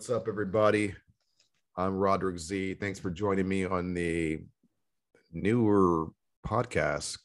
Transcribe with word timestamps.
What's 0.00 0.08
up, 0.08 0.28
everybody? 0.28 0.94
I'm 1.76 1.94
Roderick 1.94 2.38
Z. 2.38 2.72
Thanks 2.80 2.98
for 2.98 3.10
joining 3.10 3.46
me 3.46 3.66
on 3.66 3.92
the 3.92 4.40
newer 5.30 6.08
podcast, 6.46 7.18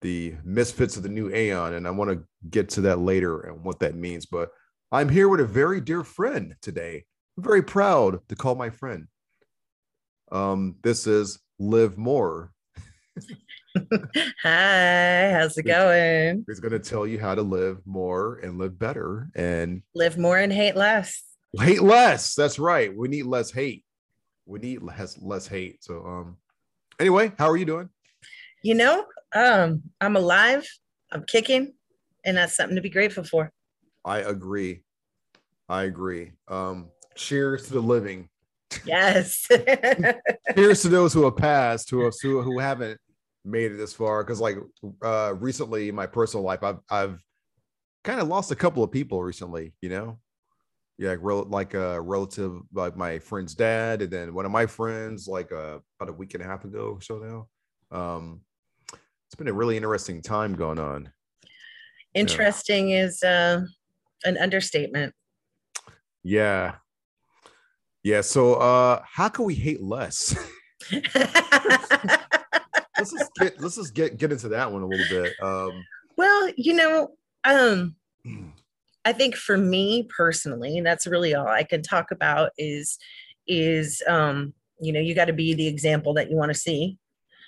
The 0.00 0.36
Misfits 0.44 0.96
of 0.96 1.02
the 1.02 1.10
New 1.10 1.28
Aeon. 1.28 1.74
And 1.74 1.86
I 1.86 1.90
want 1.90 2.10
to 2.10 2.24
get 2.48 2.70
to 2.70 2.80
that 2.80 3.00
later 3.00 3.42
and 3.42 3.62
what 3.62 3.80
that 3.80 3.94
means. 3.94 4.24
But 4.24 4.48
I'm 4.90 5.10
here 5.10 5.28
with 5.28 5.40
a 5.40 5.44
very 5.44 5.82
dear 5.82 6.02
friend 6.04 6.56
today. 6.62 7.04
I'm 7.36 7.44
very 7.44 7.62
proud 7.62 8.26
to 8.30 8.34
call 8.34 8.54
my 8.54 8.70
friend. 8.70 9.08
Um, 10.30 10.76
this 10.82 11.06
is 11.06 11.38
Liv 11.58 11.98
Moore. 11.98 12.50
Hi, 14.42 15.32
how's 15.32 15.58
it 15.58 15.66
going? 15.66 16.46
He's 16.48 16.60
going 16.60 16.72
to 16.72 16.78
tell 16.78 17.06
you 17.06 17.20
how 17.20 17.34
to 17.34 17.42
live 17.42 17.82
more 17.84 18.36
and 18.36 18.56
live 18.56 18.78
better 18.78 19.28
and 19.34 19.82
Live 19.94 20.16
more 20.16 20.38
and 20.38 20.50
hate 20.50 20.76
less. 20.76 21.22
Hate 21.60 21.82
less. 21.82 22.34
That's 22.34 22.58
right. 22.58 22.94
We 22.94 23.08
need 23.08 23.24
less 23.24 23.50
hate. 23.50 23.84
We 24.46 24.58
need 24.58 24.82
less 24.82 25.18
less 25.20 25.46
hate. 25.46 25.84
So 25.84 26.04
um 26.04 26.36
anyway, 26.98 27.32
how 27.38 27.48
are 27.48 27.56
you 27.56 27.64
doing? 27.64 27.88
You 28.62 28.74
know, 28.74 29.04
um, 29.34 29.82
I'm 30.00 30.14
alive, 30.14 30.66
I'm 31.10 31.24
kicking, 31.24 31.74
and 32.24 32.36
that's 32.36 32.56
something 32.56 32.76
to 32.76 32.82
be 32.82 32.90
grateful 32.90 33.24
for. 33.24 33.50
I 34.04 34.18
agree. 34.18 34.82
I 35.68 35.84
agree. 35.84 36.32
Um 36.48 36.90
cheers 37.14 37.66
to 37.66 37.74
the 37.74 37.80
living. 37.80 38.28
Yes. 38.86 39.46
Cheers 40.54 40.82
to 40.82 40.88
those 40.88 41.12
who 41.12 41.24
have 41.24 41.36
passed, 41.36 41.90
who 41.90 42.04
have 42.04 42.14
who, 42.22 42.40
who 42.40 42.58
haven't 42.58 42.98
made 43.44 43.72
it 43.72 43.76
this 43.76 43.92
far. 43.92 44.24
Cause 44.24 44.40
like 44.40 44.56
uh 45.04 45.34
recently 45.38 45.90
in 45.90 45.94
my 45.94 46.06
personal 46.06 46.44
life, 46.44 46.62
I've 46.62 46.78
I've 46.90 47.22
kind 48.02 48.20
of 48.20 48.28
lost 48.28 48.50
a 48.50 48.56
couple 48.56 48.82
of 48.82 48.90
people 48.90 49.22
recently, 49.22 49.74
you 49.82 49.90
know. 49.90 50.18
Yeah, 51.02 51.08
like, 51.08 51.18
rel- 51.20 51.48
like 51.48 51.74
a 51.74 52.00
relative, 52.00 52.60
like 52.72 52.96
my 52.96 53.18
friend's 53.18 53.56
dad, 53.56 54.02
and 54.02 54.10
then 54.12 54.34
one 54.34 54.46
of 54.46 54.52
my 54.52 54.66
friends, 54.66 55.26
like 55.26 55.50
uh, 55.50 55.80
about 55.98 56.10
a 56.10 56.12
week 56.12 56.34
and 56.34 56.44
a 56.44 56.46
half 56.46 56.64
ago 56.64 56.96
or 56.96 57.00
so 57.00 57.18
now. 57.18 57.48
Um, 57.90 58.42
it's 59.26 59.34
been 59.36 59.48
a 59.48 59.52
really 59.52 59.76
interesting 59.76 60.22
time 60.22 60.54
going 60.54 60.78
on. 60.78 61.10
Interesting 62.14 62.90
is 62.90 63.20
uh, 63.24 63.62
an 64.24 64.38
understatement. 64.38 65.12
Yeah, 66.22 66.76
yeah. 68.04 68.20
So, 68.20 68.54
uh, 68.54 69.02
how 69.04 69.28
can 69.28 69.44
we 69.44 69.56
hate 69.56 69.82
less? 69.82 70.38
let's 70.92 71.10
just 73.10 73.34
get 73.40 73.60
let's 73.60 73.74
just 73.74 73.92
get 73.92 74.18
get 74.18 74.30
into 74.30 74.50
that 74.50 74.70
one 74.70 74.82
a 74.82 74.86
little 74.86 75.06
bit. 75.10 75.32
Um, 75.42 75.84
well, 76.16 76.52
you 76.56 76.74
know, 76.74 77.08
um, 77.42 77.96
I 79.04 79.12
think 79.12 79.34
for 79.34 79.56
me 79.58 80.08
personally, 80.16 80.78
and 80.78 80.86
that's 80.86 81.06
really 81.06 81.34
all 81.34 81.48
I 81.48 81.64
can 81.64 81.82
talk 81.82 82.10
about 82.10 82.50
is 82.58 82.98
is 83.48 84.02
um, 84.08 84.54
you 84.80 84.92
know, 84.92 85.00
you 85.00 85.14
got 85.14 85.26
to 85.26 85.32
be 85.32 85.54
the 85.54 85.66
example 85.66 86.14
that 86.14 86.30
you 86.30 86.36
want 86.36 86.52
to 86.52 86.58
see. 86.58 86.98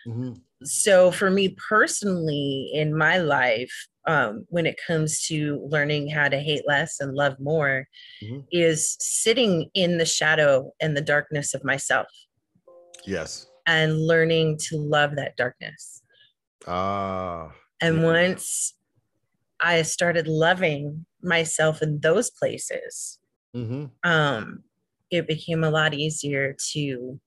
mhm, 0.07 0.41
so 0.65 1.11
for 1.11 1.31
me 1.31 1.57
personally 1.69 2.71
in 2.73 2.97
my 2.97 3.19
life 3.19 3.73
um, 4.07 4.45
when 4.49 4.67
it 4.67 4.79
comes 4.87 5.27
to 5.27 5.67
learning 5.71 6.09
how 6.09 6.29
to 6.29 6.39
hate 6.39 6.67
less 6.67 7.01
and 7.01 7.15
love 7.15 7.37
more 7.41 7.87
Mhm. 8.23 8.45
is 8.51 8.97
sitting 9.01 9.71
in 9.75 9.99
the 9.99 10.07
shadow 10.07 10.73
and 10.81 10.97
the 10.97 11.01
darkness 11.03 11.55
of 11.55 11.65
myself 11.65 12.07
yes. 13.05 13.47
and 13.67 14.07
learning 14.07 14.57
to 14.69 14.77
love 14.79 15.17
that 15.17 15.37
darkness 15.37 16.03
Ah. 16.67 17.53
and 17.81 17.97
Yeah. 17.99 18.05
once 18.05 18.75
i 19.65 19.83
started 19.83 20.29
loving 20.29 21.07
myself 21.23 21.83
in 21.83 21.99
those 22.01 22.31
places. 22.31 23.19
Mhm, 23.57 23.91
um, 24.05 24.63
it 25.11 25.27
became 25.27 25.65
a 25.65 25.71
lot 25.71 25.95
easier 25.95 26.55
to 26.73 27.19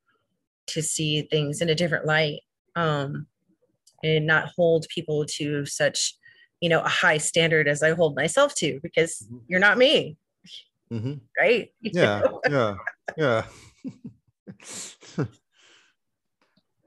to 0.67 0.81
see 0.81 1.21
things 1.31 1.61
in 1.61 1.69
a 1.69 1.75
different 1.75 2.05
light 2.05 2.41
um, 2.75 3.25
and 4.03 4.27
not 4.27 4.51
hold 4.55 4.85
people 4.93 5.25
to 5.37 5.65
such 5.65 6.13
you 6.61 6.69
know 6.69 6.81
a 6.81 6.89
high 6.89 7.17
standard 7.17 7.67
as 7.67 7.81
i 7.83 7.91
hold 7.91 8.15
myself 8.15 8.53
to 8.55 8.79
because 8.83 9.27
Mhm. 9.31 9.41
you're 9.47 9.59
not 9.59 9.77
me. 9.77 10.17
Mhm. 10.91 11.21
right? 11.39 11.71
Yeah 11.81 12.21
yeah 12.49 12.75
yeah 13.17 13.45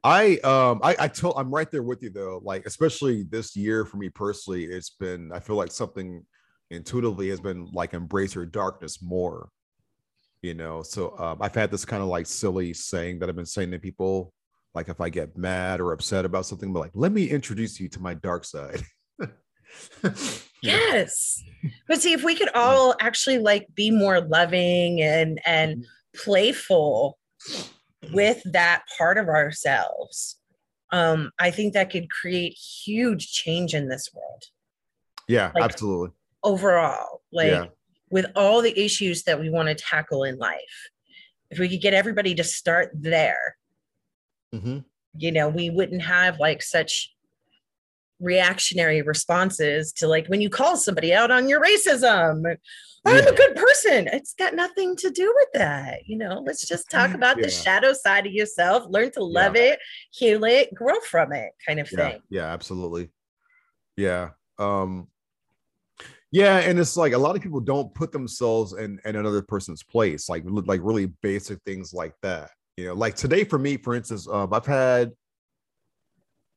i 0.05 0.37
um 0.39 0.81
i 0.83 0.97
i 1.01 1.09
told 1.09 1.35
i'm 1.37 1.51
right 1.53 1.71
there 1.71 1.83
with 1.83 2.03
you 2.03 2.11
though 2.11 2.41
like 2.43 2.65
especially 2.67 3.25
this 3.25 3.55
year 3.57 3.85
for 3.85 3.97
me 3.97 4.09
personally 4.09 4.65
it's 4.65 4.91
been 4.91 5.31
i 5.33 5.39
feel 5.39 5.57
like 5.57 5.71
something 5.71 6.25
intuitively 6.71 7.29
has 7.29 7.41
been 7.41 7.69
like 7.73 7.95
embrace 7.95 8.35
your 8.35 8.47
darkness 8.47 9.03
more 9.03 9.49
you 10.43 10.55
know? 10.55 10.83
So 10.83 11.19
um, 11.19 11.39
i've 11.43 11.55
had 11.55 11.71
this 11.71 11.85
kind 11.85 12.03
of 12.03 12.09
like 12.09 12.27
silly 12.27 12.73
saying 12.73 13.19
that 13.19 13.29
i've 13.29 13.37
been 13.37 13.45
saying 13.45 13.73
to 13.73 13.79
people 13.79 14.33
like 14.75 14.89
if 14.89 15.01
i 15.01 15.11
get 15.11 15.37
mad 15.37 15.81
or 15.81 15.93
upset 15.93 16.25
about 16.25 16.47
something 16.47 16.73
but 16.73 16.81
like 16.81 16.93
let 16.95 17.13
me 17.13 17.29
introduce 17.29 17.79
you 17.79 17.89
to 17.91 18.01
my 18.01 18.15
dark 18.15 18.45
side. 18.45 18.83
Yes. 20.63 21.43
But 21.89 22.01
see 22.01 22.13
if 22.13 22.23
we 22.23 22.35
could 22.35 22.51
all 22.55 22.95
actually 23.01 23.39
like 23.39 23.67
be 23.75 23.91
more 23.91 24.21
loving 24.21 25.01
and 25.01 25.41
and 25.47 25.77
Mm-hmm. 25.77 25.83
playful 26.25 27.19
with 28.13 28.43
that 28.45 28.83
part 28.97 29.19
of 29.19 29.29
ourselves 29.29 30.37
um 30.91 31.31
i 31.39 31.51
think 31.51 31.75
that 31.75 31.91
could 31.91 32.11
create 32.11 32.53
huge 32.55 33.31
change 33.33 33.75
in 33.75 33.89
this 33.89 34.11
world 34.15 34.45
yeah 35.29 35.53
Like, 35.55 35.65
absolutely 35.65 36.11
overall 36.43 37.23
like 37.33 37.49
Yeah. 37.49 37.67
with 38.11 38.27
all 38.35 38.63
the 38.63 38.79
issues 38.83 39.25
that 39.25 39.39
we 39.39 39.51
want 39.51 39.69
to 39.69 39.75
tackle 39.75 40.25
in 40.25 40.39
life 40.39 40.89
if 41.51 41.59
we 41.59 41.69
could 41.69 41.83
get 41.83 41.95
everybody 41.95 42.35
to 42.35 42.45
start 42.45 42.91
there 42.95 43.57
Mhm. 44.55 44.85
you 45.15 45.31
know 45.31 45.49
we 45.49 45.69
wouldn't 45.71 46.03
have 46.03 46.41
like 46.41 46.63
such 46.63 47.15
reactionary 48.21 49.03
responses 49.03 49.93
to 49.95 50.07
like 50.07 50.27
when 50.29 50.41
you 50.41 50.51
call 50.51 50.77
somebody 50.77 51.13
out 51.15 51.31
on 51.31 51.49
your 51.49 51.61
racism. 51.61 52.57
I'm 53.07 53.17
Yeah. 53.17 53.31
a 53.31 53.35
good 53.35 53.57
person. 53.57 54.09
It's 54.09 54.35
got 54.35 54.55
nothing 54.55 54.95
to 54.97 55.11
do 55.11 55.33
with 55.35 55.49
that 55.55 56.01
you 56.07 56.19
know? 56.19 56.43
Let's 56.45 56.67
just 56.69 56.91
talk 56.91 57.15
about 57.15 57.39
Yeah. 57.39 57.45
the 57.45 57.51
shadow 57.51 57.93
side 57.95 58.27
of 58.27 58.33
yourself 58.33 58.85
learn 58.89 59.11
to 59.13 59.25
love 59.25 59.57
it 59.57 59.79
heal 60.13 60.45
it 60.45 60.75
grow 60.75 61.01
from 61.01 61.33
it 61.33 61.53
kind 61.67 61.81
of 61.81 61.91
yeah. 61.91 62.11
thing. 62.11 62.23
Yeah 62.29 62.53
absolutely. 62.53 63.11
Yeah 63.97 64.31
um 64.59 65.09
Yeah, 66.33 66.59
and 66.59 66.79
it's 66.79 66.97
like 66.97 67.13
a 67.13 67.19
lot 67.19 67.35
of 67.37 67.43
people 67.43 67.61
don't 67.61 67.93
put 67.95 68.13
themselves 68.13 68.73
in, 68.75 69.01
in 69.05 69.17
another 69.17 69.43
person's 69.43 69.83
place, 69.83 70.29
like 70.29 70.45
like 70.47 70.81
really 70.85 71.07
basic 71.23 71.59
things 71.65 71.93
like 71.93 72.15
that. 72.23 72.51
You 72.77 72.87
know, 72.87 72.95
like 72.95 73.17
today 73.17 73.45
for 73.45 73.59
me, 73.59 73.77
for 73.79 73.95
instance, 73.95 74.29
um, 74.29 74.53
I've 74.55 74.65
had 74.67 75.11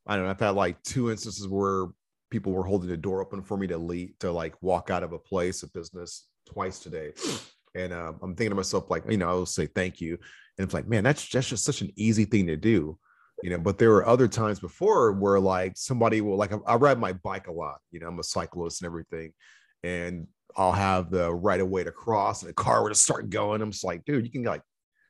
I 0.05 0.15
don't 0.15 0.25
know, 0.25 0.31
I've 0.31 0.39
had 0.39 0.51
like 0.51 0.81
two 0.83 1.11
instances 1.11 1.47
where 1.47 1.87
people 2.29 2.51
were 2.51 2.63
holding 2.63 2.89
the 2.89 2.97
door 2.97 3.21
open 3.21 3.41
for 3.43 3.57
me 3.57 3.67
to 3.67 3.77
leave 3.77 4.17
to 4.19 4.31
like 4.31 4.55
walk 4.61 4.89
out 4.89 5.03
of 5.03 5.13
a 5.13 5.19
place 5.19 5.63
of 5.63 5.71
business 5.73 6.27
twice 6.45 6.79
today. 6.79 7.13
And 7.75 7.91
um, 7.91 8.19
I'm 8.21 8.35
thinking 8.35 8.51
to 8.51 8.55
myself, 8.55 8.91
like, 8.91 9.03
you 9.09 9.17
know, 9.17 9.29
I'll 9.29 9.47
say 9.47 9.65
thank 9.65 9.99
you. 9.99 10.11
And 10.11 10.63
it's 10.63 10.75
like, 10.75 10.87
man, 10.87 11.03
that's 11.03 11.27
that's 11.27 11.49
just 11.49 11.65
such 11.65 11.81
an 11.81 11.91
easy 11.95 12.23
thing 12.23 12.45
to 12.45 12.55
do. 12.55 12.99
You 13.41 13.49
know, 13.49 13.57
but 13.57 13.79
there 13.79 13.89
were 13.89 14.07
other 14.07 14.27
times 14.27 14.59
before 14.59 15.11
where 15.11 15.39
like 15.39 15.73
somebody 15.75 16.21
will 16.21 16.37
like 16.37 16.53
I, 16.53 16.57
I 16.67 16.75
ride 16.75 16.99
my 16.99 17.13
bike 17.13 17.47
a 17.47 17.51
lot, 17.51 17.79
you 17.89 17.99
know, 17.99 18.09
I'm 18.09 18.19
a 18.19 18.23
cyclist 18.23 18.83
and 18.83 18.85
everything. 18.85 19.33
And 19.81 20.27
I'll 20.55 20.71
have 20.71 21.09
the 21.09 21.33
right 21.33 21.59
of 21.59 21.69
way 21.69 21.83
to 21.83 21.91
cross 21.91 22.43
and 22.43 22.49
the 22.49 22.53
car 22.53 22.83
would 22.83 22.95
start 22.95 23.31
going. 23.31 23.61
I'm 23.63 23.71
just 23.71 23.83
like, 23.83 24.05
dude, 24.05 24.23
you 24.23 24.31
can 24.31 24.43
like 24.43 24.61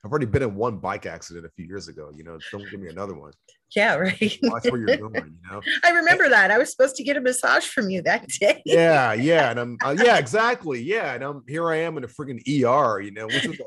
I've 0.03 0.11
already 0.11 0.25
been 0.25 0.43
in 0.43 0.55
one 0.55 0.77
bike 0.77 1.05
accident 1.05 1.45
a 1.45 1.49
few 1.49 1.65
years 1.65 1.87
ago. 1.87 2.11
You 2.13 2.25
know, 2.25 2.37
don't 2.51 2.69
give 2.69 2.79
me 2.79 2.89
another 2.89 3.15
one. 3.15 3.31
Yeah, 3.73 3.95
right. 3.95 4.37
Watch 4.43 4.65
where 4.65 4.77
you're 4.77 4.97
going. 4.97 5.13
You 5.15 5.49
know. 5.49 5.61
I 5.83 5.91
remember 5.91 6.27
that. 6.29 6.51
I 6.51 6.57
was 6.57 6.71
supposed 6.71 6.95
to 6.97 7.03
get 7.03 7.15
a 7.15 7.21
massage 7.21 7.65
from 7.65 7.89
you 7.89 8.01
that 8.03 8.27
day. 8.27 8.61
Yeah, 8.65 9.13
yeah, 9.13 9.51
and 9.51 9.59
I'm 9.59 9.77
uh, 9.83 9.95
yeah, 9.97 10.17
exactly. 10.17 10.81
Yeah, 10.81 11.13
and 11.13 11.23
I'm 11.23 11.43
here. 11.47 11.69
I 11.69 11.77
am 11.77 11.97
in 11.97 12.03
a 12.03 12.07
freaking 12.07 12.39
ER. 12.39 12.99
You 12.99 13.11
know, 13.11 13.27
which 13.27 13.47
was 13.47 13.59
a 13.59 13.63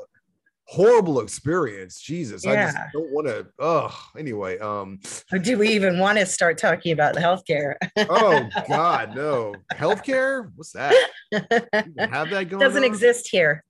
horrible 0.65 1.21
experience. 1.21 1.99
Jesus, 1.99 2.45
I 2.45 2.55
just 2.55 2.77
don't 2.93 3.11
want 3.11 3.27
to. 3.27 3.47
Oh, 3.57 3.97
anyway. 4.17 4.59
Um. 4.59 4.99
Or 5.31 5.39
do 5.39 5.57
we 5.57 5.69
even 5.69 5.97
want 5.97 6.19
to 6.19 6.25
start 6.25 6.59
talking 6.59 6.91
about 6.91 7.15
the 7.15 7.19
healthcare? 7.19 7.75
Oh 7.97 8.47
God, 8.67 9.15
no. 9.15 9.55
Healthcare? 9.73 10.51
What's 10.55 10.73
that? 10.73 10.93
Have 11.33 12.29
that 12.29 12.47
going? 12.49 12.59
Doesn't 12.59 12.83
on? 12.83 12.83
exist 12.83 13.27
here. 13.29 13.63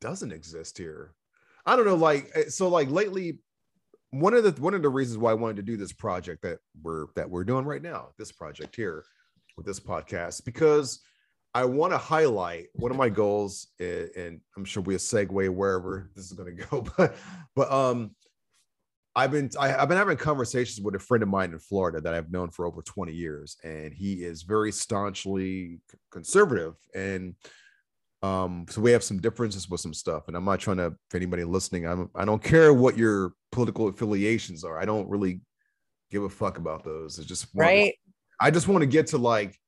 doesn't 0.00 0.32
exist 0.32 0.78
here. 0.78 1.12
I 1.66 1.74
don't 1.74 1.84
know, 1.84 1.96
like 1.96 2.30
eh, 2.34 2.44
so, 2.48 2.68
like 2.68 2.88
lately, 2.90 3.40
one 4.10 4.34
of 4.34 4.44
the 4.44 4.60
one 4.62 4.74
of 4.74 4.82
the 4.82 4.88
reasons 4.88 5.18
why 5.18 5.32
I 5.32 5.34
wanted 5.34 5.56
to 5.56 5.62
do 5.62 5.76
this 5.76 5.92
project 5.92 6.42
that 6.42 6.58
we're 6.80 7.06
that 7.16 7.28
we're 7.28 7.44
doing 7.44 7.64
right 7.64 7.82
now, 7.82 8.10
this 8.18 8.32
project 8.32 8.76
here 8.76 9.04
with 9.56 9.66
this 9.66 9.80
podcast, 9.80 10.44
because 10.44 11.00
I 11.54 11.64
want 11.64 11.92
to 11.92 11.98
highlight 11.98 12.66
one 12.74 12.92
of 12.92 12.96
my 12.96 13.08
goals, 13.08 13.68
eh, 13.80 14.06
and 14.16 14.40
I'm 14.56 14.64
sure 14.64 14.82
we'll 14.82 14.98
segue 14.98 15.50
wherever 15.50 16.10
this 16.14 16.26
is 16.26 16.32
going 16.32 16.56
to 16.56 16.64
go, 16.64 16.86
but 16.96 17.16
but 17.54 17.70
um. 17.70 18.12
I've 19.18 19.30
been 19.30 19.48
I, 19.58 19.74
I've 19.74 19.88
been 19.88 19.96
having 19.96 20.18
conversations 20.18 20.84
with 20.84 20.94
a 20.94 20.98
friend 20.98 21.22
of 21.22 21.30
mine 21.30 21.52
in 21.52 21.58
Florida 21.58 22.02
that 22.02 22.12
I've 22.12 22.30
known 22.30 22.50
for 22.50 22.66
over 22.66 22.82
20 22.82 23.14
years, 23.14 23.56
and 23.64 23.94
he 23.94 24.22
is 24.22 24.42
very 24.42 24.70
staunchly 24.70 25.80
conservative. 26.10 26.74
And 26.94 27.34
um, 28.26 28.66
so 28.68 28.80
we 28.80 28.92
have 28.92 29.04
some 29.04 29.20
differences 29.20 29.68
with 29.70 29.80
some 29.80 29.94
stuff, 29.94 30.28
and 30.28 30.36
I'm 30.36 30.44
not 30.44 30.60
trying 30.60 30.78
to. 30.78 30.94
for 31.10 31.16
anybody 31.16 31.44
listening, 31.44 31.86
I'm 31.86 32.10
I 32.14 32.24
don't 32.24 32.42
care 32.42 32.72
what 32.72 32.96
your 32.96 33.32
political 33.52 33.88
affiliations 33.88 34.64
are. 34.64 34.78
I 34.78 34.84
don't 34.84 35.08
really 35.08 35.40
give 36.10 36.22
a 36.22 36.28
fuck 36.28 36.58
about 36.58 36.84
those. 36.84 37.18
It's 37.18 37.28
just 37.28 37.54
one 37.54 37.66
of 37.66 37.70
those- 37.70 37.76
Right. 37.86 37.94
I 38.40 38.50
just 38.50 38.68
want 38.68 38.82
to 38.82 38.86
get 38.86 39.06
to 39.08 39.18
like 39.18 39.58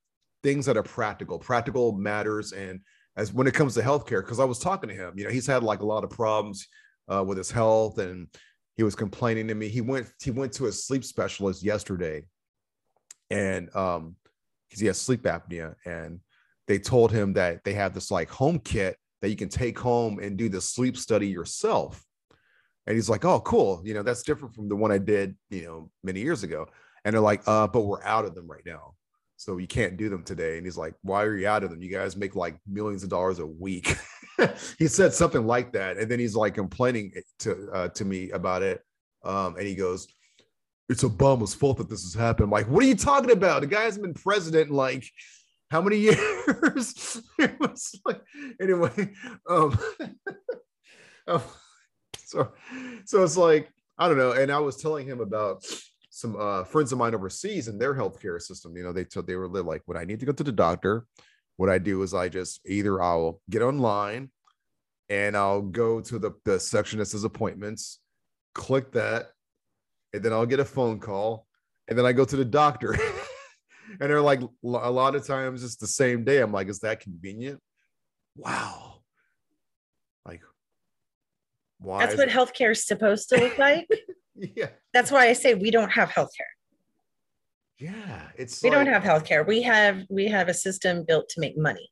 things 0.42 0.66
that 0.66 0.76
are 0.76 0.82
practical. 0.82 1.38
Practical 1.38 1.92
matters, 1.92 2.52
and 2.52 2.80
as 3.16 3.32
when 3.32 3.46
it 3.46 3.54
comes 3.54 3.74
to 3.74 3.80
healthcare, 3.82 4.22
because 4.24 4.40
I 4.40 4.44
was 4.44 4.58
talking 4.58 4.88
to 4.88 4.94
him, 4.94 5.14
you 5.16 5.24
know, 5.24 5.30
he's 5.30 5.46
had 5.46 5.62
like 5.62 5.80
a 5.80 5.86
lot 5.86 6.04
of 6.04 6.10
problems 6.10 6.66
uh, 7.12 7.24
with 7.26 7.38
his 7.38 7.50
health, 7.50 7.98
and 7.98 8.28
he 8.76 8.82
was 8.82 8.94
complaining 8.94 9.48
to 9.48 9.54
me. 9.54 9.68
He 9.68 9.80
went 9.80 10.06
he 10.22 10.30
went 10.30 10.52
to 10.54 10.66
a 10.66 10.72
sleep 10.72 11.04
specialist 11.04 11.62
yesterday, 11.62 12.24
and 13.30 13.74
um, 13.74 14.16
because 14.68 14.80
he 14.80 14.86
has 14.86 15.00
sleep 15.00 15.22
apnea, 15.22 15.74
and 15.84 16.20
they 16.68 16.78
told 16.78 17.10
him 17.10 17.32
that 17.32 17.64
they 17.64 17.72
have 17.72 17.94
this 17.94 18.10
like 18.10 18.28
home 18.28 18.60
kit 18.60 18.96
that 19.22 19.30
you 19.30 19.36
can 19.36 19.48
take 19.48 19.78
home 19.78 20.20
and 20.20 20.36
do 20.36 20.48
the 20.48 20.60
sleep 20.60 20.96
study 20.96 21.26
yourself. 21.26 22.04
And 22.86 22.94
he's 22.94 23.08
like, 23.08 23.24
"Oh, 23.24 23.40
cool. 23.40 23.82
You 23.84 23.94
know, 23.94 24.02
that's 24.02 24.22
different 24.22 24.54
from 24.54 24.68
the 24.68 24.76
one 24.76 24.92
I 24.92 24.98
did, 24.98 25.34
you 25.50 25.64
know, 25.64 25.90
many 26.04 26.20
years 26.20 26.42
ago." 26.42 26.68
And 27.04 27.14
they're 27.14 27.20
like, 27.20 27.42
"Uh, 27.46 27.66
but 27.66 27.82
we're 27.82 28.02
out 28.02 28.24
of 28.24 28.34
them 28.34 28.46
right 28.46 28.64
now, 28.64 28.94
so 29.36 29.56
you 29.56 29.66
can't 29.66 29.96
do 29.96 30.08
them 30.08 30.22
today." 30.22 30.56
And 30.56 30.66
he's 30.66 30.76
like, 30.76 30.94
"Why 31.02 31.24
are 31.24 31.36
you 31.36 31.48
out 31.48 31.64
of 31.64 31.70
them? 31.70 31.82
You 31.82 31.90
guys 31.90 32.16
make 32.16 32.36
like 32.36 32.58
millions 32.66 33.02
of 33.02 33.10
dollars 33.10 33.40
a 33.40 33.46
week." 33.46 33.96
he 34.78 34.86
said 34.86 35.12
something 35.12 35.46
like 35.46 35.72
that, 35.72 35.96
and 35.96 36.10
then 36.10 36.18
he's 36.18 36.36
like 36.36 36.54
complaining 36.54 37.12
to 37.40 37.70
uh, 37.72 37.88
to 37.88 38.04
me 38.04 38.30
about 38.30 38.62
it. 38.62 38.82
Um, 39.24 39.56
and 39.56 39.66
he 39.66 39.74
goes, 39.74 40.06
"It's 40.88 41.02
Obama's 41.02 41.54
fault 41.54 41.78
that 41.78 41.90
this 41.90 42.04
has 42.04 42.14
happened." 42.14 42.44
I'm 42.44 42.50
like, 42.50 42.68
what 42.68 42.84
are 42.84 42.88
you 42.88 42.94
talking 42.94 43.32
about? 43.32 43.62
The 43.62 43.66
guy 43.66 43.82
hasn't 43.82 44.04
been 44.04 44.14
president 44.14 44.70
like 44.70 45.04
how 45.70 45.80
many 45.82 45.96
years? 45.98 47.20
it 47.38 47.58
was 47.60 47.98
like 48.04 48.22
anyway. 48.60 49.12
Um, 49.48 49.78
um, 51.28 51.42
so 52.18 52.52
so 53.04 53.22
it's 53.22 53.36
like 53.36 53.70
I 53.98 54.08
don't 54.08 54.18
know. 54.18 54.32
And 54.32 54.52
I 54.52 54.58
was 54.58 54.76
telling 54.76 55.06
him 55.06 55.20
about 55.20 55.64
some 56.10 56.36
uh, 56.38 56.64
friends 56.64 56.92
of 56.92 56.98
mine 56.98 57.14
overseas 57.14 57.68
and 57.68 57.80
their 57.80 57.94
healthcare 57.94 58.40
system. 58.40 58.76
You 58.76 58.82
know, 58.82 58.92
they 58.92 59.04
told 59.04 59.26
they 59.26 59.36
were 59.36 59.48
like, 59.48 59.82
when 59.86 59.96
I 59.96 60.04
need 60.04 60.20
to 60.20 60.26
go 60.26 60.32
to 60.32 60.44
the 60.44 60.52
doctor, 60.52 61.06
what 61.56 61.68
I 61.68 61.78
do 61.78 62.02
is 62.02 62.14
I 62.14 62.28
just 62.28 62.60
either 62.66 63.02
I'll 63.02 63.40
get 63.50 63.62
online 63.62 64.30
and 65.08 65.36
I'll 65.36 65.62
go 65.62 66.00
to 66.00 66.18
the, 66.18 66.32
the 66.44 66.60
section 66.60 66.98
that 66.98 67.06
says 67.06 67.24
appointments, 67.24 68.00
click 68.54 68.92
that, 68.92 69.30
and 70.12 70.22
then 70.22 70.32
I'll 70.32 70.46
get 70.46 70.60
a 70.60 70.64
phone 70.64 71.00
call, 71.00 71.46
and 71.88 71.98
then 71.98 72.04
I 72.06 72.12
go 72.12 72.24
to 72.24 72.36
the 72.36 72.44
doctor. 72.44 72.96
and 73.88 74.10
they're 74.10 74.20
like, 74.20 74.40
a 74.42 74.90
lot 74.90 75.14
of 75.14 75.26
times 75.26 75.64
it's 75.64 75.76
the 75.76 75.86
same 75.86 76.24
day. 76.24 76.40
I'm 76.40 76.52
like, 76.52 76.68
is 76.68 76.80
that 76.80 77.00
convenient? 77.00 77.60
Wow. 78.36 79.00
Like, 80.26 80.42
why? 81.78 82.04
That's 82.04 82.16
what 82.16 82.28
it- 82.28 82.34
healthcare 82.34 82.72
is 82.72 82.86
supposed 82.86 83.28
to 83.30 83.36
look 83.38 83.58
like. 83.58 83.88
yeah. 84.34 84.68
That's 84.92 85.10
why 85.10 85.28
I 85.28 85.32
say 85.32 85.54
we 85.54 85.70
don't 85.70 85.90
have 85.90 86.10
healthcare. 86.10 86.52
Yeah. 87.78 88.22
It's 88.36 88.62
We 88.62 88.70
don't 88.70 88.86
have 88.86 89.02
healthcare. 89.04 89.46
We 89.46 89.62
have 89.62 90.02
we 90.10 90.26
have 90.28 90.48
a 90.48 90.54
system 90.54 91.04
built 91.06 91.28
to 91.30 91.40
make 91.40 91.56
money. 91.56 91.88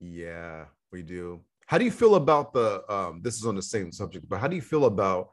Yeah, 0.00 0.66
we 0.92 1.02
do. 1.02 1.40
How 1.66 1.78
do 1.78 1.84
you 1.84 1.90
feel 1.90 2.14
about 2.16 2.52
the 2.52 2.90
um 2.92 3.20
this 3.22 3.36
is 3.36 3.46
on 3.46 3.56
the 3.56 3.62
same 3.62 3.92
subject, 3.92 4.28
but 4.28 4.38
how 4.38 4.48
do 4.48 4.56
you 4.56 4.62
feel 4.62 4.84
about 4.86 5.30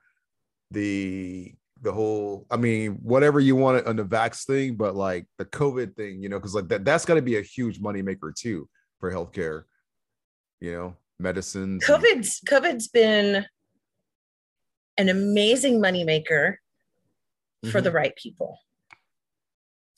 the 0.70 1.54
the 1.82 1.92
whole 1.92 2.46
I 2.52 2.58
mean, 2.58 2.94
whatever 3.02 3.40
you 3.40 3.56
want 3.56 3.86
on 3.88 3.96
the 3.96 4.06
vax 4.06 4.46
thing, 4.46 4.76
but 4.76 4.96
like 4.96 5.26
the 5.38 5.46
COVID 5.46 5.96
thing, 5.96 6.22
you 6.22 6.30
know, 6.30 6.38
because 6.38 6.54
like 6.56 6.68
that 6.70 6.86
that's 6.86 7.06
gotta 7.06 7.22
be 7.22 7.38
a 7.38 7.42
huge 7.42 7.80
moneymaker 7.82 8.34
too 8.36 8.70
for 9.00 9.12
healthcare, 9.12 9.64
you 10.60 10.72
know, 10.74 10.96
medicines. 11.20 11.84
and- 11.88 12.04
COVID's 12.04 12.42
COVID's 12.48 12.88
been 12.88 13.46
an 14.98 15.10
amazing 15.10 15.82
moneymaker 15.82 16.58
for 17.72 17.80
Mhm. 17.80 17.84
the 17.84 17.92
right 17.92 18.16
people. 18.16 18.60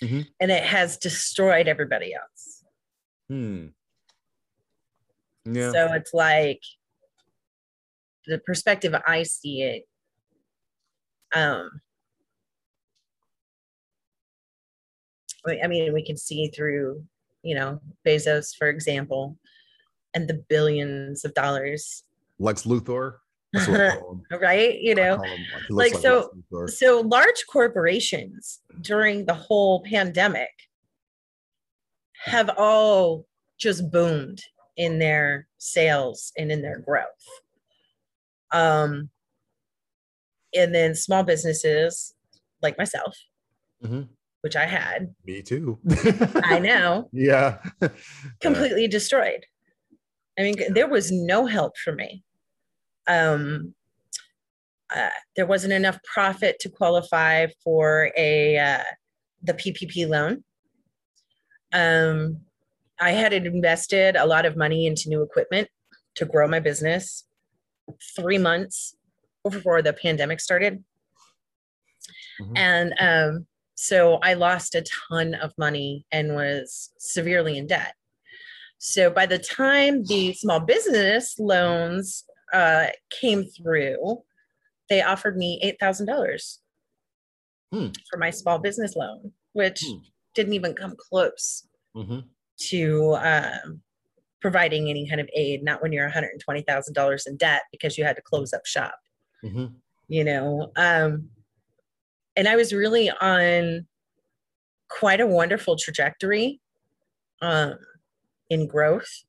Mhm. 0.01 0.27
And 0.39 0.51
it 0.51 0.63
has 0.63 0.97
destroyed 0.97 1.67
everybody 1.67 2.13
else. 2.13 2.63
Hmm. 3.29 3.67
Yeah. 5.45 5.71
So 5.71 5.93
it's 5.93 6.13
like 6.13 6.61
the 8.25 8.37
perspective 8.39 8.93
I 9.05 9.23
see 9.23 9.61
it. 9.63 9.83
Um, 11.33 11.81
I 15.61 15.67
mean, 15.67 15.93
we 15.93 16.05
can 16.05 16.15
see 16.17 16.47
through, 16.47 17.03
you 17.41 17.55
know, 17.55 17.81
Bezos, 18.07 18.55
for 18.55 18.67
example, 18.69 19.37
and 20.13 20.27
the 20.27 20.43
billions 20.49 21.25
of 21.25 21.33
dollars, 21.33 22.03
Lex 22.39 22.63
Luthor. 22.63 23.15
That's 23.51 23.67
what 23.67 23.81
I 23.81 23.95
call 23.97 24.21
him. 24.31 24.39
right? 24.41 24.79
You 24.79 24.95
know, 24.95 25.17
call 25.17 25.25
him, 25.25 25.39
he 25.67 25.73
looks 25.73 25.93
like, 25.93 26.01
so- 26.01 26.31
so 26.67 27.01
large 27.01 27.45
corporations 27.51 28.61
during 28.81 29.25
the 29.25 29.33
whole 29.33 29.83
pandemic 29.83 30.49
have 32.23 32.49
all 32.57 33.25
just 33.59 33.91
boomed 33.91 34.41
in 34.77 34.97
their 34.97 35.47
sales 35.57 36.31
and 36.37 36.51
in 36.51 36.61
their 36.61 36.79
growth 36.79 37.05
um 38.51 39.09
and 40.55 40.73
then 40.73 40.95
small 40.95 41.23
businesses 41.23 42.13
like 42.61 42.77
myself 42.77 43.15
Mhm. 43.83 44.07
which 44.41 44.55
i 44.55 44.65
had. 44.65 45.13
Me 45.25 45.41
too. 45.41 45.79
i 46.43 46.59
know. 46.59 47.09
Yeah. 47.11 47.59
completely 48.41 48.87
destroyed. 48.87 49.45
I 50.37 50.43
mean 50.43 50.55
there 50.73 50.87
was 50.87 51.11
no 51.11 51.45
help 51.45 51.77
for 51.77 51.93
me. 51.93 52.23
Um 53.07 53.73
uh, 54.95 55.09
there 55.35 55.47
wasn't 55.47 55.73
enough 55.73 55.97
profit 56.03 56.59
to 56.59 56.69
qualify 56.69 57.47
for 57.63 58.11
a 58.15 58.57
uh, 58.57 58.83
the 59.41 59.53
ppp 59.53 60.07
loan. 60.07 60.43
Um 61.73 62.41
i 62.99 63.11
had 63.11 63.33
invested 63.33 64.15
a 64.15 64.25
lot 64.25 64.45
of 64.45 64.55
money 64.55 64.85
into 64.85 65.09
new 65.09 65.21
equipment 65.23 65.67
to 66.15 66.25
grow 66.25 66.47
my 66.47 66.59
business. 66.59 67.25
Three 68.15 68.37
months 68.37 68.95
before 69.43 69.81
the 69.81 69.93
pandemic 69.93 70.39
started 70.39 70.83
Mhm. 72.39 72.57
and 72.57 72.93
um 72.99 73.47
so 73.75 74.15
I 74.21 74.35
lost 74.35 74.75
a 74.75 74.83
ton 75.09 75.33
of 75.33 75.51
money 75.57 76.05
and 76.11 76.35
was 76.35 76.91
severely 76.99 77.57
in 77.57 77.65
debt. 77.65 77.95
So 78.77 79.09
by 79.09 79.25
the 79.25 79.39
time 79.39 80.03
the 80.05 80.33
small 80.33 80.59
business 80.59 81.39
loans 81.39 82.23
uh, 82.53 82.87
came 83.09 83.45
through, 83.45 84.23
they 84.89 85.01
offered 85.01 85.37
me 85.37 85.59
eight 85.63 85.79
thousand 85.79 86.05
dollars 86.05 86.59
Hmm. 87.71 87.87
for 88.09 88.17
my 88.17 88.29
small 88.29 88.59
business 88.59 88.95
loan, 88.95 89.33
which 89.53 89.81
Hmm. 89.83 89.97
didn't 90.35 90.53
even 90.53 90.75
come 90.75 90.95
close 90.95 91.67
hmm 91.93 92.19
to 92.69 93.15
um, 93.15 93.81
providing 94.39 94.87
any 94.89 95.07
kind 95.09 95.19
of 95.19 95.27
aid. 95.33 95.63
Not 95.63 95.81
when 95.81 95.91
you're 95.91 96.05
one 96.05 96.13
hundred 96.13 96.33
and 96.33 96.41
twenty 96.41 96.61
thousand 96.61 96.93
dollars 96.93 97.25
in 97.25 97.37
debt 97.37 97.63
because 97.71 97.97
you 97.97 98.03
had 98.03 98.15
to 98.17 98.21
close 98.21 98.53
up 98.53 98.65
shop 98.67 98.99
hmm 99.43 99.65
you 100.07 100.23
know 100.23 100.71
um 100.75 101.29
and 102.35 102.47
i 102.47 102.55
was 102.55 102.73
really 102.73 103.09
on 103.09 103.85
quite 104.89 105.21
a 105.21 105.27
wonderful 105.27 105.77
trajectory 105.77 106.59
um 107.41 107.77
in 108.53 108.67
growth. 108.67 109.23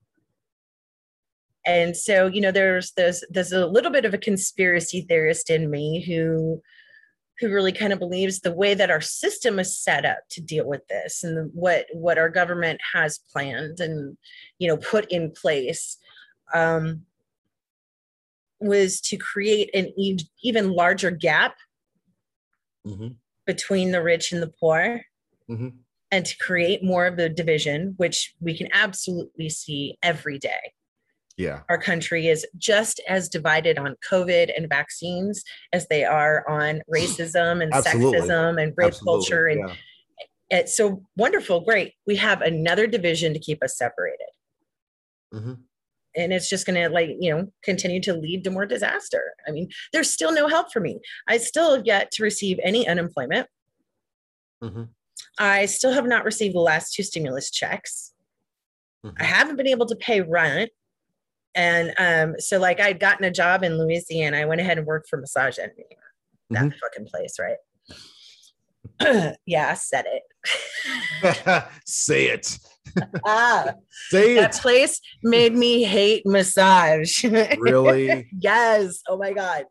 And 1.66 1.96
so 1.96 2.26
you 2.26 2.40
know 2.42 2.50
there's 2.50 2.92
there's 2.92 3.24
there's 3.30 3.52
a 3.52 3.66
little 3.66 3.90
bit 3.90 4.04
of 4.04 4.12
a 4.12 4.18
conspiracy 4.18 5.00
theorist 5.00 5.48
in 5.48 5.70
me 5.70 6.04
who 6.04 6.60
who 7.40 7.48
really 7.48 7.72
kind 7.72 7.92
of 7.92 7.98
believes 7.98 8.40
the 8.40 8.52
way 8.52 8.74
that 8.74 8.90
our 8.90 9.00
system 9.00 9.58
is 9.58 9.76
set 9.76 10.04
up 10.04 10.18
to 10.30 10.42
deal 10.42 10.66
with 10.66 10.86
this 10.88 11.24
and 11.24 11.50
what 11.54 11.86
what 11.94 12.18
our 12.18 12.28
government 12.28 12.80
has 12.92 13.18
planned 13.32 13.80
and 13.80 14.16
you 14.58 14.68
know 14.68 14.76
put 14.76 15.10
in 15.10 15.30
place 15.30 15.96
um 16.52 17.00
was 18.60 19.00
to 19.00 19.16
create 19.16 19.70
an 19.74 19.92
e- 19.98 20.18
even 20.42 20.72
larger 20.72 21.10
gap 21.10 21.56
hmm 22.86 23.08
between 23.46 23.92
the 23.92 24.02
rich 24.02 24.32
and 24.32 24.42
the 24.42 24.52
poor 24.60 25.02
hmm 25.48 25.68
and 26.10 26.24
to 26.26 26.36
create 26.38 26.82
more 26.84 27.06
of 27.06 27.16
the 27.16 27.28
division 27.28 27.94
which 27.96 28.34
we 28.40 28.56
can 28.56 28.68
absolutely 28.72 29.48
see 29.48 29.98
every 30.02 30.38
day 30.38 30.72
Yeah. 31.36 31.60
our 31.68 31.78
country 31.78 32.28
is 32.28 32.46
just 32.56 33.00
as 33.08 33.28
divided 33.28 33.78
on 33.78 33.96
covid 34.08 34.52
and 34.56 34.68
vaccines 34.68 35.42
as 35.72 35.86
they 35.88 36.04
are 36.04 36.48
on 36.48 36.82
racism 36.94 37.62
and 37.62 37.72
sexism 37.72 38.62
and 38.62 38.72
rape 38.76 38.88
Absolutely. 38.88 39.04
culture 39.04 39.46
and 39.48 39.60
yeah. 39.68 39.74
it's 40.58 40.76
so 40.76 41.02
wonderful 41.16 41.60
great 41.60 41.92
we 42.06 42.16
have 42.16 42.40
another 42.42 42.86
division 42.86 43.32
to 43.34 43.38
keep 43.40 43.62
us 43.62 43.76
separated 43.76 44.28
Mhm. 45.34 45.58
And 46.16 46.32
it's 46.32 46.48
just 46.48 46.66
going 46.66 46.80
to 46.80 46.88
like 46.88 47.10
you 47.20 47.30
know 47.34 47.46
continue 47.62 48.00
to 48.02 48.14
lead 48.14 48.44
to 48.44 48.50
more 48.50 48.66
disaster. 48.66 49.32
I 49.46 49.50
mean 49.50 49.68
there's 49.92 50.10
still 50.10 50.32
no 50.32 50.48
help 50.48 50.72
for 50.72 50.80
me. 50.80 51.00
I 51.28 51.38
still 51.38 51.74
have 51.76 51.86
yet 51.86 52.10
to 52.12 52.22
receive 52.22 52.58
any 52.62 52.86
unemployment. 52.88 53.48
Mhm. 54.62 54.88
i 55.38 55.66
still 55.66 55.92
have 55.92 56.06
not 56.06 56.24
received 56.24 56.54
the 56.54 56.60
last 56.60 56.94
two 56.94 57.02
stimulus 57.02 57.50
checks. 57.50 58.12
Mhm. 59.04 59.14
i 59.20 59.24
haven't 59.24 59.56
been 59.56 59.66
able 59.66 59.86
to 59.86 59.96
pay 59.96 60.20
rent. 60.22 60.70
And 61.54 61.92
um 61.98 62.34
so 62.38 62.58
like 62.58 62.80
i'd 62.80 63.00
gotten 63.00 63.24
a 63.24 63.30
job 63.30 63.62
in 63.62 63.78
louisiana. 63.78 64.38
I 64.38 64.44
went 64.44 64.60
ahead 64.60 64.78
and 64.78 64.86
worked 64.86 65.08
for 65.08 65.16
massage 65.18 65.58
envy. 65.58 65.84
That 66.50 66.64
Mhm. 66.66 66.78
fucking 66.78 67.06
place 67.06 67.36
right? 67.38 67.58
Yeah 69.46 69.70
i 69.70 69.74
said 69.74 70.04
it. 70.08 70.22
Say 71.86 72.26
it. 72.26 72.58
Ah 73.24 73.72
Say 74.08 74.34
that 74.36 74.54
it. 74.56 74.60
place 74.60 75.00
made 75.22 75.54
me 75.54 75.82
hate 75.82 76.22
massage 76.26 77.24
Really? 77.58 78.28
yes 78.38 79.00
oh 79.08 79.16
my 79.16 79.32
god 79.32 79.64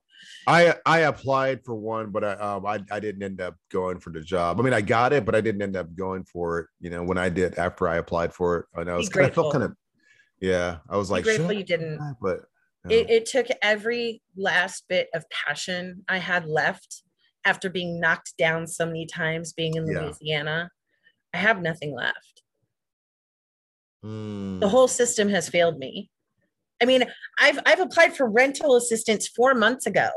I 0.45 0.75
I 0.85 0.99
applied 0.99 1.63
for 1.63 1.73
one, 1.75 2.09
but 2.11 2.23
I 2.23 2.33
um 2.33 2.65
I, 2.65 2.83
I 2.91 2.99
didn't 2.99 3.23
end 3.23 3.39
up 3.39 3.55
going 3.71 3.99
for 3.99 4.09
the 4.09 4.19
job. 4.21 4.59
I 4.59 4.63
mean, 4.63 4.73
I 4.73 4.81
got 4.81 5.13
it, 5.13 5.23
but 5.25 5.35
I 5.35 5.41
didn't 5.41 5.61
end 5.61 5.77
up 5.77 5.95
going 5.95 6.25
for 6.25 6.59
it. 6.59 6.67
You 6.81 6.89
know, 6.89 7.01
when 7.01 7.17
I 7.17 7.29
did 7.29 7.57
after 7.57 7.87
I 7.87 7.95
applied 7.95 8.33
for 8.33 8.57
it, 8.57 8.65
and 8.75 8.89
I 8.89 8.95
was 8.97 9.07
kind 9.07 9.25
of 9.27 9.33
felt 9.33 9.53
kind 9.53 9.63
of 9.63 9.71
yeah. 10.41 10.79
I 10.89 10.97
was 10.97 11.07
Be 11.07 11.13
like, 11.13 11.23
grateful 11.23 11.53
you 11.53 11.63
didn't 11.63 11.97
but 12.21 12.41
no. 12.83 12.93
it, 12.93 13.09
it 13.09 13.25
took 13.25 13.47
every 13.61 14.21
last 14.35 14.83
bit 14.89 15.07
of 15.15 15.23
passion 15.29 16.03
I 16.09 16.17
had 16.17 16.45
left 16.45 17.03
after 17.45 17.69
being 17.69 18.01
knocked 18.01 18.33
down 18.37 18.67
so 18.67 18.85
many 18.85 19.05
times 19.05 19.53
being 19.53 19.75
in 19.75 19.87
Yeah. 19.89 20.01
Louisiana. 20.01 20.69
I 21.33 21.37
have 21.37 21.61
nothing 21.61 21.95
left. 21.95 22.32
Mm, 24.03 24.59
The 24.59 24.69
whole 24.69 24.87
system 24.87 25.29
has 25.29 25.49
failed 25.49 25.77
me. 25.77 26.09
I 26.81 26.85
mean, 26.85 27.05
I've 27.39 27.59
I've 27.65 27.79
applied 27.79 28.15
for 28.15 28.29
rental 28.29 28.75
assistance 28.75 29.27
four 29.27 29.53
months 29.53 29.85
ago, 29.85 30.09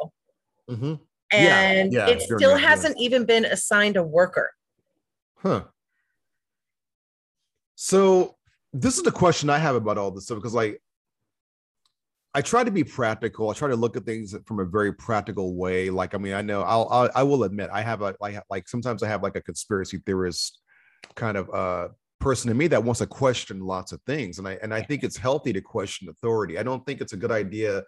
mhm. 0.68 1.00
And 1.32 1.92
yeah, 1.92 2.06
it 2.08 2.24
during 2.26 2.38
still 2.38 2.58
yeah. 2.58 2.66
hasn't 2.66 2.98
even 2.98 3.24
been 3.24 3.44
assigned 3.44 3.96
a 3.96 4.02
worker. 4.02 4.50
Huh. 5.36 5.64
So 7.74 8.36
this 8.72 8.96
is 8.96 9.02
the 9.02 9.12
question 9.12 9.50
I 9.50 9.58
have 9.58 9.74
about 9.74 9.98
all 9.98 10.10
this 10.10 10.24
stuff 10.24 10.38
because 10.38 10.54
like 10.54 10.80
I 12.34 12.42
try 12.42 12.64
to 12.64 12.70
be 12.70 12.84
practical. 12.84 13.50
I 13.50 13.54
try 13.54 13.68
to 13.68 13.76
look 13.76 13.96
at 13.96 14.04
things 14.04 14.34
from 14.46 14.60
a 14.60 14.64
very 14.64 14.92
practical 14.92 15.54
way. 15.54 15.88
Like, 15.88 16.14
I 16.14 16.18
mean, 16.18 16.34
I 16.34 16.42
know 16.42 16.62
I'll, 16.62 16.86
I'll 16.90 17.10
I 17.14 17.22
will 17.22 17.44
admit 17.44 17.70
I 17.72 17.82
have 17.82 18.02
a 18.02 18.14
like 18.20 18.40
like 18.50 18.68
sometimes 18.68 19.02
I 19.02 19.08
have 19.08 19.22
like 19.22 19.36
a 19.36 19.42
conspiracy 19.42 19.98
theorist 20.04 20.60
kind 21.14 21.36
of 21.36 21.50
uh 21.50 21.88
person 22.20 22.50
in 22.50 22.56
me 22.56 22.66
that 22.68 22.82
wants 22.82 23.00
to 23.00 23.06
question 23.06 23.60
lots 23.60 23.92
of 23.92 24.00
things. 24.02 24.38
And 24.38 24.48
I 24.48 24.58
and 24.62 24.72
I 24.72 24.82
think 24.82 25.04
it's 25.04 25.16
healthy 25.16 25.52
to 25.52 25.60
question 25.60 26.08
authority. 26.08 26.58
I 26.58 26.62
don't 26.62 26.84
think 26.86 27.00
it's 27.00 27.12
a 27.12 27.16
good 27.16 27.32
idea 27.32 27.82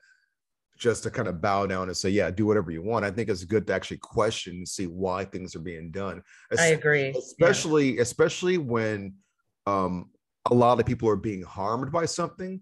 just 0.76 1.02
to 1.02 1.10
kind 1.10 1.26
of 1.26 1.40
bow 1.40 1.66
down 1.66 1.88
and 1.88 1.96
say, 1.96 2.08
yeah, 2.08 2.30
do 2.30 2.46
whatever 2.46 2.70
you 2.70 2.82
want. 2.82 3.04
I 3.04 3.10
think 3.10 3.28
it's 3.28 3.44
good 3.44 3.66
to 3.66 3.74
actually 3.74 3.96
question 3.98 4.56
and 4.56 4.68
see 4.68 4.86
why 4.86 5.24
things 5.24 5.56
are 5.56 5.60
being 5.60 5.90
done. 5.90 6.22
I 6.56 6.66
agree. 6.68 7.06
Yeah. 7.06 7.18
especially 7.18 7.98
especially 7.98 8.58
when 8.58 9.14
um 9.66 10.10
a 10.50 10.54
lot 10.54 10.80
of 10.80 10.86
people 10.86 11.08
are 11.08 11.16
being 11.16 11.42
harmed 11.42 11.92
by 11.92 12.04
something 12.04 12.60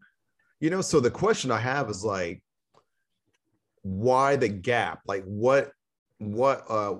you 0.60 0.70
know 0.70 0.80
so 0.80 1.00
the 1.00 1.10
question 1.10 1.50
i 1.50 1.58
have 1.58 1.88
is 1.90 2.04
like 2.04 2.42
why 3.82 4.36
the 4.36 4.48
gap 4.48 5.00
like 5.06 5.22
what 5.24 5.70
what 6.18 6.64
uh 6.68 6.94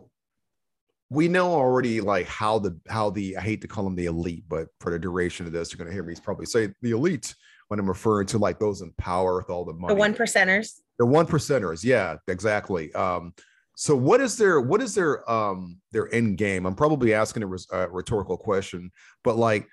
we 1.10 1.28
know 1.28 1.52
already 1.52 2.00
like 2.00 2.26
how 2.26 2.58
the 2.58 2.76
how 2.88 3.10
the 3.10 3.36
i 3.36 3.40
hate 3.40 3.60
to 3.60 3.68
call 3.68 3.84
them 3.84 3.94
the 3.94 4.06
elite 4.06 4.44
but 4.48 4.68
for 4.80 4.90
the 4.90 4.98
duration 4.98 5.46
of 5.46 5.52
this 5.52 5.70
you're 5.72 5.78
going 5.78 5.86
to 5.88 5.92
hear 5.94 6.02
me 6.02 6.14
probably 6.22 6.46
say 6.46 6.68
the 6.82 6.90
elite 6.90 7.34
when 7.68 7.78
i'm 7.78 7.88
referring 7.88 8.26
to 8.26 8.38
like 8.38 8.58
those 8.58 8.80
in 8.82 8.92
power 8.98 9.36
with 9.36 9.50
all 9.50 9.64
the 9.64 9.72
money 9.72 9.94
The 9.94 9.98
one 9.98 10.14
percenters. 10.14 10.80
the 10.98 11.06
one 11.06 11.26
percenters 11.26 11.84
yeah 11.84 12.16
exactly. 12.28 12.92
Um 12.94 13.34
so 13.78 13.94
what 13.94 14.22
is 14.22 14.38
their 14.38 14.60
what 14.60 14.80
is 14.80 14.94
their 14.94 15.28
um 15.30 15.78
their 15.92 16.12
end 16.14 16.38
game? 16.38 16.64
I'm 16.64 16.74
probably 16.74 17.12
asking 17.12 17.42
a 17.42 17.46
res- 17.46 17.68
uh, 17.72 17.88
rhetorical 17.90 18.36
question 18.38 18.90
but 19.22 19.36
like 19.36 19.68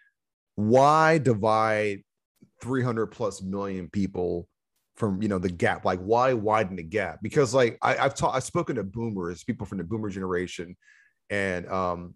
why 0.56 1.18
divide 1.20 2.04
300 2.62 3.08
plus 3.08 3.42
million 3.42 3.90
people 3.90 4.48
from 4.98 5.22
you 5.22 5.30
know 5.30 5.40
the 5.40 5.50
gap? 5.50 5.86
Like 5.86 6.00
why 6.02 6.34
widen 6.34 6.76
the 6.76 6.84
gap? 6.84 7.20
Because 7.24 7.54
like 7.54 7.78
I, 7.82 7.98
i've 7.98 8.14
taught 8.14 8.36
i've 8.36 8.44
spoken 8.44 8.76
to 8.76 8.84
boomers 8.84 9.44
people 9.44 9.66
from 9.66 9.78
the 9.80 9.84
boomer 9.84 10.10
generation 10.10 10.76
and 11.30 11.68
um 11.70 12.14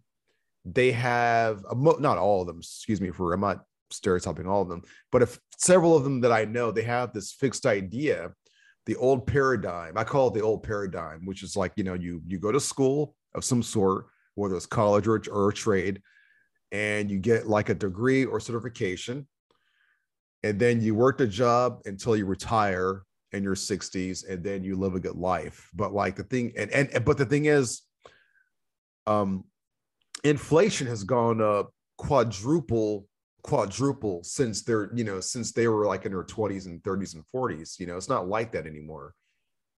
they 0.66 0.92
have 0.92 1.64
a 1.70 1.76
mo- 1.76 1.98
not 2.00 2.18
all 2.18 2.42
of 2.42 2.48
them 2.48 2.60
excuse 2.60 3.02
me 3.02 3.12
for 3.12 3.34
i'm 3.34 3.42
not 3.42 3.64
stereotyping 3.90 4.48
all 4.48 4.62
of 4.62 4.70
them 4.70 4.82
but 5.12 5.22
if 5.22 5.40
several 5.58 5.96
of 5.96 6.04
them 6.04 6.20
that 6.22 6.32
i 6.32 6.44
know 6.44 6.72
they 6.72 6.84
have 6.84 7.14
this 7.14 7.32
fixed 7.32 7.66
idea 7.66 8.32
the 8.86 8.96
old 8.98 9.26
paradigm 9.26 9.98
i 9.98 10.04
call 10.04 10.28
it 10.28 10.34
the 10.34 10.42
old 10.42 10.62
paradigm 10.62 11.26
which 11.26 11.42
is 11.42 11.56
like 11.56 11.72
you 11.76 11.84
know 11.84 11.94
you 11.94 12.22
you 12.28 12.38
go 12.38 12.52
to 12.52 12.60
school 12.60 13.16
of 13.34 13.46
some 13.46 13.64
sort 13.64 14.08
whether 14.36 14.56
it's 14.56 14.66
college 14.66 15.08
or, 15.08 15.22
or 15.32 15.50
a 15.50 15.54
trade 15.54 16.02
and 16.72 17.10
you 17.10 17.18
get 17.18 17.48
like 17.48 17.70
a 17.70 17.76
degree 17.76 18.26
or 18.26 18.40
certification 18.40 19.26
and 20.44 20.60
then 20.60 20.82
you 20.82 20.96
work 20.96 21.18
the 21.18 21.28
job 21.28 21.82
until 21.86 22.16
you 22.16 22.26
retire 22.26 23.04
in 23.32 23.44
your 23.44 23.56
60s 23.56 24.28
and 24.30 24.44
then 24.44 24.64
you 24.64 24.76
live 24.76 24.96
a 24.96 25.00
good 25.00 25.16
life. 25.16 25.70
But 25.74 25.94
like 25.94 26.16
the 26.16 26.24
thing 26.24 26.54
and 26.58 26.72
and 26.72 27.04
but 27.06 27.18
the 27.18 27.26
thing 27.26 27.46
is 27.46 27.82
um 29.08 29.44
inflation 30.24 30.88
has 30.88 31.04
gone 31.04 31.42
up 31.42 31.72
quadruple 31.98 33.08
quadruple 33.44 34.24
since 34.24 34.62
they're 34.64 34.92
you 34.94 35.04
know 35.04 35.20
since 35.20 35.52
they 35.52 35.68
were 35.68 35.86
like 35.86 36.06
in 36.06 36.12
their 36.12 36.24
20s 36.24 36.66
and 36.66 36.82
30s 36.84 37.16
and 37.16 37.24
40s 37.34 37.80
you 37.80 37.88
know? 37.88 37.96
It's 37.96 38.10
not 38.10 38.28
like 38.28 38.52
that 38.52 38.68
anymore. 38.68 39.14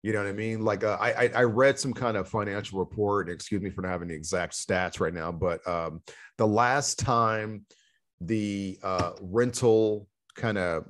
You 0.01 0.13
know 0.13 0.19
what 0.19 0.29
i 0.29 0.33
mean? 0.33 0.63
Like 0.63 0.83
uh, 0.83 0.97
I, 0.99 1.29
I 1.35 1.43
read 1.43 1.77
some 1.77 1.93
kind 1.93 2.17
of 2.17 2.27
financial 2.27 2.79
report 2.79 3.29
excuse 3.29 3.61
me 3.61 3.69
for 3.69 3.81
not 3.81 3.91
having 3.91 4.07
the 4.07 4.15
exact 4.15 4.53
stats 4.53 4.99
right 4.99 5.13
now 5.13 5.31
but 5.31 5.65
um 5.67 6.01
the 6.37 6.47
last 6.47 6.99
time 6.99 7.65
the 8.21 8.79
uh 8.81 9.11
rental 9.21 10.07
kind 10.35 10.57
of 10.57 10.85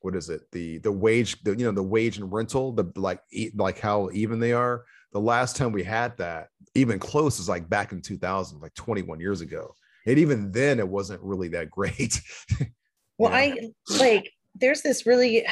what 0.00 0.16
is 0.16 0.30
it? 0.30 0.42
The 0.52 0.78
the 0.78 0.92
wage 0.92 1.42
the 1.42 1.56
you 1.56 1.64
know 1.64 1.72
the 1.72 1.82
wage 1.82 2.18
and 2.18 2.32
rental 2.32 2.72
the 2.72 2.90
like 2.96 3.20
like 3.54 3.78
how 3.78 4.10
even 4.12 4.38
they 4.38 4.52
are 4.52 4.84
the 5.12 5.20
last 5.20 5.56
time 5.56 5.72
we 5.72 5.82
had 5.82 6.16
that 6.18 6.48
even 6.74 6.98
close 6.98 7.38
is 7.40 7.48
like 7.48 7.68
back 7.68 7.92
in 7.92 8.00
2000 8.00 8.60
like 8.60 8.74
21 8.74 9.18
years 9.20 9.40
ago 9.40 9.74
and 10.06 10.18
even 10.18 10.52
then 10.52 10.78
it 10.78 10.88
wasn't 10.88 11.20
really 11.22 11.48
that 11.48 11.70
great 11.70 12.20
Well, 13.18 13.30
Yeah. 13.32 13.36
I 13.38 13.70
like 13.98 14.30
there's 14.54 14.82
this 14.82 15.06
really 15.06 15.44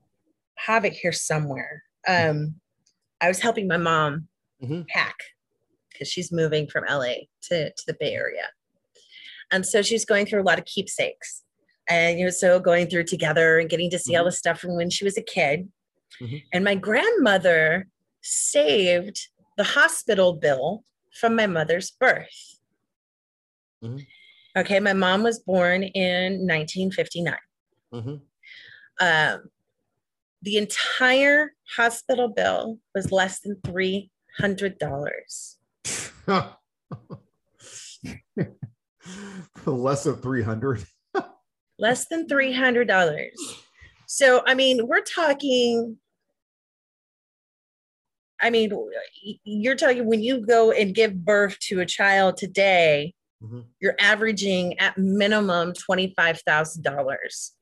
have 0.56 0.84
it 0.84 0.92
here 0.94 1.12
somewhere. 1.12 1.82
Um, 2.08 2.54
I 3.20 3.28
was 3.28 3.40
helping 3.40 3.66
my 3.68 3.76
mom 3.76 4.28
Mhm. 4.62 4.86
pack, 4.88 5.16
because 5.92 6.08
she's 6.08 6.30
moving 6.32 6.66
from 6.66 6.84
LA 6.88 7.14
to, 7.48 7.70
to 7.70 7.82
the 7.86 7.96
Bay 7.98 8.12
Area. 8.14 8.48
And 9.52 9.64
so 9.66 9.80
she's 9.82 10.04
going 10.04 10.26
through 10.26 10.42
a 10.42 10.44
lot 10.44 10.58
of 10.58 10.64
keepsakes. 10.66 11.42
And 11.88 12.18
you 12.18 12.24
know, 12.26 12.30
so 12.30 12.60
going 12.60 12.88
through 12.88 13.04
together 13.04 13.58
and 13.58 13.68
getting 13.70 13.90
to 13.90 13.98
see 13.98 14.16
all 14.16 14.24
the 14.24 14.32
stuff 14.32 14.60
from 14.60 14.76
when 14.76 14.90
she 14.90 15.04
was 15.04 15.16
a 15.18 15.22
kid. 15.22 15.68
Mhm. 16.20 16.42
And 16.52 16.64
my 16.64 16.74
grandmother 16.74 17.86
saved 18.22 19.28
the 19.56 19.64
hospital 19.64 20.34
bill 20.34 20.84
from 21.12 21.34
my 21.36 21.46
mother's 21.46 21.90
birth. 21.90 22.58
Mhm. 23.82 24.06
Okay, 24.56 24.80
my 24.80 24.92
mom 24.92 25.22
was 25.22 25.38
born 25.38 25.82
in 25.82 26.46
1959 26.46 27.36
Mhm. 27.92 28.20
um, 29.00 29.50
the 30.42 30.56
entire 30.56 31.54
hospital 31.76 32.28
bill 32.28 32.78
was 32.94 33.12
less 33.12 33.40
than 33.40 33.60
three 33.64 34.10
hundred 34.38 34.78
dollars. 34.78 35.58
Less 39.66 40.04
than 40.04 40.16
300. 40.20 40.84
Less 41.78 42.06
than 42.08 42.28
three 42.28 42.52
hundred 42.52 42.88
dollars. 42.88 43.34
So 44.06 44.42
I 44.46 44.54
mean, 44.54 44.86
we're 44.86 45.02
talking. 45.02 45.98
I 48.42 48.50
mean, 48.50 48.72
you're 49.44 49.76
talking 49.76 50.06
when 50.06 50.22
you 50.22 50.44
go 50.44 50.72
and 50.72 50.94
give 50.94 51.24
birth 51.24 51.58
to 51.60 51.80
a 51.80 51.86
child 51.86 52.36
today, 52.36 53.14
Mhm. 53.42 53.64
you're 53.80 53.96
averaging 53.98 54.78
at 54.78 54.96
minimum 54.98 55.72
twenty-five 55.74 56.40
thousand 56.42 56.82
dollars 56.82 57.52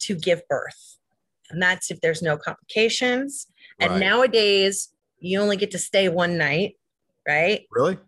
to 0.00 0.14
give 0.14 0.42
birth, 0.48 0.98
and 1.50 1.60
that's 1.62 1.90
if 1.90 2.00
there's 2.00 2.22
no 2.22 2.36
complications. 2.36 3.46
And 3.78 3.98
nowadays, 4.00 4.92
you 5.18 5.40
only 5.40 5.56
get 5.56 5.70
to 5.72 5.78
stay 5.78 6.08
one 6.08 6.38
night, 6.38 6.76
right? 7.26 7.66
Really? 7.70 7.98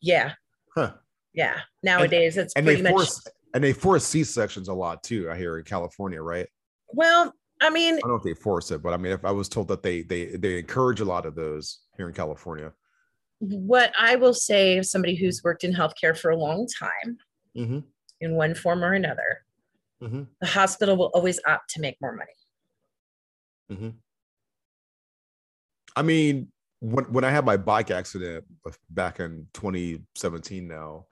Yeah, 0.00 0.34
Huh. 0.74 0.94
yeah. 1.32 1.60
Nowadays, 1.82 2.36
it's 2.36 2.52
And 2.54 2.64
pretty 2.66 2.82
they 2.82 2.90
much. 2.90 2.92
force 2.92 3.22
and 3.54 3.62
they 3.62 3.72
force 3.72 4.04
C 4.04 4.24
sections 4.24 4.68
a 4.68 4.74
lot 4.74 5.02
too. 5.02 5.30
I 5.30 5.36
hear 5.36 5.58
in 5.58 5.64
California, 5.64 6.22
right? 6.22 6.48
Well, 6.88 7.32
I 7.60 7.70
mean, 7.70 7.96
I 7.96 8.00
don't 8.00 8.10
know 8.10 8.16
if 8.16 8.22
they 8.22 8.34
force 8.34 8.70
it, 8.70 8.82
but 8.82 8.92
I 8.94 8.96
mean, 8.96 9.12
if 9.12 9.24
I 9.24 9.30
was 9.32 9.48
told 9.48 9.68
that 9.68 9.82
they 9.82 10.02
they 10.02 10.36
they 10.36 10.58
encourage 10.58 11.00
a 11.00 11.04
lot 11.04 11.26
of 11.26 11.34
those 11.34 11.80
here 11.96 12.08
in 12.08 12.14
California. 12.14 12.72
what 13.38 13.92
I 13.98 14.16
will 14.16 14.34
say, 14.34 14.78
as 14.78 14.90
somebody 14.90 15.14
who's 15.14 15.42
worked 15.44 15.64
in 15.64 15.72
healthcare 15.72 16.16
for 16.16 16.30
a 16.30 16.36
long 16.36 16.66
time, 16.78 17.18
Mm-hmm. 17.56 17.80
in 18.20 18.34
one 18.34 18.54
form 18.54 18.82
or 18.84 18.92
another, 18.94 19.44
Mm-hmm. 20.02 20.22
the 20.40 20.46
hospital 20.46 20.96
will 20.96 21.10
always 21.14 21.38
opt 21.46 21.68
to 21.74 21.80
make 21.80 21.96
more 22.00 22.14
money. 22.16 22.32
Mm-hmm. 23.72 23.90
I 25.96 26.02
mean, 26.02 26.48
when 26.80 27.04
when 27.12 27.24
I 27.24 27.30
had 27.30 27.44
my 27.44 27.56
bike 27.56 27.90
accident 27.90 28.44
back 28.88 29.20
in 29.20 29.46
2017 29.54 30.66
now, 30.66 31.06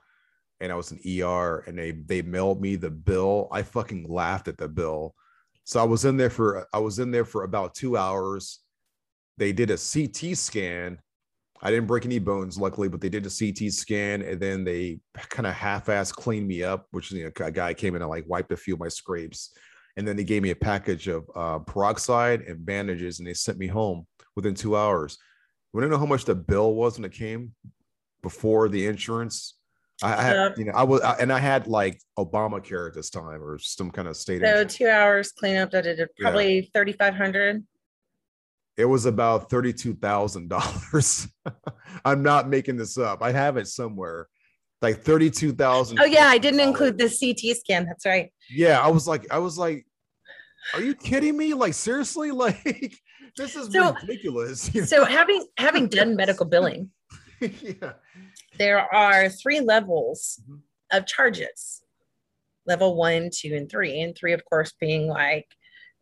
and 0.59 0.71
I 0.71 0.75
was 0.75 0.91
in 0.91 0.99
ER 1.23 1.59
and 1.67 1.77
they 1.77 1.91
they 1.91 2.21
mailed 2.21 2.61
me 2.61 2.75
the 2.75 2.89
bill, 2.89 3.47
I 3.51 3.61
fucking 3.61 4.07
laughed 4.09 4.47
at 4.47 4.57
the 4.57 4.67
bill. 4.67 5.13
So 5.69 5.79
I 5.79 5.83
was 5.83 6.03
in 6.03 6.17
there 6.17 6.31
for 6.31 6.67
I 6.73 6.79
was 6.79 6.97
in 6.97 7.11
there 7.11 7.25
for 7.25 7.43
about 7.43 7.75
two 7.75 7.95
hours. 7.95 8.59
They 9.37 9.51
did 9.51 9.69
a 9.69 9.77
CT 9.77 10.35
scan. 10.35 10.97
I 11.61 11.69
didn't 11.69 11.85
break 11.85 12.05
any 12.05 12.17
bones, 12.17 12.57
luckily, 12.57 12.87
but 12.87 13.01
they 13.01 13.09
did 13.09 13.27
a 13.27 13.29
CT 13.29 13.71
scan 13.71 14.23
and 14.23 14.39
then 14.39 14.63
they 14.63 14.99
kind 15.29 15.45
of 15.45 15.53
half-ass 15.53 16.11
cleaned 16.11 16.47
me 16.47 16.63
up, 16.63 16.87
which 16.89 17.11
you 17.11 17.23
know, 17.23 17.45
a 17.45 17.51
guy 17.51 17.75
came 17.75 17.95
in 17.95 18.01
and 18.01 18.09
like 18.09 18.23
wiped 18.27 18.51
a 18.51 18.57
few 18.57 18.73
of 18.73 18.79
my 18.79 18.87
scrapes 18.87 19.53
and 19.95 20.07
then 20.07 20.15
they 20.15 20.23
gave 20.23 20.41
me 20.41 20.49
a 20.49 20.55
package 20.55 21.07
of 21.07 21.29
uh, 21.35 21.59
peroxide 21.59 22.41
and 22.41 22.65
bandages 22.65 23.19
and 23.19 23.27
they 23.27 23.33
sent 23.35 23.59
me 23.59 23.67
home 23.67 24.07
within 24.35 24.55
two 24.55 24.75
hours 24.75 25.17
we 25.73 25.81
don't 25.81 25.89
know 25.89 25.97
how 25.97 26.05
much 26.05 26.25
the 26.25 26.33
bill 26.33 26.73
was 26.73 26.97
when 26.97 27.05
it 27.05 27.11
came 27.11 27.53
before 28.23 28.69
the 28.69 28.87
insurance 28.87 29.58
i, 30.03 30.13
I 30.15 30.21
had 30.21 30.57
you 30.57 30.65
know 30.65 30.71
i 30.73 30.83
was 30.83 31.01
I, 31.01 31.13
and 31.19 31.31
i 31.31 31.39
had 31.39 31.67
like 31.67 31.99
obamacare 32.17 32.87
at 32.87 32.93
this 32.95 33.09
time 33.09 33.41
or 33.43 33.57
some 33.59 33.91
kind 33.91 34.07
of 34.07 34.15
state 34.17 34.41
So 34.41 34.47
insurance. 34.47 34.75
two 34.75 34.87
hours 34.87 35.31
cleanup, 35.31 35.71
da, 35.71 35.81
da, 35.81 36.05
probably 36.19 36.69
thirty 36.73 36.93
five 36.93 37.15
hundred. 37.15 37.63
it 38.77 38.85
was 38.85 39.05
about 39.05 39.49
$32000 39.49 41.27
i'm 42.05 42.23
not 42.23 42.47
making 42.49 42.77
this 42.77 42.97
up 42.97 43.21
i 43.21 43.31
have 43.31 43.57
it 43.57 43.67
somewhere 43.67 44.27
like 44.81 45.03
32000 45.03 45.99
Oh 45.99 46.05
yeah, 46.05 46.27
I 46.27 46.37
didn't 46.37 46.61
include 46.61 46.97
the 46.97 47.09
CT 47.09 47.57
scan. 47.57 47.85
That's 47.85 48.05
right. 48.05 48.31
yeah 48.49 48.79
i 48.79 48.87
was 48.87 49.07
like 49.07 49.25
i 49.31 49.37
was 49.37 49.57
like 49.57 49.85
are 50.73 50.81
you 50.81 50.95
kidding 50.95 51.35
me 51.35 51.53
like 51.53 51.73
seriously 51.73 52.31
like 52.45 52.95
this 53.35 53.55
is 53.57 53.71
So- 53.73 53.93
ridiculous 54.01 54.73
you 54.73 54.85
So 54.93 55.03
having 55.03 55.45
having 55.57 55.87
done 55.87 56.15
medical 56.15 56.45
billing, 56.45 56.89
yeah 57.41 57.93
there 58.57 58.93
are 58.93 59.29
three 59.29 59.59
levels 59.59 60.39
Mhm. 60.49 60.61
of 60.91 61.05
charges 61.05 61.83
level 62.65 62.95
one 62.95 63.29
two 63.33 63.55
and 63.55 63.69
three 63.69 64.01
and 64.01 64.15
three 64.15 64.33
of 64.33 64.43
course 64.45 64.73
being 64.79 65.07
like 65.07 65.47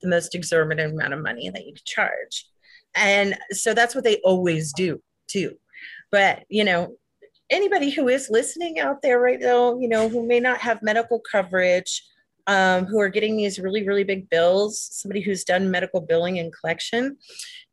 the 0.01 0.07
most 0.07 0.35
exorbitant 0.35 0.93
amount 0.93 1.13
of 1.13 1.21
money 1.21 1.49
that 1.49 1.65
you 1.65 1.73
could 1.73 1.85
charge 1.85 2.45
and 2.95 3.37
so 3.51 3.73
that's 3.73 3.95
what 3.95 4.03
they 4.03 4.17
always 4.23 4.73
do 4.73 5.01
too 5.27 5.57
but 6.11 6.43
you 6.49 6.63
know 6.63 6.95
anybody 7.49 7.89
who 7.89 8.07
is 8.09 8.29
listening 8.29 8.79
out 8.79 9.01
there 9.01 9.19
right 9.19 9.39
now 9.39 9.77
you 9.79 9.87
know 9.87 10.09
who 10.09 10.25
may 10.25 10.39
not 10.39 10.57
have 10.59 10.81
medical 10.81 11.19
coverage 11.19 12.03
um, 12.47 12.85
who 12.85 12.99
are 12.99 13.09
getting 13.09 13.35
these 13.35 13.59
really 13.59 13.85
really 13.85 14.03
big 14.03 14.29
bills 14.29 14.79
somebody 14.91 15.21
who's 15.21 15.43
done 15.43 15.69
medical 15.69 16.01
billing 16.01 16.39
and 16.39 16.53
collection 16.53 17.17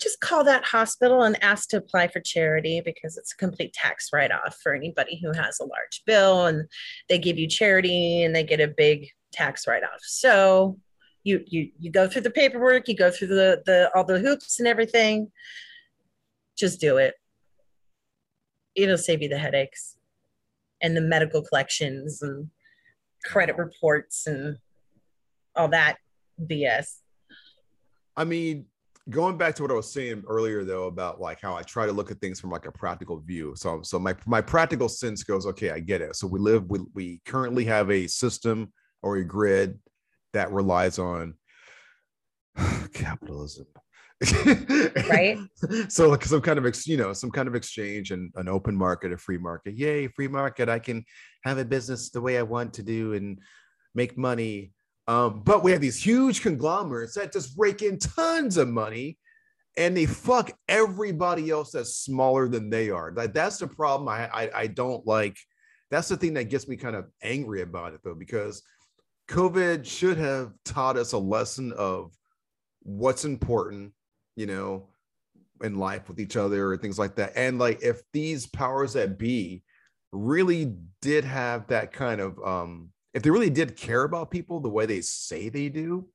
just 0.01 0.21
call 0.21 0.45
that 0.45 0.65
hospital 0.65 1.23
and 1.23 1.43
ask 1.43 1.69
to 1.69 1.77
apply 1.77 2.09
for 2.09 2.21
charity 2.21 2.83
because 2.85 3.17
it's 3.17 3.33
a 3.33 3.37
complete 3.37 3.73
tax 3.73 4.11
write-off 4.13 4.57
for 4.63 4.75
anybody 4.75 5.21
who 5.23 5.33
has 5.33 5.59
a 5.61 5.65
large 5.65 6.03
bill 6.07 6.47
and 6.47 6.69
they 7.09 7.19
give 7.19 7.39
you 7.39 7.49
charity 7.49 8.23
and 8.23 8.35
they 8.35 8.43
get 8.43 8.61
a 8.61 8.69
big 8.69 9.09
tax 9.33 9.67
write-off. 9.67 10.01
So 10.01 10.79
you 11.23 11.43
you 11.47 11.71
you 11.79 11.91
go 11.91 12.07
through 12.07 12.23
the 12.23 12.31
paperwork 12.31 12.87
you 12.87 12.95
go 12.95 13.11
through 13.11 13.29
the 13.29 13.63
the 13.65 13.91
all 13.95 14.05
the 14.05 14.19
hoops 14.19 14.59
and 14.59 14.69
everything. 14.69 15.31
Just 16.57 16.81
do 16.81 16.99
it. 16.99 17.15
It'll 18.75 18.99
save 18.99 19.23
you 19.23 19.29
the 19.29 19.39
headaches 19.39 19.97
and 20.83 20.97
the 20.97 21.01
medical 21.01 21.43
collections 21.43 22.21
and 22.21 22.51
credit 23.25 23.57
reports 23.57 24.27
and 24.27 24.59
all 25.57 25.69
that 25.69 25.97
bs 26.41 26.97
I 28.17 28.23
mean, 28.23 28.67
going 29.11 29.37
back 29.37 29.57
to 29.57 29.63
what 29.63 29.73
I 29.73 29.75
was 29.75 29.93
saying 29.93 30.23
earlier, 30.29 30.65
though, 30.65 30.87
about 30.87 31.21
like 31.21 31.41
how 31.41 31.57
I 31.57 31.63
try 31.63 31.85
to 31.85 31.93
look 31.93 32.13
at 32.13 32.21
things 32.21 32.39
from 32.39 32.51
like 32.51 32.67
a 32.67 32.71
practical 32.71 33.19
view. 33.19 33.55
So, 33.57 33.83
so 33.83 33.99
my 33.99 34.15
my 34.25 34.41
practical 34.41 34.89
sense 34.89 35.25
goes, 35.25 35.47
okay, 35.47 35.71
I 35.71 35.81
get 35.81 36.01
it. 36.01 36.15
So 36.15 36.29
we 36.29 36.39
live, 36.39 36.71
we 36.71 36.79
we 36.95 37.21
currently 37.25 37.65
have 37.65 37.91
a 37.91 38.07
system 38.07 38.73
or 39.03 39.17
a 39.17 39.25
grid 39.25 39.81
that 40.33 40.53
relies 40.53 41.01
on 41.01 41.35
capitalism, 42.93 43.67
Right. 45.09 45.39
So 45.89 46.09
like 46.09 46.25
some 46.25 46.41
kind 46.41 46.59
of 46.59 46.67
ex, 46.67 46.87
you 46.87 46.97
know, 46.97 47.13
some 47.13 47.31
kind 47.31 47.49
of 47.49 47.55
exchange 47.55 48.11
and 48.11 48.33
an 48.37 48.49
open 48.49 48.77
market, 48.77 49.13
a 49.13 49.19
free 49.19 49.39
market. 49.39 49.75
Yay, 49.75 50.09
free 50.09 50.29
market! 50.29 50.69
I 50.69 50.79
can 50.79 51.05
have 51.45 51.59
a 51.59 51.65
business 51.65 52.11
the 52.11 52.21
way 52.21 52.39
I 52.39 52.43
want 52.43 52.75
to 52.75 52.83
do 52.83 53.15
and 53.15 53.39
make 53.95 54.17
money. 54.17 54.73
Um, 55.07 55.43
but 55.45 55.63
we 55.63 55.73
have 55.73 55.81
these 55.81 56.03
huge 56.03 56.41
conglomerates 56.41 57.15
that 57.15 57.33
just 57.33 57.55
rake 57.59 57.83
in 57.83 57.99
tons 57.99 58.57
of 58.57 58.69
money 58.69 59.19
and 59.77 59.97
they 59.97 60.07
fuck 60.07 60.51
everybody 60.69 61.51
else 61.51 61.73
that's 61.73 61.97
smaller 61.97 62.49
than 62.49 62.71
they 62.71 62.91
are. 62.91 63.13
Like 63.13 63.35
that's 63.35 63.59
the 63.59 63.67
problem. 63.67 64.09
I, 64.09 64.29
I 64.29 64.51
I 64.61 64.67
don't 64.69 65.07
like. 65.07 65.37
That's 65.91 66.09
the 66.09 66.17
thing 66.17 66.35
that 66.35 66.45
gets 66.45 66.69
me 66.69 66.77
kind 66.77 66.97
of 66.97 67.07
angry 67.23 67.63
about 67.63 67.93
it 67.93 68.01
though, 68.03 68.15
because 68.15 68.63
COVID 69.29 69.85
should 69.85 70.17
have 70.17 70.53
taught 70.65 70.97
us 70.97 71.13
a 71.13 71.19
lesson 71.19 71.73
of 71.73 72.13
what's 72.83 73.25
important, 73.25 73.93
you 74.37 74.47
know, 74.47 74.89
in 75.63 75.77
life 75.77 76.09
with 76.09 76.21
each 76.21 76.37
other 76.37 76.73
and 76.73 76.81
things 76.81 76.99
like 76.99 77.17
that. 77.17 77.33
And 77.37 77.59
like 77.59 77.83
if 77.83 78.03
these 78.13 78.47
powers 78.47 78.95
that 78.95 79.19
be 79.19 79.63
really 80.13 80.77
did 81.03 81.25
have 81.25 81.67
that 81.69 81.93
kind 81.93 82.21
of 82.21 82.39
um 82.45 82.91
if 83.15 83.23
they 83.23 83.31
really 83.31 83.51
did 83.51 83.77
care 83.77 84.03
about 84.03 84.31
people 84.31 84.61
the 84.61 84.69
way 84.69 84.87
they 84.87 85.01
say 85.01 85.49
they 85.49 85.69
do, 85.69 86.07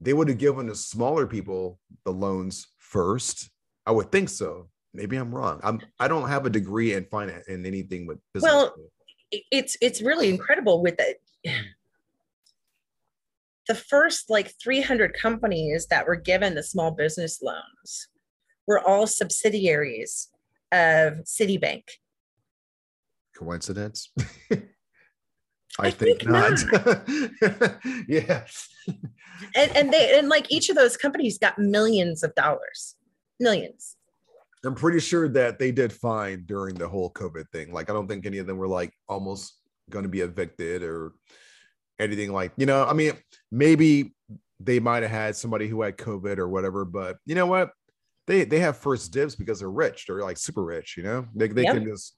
they 0.00 0.12
would 0.12 0.28
have 0.28 0.38
given 0.38 0.66
the 0.66 0.74
smaller 0.74 1.26
people 1.26 1.78
the 2.04 2.12
loans 2.12 2.68
first. 2.78 3.50
I 3.86 3.92
would 3.92 4.10
think 4.10 4.28
so. 4.28 4.68
Maybe 4.94 5.16
I'm 5.16 5.34
wrong. 5.34 5.60
I'm 5.62 5.80
I 6.00 6.08
don't 6.08 6.28
have 6.28 6.46
a 6.46 6.50
degree 6.50 6.94
in 6.94 7.04
finance 7.04 7.46
in 7.46 7.64
anything 7.66 8.06
with 8.06 8.18
business. 8.34 8.50
Well, 8.50 8.74
it's 9.30 9.76
it's 9.80 10.00
really 10.00 10.30
incredible 10.30 10.82
with 10.82 10.96
it 10.98 11.20
the 13.68 13.74
first 13.74 14.30
like 14.30 14.54
300 14.60 15.14
companies 15.14 15.86
that 15.88 16.06
were 16.06 16.16
given 16.16 16.54
the 16.54 16.62
small 16.62 16.90
business 16.90 17.40
loans 17.42 18.08
were 18.66 18.80
all 18.80 19.06
subsidiaries 19.06 20.28
of 20.72 21.18
Citibank. 21.24 21.84
coincidence. 23.36 24.10
I 25.78 25.86
I, 25.86 25.90
think, 25.90 26.20
think 26.20 26.30
not. 26.30 26.58
yeah. 28.08 28.44
And 29.54 29.76
and 29.76 29.92
they 29.92 30.18
and 30.18 30.28
like 30.28 30.50
each 30.50 30.68
of 30.68 30.76
those 30.76 30.96
companies 30.96 31.38
got 31.38 31.58
millions 31.58 32.22
of 32.22 32.34
dollars. 32.34 32.96
Millions. 33.40 33.96
I'm 34.64 34.74
pretty 34.74 34.98
sure 35.00 35.28
that 35.28 35.58
they 35.60 35.70
did 35.70 35.92
fine 35.92 36.42
during 36.44 36.74
the 36.74 36.88
whole 36.88 37.10
COVID 37.12 37.48
thing. 37.52 37.72
Like, 37.72 37.88
I 37.88 37.92
don't 37.92 38.08
think 38.08 38.26
any 38.26 38.38
of 38.38 38.46
them 38.48 38.56
were 38.56 38.66
like 38.66 38.92
almost 39.08 39.54
going 39.88 40.02
to 40.02 40.08
be 40.08 40.20
evicted 40.20 40.82
or 40.82 41.12
anything 42.00 42.32
like, 42.32 42.52
you 42.56 42.66
know, 42.66 42.84
I 42.84 42.92
mean, 42.92 43.12
maybe 43.52 44.14
they 44.58 44.80
might 44.80 45.02
have 45.04 45.12
had 45.12 45.36
somebody 45.36 45.68
who 45.68 45.82
had 45.82 45.96
COVID 45.96 46.38
or 46.38 46.48
whatever, 46.48 46.84
but 46.84 47.18
you 47.24 47.36
know 47.36 47.46
what? 47.46 47.70
They 48.26 48.44
they 48.44 48.58
have 48.58 48.76
first 48.76 49.12
dibs 49.12 49.36
because 49.36 49.60
they're 49.60 49.70
rich. 49.70 50.06
They're 50.06 50.22
like 50.22 50.36
super 50.36 50.64
rich, 50.64 50.96
you 50.96 51.02
know. 51.04 51.26
They 51.34 51.48
they 51.48 51.62
Yep. 51.62 51.74
can 51.74 51.84
just 51.86 52.16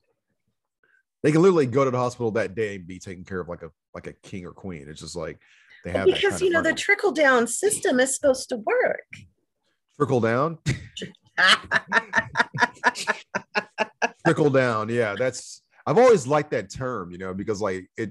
they 1.23 1.33
can 1.33 1.43
literally 1.43 1.67
go 1.67 1.85
to 1.85 1.91
the 1.91 1.99
hospital 1.99 2.31
that 2.33 2.55
day 2.55 2.77
and 2.77 2.87
be 2.87 2.99
taken 2.99 3.25
care 3.25 3.41
of 3.41 3.49
like 3.49 3.63
a 3.63 3.71
like 3.95 4.07
a 4.07 4.13
king 4.13 4.47
or 4.47 4.53
queen. 4.53 4.87
It's 4.89 5.01
just 5.01 5.17
like 5.17 5.39
they 5.85 5.93
have 5.93 6.07
because 6.07 6.33
kind 6.33 6.43
you 6.43 6.51
know 6.51 6.63
the 6.63 6.75
trickle 6.75 7.13
down 7.13 7.47
system 7.47 8.01
is 8.01 8.15
supposed 8.15 8.49
to 8.51 8.57
work. 8.57 9.05
trickle 9.97 10.21
down. 10.21 10.59
trickle 14.27 14.51
down 14.51 14.89
yeah 14.89 15.15
that's 15.19 15.63
i've 15.87 15.99
always 15.99 16.27
liked 16.27 16.51
that 16.51 16.71
term 16.71 17.11
you 17.11 17.19
know 17.19 17.33
because 17.35 17.61
like 17.61 17.89
it 17.97 18.11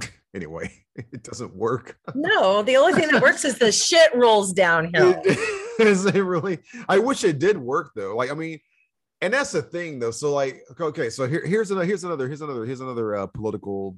anyway 0.34 0.70
it 0.96 1.22
doesn't 1.22 1.54
work 1.54 1.98
no, 2.14 2.62
the 2.62 2.76
only 2.76 2.92
thing 2.92 3.10
that 3.10 3.22
works 3.22 3.44
is 3.44 3.58
the 3.58 3.72
shit 3.72 4.14
rolls 4.14 4.52
downhill. 4.52 5.20
is 5.78 6.04
it 6.06 6.14
really 6.20 6.58
i 6.88 6.98
wish 6.98 7.24
it 7.24 7.38
did 7.38 7.56
work 7.56 7.92
though 7.94 8.16
like 8.16 8.30
i 8.30 8.34
mean 8.34 8.58
and 9.20 9.32
that's 9.32 9.52
the 9.52 9.62
thing 9.62 9.98
though 9.98 10.10
so 10.10 10.32
like 10.32 10.62
okay 10.80 11.10
so 11.10 11.26
here, 11.26 11.44
here's 11.46 11.70
another 11.70 11.86
here's 11.86 12.04
another 12.04 12.26
here's 12.26 12.40
another 12.40 12.64
here's 12.64 12.80
another 12.80 13.14
uh, 13.16 13.26
political 13.26 13.96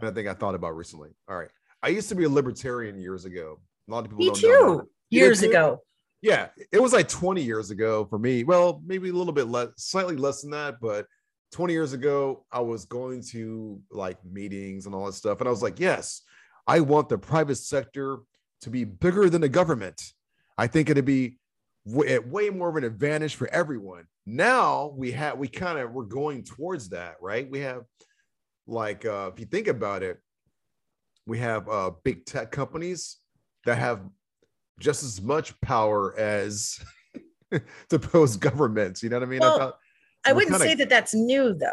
kind 0.00 0.08
of 0.08 0.14
thing 0.14 0.28
i 0.28 0.34
thought 0.34 0.54
about 0.54 0.76
recently 0.76 1.10
all 1.28 1.36
right 1.36 1.50
i 1.82 1.88
used 1.88 2.08
to 2.08 2.14
be 2.14 2.24
a 2.24 2.28
libertarian 2.28 2.98
years 2.98 3.24
ago 3.24 3.58
a 3.88 3.90
lot 3.90 4.04
of 4.04 4.10
people 4.10 4.24
Me 4.24 4.30
don't 4.40 4.78
too. 4.80 4.88
Years 5.10 5.40
too? 5.40 5.50
ago. 5.50 5.80
yeah 6.22 6.48
it 6.72 6.80
was 6.80 6.92
like 6.92 7.08
20 7.08 7.42
years 7.42 7.70
ago 7.70 8.04
for 8.06 8.18
me 8.18 8.44
well 8.44 8.82
maybe 8.86 9.10
a 9.10 9.12
little 9.12 9.32
bit 9.32 9.48
less 9.48 9.68
slightly 9.76 10.16
less 10.16 10.42
than 10.42 10.50
that 10.50 10.80
but 10.80 11.06
20 11.52 11.72
years 11.72 11.92
ago 11.92 12.44
i 12.50 12.60
was 12.60 12.86
going 12.86 13.22
to 13.22 13.80
like 13.90 14.18
meetings 14.24 14.86
and 14.86 14.94
all 14.94 15.06
that 15.06 15.12
stuff 15.12 15.40
and 15.40 15.48
i 15.48 15.50
was 15.50 15.62
like 15.62 15.78
yes 15.78 16.22
i 16.66 16.80
want 16.80 17.08
the 17.08 17.18
private 17.18 17.56
sector 17.56 18.18
to 18.62 18.70
be 18.70 18.84
bigger 18.84 19.28
than 19.28 19.42
the 19.42 19.48
government 19.48 20.14
i 20.56 20.66
think 20.66 20.88
it'd 20.88 21.04
be 21.04 21.36
way, 21.84 22.18
way 22.18 22.50
more 22.50 22.68
of 22.68 22.76
an 22.76 22.84
advantage 22.84 23.34
for 23.34 23.48
everyone 23.48 24.04
now 24.26 24.92
we 24.96 25.10
have 25.10 25.36
we 25.38 25.48
kind 25.48 25.78
of 25.78 25.90
we're 25.92 26.04
going 26.04 26.44
towards 26.44 26.88
that 26.90 27.16
right 27.20 27.50
we 27.50 27.58
have 27.60 27.82
like 28.68 29.04
uh 29.04 29.30
if 29.32 29.40
you 29.40 29.46
think 29.46 29.66
about 29.66 30.02
it 30.02 30.20
we 31.26 31.38
have 31.38 31.68
uh 31.68 31.90
big 32.04 32.24
tech 32.24 32.50
companies 32.52 33.16
that 33.64 33.78
have 33.78 34.00
just 34.80 35.02
as 35.02 35.20
much 35.20 35.60
power 35.60 36.18
as 36.18 36.78
supposed 37.90 38.40
governments. 38.40 39.02
You 39.02 39.10
know 39.10 39.16
what 39.18 39.22
I 39.22 39.26
mean? 39.26 39.40
Well, 39.40 39.58
thought- 39.58 39.78
I 40.24 40.32
wouldn't 40.32 40.52
kinda- 40.52 40.64
say 40.66 40.74
that 40.76 40.88
that's 40.88 41.14
new 41.14 41.54
though. 41.54 41.70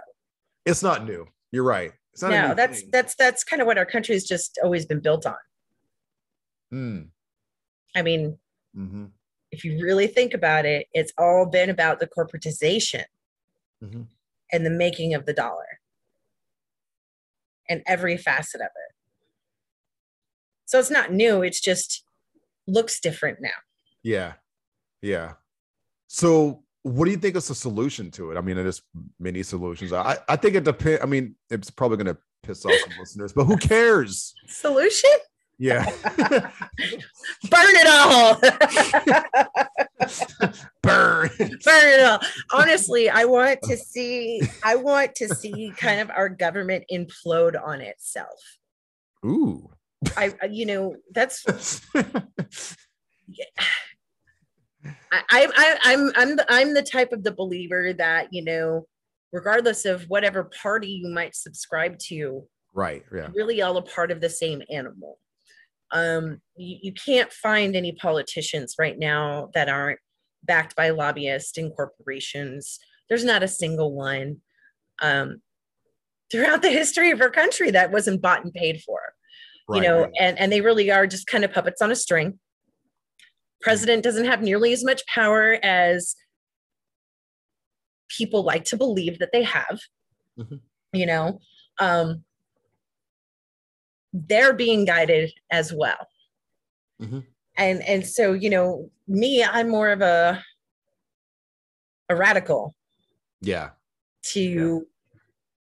it's 0.66 0.84
not 0.84 1.06
new. 1.06 1.26
You're 1.52 1.64
right. 1.64 1.92
It's 2.14 2.22
not 2.22 2.32
No, 2.32 2.54
that's 2.54 2.82
thing. 2.82 2.90
that's 2.92 3.16
that's 3.16 3.44
kind 3.44 3.62
of 3.62 3.66
what 3.68 3.78
our 3.78 3.86
country's 3.86 4.28
just 4.28 4.60
always 4.64 4.86
been 4.86 5.00
built 5.00 5.26
on. 5.26 5.36
Mm, 6.74 7.08
I 7.96 8.02
mean, 8.02 8.38
mhm, 8.78 9.12
if 9.52 9.64
you 9.64 9.82
really 9.84 10.08
think 10.08 10.34
about 10.34 10.66
it, 10.66 10.88
it's 10.94 11.14
all 11.18 11.46
been 11.46 11.70
about 11.70 12.00
the 12.00 12.08
corporatization 12.08 13.04
mhm. 13.84 14.08
and 14.52 14.66
the 14.66 14.70
making 14.70 15.14
of 15.14 15.26
the 15.26 15.34
dollar 15.34 15.80
and 17.68 17.82
every 17.86 18.18
facet 18.18 18.62
of 18.62 18.68
it. 18.68 18.96
So 20.66 20.80
it's 20.80 20.92
not 20.92 21.12
new, 21.12 21.42
it's 21.42 21.62
just 21.62 22.04
looks 22.68 23.00
different 23.00 23.40
now. 23.42 23.50
Yeah, 24.04 24.34
yeah. 25.02 25.34
So, 26.08 26.64
what 26.84 27.06
do 27.06 27.12
you 27.12 27.18
think 27.18 27.36
is 27.36 27.48
the 27.48 27.56
solution 27.56 28.10
to 28.12 28.32
it? 28.32 28.38
I 28.38 28.42
mean, 28.42 28.56
there's 28.56 28.82
many 29.20 29.44
solutions. 29.44 29.92
I 29.92 30.18
I 30.28 30.36
think 30.36 30.56
it 30.56 30.64
depends. 30.64 31.02
I 31.04 31.06
mean, 31.06 31.36
it's 31.50 31.70
probably 31.70 31.98
going 31.98 32.16
to 32.16 32.18
piss 32.44 32.66
off 32.66 32.72
some 32.72 32.94
listeners, 33.00 33.34
but 33.34 33.46
who 33.46 33.58
cares? 33.58 34.34
Solution? 34.48 35.10
Yeah, 35.60 35.84
Burn 37.50 37.52
it 37.52 37.88
all. 37.88 38.36
burn. 40.82 41.30
Burn 41.38 41.50
it 41.68 42.02
all. 42.02 42.20
Honestly, 42.54 43.10
I 43.10 43.26
want 43.26 43.60
to 43.64 43.76
see 43.76 44.42
I 44.64 44.76
want 44.76 45.16
to 45.16 45.28
see 45.28 45.74
kind 45.78 46.00
of 46.00 46.10
our 46.12 46.30
government 46.30 46.86
implode 46.92 47.62
on 47.62 47.82
itself. 47.82 48.40
Ooh. 49.26 49.70
I 50.16 50.34
you 50.50 50.66
know, 50.66 50.96
that's 51.14 51.44
I, 51.96 52.06
I, 55.12 55.22
I 55.32 55.78
I'm 55.84 56.12
I'm 56.16 56.36
the, 56.38 56.46
I'm 56.48 56.74
the 56.74 56.84
type 56.84 57.12
of 57.12 57.24
the 57.24 57.34
believer 57.34 57.92
that 57.94 58.28
you 58.32 58.46
know, 58.46 58.88
regardless 59.34 59.84
of 59.84 60.04
whatever 60.04 60.50
party 60.62 60.88
you 60.88 61.10
might 61.10 61.36
subscribe 61.36 62.00
to, 62.08 62.48
right. 62.74 63.04
Yeah. 63.14 63.28
really 63.34 63.62
all 63.62 63.76
a 63.76 63.82
part 63.82 64.12
of 64.12 64.22
the 64.22 64.30
same 64.30 64.62
animal. 64.70 65.20
Um, 65.92 66.42
you, 66.56 66.78
you 66.84 66.94
can't 66.94 67.32
find 67.32 67.76
any 67.76 67.94
politicians 67.94 68.76
right 68.78 68.98
now 68.98 69.50
that 69.54 69.70
aren't 69.70 70.00
backed 70.44 70.76
by 70.76 70.90
lobbyists 70.92 71.58
and 71.58 71.76
corporations. 71.76 72.80
There's 73.08 73.26
not 73.26 73.44
a 73.44 73.48
single 73.48 73.94
one 73.94 74.38
um, 75.02 75.42
throughout 76.32 76.62
the 76.62 76.70
history 76.70 77.12
of 77.12 77.22
our 77.22 77.32
country 77.32 77.72
that 77.72 77.92
wasn't 77.92 78.22
bought 78.22 78.44
and 78.44 78.54
paid 78.54 78.82
for 78.82 79.00
you 79.74 79.82
know 79.82 80.04
right. 80.04 80.12
and 80.20 80.40
and 80.40 80.52
they 80.52 80.62
really 80.62 80.90
are 80.92 81.06
just 81.06 81.28
kind 81.28 81.44
of 81.44 81.54
puppets 81.54 81.82
on 81.82 81.92
a 81.92 81.96
string 81.96 82.40
president 83.62 84.04
doesn't 84.04 84.26
have 84.26 84.42
nearly 84.42 84.74
as 84.74 84.84
much 84.84 85.06
power 85.06 85.60
as 85.64 86.16
people 88.18 88.44
like 88.44 88.66
to 88.66 88.78
believe 88.78 89.20
that 89.20 89.30
they 89.32 89.44
have 89.44 89.80
Mhm. 90.38 90.62
you 90.94 91.06
know 91.06 91.40
um 91.80 92.24
they're 94.14 94.54
being 94.54 94.86
guided 94.86 95.32
as 95.52 95.72
well 95.74 96.08
Mhm. 97.02 97.26
and 97.58 97.82
and 97.84 98.06
so 98.08 98.34
you 98.34 98.50
know 98.50 98.90
me 99.08 99.44
i'm 99.44 99.70
more 99.70 99.90
of 99.90 100.02
a 100.02 100.44
a 102.10 102.16
radical 102.16 102.76
Yeah. 103.42 103.72
to 104.34 104.88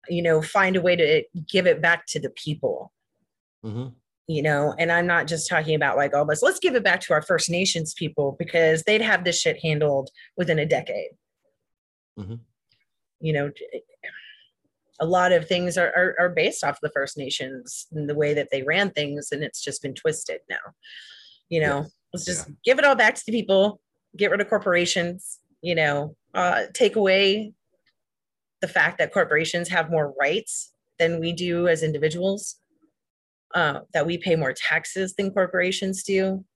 you 0.10 0.22
know 0.22 0.42
find 0.42 0.76
a 0.76 0.82
way 0.82 0.96
to 0.96 1.24
give 1.50 1.66
it 1.68 1.82
back 1.82 2.06
to 2.08 2.20
the 2.20 2.30
people 2.32 2.92
Mhm. 3.64 3.96
you 4.28 4.42
know 4.44 4.76
and 4.78 4.92
i'm 4.92 5.08
not 5.08 5.28
just 5.28 5.48
talking 5.50 5.76
about 5.76 5.96
like 5.98 6.14
all 6.14 6.26
this 6.26 6.42
let's 6.44 6.60
give 6.60 6.76
it 6.76 6.84
back 6.84 7.00
to 7.02 7.14
our 7.14 7.22
first 7.22 7.50
nations 7.50 7.94
people 7.94 8.36
because 8.38 8.84
they'd 8.84 9.02
have 9.02 9.24
this 9.24 9.40
shit 9.40 9.58
handled 9.64 10.10
within 10.36 10.60
a 10.60 10.66
decade 10.66 11.12
Mhm. 12.20 12.42
you 13.22 13.32
know 13.34 13.50
a 15.00 15.06
lot 15.06 15.32
of 15.32 15.48
things 15.48 15.78
are, 15.78 15.92
are 15.96 16.16
are 16.20 16.30
based 16.30 16.64
off 16.64 16.80
the 16.82 16.90
first 16.90 17.18
nations 17.18 17.88
and 17.92 18.10
the 18.10 18.16
way 18.16 18.34
that 18.34 18.50
they 18.52 18.64
ran 18.64 18.92
things 18.92 19.30
and 19.32 19.44
it's 19.44 19.64
just 19.64 19.82
been 19.82 19.94
twisted 19.94 20.40
now. 20.50 20.74
You 21.50 21.62
know 21.62 21.82
Yes. 21.82 21.92
let's 22.14 22.26
just 22.26 22.50
give 22.64 22.80
it 22.80 22.86
all 22.86 22.96
back 22.96 23.16
to 23.16 23.24
the 23.26 23.32
people 23.32 23.80
get 24.16 24.32
rid 24.32 24.42
of 24.42 24.50
corporations 24.50 25.40
you 25.62 25.76
know 25.76 26.16
uh, 26.34 26.64
take 26.74 26.96
away 26.96 27.54
the 28.62 28.68
fact 28.68 28.98
that 28.98 29.12
corporations 29.14 29.68
have 29.70 29.92
more 29.92 30.14
rights 30.20 30.72
than 30.98 31.20
we 31.20 31.34
do 31.34 31.68
as 31.68 31.84
individuals 31.84 32.56
uh, 33.54 33.82
that 33.94 34.06
we 34.06 34.18
pay 34.18 34.36
more 34.36 34.54
taxes 34.54 35.14
than 35.16 35.32
corporations 35.32 36.04
do. 36.04 36.44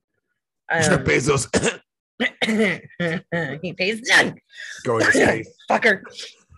Um, 0.69 1.06
Bezos. 1.06 1.47
he 3.62 3.71
pays 3.71 4.02
none. 4.10 4.36
Going 4.84 5.06
to 5.06 5.12
space. 5.13 5.50
fucker 5.71 6.02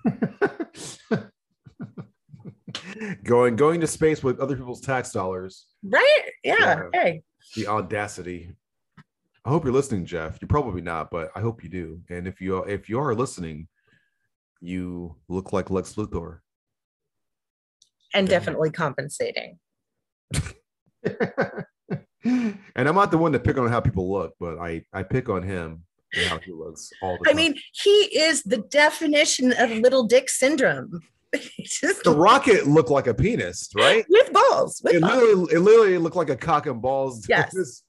going 3.23 3.55
going 3.55 3.79
to 3.81 3.87
space 3.87 4.23
with 4.23 4.39
other 4.39 4.55
people's 4.55 4.81
tax 4.81 5.11
dollars. 5.11 5.65
right 5.83 6.21
yeah, 6.43 6.55
Yeah. 6.59 6.89
hey 6.93 7.21
The 7.55 7.67
audacity. 7.67 8.55
I 9.45 9.49
hope 9.49 9.63
you're 9.63 9.73
listening, 9.73 10.05
Jeff. 10.05 10.37
You're 10.41 10.47
probably 10.49 10.81
not, 10.81 11.09
but 11.09 11.31
I 11.35 11.39
hope 11.39 11.63
you 11.63 11.69
do. 11.69 12.01
And 12.09 12.27
if 12.27 12.41
you 12.41 12.57
if 12.63 12.89
you 12.89 12.99
are 12.99 13.15
listening, 13.15 13.67
you 14.61 15.15
look 15.29 15.53
like 15.53 15.69
Lex 15.71 15.93
Luthor. 15.95 16.39
and 18.13 18.27
Yeah. 18.27 18.37
definitely 18.39 18.71
compensating 18.71 19.57
and 22.23 22.87
I'm 22.87 22.95
not 22.95 23.11
the 23.11 23.17
one 23.17 23.31
to 23.31 23.39
pick 23.39 23.57
on 23.57 23.69
how 23.69 23.79
people 23.79 24.11
look, 24.11 24.33
but 24.39 24.57
I 24.59 24.83
I 24.93 25.03
pick 25.03 25.29
on 25.29 25.41
him 25.43 25.83
and 26.13 26.25
how 26.27 26.39
he 26.39 26.51
looks 26.51 26.91
all 27.01 27.17
the 27.21 27.29
i 27.29 27.31
time. 27.31 27.37
mean 27.37 27.55
he 27.71 27.89
is 28.19 28.41
the 28.43 28.57
definition 28.57 29.53
of 29.53 29.69
little 29.69 30.03
dick 30.05 30.27
syndrome 30.29 30.99
just 31.63 32.03
the 32.03 32.11
rocket 32.11 32.65
looked 32.67 32.89
like 32.89 33.07
a 33.07 33.13
penis, 33.13 33.69
right? 33.75 34.05
with 34.09 34.33
balls 34.33 34.81
with 34.83 34.95
It 34.95 35.01
balls. 35.01 35.13
literally, 35.13 35.53
it 35.53 35.59
literally 35.59 35.97
looked 35.97 36.15
like 36.15 36.29
a 36.29 36.35
cock 36.35 36.65
and 36.65 36.81
balls. 36.81 37.25
Yes. 37.29 37.83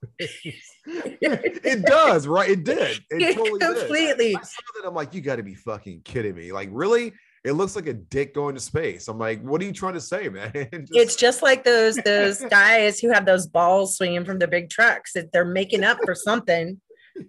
it 0.87 1.85
does, 1.85 2.27
right? 2.27 2.49
It 2.49 2.63
did. 2.63 2.99
It 3.09 3.35
totally 3.35 3.59
did. 3.59 3.77
completely 3.77 4.35
I 4.35 4.41
saw 4.41 4.61
that. 4.81 4.87
I'm 4.87 4.93
like, 4.95 5.13
you 5.13 5.21
got 5.21 5.37
to 5.37 5.43
be 5.43 5.55
fucking 5.55 6.01
kidding 6.03 6.35
me! 6.35 6.51
Like, 6.51 6.69
really? 6.71 7.13
It 7.43 7.53
looks 7.53 7.75
like 7.75 7.87
a 7.87 7.93
dick 7.93 8.35
going 8.35 8.53
to 8.53 8.61
space. 8.61 9.07
I'm 9.07 9.17
like, 9.17 9.41
what 9.41 9.59
are 9.61 9.65
you 9.65 9.71
trying 9.73 9.95
to 9.95 10.01
say, 10.01 10.29
man? 10.29 10.51
Just- 10.53 10.91
it's 10.95 11.15
just 11.15 11.41
like 11.41 11.63
those 11.63 11.95
those 11.97 12.39
guys 12.45 12.99
who 12.99 13.09
have 13.11 13.25
those 13.25 13.47
balls 13.47 13.97
swinging 13.97 14.25
from 14.25 14.37
the 14.37 14.47
big 14.47 14.69
trucks 14.69 15.13
that 15.13 15.31
they're 15.31 15.45
making 15.45 15.83
up 15.83 15.97
for 16.05 16.13
something 16.13 16.79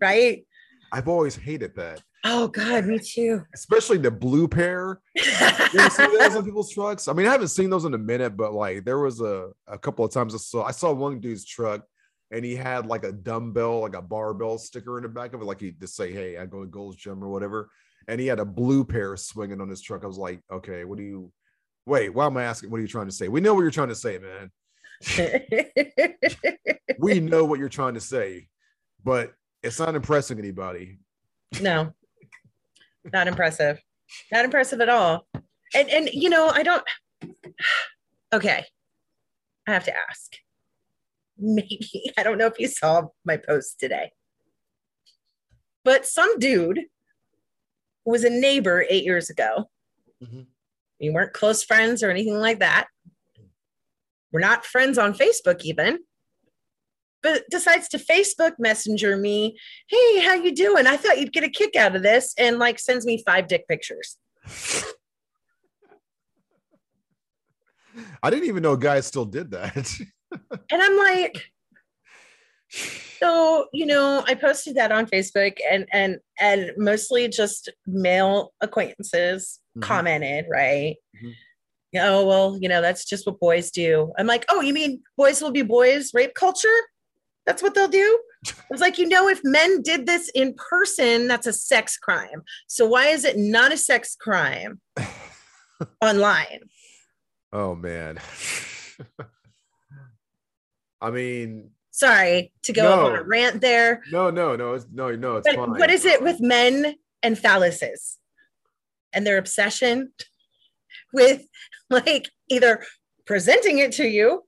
right 0.01 0.45
I've 0.93 1.09
always 1.09 1.35
hated 1.35 1.75
that. 1.77 2.03
Oh 2.25 2.47
God, 2.49 2.87
me 2.87 2.99
too. 3.01 3.43
especially 3.55 3.99
the 3.99 4.11
blue 4.11 4.47
pair. 4.49 5.01
You 5.75 5.89
see 5.89 6.07
those 6.19 6.37
on 6.37 6.45
people's 6.45 6.71
trucks? 6.71 7.09
I 7.09 7.15
mean, 7.15 7.27
I 7.27 7.33
haven't 7.33 7.49
seen 7.49 7.71
those 7.71 7.87
in 7.87 7.95
a 7.95 7.99
minute, 7.99 8.37
but 8.37 8.53
like 8.53 8.85
there 8.85 8.99
was 8.99 9.23
a 9.23 9.49
a 9.67 9.79
couple 9.79 10.05
of 10.05 10.13
times 10.13 10.35
I 10.35 10.39
saw 10.39 10.65
I 10.65 10.71
saw 10.71 10.93
one 10.93 11.19
dude's 11.19 11.47
truck 11.47 11.87
and 12.31 12.45
he 12.45 12.55
had 12.55 12.87
like 12.87 13.05
a 13.05 13.13
dumbbell, 13.13 13.81
like 13.81 13.97
a 13.97 14.03
barbell 14.03 14.59
sticker 14.59 14.99
in 14.99 15.03
the 15.03 15.09
back 15.09 15.33
of 15.33 15.41
it, 15.41 15.45
like 15.47 15.61
he 15.61 15.73
to 15.73 15.87
say, 15.87 16.13
"Hey, 16.13 16.37
I 16.37 16.45
go 16.45 16.61
to 16.61 16.67
Gold's 16.67 16.97
Gym" 16.97 17.25
or 17.25 17.29
whatever. 17.29 17.71
And 18.07 18.21
he 18.21 18.27
had 18.27 18.39
a 18.39 18.45
blue 18.45 18.85
pair 18.85 19.17
swinging 19.17 19.61
on 19.63 19.69
his 19.71 19.81
truck. 19.81 20.05
I 20.05 20.09
was 20.09 20.19
like, 20.19 20.41
okay, 20.53 20.85
what 20.85 20.99
do 20.99 21.05
you? 21.05 21.33
Wait, 21.87 22.11
why 22.11 22.27
am 22.27 22.37
I 22.37 22.43
asking? 22.43 22.71
What 22.71 22.79
are 22.79 22.83
you 22.83 22.89
trying 22.89 23.07
to 23.07 23.13
say? 23.13 23.29
We 23.29 23.41
know 23.41 23.55
what 23.55 23.63
you're 23.63 23.71
trying 23.71 23.89
to 23.89 23.95
say, 23.95 24.19
man. 24.19 24.51
We 26.99 27.21
know 27.21 27.45
what 27.45 27.59
you're 27.59 27.69
trying 27.69 27.95
to 27.95 28.01
say, 28.01 28.49
but 29.03 29.33
it's 29.63 29.79
not 29.79 29.95
impressing 29.95 30.39
anybody. 30.39 30.99
no, 31.61 31.93
not 33.11 33.29
impressive. 33.29 33.81
Not 34.31 34.45
impressive 34.45 34.81
at 34.81 34.89
all. 34.89 35.27
And 35.75 35.89
and 35.89 36.09
you 36.13 36.29
know, 36.31 36.49
I 36.49 36.63
don't. 36.63 36.85
Okay, 38.35 38.65
I 39.69 39.73
have 39.73 39.85
to 39.85 39.93
ask. 40.09 40.33
Maybe 41.39 42.11
I 42.17 42.23
don't 42.23 42.39
know 42.39 42.47
if 42.47 42.59
you 42.59 42.67
saw 42.67 43.09
my 43.27 43.37
post 43.37 43.79
today, 43.79 44.11
but 45.85 46.07
some 46.07 46.39
dude 46.39 46.79
who 48.07 48.11
was 48.11 48.25
a 48.25 48.31
neighbor 48.31 48.87
eight 48.89 49.05
years 49.05 49.29
ago. 49.29 49.69
Mhm. 50.25 50.47
We 50.99 51.11
weren't 51.11 51.35
close 51.35 51.63
friends 51.63 52.03
or 52.03 52.11
anything 52.11 52.39
like 52.39 52.61
that. 52.61 52.87
We're 54.33 54.41
not 54.41 54.65
friends 54.65 54.97
on 54.97 55.13
Facebook 55.13 55.61
even. 55.63 55.99
But 57.23 57.45
decides 57.51 57.89
to 57.91 57.99
Facebook 57.99 58.53
Messenger 58.59 59.17
me, 59.17 59.57
"Hey, 59.89 60.21
how 60.21 60.35
you 60.35 60.55
doing? 60.55 60.87
I 60.87 60.97
thought 60.97 61.19
you'd 61.21 61.33
get 61.33 61.45
a 61.45 61.49
kick 61.49 61.77
out 61.77 61.95
of 61.97 62.03
this," 62.03 62.35
and 62.39 62.59
like 62.59 62.79
sends 62.79 63.07
me 63.07 63.23
five 63.25 63.47
dick 63.49 63.67
pictures. 63.69 64.17
I 68.23 68.31
didn't 68.31 68.47
even 68.49 68.63
know 68.63 68.77
guys 68.77 69.07
still 69.07 69.25
did 69.27 69.51
that. 69.53 69.93
And 70.71 70.81
I'm 70.83 70.97
like, 70.97 71.53
so 72.71 73.67
you 73.75 73.85
know, 73.85 74.25
I 74.27 74.35
posted 74.35 74.77
that 74.77 74.91
on 74.91 75.05
Facebook, 75.07 75.59
and 75.71 75.87
and 75.93 76.19
and 76.41 76.73
mostly 76.79 77.29
just 77.29 77.69
male 77.87 78.55
acquaintances 78.63 79.61
Mhm. 79.77 79.83
commented, 79.83 80.47
right? 80.51 80.97
Mhm. 81.23 81.35
Oh 81.97 82.27
well, 82.27 82.59
you 82.59 82.69
know, 82.71 82.81
that's 82.81 83.05
just 83.05 83.27
what 83.27 83.39
boys 83.41 83.71
do. 83.71 84.11
I'm 84.19 84.27
like, 84.27 84.47
oh, 84.49 84.63
you 84.63 84.73
mean 84.73 85.03
boys 85.19 85.43
will 85.43 85.51
be 85.51 85.61
boys? 85.63 86.13
Rape 86.15 86.33
culture? 86.35 86.79
That's 87.47 87.63
what 87.63 87.75
they'll 87.75 87.89
do. 87.89 88.21
I 88.47 88.53
was 88.71 88.81
like, 88.81 88.99
you 88.99 89.09
know, 89.09 89.29
if 89.29 89.41
men 89.45 89.83
did 89.83 90.07
this 90.07 90.29
in 90.35 90.55
person, 90.55 91.29
that's 91.29 91.47
a 91.47 91.53
sex 91.53 91.97
crime. 91.97 92.43
So 92.69 92.87
why 92.87 93.07
is 93.09 93.25
it 93.25 93.37
not 93.37 93.73
a 93.73 93.77
sex 93.77 94.17
crime 94.19 94.81
online? 96.01 96.61
oh 97.53 97.75
man. 97.75 98.19
I 101.01 101.11
mean, 101.11 101.71
Sorry 101.91 102.53
to 102.63 102.73
go 102.73 103.07
on 103.07 103.17
a 103.17 103.23
rant 103.23 103.61
there. 103.61 104.03
no, 104.11 104.31
no, 104.31 104.57
no, 104.57 104.75
it's 104.75 104.87
no, 104.93 105.11
no, 105.15 105.37
it's 105.37 105.49
But 105.49 105.57
fine. 105.57 105.71
what 105.73 105.91
is 105.91 106.05
it 106.07 106.23
with 106.23 106.41
men 106.41 106.95
and 107.23 107.37
phalluses 107.37 108.17
and 109.13 109.27
their 109.27 109.37
obsession 109.37 110.13
with 111.13 111.45
like 111.91 112.31
either 112.49 112.83
presenting 113.27 113.79
it 113.79 113.93
to 113.93 114.05
you 114.09 114.45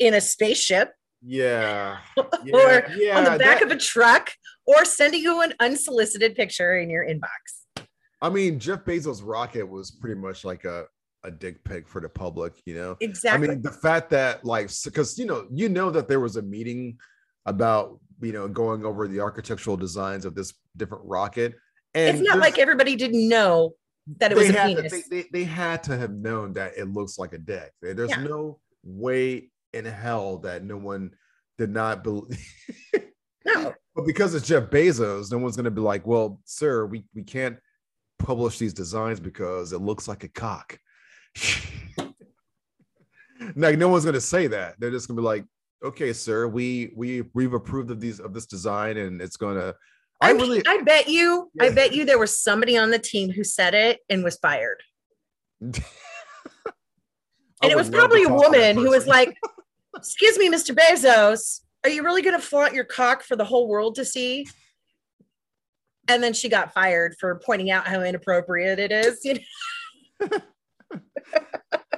in 0.00 0.12
a 0.14 0.20
spaceship 0.20 0.92
Yeah. 1.22 1.98
or 2.16 2.26
Yeah, 2.44 2.88
yeah, 2.96 3.18
on 3.18 3.24
the 3.24 3.38
back 3.38 3.60
that- 3.60 3.62
of 3.64 3.70
a 3.70 3.76
truck 3.78 4.30
or 4.66 4.84
sending 4.84 5.22
you 5.22 5.42
an 5.42 5.54
unsolicited 5.60 6.34
picture 6.34 6.78
in 6.78 6.90
your 6.90 7.04
inbox? 7.04 7.84
I 8.22 8.28
mean, 8.28 8.58
Jeff 8.58 8.84
Bezos' 8.84 9.22
rocket 9.24 9.64
was 9.68 9.90
pretty 9.90 10.20
much 10.20 10.44
like 10.44 10.64
a, 10.64 10.84
a 11.24 11.30
dick 11.30 11.62
pic 11.64 11.88
for 11.88 12.00
the 12.00 12.08
public, 12.08 12.60
you 12.66 12.74
know. 12.74 12.96
Exactly. 13.00 13.48
I 13.48 13.50
mean, 13.50 13.62
the 13.62 13.70
fact 13.72 14.10
that 14.10 14.44
like 14.44 14.70
because 14.84 15.18
you 15.18 15.26
know, 15.26 15.46
you 15.50 15.68
know 15.68 15.90
that 15.90 16.06
there 16.08 16.20
was 16.20 16.36
a 16.36 16.42
meeting 16.42 16.98
about 17.46 17.98
you 18.20 18.32
know 18.32 18.46
going 18.46 18.84
over 18.84 19.08
the 19.08 19.20
architectural 19.20 19.76
designs 19.76 20.24
of 20.26 20.34
this 20.34 20.52
different 20.76 21.04
rocket. 21.06 21.54
And 21.94 22.18
it's 22.18 22.28
not 22.28 22.38
like 22.38 22.58
everybody 22.58 22.94
didn't 22.94 23.26
know 23.28 23.72
that 24.18 24.32
it 24.32 24.36
was 24.38 24.50
a 24.50 24.52
had 24.52 24.76
to, 24.76 24.82
penis. 24.82 25.08
they, 25.08 25.22
they, 25.22 25.28
they 25.32 25.44
had 25.44 25.82
to 25.84 25.96
have 25.96 26.12
known 26.12 26.52
that 26.54 26.72
it 26.76 26.88
looks 26.92 27.18
like 27.18 27.32
a 27.32 27.38
dick. 27.38 27.72
There's 27.82 28.10
Yeah. 28.10 28.22
no 28.22 28.58
way 28.84 29.50
in 29.72 29.84
hell 29.84 30.38
that 30.38 30.64
no 30.64 30.76
one 30.76 31.10
did 31.58 31.70
not 31.70 32.02
believe. 32.02 32.38
no. 33.44 33.74
But 33.94 34.06
because 34.06 34.34
it's 34.34 34.46
Jeff 34.46 34.64
Bezos, 34.64 35.30
no 35.30 35.38
one's 35.38 35.56
going 35.56 35.64
to 35.64 35.70
be 35.70 35.80
like, 35.80 36.06
"Well, 36.06 36.40
sir, 36.44 36.86
we 36.86 37.04
we 37.14 37.22
can't 37.22 37.58
publish 38.18 38.58
these 38.58 38.74
designs 38.74 39.20
because 39.20 39.72
it 39.72 39.80
looks 39.80 40.08
like 40.08 40.24
a 40.24 40.28
cock." 40.28 40.78
like, 43.56 43.78
no 43.78 43.88
one's 43.88 44.04
going 44.04 44.14
to 44.14 44.20
say 44.20 44.46
that. 44.48 44.76
They're 44.78 44.90
just 44.90 45.08
going 45.08 45.16
to 45.16 45.22
be 45.22 45.26
like, 45.26 45.44
"Okay, 45.84 46.12
sir, 46.12 46.46
we 46.46 46.92
we 46.96 47.22
we've 47.34 47.54
approved 47.54 47.90
of 47.90 48.00
these 48.00 48.20
of 48.20 48.32
this 48.32 48.46
design, 48.46 48.96
and 48.96 49.20
it's 49.20 49.36
going 49.36 49.56
to." 49.56 49.74
I 50.22 50.28
I 50.28 50.32
really, 50.32 50.62
I 50.66 50.82
bet 50.82 51.08
you, 51.08 51.50
I 51.58 51.70
bet 51.70 51.94
you 51.94 52.04
there 52.04 52.18
was 52.18 52.38
somebody 52.38 52.76
on 52.76 52.90
the 52.90 52.98
team 52.98 53.30
who 53.30 53.42
said 53.42 53.72
it 53.74 54.00
and 54.10 54.22
was 54.22 54.36
fired. 54.36 54.82
And 57.62 57.70
it 57.70 57.76
was 57.76 57.90
probably 57.90 58.22
a 58.22 58.26
talk 58.26 58.44
to 58.44 58.50
that 58.58 58.74
woman 58.74 58.76
who 58.76 58.90
was 58.90 59.06
like, 59.06 59.36
Excuse 60.00 60.38
me, 60.38 60.50
Mr. 60.50 60.74
Bezos, 60.74 61.60
are 61.84 61.90
you 61.90 62.02
really 62.02 62.22
going 62.22 62.38
to 62.38 62.42
flaunt 62.44 62.74
your 62.74 62.84
cock 62.84 63.22
for 63.22 63.36
the 63.36 63.44
whole 63.44 63.68
world 63.68 63.94
to 63.96 64.04
see? 64.04 64.46
And 66.08 66.22
then 66.22 66.32
she 66.32 66.48
got 66.48 66.72
fired 66.72 67.14
for 67.20 67.40
pointing 67.44 67.70
out 67.70 67.86
how 67.86 68.02
inappropriate 68.02 68.78
it 68.78 68.90
is. 68.90 69.24
You 69.24 69.38
know? 70.20 70.28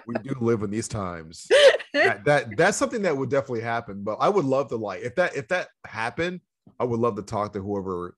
"We 0.06 0.14
do 0.22 0.34
live 0.40 0.62
in 0.62 0.70
these 0.70 0.88
times." 0.88 1.46
that, 1.94 2.24
that 2.24 2.56
that's 2.56 2.76
something 2.76 3.02
that 3.02 3.16
would 3.16 3.30
definitely 3.30 3.62
happen. 3.62 4.02
But 4.02 4.16
I 4.20 4.28
would 4.28 4.44
love 4.44 4.68
to 4.68 4.76
like 4.76 5.02
if 5.02 5.14
that 5.14 5.34
if 5.36 5.48
that 5.48 5.68
happened, 5.86 6.40
I 6.78 6.84
would 6.84 7.00
love 7.00 7.16
to 7.16 7.22
talk 7.22 7.52
to 7.54 7.60
whoever 7.60 8.16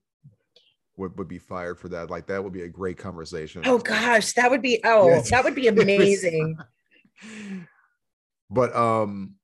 would, 0.97 1.17
would 1.17 1.27
be 1.27 1.39
fired 1.39 1.79
for 1.79 1.89
that. 1.89 2.09
Like 2.09 2.27
that 2.27 2.43
would 2.43 2.53
be 2.53 2.63
a 2.63 2.69
great 2.69 2.97
conversation. 2.97 3.61
oh 3.65 3.77
gosh, 3.77 4.33
that 4.33 4.49
would 4.51 4.61
be 4.61 4.81
oh, 4.83 5.07
Yes. 5.07 5.29
that 5.29 5.43
would 5.43 5.55
be 5.55 5.67
amazing. 5.69 6.57
But 8.49 8.75
um, 8.75 9.35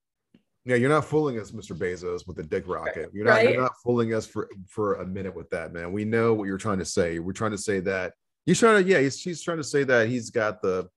yeah, 0.66 0.76
you're 0.76 0.90
not 0.90 1.06
fooling 1.06 1.40
us, 1.40 1.52
Mr. 1.52 1.76
Bezos, 1.76 2.28
with 2.28 2.38
the 2.38 2.44
dick 2.44 2.68
rocket. 2.68 3.10
You're 3.14 3.26
not 3.26 3.32
Right. 3.38 3.50
you're 3.50 3.62
not 3.62 3.74
fooling 3.84 4.14
us 4.14 4.28
for 4.28 4.50
for 4.68 4.96
a 4.96 5.06
minute 5.06 5.36
with 5.36 5.50
that, 5.50 5.74
man. 5.74 5.92
We 5.92 6.06
know 6.06 6.34
what 6.34 6.46
you're 6.46 6.58
trying 6.58 6.80
to 6.80 6.86
say. 6.86 7.20
We're 7.20 7.34
trying 7.34 7.52
to 7.52 7.58
say 7.58 7.80
that 7.82 8.14
he's 8.46 8.60
trying 8.60 8.84
to 8.84 8.90
yeah, 8.90 9.00
he's 9.00 9.42
trying 9.42 9.58
to 9.58 9.64
say 9.64 9.84
that 9.86 10.08
he's 10.08 10.30
got 10.30 10.62
the 10.62 10.88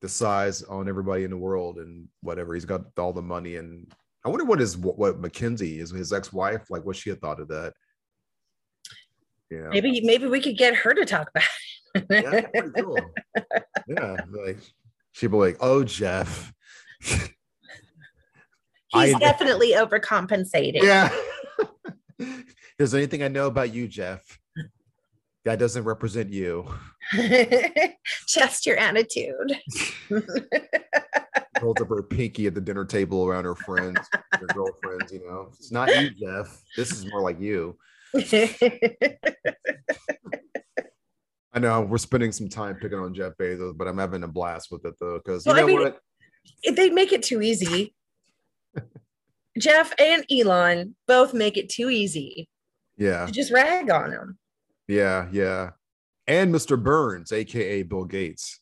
the 0.00 0.08
size 0.08 0.62
on 0.62 0.88
everybody 0.88 1.24
in 1.24 1.30
the 1.30 1.36
world 1.36 1.78
and 1.78 2.08
whatever. 2.22 2.54
He's 2.54 2.64
got 2.64 2.82
all 2.98 3.12
the 3.12 3.22
money 3.22 3.56
and 3.56 3.92
I 4.24 4.28
wonder 4.30 4.44
what 4.44 4.60
his 4.60 4.76
what, 4.76 4.98
what 4.98 5.18
Mackenzie 5.20 5.78
is 5.80 5.90
his 5.90 6.12
ex-wife 6.12 6.70
like 6.70 6.84
what 6.84 6.96
she 6.96 7.10
had 7.10 7.20
thought 7.20 7.40
of 7.40 7.48
that. 7.48 7.74
Yeah. 9.50 9.68
Maybe 9.68 10.00
maybe 10.02 10.26
we 10.26 10.40
could 10.40 10.56
get 10.56 10.74
her 10.74 10.94
to 10.94 11.04
talk 11.04 11.28
about 11.30 11.44
it. 11.94 12.06
Yeah, 12.24 12.40
pretty 12.60 12.82
cool. 12.82 12.98
yeah, 13.86 14.16
like 14.32 14.58
she'd 15.12 15.30
be 15.30 15.36
like, 15.36 15.56
"Oh, 15.60 15.84
Jeff." 15.84 16.52
He's 18.94 19.14
I- 19.14 19.18
definitely 19.18 19.72
overcompensating. 19.72 20.82
Yeah. 20.82 21.10
There's 22.78 22.94
anything 22.94 23.22
I 23.22 23.28
know 23.28 23.46
about 23.46 23.72
you, 23.74 23.86
Jeff. 23.88 24.38
That 25.44 25.58
doesn't 25.58 25.84
represent 25.84 26.30
you. 26.32 26.66
Just 28.26 28.64
your 28.66 28.76
attitude. 28.78 29.58
Holds 31.60 31.80
up 31.82 31.88
her 31.88 32.02
pinky 32.02 32.46
at 32.46 32.54
the 32.54 32.60
dinner 32.60 32.84
table 32.84 33.26
around 33.26 33.44
her 33.44 33.54
friends, 33.54 33.98
her 34.32 34.46
girlfriends. 34.54 35.12
You 35.12 35.20
know, 35.26 35.48
it's 35.52 35.70
not 35.70 35.88
you, 36.00 36.10
Jeff. 36.10 36.62
This 36.76 36.90
is 36.92 37.06
more 37.06 37.20
like 37.20 37.38
you. 37.40 37.76
I 41.52 41.60
know 41.60 41.82
we're 41.82 41.98
spending 41.98 42.32
some 42.32 42.48
time 42.48 42.74
picking 42.76 42.98
on 42.98 43.14
Jeff 43.14 43.34
Bezos, 43.38 43.76
but 43.76 43.86
I'm 43.86 43.98
having 43.98 44.22
a 44.24 44.28
blast 44.28 44.72
with 44.72 44.84
it 44.84 44.94
though, 44.98 45.18
because 45.24 45.46
you 45.46 45.50
Well, 45.52 45.58
I 45.58 45.60
know 45.60 45.66
mean, 45.66 45.80
what? 45.80 46.00
they 46.74 46.90
make 46.90 47.12
it 47.12 47.22
too 47.22 47.40
easy. 47.42 47.94
Jeff 49.58 49.92
and 49.98 50.24
Elon 50.30 50.94
both 51.06 51.32
make 51.34 51.56
it 51.56 51.68
too 51.68 51.88
easy 51.90 52.48
Yeah, 52.96 53.26
to 53.26 53.32
just 53.32 53.52
rag 53.52 53.90
on 53.90 54.10
them. 54.10 54.38
yeah, 54.88 55.28
yeah. 55.32 55.70
And 56.26 56.54
Mr. 56.54 56.82
Burns, 56.82 57.32
aka 57.32 57.82
Bill 57.82 58.04
Gates, 58.04 58.60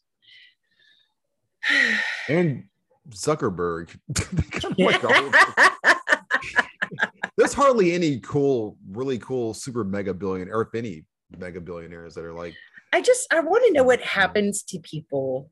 and 2.29 2.65
Zuckerberg. 3.11 3.97
They 4.33 4.43
kind 4.43 4.73
of 4.73 4.79
like 4.79 5.05
all- 5.05 5.95
there's 7.37 7.55
hardly 7.55 7.93
any 7.93 8.21
cool, 8.21 8.77
really 8.91 9.19
cool 9.19 9.55
super 9.55 9.85
mega 9.85 10.13
billionaire, 10.13 10.55
or 10.57 10.63
if 10.63 10.75
any 10.75 11.05
mega 11.39 11.61
billionaires 11.61 12.15
that 12.15 12.25
are 12.25 12.35
like, 12.35 12.55
I 12.93 13.01
just 13.01 13.33
I 13.33 13.41
want 13.41 13.65
to 13.67 13.73
know 13.73 13.85
what 13.85 14.01
happens 14.03 14.63
to 14.65 14.79
people 14.81 15.51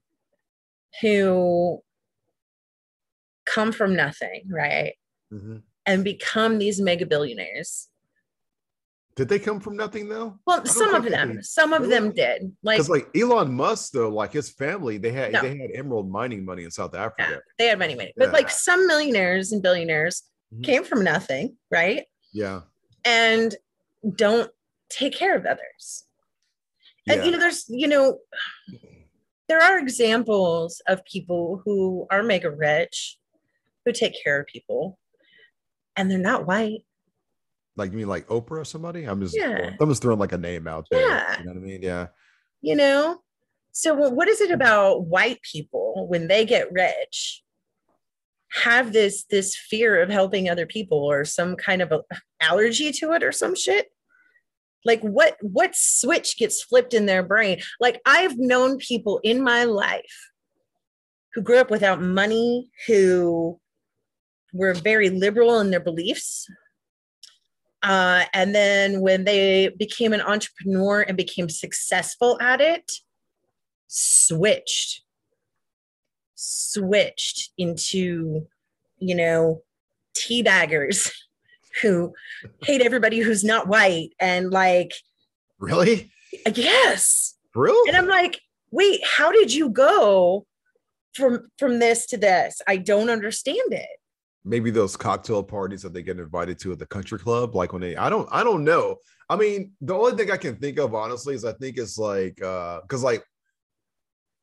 who 1.00 1.81
come 3.46 3.72
from 3.72 3.96
nothing, 3.96 4.42
right? 4.50 4.92
Mhm. 5.33 5.62
And 5.87 6.05
become 6.05 6.59
these 6.59 6.81
mega 6.81 7.07
billionaires. 7.07 7.88
Did 9.16 9.29
they 9.29 9.38
come 9.38 9.61
from 9.61 9.77
nothing 9.77 10.09
though? 10.09 10.38
Well, 10.47 10.64
some 10.66 10.95
of 10.95 11.05
them, 11.05 11.37
they- 11.37 11.43
some 11.43 11.73
of 11.73 11.88
them 11.88 12.12
did. 12.12 12.57
Like, 12.62 12.88
like 12.88 13.09
Elon 13.16 13.53
Musk 13.53 13.93
though, 13.93 14.09
like 14.09 14.33
his 14.33 14.51
family, 14.51 14.99
they 14.99 15.11
had 15.12 15.33
No. 15.33 15.43
they 15.43 15.57
had 15.59 15.71
emerald 15.75 16.11
mining 16.11 16.45
money 16.45 16.64
in 16.64 16.71
South 16.71 16.95
Africa. 16.95 17.43
they 17.59 17.66
had 17.66 17.79
money, 17.79 17.95
money. 17.95 18.12
But 18.16 18.33
like 18.33 18.51
some 18.51 18.87
millionaires 18.87 19.53
and 19.53 19.62
billionaires 19.62 20.23
Mhm. 20.55 20.64
came 20.64 20.85
from 20.85 21.03
nothing, 21.05 21.59
right? 21.71 22.07
Yeah. 22.33 22.62
And 23.05 23.57
don't 24.14 24.51
take 24.88 25.14
care 25.14 25.37
of 25.37 25.45
others. 25.45 26.05
And 27.09 27.19
Yeah. 27.21 27.25
you 27.27 27.31
know, 27.33 27.38
there's, 27.38 27.69
you 27.69 27.88
know, 27.88 28.21
there 29.49 29.61
are 29.61 29.79
examples 29.79 30.81
of 30.87 31.05
people 31.05 31.61
who 31.64 32.07
are 32.11 32.23
mega 32.23 32.51
rich 32.51 33.19
who 33.85 33.93
take 33.93 34.14
care 34.23 34.40
of 34.40 34.47
people 34.47 34.99
and 35.96 36.11
they're 36.11 36.18
not 36.18 36.46
white. 36.46 36.85
Like 37.76 37.92
you 37.92 37.98
mean 37.98 38.09
like 38.09 38.26
Oprah 38.29 38.61
or 38.61 38.64
somebody? 38.64 39.05
I'm 39.05 39.20
just 39.20 39.37
Yeah. 39.37 39.74
I'm 39.81 39.88
just 39.88 40.03
throwing 40.03 40.18
like 40.18 40.33
a 40.33 40.38
name 40.38 40.66
out 40.66 40.87
there. 40.90 41.00
Yeah. 41.00 41.38
You 41.38 41.44
know 41.44 41.53
what 41.53 41.59
I 41.59 41.61
mean? 41.61 41.83
Yeah. 41.83 42.07
you 42.61 42.76
know 42.76 43.20
so 43.72 43.94
what 43.94 44.29
is 44.29 44.40
it 44.40 44.46
mm-hmm. 44.46 44.55
about 44.55 45.07
white 45.07 45.40
people 45.42 46.07
when 46.09 46.29
they 46.29 46.44
get 46.44 46.72
rich 46.72 47.42
have 48.53 48.92
this 48.92 49.24
this 49.31 49.57
fear 49.57 50.03
of 50.03 50.11
helping 50.11 50.48
other 50.48 50.66
people 50.66 50.98
or 50.98 51.24
some 51.24 51.55
kind 51.57 51.81
of 51.81 51.92
a 51.92 52.03
allergy 52.40 52.90
to 52.90 53.12
it 53.12 53.22
or 53.22 53.31
some 53.31 53.55
shit 53.55 53.88
like 54.85 55.00
what 55.03 55.37
what 55.40 55.74
switch 55.74 56.37
gets 56.37 56.62
flipped 56.62 56.92
in 56.92 57.07
their 57.07 57.22
brain 57.22 57.61
like 57.79 58.00
i've 58.07 58.37
known 58.38 58.76
people 58.79 59.20
in 59.22 59.42
my 59.42 59.64
life 59.64 60.31
who 61.35 61.42
grew 61.42 61.59
up 61.59 61.70
without 61.70 62.03
money 62.03 62.70
who 62.88 63.61
were 64.52 64.74
very 64.74 65.10
liberal 65.10 65.60
in 65.60 65.70
their 65.70 65.80
beliefs 65.80 66.48
uh, 67.82 68.24
and 68.34 68.54
then 68.54 69.00
when 69.00 69.24
they 69.24 69.70
became 69.78 70.12
an 70.12 70.20
entrepreneur 70.20 71.00
and 71.00 71.16
became 71.16 71.48
successful 71.48 72.38
at 72.40 72.60
it, 72.60 72.92
switched, 73.88 75.02
switched 76.34 77.50
into, 77.56 78.46
you 78.98 79.14
know, 79.14 79.62
teabaggers 80.14 81.10
who 81.82 82.12
hate 82.64 82.82
everybody 82.82 83.20
who's 83.20 83.44
not 83.44 83.68
white 83.68 84.10
and 84.20 84.50
like, 84.50 84.92
Really? 85.58 86.10
yes. 86.54 87.34
Really? 87.54 87.88
And 87.88 87.96
I'm 87.96 88.08
like, 88.08 88.40
wait, 88.70 89.00
how 89.04 89.32
did 89.32 89.52
you 89.52 89.68
go 89.68 90.46
from 91.14 91.48
from 91.58 91.80
this 91.80 92.06
to 92.06 92.16
this? 92.16 92.62
I 92.66 92.76
don't 92.76 93.10
understand 93.10 93.72
it. 93.72 93.99
Maybe 94.44 94.70
those 94.70 94.96
cocktail 94.96 95.42
parties 95.42 95.83
that 95.83 95.92
they 95.92 96.03
get 96.03 96.18
invited 96.18 96.59
to 96.59 96.72
at 96.72 96.79
the 96.79 96.87
country 96.87 97.18
club 97.18 97.55
like 97.55 97.72
when 97.72 97.83
they 97.83 97.96
i 97.96 98.09
don't 98.09 98.29
i 98.33 98.42
don't 98.42 98.64
know. 98.64 98.96
I 99.29 99.37
mean 99.37 99.72
the 99.81 99.94
only 99.94 100.16
thing 100.16 100.31
i 100.31 100.37
can 100.37 100.57
think 100.57 100.79
of 100.79 100.94
honestly 100.94 101.35
is 101.35 101.44
i 101.44 101.53
think 101.53 101.79
it's 101.79 101.98
like 101.98 102.42
uh 102.42 102.81
because 102.83 103.03
like 103.03 103.22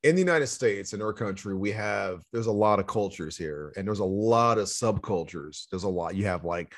in 0.04 0.14
the 0.14 0.20
united 0.22 0.46
states 0.46 0.92
in 0.92 1.02
our 1.02 1.12
country 1.12 1.54
we 1.54 1.72
have 1.72 2.20
there's 2.32 2.46
a 2.46 2.52
lot 2.52 2.78
of 2.78 2.86
cultures 2.86 3.36
here 3.36 3.72
and 3.76 3.86
there's 3.86 3.98
a 3.98 4.04
lot 4.04 4.56
of 4.58 4.66
subcultures. 4.66 5.66
There's 5.70 5.84
a 5.84 5.88
lot 5.88 6.14
you 6.14 6.26
have 6.26 6.44
like 6.44 6.72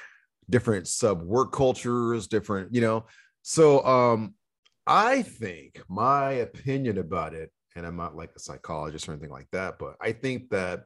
different 0.49 0.89
sub 0.89 1.23
work 1.23 1.53
cultures 1.53 2.27
different 2.27 2.75
you 2.75 2.81
know? 2.81 3.07
So 3.43 3.85
um 3.85 4.35
i 4.87 5.23
think 5.23 5.81
my 5.89 6.33
opinion 6.33 6.99
about 6.99 7.35
it 7.35 7.53
and 7.77 7.87
i'm 7.87 7.97
not 7.97 8.17
like 8.17 8.31
a 8.35 8.41
psychologist 8.41 9.09
or 9.09 9.13
anything 9.13 9.31
like 9.31 9.47
that 9.53 9.79
but 9.79 9.95
i 10.01 10.11
think 10.11 10.49
that 10.51 10.85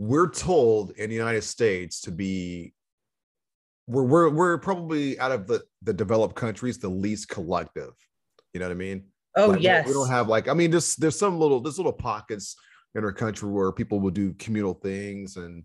we're 0.00 0.30
told 0.30 0.92
in 0.92 1.10
the 1.10 1.14
United 1.14 1.42
States 1.44 2.00
to 2.00 2.10
be 2.10 2.72
we're 3.86 4.02
we're 4.02 4.30
we're 4.30 4.58
probably 4.58 5.18
out 5.20 5.30
of 5.30 5.46
the 5.46 5.62
the 5.82 5.92
developed 5.92 6.34
countries 6.34 6.78
the 6.78 6.88
least 6.88 7.28
collective. 7.28 7.92
You 8.54 8.60
know 8.60 8.66
what 8.66 8.72
I 8.72 8.76
mean? 8.76 9.04
Oh 9.36 9.48
Like, 9.48 9.60
yes. 9.62 9.86
We 9.86 9.92
don't 9.92 10.08
have 10.08 10.26
like 10.26 10.48
I 10.48 10.54
mean 10.54 10.70
there's 10.70 10.96
there's 10.96 11.18
some 11.18 11.38
little 11.38 11.60
there's 11.60 11.76
little 11.76 11.92
pockets 11.92 12.56
in 12.94 13.04
our 13.04 13.12
country 13.12 13.50
where 13.50 13.70
people 13.72 14.00
will 14.00 14.10
do 14.10 14.32
communal 14.34 14.72
things 14.72 15.36
and 15.36 15.64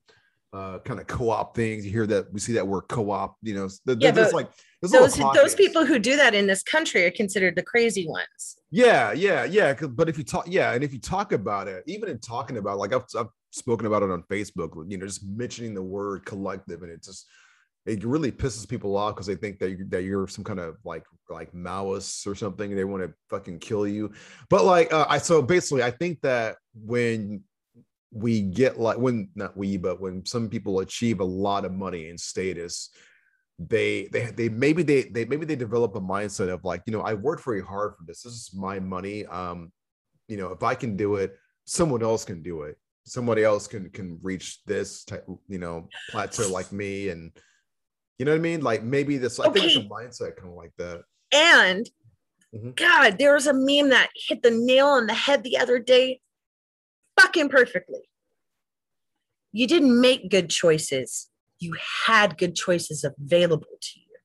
uh 0.51 0.79
kind 0.79 0.99
of 0.99 1.07
co-op 1.07 1.55
things. 1.55 1.85
You 1.85 1.91
hear 1.91 2.07
that 2.07 2.31
we 2.33 2.41
see 2.41 2.53
that 2.53 2.67
word 2.67 2.83
co-op, 2.89 3.37
you 3.41 3.55
know. 3.55 3.69
th- 3.87 3.99
Yeah, 4.01 4.11
there's 4.11 4.33
like 4.33 4.49
there's 4.81 4.91
those 4.91 5.15
those 5.33 5.55
people 5.55 5.85
who 5.85 5.97
do 5.97 6.17
that 6.17 6.33
in 6.33 6.45
this 6.45 6.61
country 6.61 7.05
are 7.05 7.11
considered 7.11 7.55
the 7.55 7.63
crazy 7.63 8.05
ones. 8.05 8.57
Yeah, 8.69 9.13
yeah, 9.13 9.45
yeah. 9.45 9.73
But 9.73 10.09
if 10.09 10.17
you 10.17 10.25
talk, 10.25 10.45
yeah, 10.49 10.73
and 10.73 10.83
if 10.83 10.91
you 10.91 10.99
talk 10.99 11.31
about 11.31 11.69
it, 11.69 11.83
even 11.87 12.09
in 12.09 12.19
talking 12.19 12.57
about, 12.57 12.77
like 12.77 12.93
I've, 12.93 13.05
I've 13.17 13.27
spoken 13.55 13.87
about 13.87 14.03
it 14.03 14.11
on 14.11 14.23
Facebook, 14.23 14.71
you 14.89 14.97
know, 14.97 15.05
just 15.05 15.25
mentioning 15.25 15.73
the 15.73 15.81
word 15.81 16.25
collective, 16.25 16.81
and 16.83 16.91
it 16.91 17.03
just 17.03 17.27
it 17.85 18.03
really 18.03 18.31
pisses 18.31 18.67
people 18.67 18.97
off 18.97 19.15
because 19.15 19.27
they 19.27 19.35
think 19.35 19.59
that 19.59 19.69
you 19.69 19.85
that 19.89 20.03
you're 20.03 20.27
some 20.27 20.43
kind 20.43 20.59
of 20.59 20.75
like 20.83 21.03
like 21.29 21.51
Maoist 21.53 22.27
or 22.27 22.35
something. 22.35 22.75
They 22.75 22.83
want 22.83 23.03
to 23.03 23.13
fucking 23.29 23.59
kill 23.59 23.87
you. 23.87 24.11
But 24.49 24.65
like, 24.65 24.91
uh, 24.91 25.05
I 25.07 25.19
so 25.19 25.41
basically, 25.41 25.83
I 25.83 25.91
think 25.91 26.21
that 26.21 26.57
when 26.73 27.43
we 28.11 28.41
get 28.41 28.79
like 28.79 28.97
when 28.97 29.29
not 29.35 29.55
we, 29.55 29.77
but 29.77 30.01
when 30.01 30.25
some 30.25 30.49
people 30.49 30.79
achieve 30.79 31.19
a 31.19 31.25
lot 31.25 31.63
of 31.65 31.73
money 31.73 32.09
and 32.09 32.19
status, 32.19 32.89
they 33.59 34.09
they 34.11 34.31
they 34.31 34.49
maybe 34.49 34.83
they 34.83 35.03
they 35.03 35.25
maybe 35.25 35.45
they 35.45 35.55
develop 35.55 35.95
a 35.95 36.01
mindset 36.01 36.49
of 36.49 36.63
like 36.63 36.81
you 36.87 36.93
know 36.93 37.01
I 37.01 37.13
worked 37.13 37.45
very 37.45 37.61
hard 37.61 37.93
for 37.95 38.03
this. 38.05 38.23
This 38.23 38.33
is 38.33 38.51
my 38.53 38.79
money. 38.79 39.25
Um, 39.27 39.71
you 40.27 40.37
know 40.37 40.51
if 40.51 40.63
I 40.63 40.73
can 40.73 40.97
do 40.97 41.15
it, 41.15 41.35
someone 41.65 42.01
else 42.01 42.25
can 42.25 42.41
do 42.41 42.63
it. 42.63 42.77
Somebody 43.05 43.43
else 43.43 43.67
can 43.67 43.89
can 43.91 44.19
reach 44.21 44.63
this 44.65 45.03
type 45.03 45.25
you 45.47 45.59
know 45.59 45.87
plateau 46.09 46.49
like 46.51 46.71
me, 46.71 47.09
and 47.09 47.31
you 48.17 48.25
know 48.25 48.31
what 48.31 48.37
I 48.37 48.41
mean. 48.41 48.61
Like 48.61 48.83
maybe 48.83 49.17
this. 49.17 49.39
I 49.39 49.49
think 49.49 49.65
it's 49.65 49.75
a 49.75 49.81
mindset 49.81 50.35
kind 50.37 50.49
of 50.49 50.55
like 50.55 50.73
that. 50.77 51.01
And 51.31 51.89
Mhm. 52.53 52.75
God, 52.75 53.17
there 53.19 53.33
was 53.33 53.47
a 53.47 53.53
meme 53.53 53.89
that 53.89 54.09
hit 54.15 54.41
the 54.41 54.51
nail 54.51 54.87
on 54.87 55.07
the 55.07 55.13
head 55.13 55.43
the 55.43 55.57
other 55.57 55.77
day, 55.77 56.21
fucking 57.19 57.49
perfectly. 57.49 58.09
You 59.51 59.67
didn't 59.67 59.99
make 59.99 60.29
good 60.29 60.49
choices. 60.49 61.29
You 61.59 61.75
had 62.05 62.37
good 62.37 62.55
choices 62.55 63.03
available 63.03 63.67
to 63.81 63.99
you. 63.99 64.17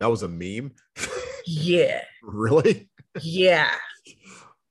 That 0.00 0.10
was 0.10 0.22
a 0.22 0.28
meme. 0.28 0.72
Yeah, 1.46 2.02
really? 2.22 2.88
yeah. 3.20 3.70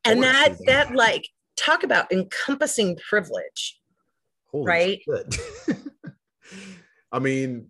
And 0.04 0.24
that 0.24 0.56
that 0.65 0.96
like 0.96 1.30
talk 1.56 1.84
about 1.84 2.12
encompassing 2.12 2.98
privilege. 3.10 3.80
Holy 4.52 4.68
Right? 4.68 5.02
I 7.12 7.20
mean, 7.20 7.70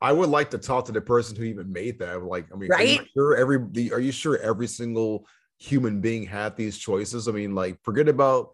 I 0.00 0.12
would 0.12 0.28
like 0.28 0.50
to 0.50 0.58
talk 0.58 0.86
to 0.86 0.92
the 0.92 1.00
person 1.00 1.36
who 1.36 1.44
even 1.44 1.72
made 1.72 1.98
that. 2.00 2.22
Like, 2.22 2.46
I 2.52 2.56
mean, 2.56 2.72
are 2.72 2.82
you 2.82 2.98
sure 3.14 3.36
every 3.36 3.58
the- 3.70 3.92
are 3.92 4.00
you 4.00 4.12
sure 4.12 4.38
every 4.38 4.66
single 4.66 5.26
human 5.58 6.00
being 6.00 6.24
had 6.24 6.56
these 6.56 6.78
choices? 6.78 7.28
I 7.28 7.32
mean, 7.32 7.54
like, 7.54 7.82
forget 7.82 8.08
about 8.08 8.50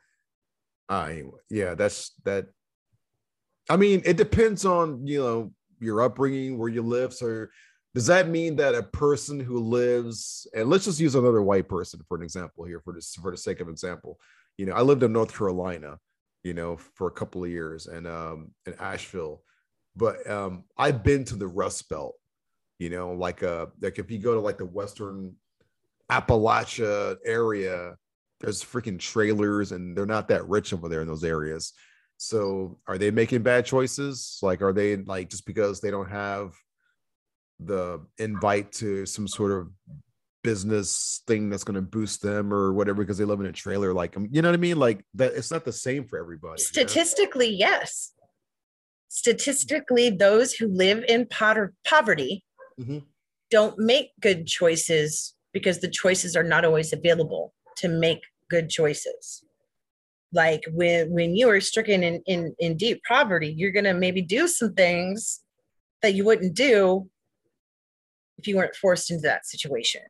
uh 0.89 1.09
anyway, 1.11 1.39
yeah, 1.51 1.75
that's 1.75 2.13
that. 2.25 2.47
I 3.69 3.77
mean, 3.77 4.03
it 4.05 4.17
depends 4.17 4.65
on 4.65 5.07
you 5.07 5.19
know 5.19 5.53
your 5.81 6.03
upbringing, 6.03 6.59
where 6.59 6.69
you 6.69 6.83
live. 6.83 7.13
So 7.13 7.47
does 7.95 8.07
that 8.07 8.29
mean 8.29 8.57
that 8.57 8.75
a 8.75 8.83
person 8.83 9.39
who 9.39 9.59
lives 9.59 10.47
and 10.55 10.71
let's 10.71 10.85
just 10.85 11.01
use 11.01 11.15
another 11.15 11.43
white 11.43 11.69
person 11.69 12.01
for 12.09 12.17
an 12.17 12.23
example 12.23 12.65
here 12.65 12.81
for 12.81 12.95
this 12.95 13.15
for 13.15 13.31
the 13.31 13.37
sake 13.37 13.61
of 13.61 13.69
example 13.69 14.19
you 14.59 14.67
know 14.67 14.73
i 14.73 14.81
lived 14.81 15.03
in 15.03 15.13
north 15.13 15.37
carolina 15.37 15.99
you 16.43 16.55
know 16.55 16.77
for 16.77 17.07
a 17.07 17.13
couple 17.13 17.43
of 17.45 17.51
years 17.51 17.87
and 17.87 18.07
um 18.07 18.51
in 18.67 18.75
asheville. 18.75 19.43
But 19.95 20.29
um 20.29 20.65
i've 20.79 21.03
been 21.03 21.25
to 21.27 21.37
the 21.37 21.47
rust 21.47 21.89
belt 21.89 22.15
you 22.79 22.91
know 22.91 23.13
like 23.13 23.43
uh 23.43 23.67
like 23.81 23.99
if 23.99 24.11
you 24.11 24.19
go 24.19 24.35
to 24.35 24.41
like 24.41 24.59
the 24.59 24.67
western 24.67 25.35
appalachia 26.11 27.17
area 27.25 27.97
there's 28.43 28.63
freaking 28.63 28.99
trailers 28.99 29.73
and 29.73 29.97
they're 29.97 30.05
not 30.05 30.29
that 30.29 30.47
rich 30.49 30.73
over 30.73 30.89
there 30.89 31.01
in 31.01 31.07
those 31.09 31.25
areas. 31.25 31.73
So 32.19 32.79
are 32.89 32.99
they 32.99 33.11
making 33.11 33.43
bad 33.43 33.65
choices? 33.65 34.39
Like 34.43 34.61
are 34.63 34.73
they 34.73 34.97
like 34.97 35.31
just 35.31 35.47
because 35.47 35.81
they 35.81 35.91
don't 35.91 36.11
have 36.11 36.53
the 37.61 38.05
invite 38.19 38.73
to 38.73 39.07
some 39.07 39.29
sort 39.29 39.53
of 39.53 39.69
business 40.43 41.23
thing 41.27 41.49
that's 41.51 41.65
going 41.65 41.75
to 41.77 41.83
boost 41.83 42.21
them 42.23 42.53
or 42.53 42.73
whatever 42.73 43.03
because 43.03 43.19
they 43.19 43.25
live 43.25 43.41
in 43.41 43.47
a 43.47 43.53
trailer 43.53 43.93
like 43.95 44.15
you 44.31 44.43
know 44.43 44.49
what 44.49 44.55
i 44.55 44.59
mean 44.59 44.77
like 44.77 45.05
that 45.15 45.33
it's 45.35 45.51
not 45.51 45.65
the 45.65 45.73
same 45.73 46.05
for 46.05 46.19
everybody 46.19 46.61
you 46.61 46.65
know? 46.65 46.87
Statistically, 46.87 47.49
yes. 47.49 48.13
Statistically, 49.09 50.11
those 50.11 50.55
who 50.55 50.69
live 50.69 51.05
in 51.07 51.27
potter- 51.27 51.75
poverty 51.85 52.45
Mhm. 52.81 53.05
don't 53.51 53.79
make 53.79 54.11
good 54.21 54.47
choices 54.47 55.35
because 55.53 55.81
the 55.81 55.89
choices 55.91 56.35
are 56.35 56.43
not 56.43 56.65
always 56.65 56.93
available 56.93 57.53
to 57.77 57.89
make 57.89 58.23
good 58.49 58.71
choices. 58.71 59.45
Like 60.33 60.65
when 60.73 61.11
when 61.11 61.37
you 61.37 61.51
are 61.51 61.61
stricken 61.61 62.03
in 62.03 62.23
in, 62.27 62.55
in 62.59 62.77
deep 62.79 63.03
poverty, 63.07 63.53
you're 63.53 63.71
gonna 63.71 63.93
maybe 63.93 64.23
do 64.23 64.49
some 64.49 64.73
things 64.75 65.41
that 66.01 66.15
you 66.15 66.25
wouldn't 66.25 66.55
do 66.55 67.09
if 68.39 68.49
you 68.49 68.57
weren't 68.57 68.75
forced 68.75 69.11
into 69.11 69.23
that 69.23 69.47
situation. 69.47 70.03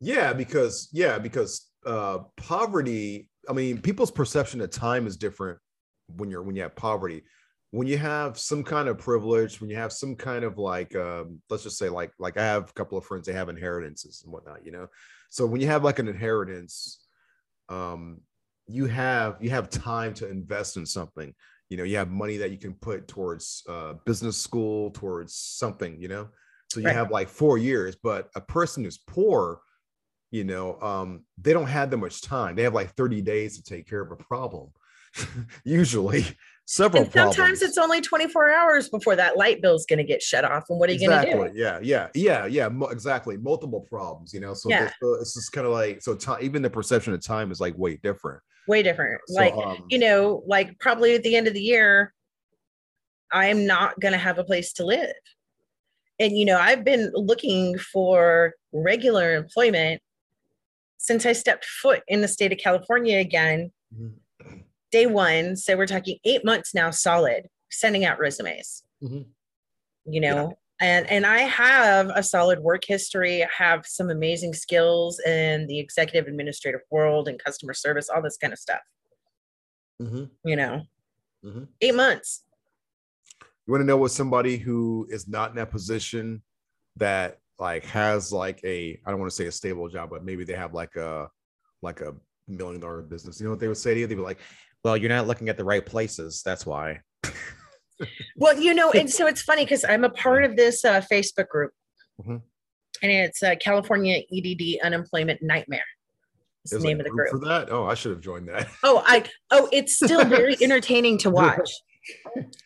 Yeah, 0.00 0.32
because 0.32 0.88
yeah, 0.92 1.18
because 1.18 1.70
uh 1.86 2.20
poverty, 2.36 3.30
I 3.48 3.52
mean, 3.52 3.80
people's 3.80 4.10
perception 4.10 4.60
of 4.60 4.70
time 4.70 5.06
is 5.06 5.16
different 5.16 5.58
when 6.16 6.30
you're 6.30 6.42
when 6.42 6.56
you 6.56 6.62
have 6.62 6.76
poverty. 6.76 7.24
when 7.70 7.86
you 7.86 7.98
have 7.98 8.38
some 8.38 8.64
kind 8.64 8.88
of 8.88 8.98
privilege, 8.98 9.60
when 9.60 9.68
you 9.70 9.76
have 9.76 9.92
some 9.92 10.16
kind 10.16 10.42
of 10.44 10.56
like, 10.58 10.96
um, 10.96 11.42
let's 11.50 11.62
just 11.64 11.78
say 11.78 11.88
like 11.90 12.12
like 12.18 12.36
I 12.38 12.44
have 12.44 12.70
a 12.70 12.72
couple 12.74 12.96
of 12.98 13.04
friends 13.04 13.26
they 13.26 13.32
have 13.34 13.48
inheritances 13.50 14.22
and 14.24 14.32
whatnot, 14.32 14.64
you 14.64 14.72
know. 14.72 14.88
So 15.30 15.46
when 15.46 15.60
you 15.60 15.66
have 15.68 15.84
like 15.84 15.98
an 15.98 16.08
inheritance, 16.08 17.06
um, 17.68 18.20
you 18.66 18.86
have 18.86 19.36
you 19.40 19.50
have 19.50 19.70
time 19.70 20.14
to 20.14 20.28
invest 20.28 20.76
in 20.76 20.86
something. 20.86 21.34
You 21.70 21.76
know, 21.76 21.84
you 21.84 21.96
have 21.96 22.10
money 22.10 22.36
that 22.38 22.50
you 22.50 22.58
can 22.58 22.74
put 22.74 23.08
towards 23.08 23.62
uh, 23.68 23.94
business 24.06 24.36
school, 24.36 24.90
towards 24.90 25.34
something. 25.34 26.00
You 26.00 26.08
know, 26.08 26.28
so 26.68 26.80
you 26.80 26.90
Right. 26.90 26.94
have 26.94 27.10
like 27.10 27.28
four 27.28 27.58
years. 27.58 27.96
But 27.96 28.30
a 28.34 28.40
person 28.40 28.84
who's 28.84 28.98
poor, 28.98 29.60
you 30.30 30.44
know, 30.44 30.80
um, 30.80 31.24
they 31.40 31.52
don't 31.52 31.66
have 31.68 31.90
that 31.90 31.96
much 31.96 32.22
time. 32.22 32.56
They 32.56 32.62
have 32.62 32.74
like 32.74 32.94
thirty 32.94 33.22
days 33.22 33.56
to 33.56 33.62
take 33.62 33.88
care 33.88 34.00
of 34.00 34.10
a 34.12 34.16
problem. 34.16 34.70
Usually, 35.64 36.24
several. 36.68 37.04
And 37.04 37.12
sometimes 37.12 37.36
problems. 37.36 37.62
it's 37.62 37.78
only 37.78 38.00
24 38.00 38.50
hours 38.50 38.88
before 38.88 39.16
that 39.16 39.36
light 39.36 39.62
bill 39.62 39.74
is 39.74 39.86
going 39.88 39.98
to 39.98 40.04
get 40.04 40.22
shut 40.22 40.44
off. 40.44 40.64
And 40.68 40.78
what 40.78 40.90
are 40.90 40.92
you 40.92 41.00
exactly. 41.00 41.32
going 41.32 41.48
to 41.48 41.54
do? 41.54 41.58
Yeah, 41.58 41.78
yeah, 41.82 42.08
yeah, 42.14 42.46
yeah. 42.46 42.68
Mo- 42.68 42.88
exactly. 42.88 43.36
Multiple 43.36 43.80
problems. 43.80 44.32
You 44.32 44.40
know, 44.40 44.54
so, 44.54 44.68
Yeah. 44.68 44.90
it's 45.20 45.34
just 45.34 45.52
kind 45.52 45.66
of 45.66 45.72
like 45.72 46.02
so. 46.02 46.14
Time, 46.14 46.38
even 46.42 46.62
the 46.62 46.70
perception 46.70 47.14
of 47.14 47.22
time 47.22 47.50
is 47.50 47.60
like 47.60 47.76
way 47.76 47.96
different. 47.96 48.42
Way 48.66 48.82
different. 48.82 49.20
So, 49.26 49.34
like, 49.34 49.54
um, 49.54 49.84
you 49.88 49.98
know, 49.98 50.42
like 50.46 50.78
probably 50.78 51.14
at 51.14 51.22
the 51.22 51.34
end 51.36 51.48
of 51.48 51.54
the 51.54 51.62
year, 51.62 52.12
I'm 53.32 53.66
not 53.66 53.98
going 53.98 54.12
to 54.12 54.18
have 54.18 54.38
a 54.38 54.44
place 54.44 54.74
to 54.74 54.84
live. 54.84 55.14
And, 56.20 56.36
you 56.36 56.44
know, 56.44 56.58
I've 56.58 56.84
been 56.84 57.12
looking 57.14 57.78
for 57.78 58.54
regular 58.72 59.36
employment 59.36 60.02
since 60.98 61.24
I 61.24 61.32
stepped 61.32 61.64
foot 61.64 62.02
in 62.08 62.20
the 62.20 62.28
state 62.28 62.52
of 62.52 62.58
California 62.58 63.18
again, 63.18 63.72
Mhm. 63.94 64.14
day 64.90 65.06
one. 65.06 65.56
So 65.56 65.76
we're 65.76 65.86
talking 65.86 66.18
eight 66.24 66.44
months 66.44 66.74
now 66.74 66.90
solid, 66.90 67.48
sending 67.70 68.04
out 68.04 68.18
resumes, 68.18 68.82
Mhm. 69.02 69.26
you 70.04 70.20
know. 70.20 70.58
And, 70.80 71.10
and 71.10 71.26
I 71.26 71.40
have 71.40 72.08
a 72.14 72.22
solid 72.22 72.60
work 72.60 72.84
history. 72.84 73.42
I 73.42 73.48
have 73.56 73.84
some 73.86 74.10
amazing 74.10 74.54
skills 74.54 75.18
in 75.20 75.66
the 75.66 75.78
executive 75.80 76.28
administrative 76.28 76.82
world 76.90 77.26
and 77.26 77.42
customer 77.42 77.74
service, 77.74 78.08
all 78.08 78.22
this 78.22 78.36
kind 78.36 78.52
of 78.52 78.58
stuff. 78.60 78.82
Mhm. 80.00 80.30
You 80.44 80.54
know, 80.56 80.86
Mhm. 81.44 81.68
eight 81.80 81.94
months. 81.96 82.44
You 83.66 83.72
want 83.72 83.82
to 83.82 83.86
know 83.86 83.96
what 83.96 84.12
somebody 84.12 84.56
who 84.56 85.06
is 85.10 85.26
not 85.28 85.50
in 85.50 85.56
that 85.56 85.70
position 85.70 86.42
that 86.96 87.40
like 87.58 87.84
has 87.86 88.32
like 88.32 88.60
a 88.64 88.98
I 89.06 89.10
don't 89.10 89.18
want 89.20 89.30
to 89.30 89.36
say 89.36 89.46
a 89.46 89.52
stable 89.52 89.88
job, 89.88 90.10
but 90.10 90.24
maybe 90.24 90.44
they 90.44 90.54
have 90.54 90.74
like 90.74 90.96
a 90.96 91.28
like 91.82 92.00
a 92.00 92.14
million 92.46 92.80
dollar 92.80 93.02
business. 93.02 93.40
You 93.40 93.44
know 93.46 93.50
what 93.50 93.60
they 93.60 93.68
would 93.68 93.76
say 93.76 93.94
to 93.94 94.00
you? 94.00 94.06
They'd 94.06 94.14
be 94.14 94.20
like, 94.20 94.38
"Well, 94.84 94.96
you're 94.96 95.08
not 95.10 95.26
looking 95.26 95.48
at 95.48 95.56
the 95.56 95.64
right 95.64 95.84
places. 95.84 96.42
That's 96.44 96.64
why." 96.66 97.00
Well, 98.36 98.56
you 98.60 98.74
know, 98.74 98.92
and 98.92 99.10
so 99.10 99.26
it's 99.26 99.42
funny 99.42 99.64
because 99.64 99.84
I'm 99.84 100.04
a 100.04 100.08
part 100.10 100.44
of 100.44 100.54
this 100.54 100.84
uh, 100.84 101.00
Facebook 101.12 101.48
group, 101.48 101.72
Mhm. 102.22 102.40
and 103.02 103.10
it's 103.10 103.42
uh, 103.42 103.56
California 103.60 104.20
EDD 104.32 104.78
Unemployment 104.84 105.42
Nightmare. 105.42 105.82
It's 106.62 106.70
the 106.70 106.76
There's 106.76 106.84
name 106.84 107.00
of 107.00 107.04
the 107.06 107.10
group 107.10 107.30
group. 107.30 107.42
for 107.42 107.48
that. 107.48 107.72
Oh, 107.72 107.86
I 107.86 107.94
should 107.94 108.12
have 108.12 108.20
joined 108.20 108.46
that. 108.50 108.68
Oh, 108.84 109.02
I 109.04 109.24
oh, 109.50 109.68
it's 109.72 109.96
still 109.96 110.24
very 110.24 110.56
entertaining 110.62 111.18
to 111.18 111.30
watch, 111.42 111.68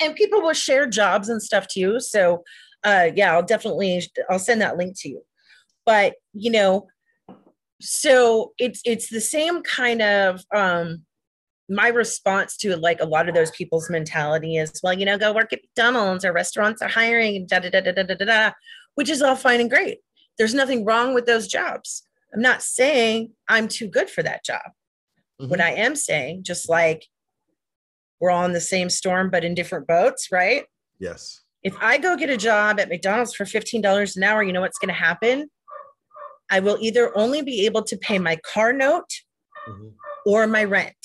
and 0.02 0.14
people 0.14 0.42
will 0.42 0.52
share 0.52 0.86
jobs 0.86 1.30
and 1.30 1.42
stuff 1.42 1.66
too. 1.66 1.98
So, 1.98 2.44
uh, 2.84 3.10
yeah, 3.14 3.32
I'll 3.32 3.42
definitely 3.42 4.02
I'll 4.28 4.38
send 4.38 4.60
that 4.60 4.76
link 4.76 4.98
to 5.00 5.08
you. 5.08 5.22
But 5.86 6.14
you 6.32 6.50
know, 6.50 6.88
so 7.80 8.52
it's 8.58 8.80
it's 8.84 9.08
the 9.08 9.20
same 9.20 9.62
kind 9.62 10.00
of 10.02 10.40
um 10.54 11.02
my 11.68 11.88
response 11.88 12.56
to 12.56 12.76
like 12.76 13.00
a 13.00 13.06
lot 13.06 13.28
of 13.28 13.34
those 13.34 13.50
people's 13.52 13.90
mentality 13.90 14.56
is 14.56 14.72
well 14.84 14.92
you 14.92 15.04
know 15.04 15.18
go 15.18 15.32
work 15.32 15.52
at 15.52 15.60
mcdonald's 15.62 16.24
or 16.24 16.32
restaurants 16.32 16.80
are 16.80 16.88
hiring 16.88 17.44
da 17.46 17.58
da 17.58 17.70
da 17.70 17.80
da 17.80 17.92
da 17.92 18.02
da 18.04 18.14
da, 18.14 18.24
da 18.24 18.50
which 18.94 19.08
is 19.10 19.20
all 19.22 19.34
fine 19.34 19.60
and 19.60 19.70
great 19.70 19.98
there's 20.38 20.54
nothing 20.54 20.84
wrong 20.84 21.12
with 21.12 21.26
those 21.26 21.48
jobs 21.48 22.06
i'm 22.32 22.40
not 22.40 22.62
saying 22.62 23.32
i'm 23.48 23.66
too 23.66 23.88
good 23.88 24.08
for 24.08 24.22
that 24.22 24.44
job 24.44 24.62
what 25.38 25.58
Mhm. 25.58 25.64
i 25.64 25.72
am 25.72 25.96
saying 25.96 26.44
just 26.44 26.68
like 26.68 27.06
we're 28.20 28.30
all 28.30 28.44
in 28.44 28.52
the 28.52 28.60
same 28.60 28.90
storm 28.90 29.28
but 29.28 29.44
in 29.44 29.54
different 29.54 29.86
boats 29.88 30.28
right 30.30 30.66
Yes. 31.00 31.41
If 31.62 31.76
I 31.80 31.98
go 31.98 32.16
get 32.16 32.30
a 32.30 32.36
job 32.36 32.80
at 32.80 32.88
McDonald's 32.88 33.34
for 33.34 33.44
$15 33.44 34.16
an 34.16 34.22
hour, 34.22 34.42
you 34.42 34.52
know 34.52 34.60
what's 34.60 34.78
going 34.78 34.88
to 34.88 34.94
happen? 34.94 35.48
I 36.50 36.60
will 36.60 36.76
either 36.80 37.16
only 37.16 37.42
be 37.42 37.66
able 37.66 37.82
to 37.84 37.96
pay 37.96 38.18
my 38.18 38.36
car 38.36 38.72
note 38.72 39.10
Mhm. 39.68 39.94
or 40.26 40.46
my 40.46 40.64
rent. 40.64 40.96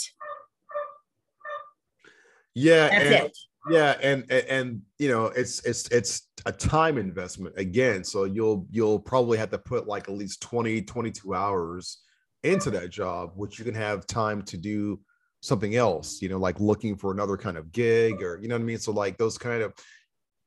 Yeah. 2.56 2.90
That's 2.90 3.06
and, 3.06 3.14
it. 3.14 3.38
Yeah, 3.70 3.98
and, 4.02 4.24
and 4.30 4.46
and 4.48 4.82
you 4.98 5.10
know 5.10 5.26
it's 5.26 5.60
it's 5.66 5.90
it's 5.90 6.30
a 6.46 6.52
time 6.54 6.98
investment 6.98 7.56
again. 7.58 8.04
So 8.04 8.24
you'll 8.24 8.66
you'll 8.72 9.00
probably 9.00 9.38
have 9.38 9.50
to 9.52 9.58
put 9.58 9.88
like 9.88 10.08
at 10.08 10.16
least 10.16 10.42
20, 10.42 10.84
22 10.84 11.34
hours 11.34 12.00
into 12.44 12.70
that 12.72 12.90
job, 12.90 13.32
which 13.36 13.60
you 13.60 13.66
can 13.66 13.74
have 13.74 14.08
time 14.08 14.42
to 14.44 14.58
do 14.58 15.02
something 15.42 15.76
else, 15.76 16.22
you 16.22 16.30
know, 16.30 16.38
like 16.38 16.60
looking 16.60 16.96
for 16.96 17.12
another 17.12 17.36
kind 17.36 17.58
of 17.58 17.72
gig 17.72 18.22
or 18.22 18.40
you 18.42 18.48
know 18.48 18.56
what 18.56 18.62
I 18.62 18.66
mean. 18.66 18.78
So 18.80 18.92
like 18.94 19.18
those 19.18 19.38
kind 19.38 19.62
of 19.62 19.74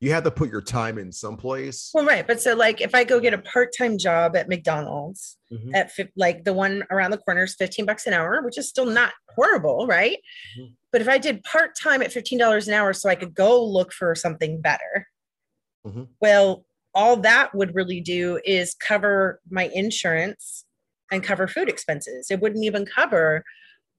you 0.00 0.12
have 0.12 0.24
to 0.24 0.30
put 0.30 0.50
your 0.50 0.62
time 0.62 0.96
in 0.98 1.12
someplace. 1.12 1.90
Well, 1.92 2.06
right. 2.06 2.26
But 2.26 2.40
so, 2.40 2.54
like, 2.54 2.80
if 2.80 2.94
I 2.94 3.04
go 3.04 3.20
get 3.20 3.34
a 3.34 3.38
part 3.38 3.70
time 3.76 3.98
job 3.98 4.34
at 4.34 4.48
McDonald's, 4.48 5.36
Mhm. 5.52 5.74
at 5.74 5.92
like 6.16 6.44
the 6.44 6.54
one 6.54 6.84
around 6.90 7.10
the 7.10 7.18
corner 7.18 7.44
is 7.44 7.54
15 7.54 7.84
bucks 7.84 8.06
an 8.06 8.14
hour, 8.14 8.40
which 8.42 8.56
is 8.56 8.68
still 8.68 8.86
not 8.86 9.12
horrible, 9.34 9.86
right? 9.86 10.18
Mhm. 10.58 10.74
But 10.90 11.02
if 11.02 11.08
I 11.08 11.18
did 11.18 11.44
part 11.44 11.76
time 11.78 12.02
at 12.02 12.12
$15 12.12 12.66
an 12.66 12.72
hour 12.74 12.92
so 12.94 13.08
I 13.10 13.14
could 13.14 13.34
go 13.34 13.62
look 13.62 13.92
for 13.92 14.14
something 14.14 14.60
better, 14.60 15.08
Mhm. 15.86 16.08
well, 16.20 16.64
all 16.94 17.16
that 17.18 17.54
would 17.54 17.74
really 17.74 18.00
do 18.00 18.40
is 18.44 18.74
cover 18.74 19.40
my 19.50 19.68
insurance 19.68 20.64
and 21.12 21.22
cover 21.22 21.46
food 21.46 21.68
expenses. 21.68 22.30
It 22.30 22.40
wouldn't 22.40 22.64
even 22.64 22.86
cover 22.86 23.44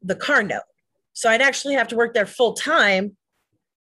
the 0.01 0.15
car 0.15 0.41
note. 0.41 0.63
So 1.13 1.29
I'd 1.29 1.41
actually 1.41 1.75
have 1.75 1.87
to 1.89 1.95
work 1.95 2.13
there 2.13 2.25
full 2.25 2.53
time 2.53 3.17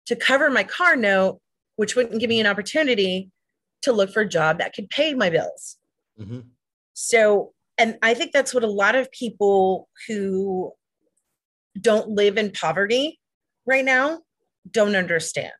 to 0.08 0.16
cover 0.16 0.50
my 0.50 0.64
car 0.64 0.96
note, 0.96 1.40
which 1.82 1.96
wouldn't 1.96 2.20
give 2.20 2.30
me 2.30 2.40
an 2.40 2.46
opportunity 2.46 3.32
to 3.82 3.92
look 3.92 4.12
for 4.12 4.22
a 4.22 4.30
job 4.30 4.60
that 4.60 4.72
could 4.72 4.88
pay 4.92 5.16
my 5.16 5.32
bills. 5.32 5.78
Mhm. 6.20 6.52
So, 6.94 7.56
and 7.76 7.98
I 8.04 8.14
think 8.14 8.34
that's 8.34 8.54
what 8.54 8.64
a 8.64 8.68
lot 8.68 8.94
of 8.94 9.12
people 9.12 9.90
who 10.08 10.74
don't 11.74 12.10
live 12.10 12.38
in 12.38 12.52
poverty 12.52 13.20
right 13.66 13.84
now 13.84 14.22
don't 14.70 14.96
understand. 14.96 15.54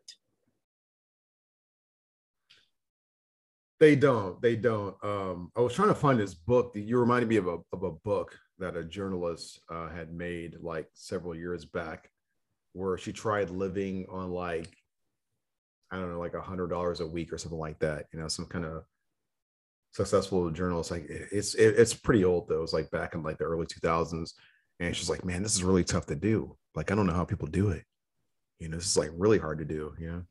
They 3.80 3.96
don't. 3.96 4.40
They 4.44 4.56
don't. 4.56 5.04
Um, 5.04 5.52
I 5.56 5.62
was 5.62 5.74
trying 5.74 5.88
to 5.88 5.96
find 5.96 6.20
this 6.20 6.36
book. 6.36 6.74
That 6.74 6.82
you 6.82 7.00
reminded 7.00 7.30
me 7.30 7.38
of 7.38 7.48
a 7.48 7.58
of 7.74 7.82
a 7.82 7.92
book 7.92 8.38
that 8.60 8.78
a 8.78 8.84
journalist 8.84 9.60
uh, 9.70 9.90
had 9.90 10.14
made 10.14 10.58
like 10.62 10.88
several 10.94 11.34
years 11.34 11.66
back, 11.66 12.12
where 12.74 12.96
she 13.00 13.12
tried 13.12 13.50
living 13.50 14.06
on 14.08 14.30
like 14.30 14.78
I 15.92 15.98
don't 15.98 16.12
know, 16.12 16.20
like 16.20 16.34
a 16.34 16.42
hundred 16.42 16.70
dollars 16.70 17.02
a 17.02 17.08
week 17.08 17.34
or 17.34 17.38
something 17.38 17.60
like 17.60 17.80
that. 17.80 18.06
You 18.14 18.20
know, 18.20 18.28
some 18.28 18.46
kind 18.46 18.66
of 18.66 18.84
successful 19.92 20.50
journalist. 20.52 20.92
Like 20.92 21.06
it's 21.08 21.54
it, 21.56 21.76
it's 21.78 21.94
pretty 21.94 22.24
old 22.24 22.48
though. 22.48 22.60
It 22.60 22.62
was 22.62 22.74
like 22.74 22.90
back 22.92 23.14
in 23.14 23.24
like 23.24 23.38
the 23.38 23.46
early 23.46 23.66
two 23.66 23.80
thousands, 23.82 24.34
and 24.80 24.96
she's 24.96 25.10
like, 25.10 25.26
man, 25.26 25.44
this 25.44 25.56
is 25.56 25.64
really 25.64 25.84
tough 25.84 26.06
to 26.08 26.16
do. 26.16 26.56
Like 26.76 26.92
I 26.92 26.96
don't 26.96 27.08
know 27.08 27.14
how 27.14 27.26
people 27.26 27.48
do 27.48 27.70
it. 27.70 27.84
You 28.60 28.70
know, 28.70 28.78
this 28.78 28.88
is 28.88 28.98
like 28.98 29.12
really 29.16 29.40
hard 29.40 29.60
to 29.60 29.66
do. 29.66 29.94
You 30.00 30.08
know. 30.12 30.24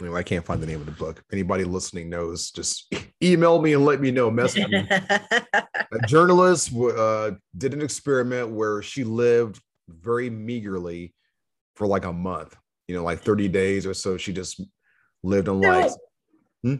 Anyway, 0.00 0.20
I 0.20 0.24
can't 0.24 0.44
find 0.44 0.62
the 0.62 0.66
name 0.66 0.80
of 0.80 0.86
the 0.86 0.92
book. 0.92 1.22
Anybody 1.32 1.64
listening 1.64 2.10
knows, 2.10 2.50
just 2.50 2.92
email 3.22 3.60
me 3.62 3.72
and 3.72 3.84
let 3.84 4.00
me 4.00 4.10
know. 4.10 4.30
Message 4.30 4.68
me. 4.68 4.86
A 4.90 6.06
journalist 6.06 6.74
uh, 6.74 7.30
did 7.56 7.72
an 7.72 7.80
experiment 7.80 8.50
where 8.50 8.82
she 8.82 9.04
lived 9.04 9.60
very 9.88 10.28
meagerly 10.28 11.14
for 11.76 11.86
like 11.86 12.04
a 12.04 12.12
month, 12.12 12.56
you 12.88 12.94
know, 12.94 13.02
like 13.04 13.20
30 13.20 13.48
days 13.48 13.86
or 13.86 13.94
so. 13.94 14.16
She 14.16 14.32
just 14.32 14.60
lived 15.22 15.48
on 15.48 15.62
So, 15.62 15.96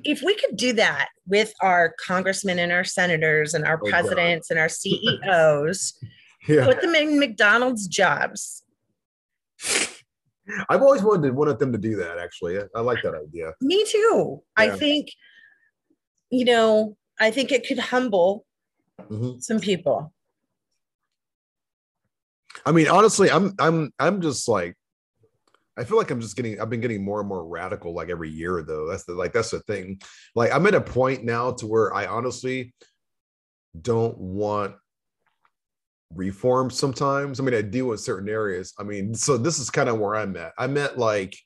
if 0.05 0.23
we 0.23 0.35
could 0.37 0.57
do 0.57 0.73
that 0.75 1.09
with 1.27 1.53
our 1.63 1.95
congressmen 2.05 2.59
and 2.59 2.73
our 2.73 2.85
senators 2.85 3.55
and 3.55 3.65
our 3.65 3.75
Oh, 3.75 3.85
God. 3.85 3.91
presidents 3.91 4.51
and 4.51 4.59
our 4.59 4.69
CEOs, 4.81 5.99
yeah. 6.49 6.65
put 6.65 6.81
them 6.81 6.95
in 6.95 7.19
McDonald's 7.19 7.87
jobs. 7.87 8.65
I've 10.69 10.83
always 10.83 11.03
wanted 11.03 11.35
wanted 11.35 11.59
them 11.59 11.73
to 11.73 11.79
do 11.79 11.97
that. 11.97 12.19
Actually, 12.19 12.59
I, 12.59 12.63
I 12.77 12.81
like 12.81 13.03
that 13.03 13.15
idea. 13.15 13.53
Me 13.61 13.85
too. 13.89 14.43
I 14.57 14.71
think, 14.71 15.09
you 16.31 16.45
know, 16.45 16.97
I 17.21 17.31
think 17.33 17.51
it 17.51 17.67
could 17.67 17.79
humble 17.79 18.45
Mhm. 19.11 19.43
some 19.43 19.59
people. 19.61 20.13
I 22.65 22.73
mean, 22.73 22.89
honestly, 22.89 23.31
I'm 23.31 23.55
I'm 23.59 23.93
I'm 23.99 24.21
just 24.21 24.49
like 24.49 24.75
I 25.79 25.85
feel 25.85 25.99
like 25.99 26.11
I'm 26.11 26.21
just 26.21 26.37
getting 26.37 26.61
I've 26.61 26.71
been 26.71 26.81
getting 26.81 27.05
more 27.05 27.21
and 27.21 27.29
more 27.29 27.47
radical 27.47 27.95
like 27.95 28.09
every 28.09 28.31
year 28.31 28.63
though. 28.63 28.89
That's 28.89 29.05
the 29.05 29.15
like 29.15 29.33
that's 29.33 29.51
the 29.51 29.61
thing. 29.61 30.01
Like 30.35 30.53
I'm 30.53 30.67
at 30.67 30.75
a 30.75 30.81
point 30.81 31.25
now 31.25 31.53
to 31.53 31.67
where 31.67 31.93
I 31.95 32.07
honestly 32.07 32.75
don't 33.81 34.17
want 34.17 34.75
reform 36.15 36.71
sometimes. 36.71 37.41
I 37.41 37.43
mean, 37.43 37.55
I 37.55 37.63
do 37.63 37.93
in 37.93 37.99
certain 37.99 38.29
areas. 38.29 38.73
I 38.79 38.83
mean, 38.83 39.15
so 39.15 39.37
this 39.37 39.59
is 39.59 39.71
kind 39.71 39.89
of 39.89 39.99
where 39.99 40.17
I'm 40.17 40.37
at. 40.37 40.53
I'm 40.59 40.77
at 40.77 40.99
like, 40.99 41.37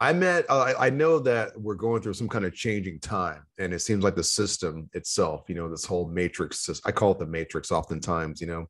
I'm 0.00 0.22
at, 0.22 0.44
uh, 0.48 0.74
I 0.78 0.90
know 0.90 1.18
that 1.20 1.58
we're 1.60 1.74
going 1.74 2.02
through 2.02 2.14
some 2.14 2.28
kind 2.28 2.44
of 2.44 2.54
changing 2.54 3.00
time. 3.00 3.42
And 3.58 3.72
it 3.72 3.80
seems 3.80 4.04
like 4.04 4.16
the 4.16 4.24
system 4.24 4.88
itself, 4.92 5.44
you 5.48 5.54
know, 5.54 5.68
this 5.68 5.84
whole 5.84 6.08
matrix, 6.08 6.68
I 6.84 6.92
call 6.92 7.12
it 7.12 7.18
the 7.18 7.26
matrix 7.26 7.72
oftentimes, 7.72 8.40
you 8.40 8.46
know, 8.46 8.66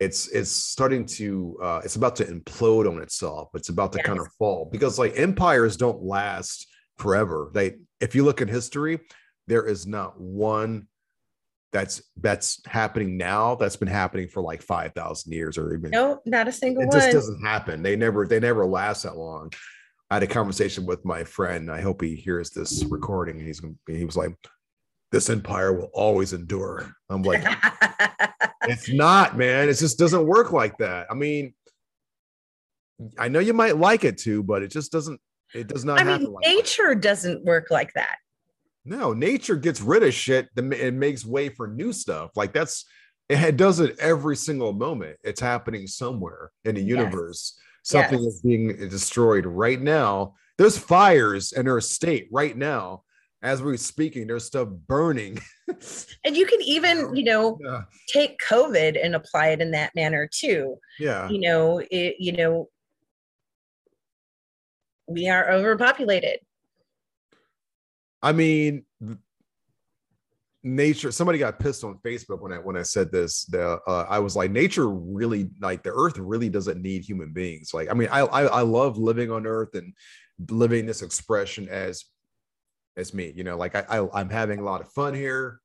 it's 0.00 0.28
it's 0.28 0.50
starting 0.50 1.04
to 1.04 1.58
uh 1.62 1.80
it's 1.84 1.96
about 1.96 2.16
to 2.16 2.24
implode 2.24 2.88
on 2.88 3.02
itself. 3.02 3.50
It's 3.54 3.68
about 3.68 3.92
to 3.92 4.02
kind 4.02 4.18
of 4.18 4.28
fall 4.38 4.68
because 4.70 4.98
like 4.98 5.18
empires 5.18 5.76
don't 5.76 6.02
last 6.02 6.68
forever. 6.98 7.50
They 7.52 7.76
if 8.00 8.14
you 8.14 8.24
look 8.24 8.40
at 8.40 8.48
history 8.48 9.00
there 9.48 9.66
is 9.66 9.86
not 9.86 10.20
one 10.20 10.86
that's 11.72 12.02
that's 12.18 12.60
happening 12.66 13.16
now 13.16 13.54
that's 13.54 13.76
been 13.76 13.88
happening 13.88 14.28
for 14.28 14.42
like 14.42 14.62
5000 14.62 15.32
years 15.32 15.58
or 15.58 15.74
even 15.74 15.90
No, 15.90 16.20
not 16.24 16.48
a 16.48 16.52
single 16.52 16.84
it 16.84 16.92
just 16.92 17.10
doesn't 17.10 17.44
happen. 17.44 17.82
They 17.82 17.96
never 17.96 18.26
they 18.26 18.40
never 18.40 18.64
last 18.64 19.02
that 19.02 19.16
long. 19.16 19.52
I 20.10 20.14
had 20.14 20.22
a 20.22 20.26
conversation 20.26 20.86
with 20.86 21.04
my 21.04 21.24
friend. 21.24 21.70
I 21.70 21.82
hope 21.82 22.00
he 22.00 22.14
hears 22.14 22.50
this 22.50 22.84
recording 22.84 23.38
and 23.38 23.46
he's 23.46 23.60
gonna 23.60 23.74
he 23.86 24.04
was 24.04 24.16
like 24.16 24.34
this 25.10 25.30
empire 25.30 25.72
will 25.72 25.90
always 25.94 26.32
endure 26.32 26.92
i'm 27.08 27.22
like 27.22 27.42
it's 28.64 28.92
not, 28.92 29.36
man. 29.38 29.68
It 29.68 29.74
just 29.78 29.98
doesn't 29.98 30.26
work 30.26 30.52
like 30.52 30.76
that. 30.78 31.06
I 31.10 31.14
mean, 31.14 31.54
I 33.18 33.28
know 33.28 33.38
you 33.38 33.54
might 33.54 33.78
like 33.78 34.04
it 34.04 34.18
too, 34.18 34.42
but 34.42 34.62
it 34.62 34.70
just 34.70 34.92
doesn't. 34.92 35.20
It 35.54 35.68
does 35.68 35.84
not 35.84 36.00
I 36.00 36.04
happen 36.04 36.24
mean, 36.24 36.32
like 36.34 36.44
that. 36.44 36.54
nature 36.54 36.94
doesn't 36.94 37.44
work 37.44 37.70
like 37.70 37.94
that. 37.94 38.16
No, 38.84 39.14
nature 39.14 39.56
gets 39.56 39.80
rid 39.80 40.02
of 40.02 40.12
shit 40.12 40.48
and 40.56 40.72
it 40.74 40.92
makes 40.94 41.24
way 41.24 41.48
for 41.48 41.66
new 41.66 41.92
stuff. 41.92 42.32
Like 42.36 42.52
that's 42.52 42.84
it 43.30 43.56
does 43.56 43.80
it 43.80 43.98
every 43.98 44.36
single 44.36 44.72
moment. 44.72 45.16
It's 45.22 45.40
happening 45.40 45.86
somewhere 45.86 46.50
in 46.64 46.74
the 46.74 46.82
Yes. 46.82 46.88
universe. 46.90 47.58
Something 47.84 48.22
Yes. 48.22 48.34
is 48.34 48.42
being 48.42 48.76
destroyed 48.88 49.46
right 49.46 49.80
now. 49.80 50.34
There's 50.58 50.76
fires 50.76 51.52
in 51.52 51.68
our 51.68 51.80
state 51.80 52.28
right 52.30 52.56
now. 52.56 53.04
As 53.42 53.62
we're 53.62 53.76
speaking, 53.76 54.26
there's 54.26 54.44
stuff 54.44 54.68
burning. 54.68 55.38
And 56.24 56.34
you 56.34 56.46
can 56.46 56.62
even, 56.62 57.14
you 57.14 57.24
know, 57.24 57.58
yeah. 57.62 57.82
take 58.10 58.38
COVID 58.40 58.98
and 59.04 59.14
apply 59.14 59.48
it 59.48 59.60
in 59.60 59.72
that 59.72 59.94
manner 59.94 60.26
too. 60.32 60.78
yeah. 60.98 61.28
You 61.28 61.40
know, 61.40 61.82
it, 61.90 62.16
you 62.18 62.32
know, 62.32 62.70
we 65.06 65.28
are 65.28 65.50
overpopulated. 65.50 66.38
I 68.22 68.32
mean, 68.32 68.84
nature. 70.62 71.12
Somebody 71.12 71.38
got 71.38 71.58
pissed 71.58 71.84
on 71.84 71.98
Facebook 72.04 72.40
when 72.40 72.52
I 72.52 72.58
when 72.58 72.76
I 72.76 72.82
said 72.82 73.10
this. 73.10 73.44
The 73.44 73.78
uh, 73.86 74.06
I 74.08 74.18
was 74.18 74.36
like, 74.36 74.50
nature 74.50 74.88
really 74.88 75.50
like 75.60 75.82
the 75.82 75.92
Earth 75.92 76.18
really 76.18 76.48
doesn't 76.48 76.80
need 76.80 77.04
human 77.04 77.32
beings. 77.32 77.72
Like, 77.72 77.90
I 77.90 77.94
mean, 77.94 78.08
I, 78.10 78.20
I 78.20 78.42
I 78.44 78.60
love 78.62 78.98
living 78.98 79.30
on 79.30 79.46
Earth 79.46 79.74
and 79.74 79.92
living 80.50 80.86
this 80.86 81.02
expression 81.02 81.68
as 81.68 82.04
as 82.98 83.14
me. 83.14 83.32
You 83.34 83.44
know, 83.44 83.56
like 83.56 83.74
I, 83.74 83.84
I 83.88 84.20
I'm 84.20 84.28
having 84.28 84.58
a 84.58 84.64
lot 84.64 84.80
of 84.80 84.88
fun 84.92 85.14
here 85.14 85.60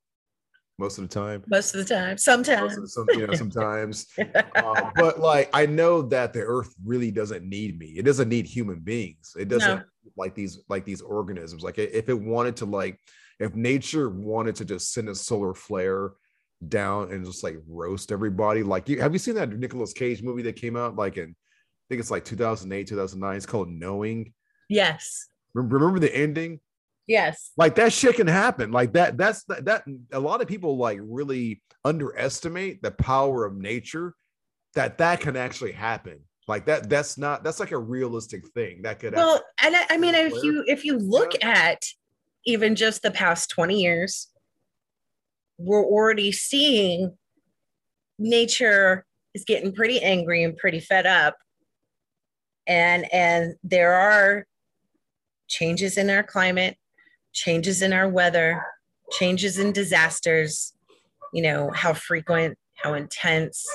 most 0.80 0.98
of 0.98 1.08
the 1.08 1.14
time. 1.14 1.44
Most 1.48 1.76
of 1.76 1.86
the 1.86 1.94
time, 1.94 2.18
sometimes. 2.18 2.76
the, 2.76 2.88
some, 2.88 3.06
you 3.12 3.28
know, 3.28 3.34
sometimes. 3.34 4.08
Uh, 4.56 4.92
but 4.96 5.20
like 5.20 5.50
I 5.54 5.66
know 5.66 6.02
that 6.04 6.32
the 6.34 6.42
earth 6.42 6.74
really 6.86 7.12
doesn't 7.12 7.44
need 7.48 7.78
me. 7.78 7.88
It 7.98 8.04
doesn't 8.06 8.30
need 8.30 8.46
human 8.46 8.80
beings. 8.80 9.36
It 9.38 9.50
doesn't 9.50 9.80
No. 9.80 9.84
like 10.16 10.36
these 10.36 10.60
like 10.70 10.86
these 10.86 11.02
organisms. 11.02 11.64
Like 11.64 11.78
if 11.80 12.08
it 12.08 12.20
wanted 12.20 12.56
to 12.58 12.66
like 12.66 13.00
if 13.40 13.54
nature 13.56 14.10
wanted 14.10 14.56
to 14.58 14.66
just 14.66 14.94
send 14.94 15.10
a 15.10 15.16
solar 15.16 15.54
flare 15.54 16.12
down 16.68 17.12
and 17.12 17.26
just 17.26 17.44
like 17.44 17.58
roast 17.68 18.12
everybody. 18.12 18.64
Like 18.64 18.88
you 18.90 19.02
have 19.02 19.12
you 19.14 19.20
seen 19.20 19.36
that 19.36 19.50
Nicolas 19.52 19.92
Cage 19.94 20.22
movie 20.24 20.44
that 20.44 20.56
came 20.56 20.78
out 20.78 20.96
like 20.96 21.18
in 21.18 21.30
I 21.32 21.86
think 21.90 22.00
it's 22.00 22.12
like 22.12 22.24
2008, 22.26 22.88
2009. 22.88 23.36
It's 23.36 23.46
called 23.46 23.70
Knowing. 23.70 24.34
yes. 24.70 25.26
Remember 25.54 26.00
the 26.00 26.16
ending? 26.16 26.60
Yes. 27.08 27.52
like 27.58 27.76
that 27.76 27.92
shit 27.92 28.16
can 28.16 28.28
happen. 28.28 28.72
Like 28.72 28.94
that 28.94 29.18
that's 29.18 29.44
that, 29.46 29.66
that 29.66 29.84
a 30.12 30.20
lot 30.20 30.42
of 30.42 30.48
people 30.48 30.78
like 30.78 31.00
really 31.02 31.62
underestimate 31.84 32.82
the 32.82 32.92
power 32.92 33.46
of 33.46 33.58
nature 33.58 34.16
that 34.76 34.98
that 35.00 35.20
can 35.20 35.36
actually 35.36 35.74
happen. 35.74 36.20
Like 36.48 36.66
that 36.66 36.90
that's 36.90 37.18
not 37.18 37.44
that's 37.44 37.60
like 37.60 37.72
a 37.72 37.78
realistic 37.78 38.48
thing 38.50 38.82
that 38.84 39.00
could 39.00 39.16
Well, 39.16 39.42
and 39.62 39.76
I, 39.76 39.86
I 39.92 39.98
mean, 39.98 40.16
if 40.16 40.44
you 40.44 40.64
if 40.68 40.84
you 40.84 40.98
look 40.98 41.42
at 41.44 41.82
even 42.46 42.76
just 42.76 43.02
the 43.02 43.12
past 43.12 43.50
20 43.50 43.82
years, 43.82 44.30
we're 45.58 45.86
already 45.86 46.32
seeing 46.32 47.18
nature 48.20 49.06
is 49.34 49.46
getting 49.46 49.74
pretty 49.74 50.02
angry 50.02 50.44
and 50.44 50.58
pretty 50.58 50.80
fed 50.80 51.06
up. 51.06 51.38
And 52.68 53.12
and 53.14 53.56
there 53.64 53.94
are 53.94 54.46
changes 55.48 55.98
in 55.98 56.10
our 56.10 56.24
climate, 56.24 56.78
changes 57.34 57.82
in 57.82 57.92
our 57.94 58.08
weather, 58.08 58.64
changes 59.12 59.58
in 59.60 59.72
disasters, 59.72 60.74
you 61.34 61.42
know, 61.42 61.70
how 61.72 61.94
frequent, 61.94 62.58
how 62.76 62.94
intense, 62.94 63.66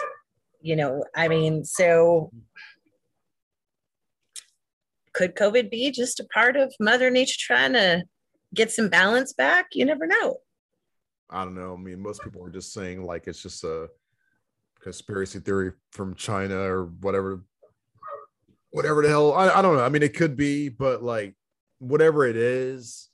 you 0.60 0.76
know, 0.76 1.04
I 1.14 1.28
mean, 1.28 1.64
so 1.64 2.30
could 5.12 5.34
COVID 5.34 5.70
be 5.70 5.90
just 5.90 6.20
a 6.20 6.24
part 6.24 6.56
of 6.56 6.72
Mother 6.78 7.10
Nature 7.10 7.36
trying 7.40 7.72
to 7.72 8.04
get 8.54 8.70
some 8.70 8.88
balance 8.88 9.32
back? 9.32 9.66
You 9.72 9.84
never 9.84 10.06
know. 10.06 10.36
i 11.30 11.44
don't 11.44 11.54
know 11.54 11.74
i 11.74 11.76
mean 11.76 12.00
most 12.00 12.22
people 12.22 12.42
are 12.44 12.50
just 12.50 12.72
saying 12.72 13.02
like 13.04 13.26
it's 13.26 13.42
just 13.42 13.64
a 13.64 13.88
conspiracy 14.80 15.40
theory 15.40 15.72
from 15.90 16.14
china 16.14 16.56
or 16.56 16.86
whatever 17.00 17.42
whatever 18.70 19.02
the 19.02 19.08
hell 19.08 19.34
I, 19.34 19.50
I 19.50 19.60
don't 19.60 19.76
know 19.76 19.84
i 19.84 19.88
mean 19.90 20.02
it 20.02 20.14
could 20.16 20.36
be 20.36 20.68
but 20.70 21.02
like 21.02 21.34
whatever 21.78 22.24
it 22.24 22.36
is 22.36 23.07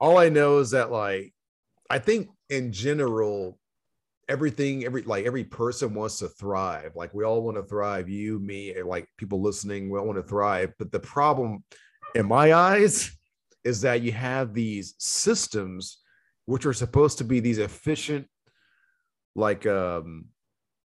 all 0.00 0.18
i 0.18 0.28
know 0.28 0.58
is 0.58 0.70
that 0.70 0.90
like 0.90 1.32
i 1.90 1.98
think 1.98 2.28
in 2.50 2.72
general 2.72 3.58
everything 4.28 4.84
every 4.84 5.02
like 5.02 5.24
every 5.24 5.44
person 5.44 5.94
wants 5.94 6.18
to 6.18 6.28
thrive. 6.28 6.92
Like 6.94 7.14
we 7.14 7.24
all 7.24 7.42
want 7.42 7.56
to 7.56 7.62
thrive. 7.62 8.08
You 8.08 8.38
me 8.38 8.80
like 8.82 9.08
people 9.16 9.40
listening 9.40 9.90
we 9.90 9.98
all 9.98 10.06
want 10.06 10.18
to 10.18 10.22
thrive. 10.22 10.72
But 10.78 10.92
the 10.92 11.00
problem 11.00 11.64
in 12.14 12.26
my 12.26 12.52
eyes 12.52 13.16
is 13.64 13.80
that 13.82 14.02
you 14.02 14.12
have 14.12 14.54
these 14.54 14.94
systems 14.98 15.98
which 16.46 16.66
are 16.66 16.72
supposed 16.72 17.18
to 17.18 17.24
be 17.24 17.40
these 17.40 17.58
efficient 17.58 18.26
like 19.34 19.66
um 19.66 20.26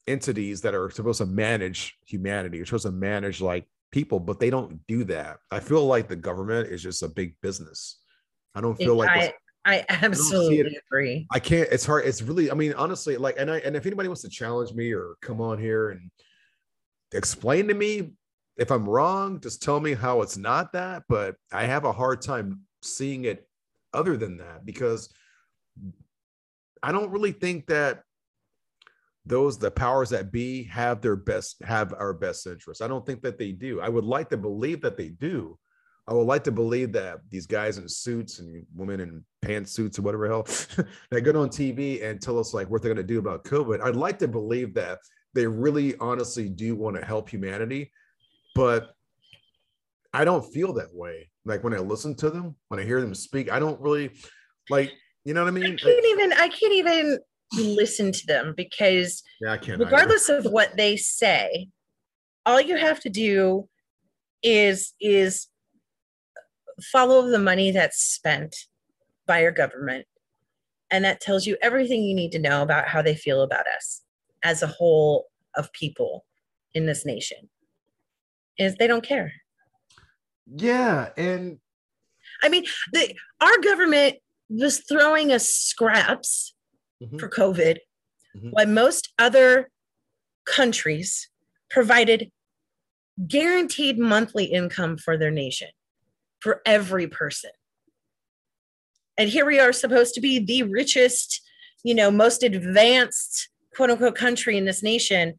entities 0.08 0.62
that 0.62 0.74
are 0.74 0.90
supposed 0.90 1.20
to 1.20 1.26
manage 1.26 1.96
humanity 2.06 2.60
are 2.60 2.66
supposed 2.66 2.86
to 2.86 2.92
manage 2.92 3.40
like 3.40 3.66
people 3.92 4.20
but 4.20 4.40
they 4.40 4.50
don't 4.50 4.80
do 4.88 5.04
that. 5.06 5.38
I 5.50 5.60
feel 5.60 5.86
like 5.86 6.08
the 6.08 6.16
government 6.16 6.70
is 6.70 6.84
just 6.84 7.04
a 7.04 7.08
big 7.08 7.36
business 7.42 8.01
i 8.56 8.62
don't 8.62 8.76
feel 8.76 8.96
like 8.96 9.10
I, 9.10 9.34
I 9.64 9.86
absolutely 9.90 10.78
agree. 10.88 11.28
I 11.32 11.40
can't. 11.40 11.70
It's 11.72 11.86
hard. 11.86 12.06
It's 12.06 12.22
really. 12.22 12.50
I 12.50 12.56
mean, 12.56 12.74
honestly, 12.74 13.18
like, 13.18 13.36
and 13.38 13.52
I 13.52 13.60
and 13.60 13.76
if 13.76 13.86
anybody 13.86 14.10
wants 14.10 14.24
to 14.24 14.30
challenge 14.30 14.74
me 14.74 14.92
or 14.92 15.16
come 15.22 15.40
on 15.40 15.60
here 15.60 15.92
and 15.92 16.10
explain 17.14 17.68
to 17.68 17.74
me 17.74 18.14
if 18.58 18.72
I'm 18.72 18.90
wrong, 18.90 19.40
just 19.40 19.62
tell 19.62 19.80
me 19.80 19.94
how 19.94 20.22
it's 20.22 20.38
not 20.38 20.74
that. 20.74 21.04
But 21.08 21.36
I 21.52 21.66
have 21.66 21.86
a 21.86 21.92
hard 21.92 22.22
time 22.22 22.62
seeing 22.82 23.26
it 23.26 23.48
other 23.94 24.18
than 24.18 24.38
that 24.38 24.66
because 24.66 25.14
I 26.82 26.92
don't 26.92 27.12
really 27.12 27.32
think 27.32 27.68
that 27.68 28.02
those 29.28 29.60
the 29.60 29.70
powers 29.70 30.10
that 30.10 30.32
be 30.32 30.64
have 30.64 31.02
their 31.02 31.16
best 31.16 31.62
have 31.64 31.94
our 31.94 32.14
best 32.14 32.48
interests. 32.48 32.82
I 32.82 32.88
don't 32.88 33.06
think 33.06 33.22
that 33.22 33.38
they 33.38 33.52
do. 33.52 33.80
I 33.80 33.90
would 33.90 34.06
like 34.06 34.30
to 34.30 34.38
believe 34.38 34.82
that 34.82 34.98
they 34.98 35.10
do. 35.10 35.60
I 36.08 36.14
would 36.14 36.28
like 36.28 36.44
to 36.46 36.52
believe 36.52 36.92
that 36.94 37.20
these 37.30 37.46
guys 37.46 37.78
in 37.78 37.88
suits 37.88 38.40
and 38.40 38.66
women 38.76 39.00
in 39.00 39.24
pantsuits 39.46 40.00
or 40.00 40.02
whatever 40.02 40.28
hell 40.28 40.44
that 41.12 41.22
get 41.22 41.36
on 41.36 41.50
TV 41.50 42.04
and 42.04 42.22
tell 42.22 42.40
us 42.40 42.54
like 42.54 42.70
what 42.70 42.82
they're 42.82 42.94
going 42.94 43.06
to 43.06 43.14
do 43.14 43.20
about 43.20 43.44
COVID. 43.44 43.82
I'd 43.82 43.96
like 43.96 44.20
to 44.20 44.28
believe 44.28 44.74
that 44.74 45.00
they 45.34 45.48
really 45.48 45.96
honestly 46.00 46.50
do 46.50 46.76
want 46.76 46.98
to 46.98 47.06
help 47.06 47.30
humanity, 47.30 47.92
but 48.56 48.94
I 50.14 50.26
don't 50.26 50.44
feel 50.54 50.74
that 50.74 50.94
way. 50.94 51.30
Like 51.46 51.64
when 51.64 51.74
I 51.74 51.78
listen 51.78 52.16
to 52.16 52.30
them, 52.30 52.56
when 52.68 52.80
I 52.80 52.84
hear 52.84 53.00
them 53.00 53.16
speak, 53.16 53.52
I 53.52 53.60
don't 53.60 53.80
really 53.80 54.12
like, 54.70 54.92
you 55.24 55.34
know 55.34 55.44
what 55.44 55.48
I 55.50 55.52
mean? 55.52 55.66
I 55.66 55.76
can't 55.78 56.06
even 56.06 56.34
I 56.34 56.50
can't 56.50 56.74
even 56.74 57.20
listen 57.54 58.12
to 58.12 58.26
them 58.28 58.54
because 58.58 59.24
Yeah, 59.40 59.54
I 59.54 59.58
can't. 59.58 59.76
either. 59.82 59.86
regardless 59.86 60.30
of 60.30 60.46
what 60.46 60.76
they 60.76 60.98
say, 60.98 61.70
all 62.46 62.60
you 62.60 62.76
have 62.76 63.00
to 63.02 63.10
do 63.10 63.70
is 64.44 64.94
is 65.00 65.48
follow 66.84 67.30
the 67.30 67.40
money 67.40 67.72
that's 67.72 68.02
spent 68.02 68.56
by 69.28 69.42
your 69.42 69.52
government. 69.52 70.06
And 70.90 71.06
that 71.06 71.22
tells 71.22 71.46
you 71.46 71.58
everything 71.62 72.04
you 72.04 72.16
need 72.16 72.32
to 72.34 72.40
know 72.40 72.62
about 72.62 72.88
how 72.88 73.02
they 73.02 73.16
feel 73.16 73.42
about 73.42 73.66
us 73.68 74.02
as 74.44 74.62
a 74.62 74.68
whole 74.68 75.28
of 75.56 75.72
people 75.74 76.26
in 76.74 76.86
this 76.86 77.06
nation. 77.06 77.50
Is 78.58 78.76
they 78.76 78.88
don't 78.88 79.04
care. 79.04 79.32
Yeah, 80.54 81.10
and 81.16 81.60
I 82.44 82.50
mean, 82.50 82.66
the 82.92 83.14
our 83.40 83.58
government 83.60 84.18
was 84.50 84.80
throwing 84.80 85.32
us 85.32 85.48
scraps 85.50 86.54
Mhm. 87.02 87.20
for 87.20 87.30
COVID 87.30 87.78
Mhm. 88.36 88.52
why 88.52 88.66
most 88.66 89.14
other 89.18 89.72
countries 90.46 91.30
provided 91.70 92.32
guaranteed 93.28 93.98
monthly 93.98 94.46
income 94.46 94.98
for 94.98 95.18
their 95.18 95.32
nation 95.32 95.70
for 96.42 96.62
every 96.66 97.08
person. 97.08 97.52
And 99.18 99.30
here 99.30 99.46
we 99.46 99.60
are 99.60 99.72
supposed 99.72 100.16
to 100.16 100.22
be 100.22 100.40
the 100.40 100.64
richest, 100.64 101.42
you 101.84 101.94
know, 101.94 102.12
most 102.12 102.44
advanced 102.44 103.50
quote 103.76 103.90
unquote 103.90 104.16
country 104.16 104.58
in 104.58 104.66
this 104.66 104.84
nation. 104.84 105.36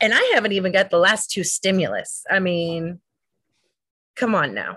And 0.00 0.12
I 0.12 0.32
haven't 0.34 0.52
even 0.52 0.72
got 0.72 0.90
the 0.90 0.98
last 0.98 1.30
two 1.30 1.44
stimulus. 1.44 2.24
I 2.30 2.40
mean, 2.40 3.00
come 4.16 4.34
on 4.34 4.52
now. 4.52 4.76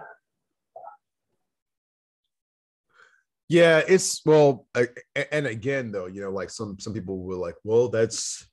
Yeah, 3.49 3.81
it's 3.87 4.21
well, 4.25 4.67
I- 4.75 4.89
and 5.31 5.47
again, 5.47 5.91
though, 5.91 6.05
you 6.05 6.21
know, 6.21 6.29
like 6.29 6.51
some 6.51 6.79
some 6.79 6.93
people 6.93 7.17
were 7.23 7.35
like, 7.35 7.55
well, 7.63 7.89
that's 7.89 8.47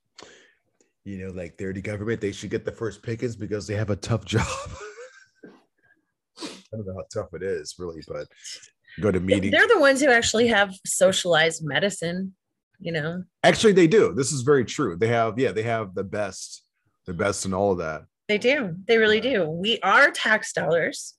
you 1.05 1.19
know, 1.19 1.31
like 1.31 1.55
they're 1.57 1.71
the 1.71 1.81
government, 1.81 2.19
they 2.19 2.31
should 2.33 2.49
get 2.49 2.65
the 2.65 2.71
first 2.71 3.01
pickings 3.01 3.35
because 3.35 3.65
they 3.67 3.75
have 3.75 3.91
a 3.91 3.95
tough 3.95 4.25
job. 4.35 4.45
I 6.73 6.77
don't 6.77 6.85
know 6.85 6.95
how 6.95 7.05
tough 7.13 7.33
it 7.33 7.43
is, 7.43 7.75
really, 7.79 8.01
but 8.07 8.27
go 9.01 9.11
to 9.11 9.19
meetings. 9.19 9.51
They're 9.51 9.67
the 9.67 9.79
ones 9.79 10.01
who 10.01 10.09
actually 10.09 10.47
have 10.47 10.73
socialized 10.85 11.63
medicine, 11.65 12.35
you 12.79 12.91
know. 12.91 13.23
Actually, 13.43 13.73
they 13.73 13.87
do. 13.87 14.13
This 14.13 14.31
is 14.31 14.41
very 14.41 14.65
true. 14.65 14.97
They 14.97 15.07
have, 15.07 15.39
yeah, 15.39 15.51
they 15.51 15.63
have 15.63 15.95
the 15.95 16.03
best, 16.03 16.63
the 17.05 17.13
best 17.13 17.45
in 17.45 17.53
all 17.53 17.71
of 17.71 17.77
that. 17.79 18.03
They 18.27 18.37
do. 18.37 18.75
They 18.87 18.97
really 18.97 19.21
do. 19.21 19.49
We 19.49 19.79
are 19.81 20.11
tax 20.11 20.51
dollars 20.51 21.17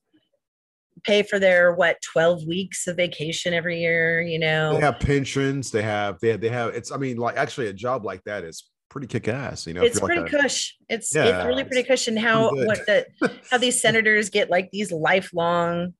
pay 1.03 1.23
for 1.23 1.39
their 1.39 1.73
what 1.73 1.97
12 2.01 2.45
weeks 2.45 2.87
of 2.87 2.97
vacation 2.97 3.53
every 3.53 3.79
year, 3.79 4.21
you 4.21 4.39
know. 4.39 4.73
They 4.73 4.81
have 4.81 4.99
pensions. 4.99 5.71
They 5.71 5.81
have, 5.81 6.19
they 6.19 6.29
have, 6.29 6.41
they 6.41 6.49
have. 6.49 6.75
It's, 6.75 6.91
I 6.91 6.97
mean, 6.97 7.17
like 7.17 7.37
actually, 7.37 7.67
a 7.67 7.73
job 7.73 8.05
like 8.05 8.23
that 8.25 8.43
is 8.43 8.67
pretty 8.89 9.07
kick 9.07 9.27
ass. 9.27 9.67
You 9.67 9.73
know, 9.73 9.83
it's 9.83 9.99
you're 9.99 10.07
like 10.09 10.17
pretty 10.19 10.35
a- 10.37 10.41
cush. 10.41 10.75
It's 10.89 11.13
Yeah, 11.15 11.25
it's 11.39 11.45
really 11.47 11.63
pretty 11.63 11.81
it's 11.81 11.87
cush. 11.89 12.07
And 12.07 12.17
how 12.19 12.53
what 12.53 12.85
the 12.85 13.05
how 13.49 13.57
these 13.57 13.81
senators 13.85 14.29
get 14.29 14.49
like 14.49 14.69
these 14.71 14.91
lifelong 14.91 15.93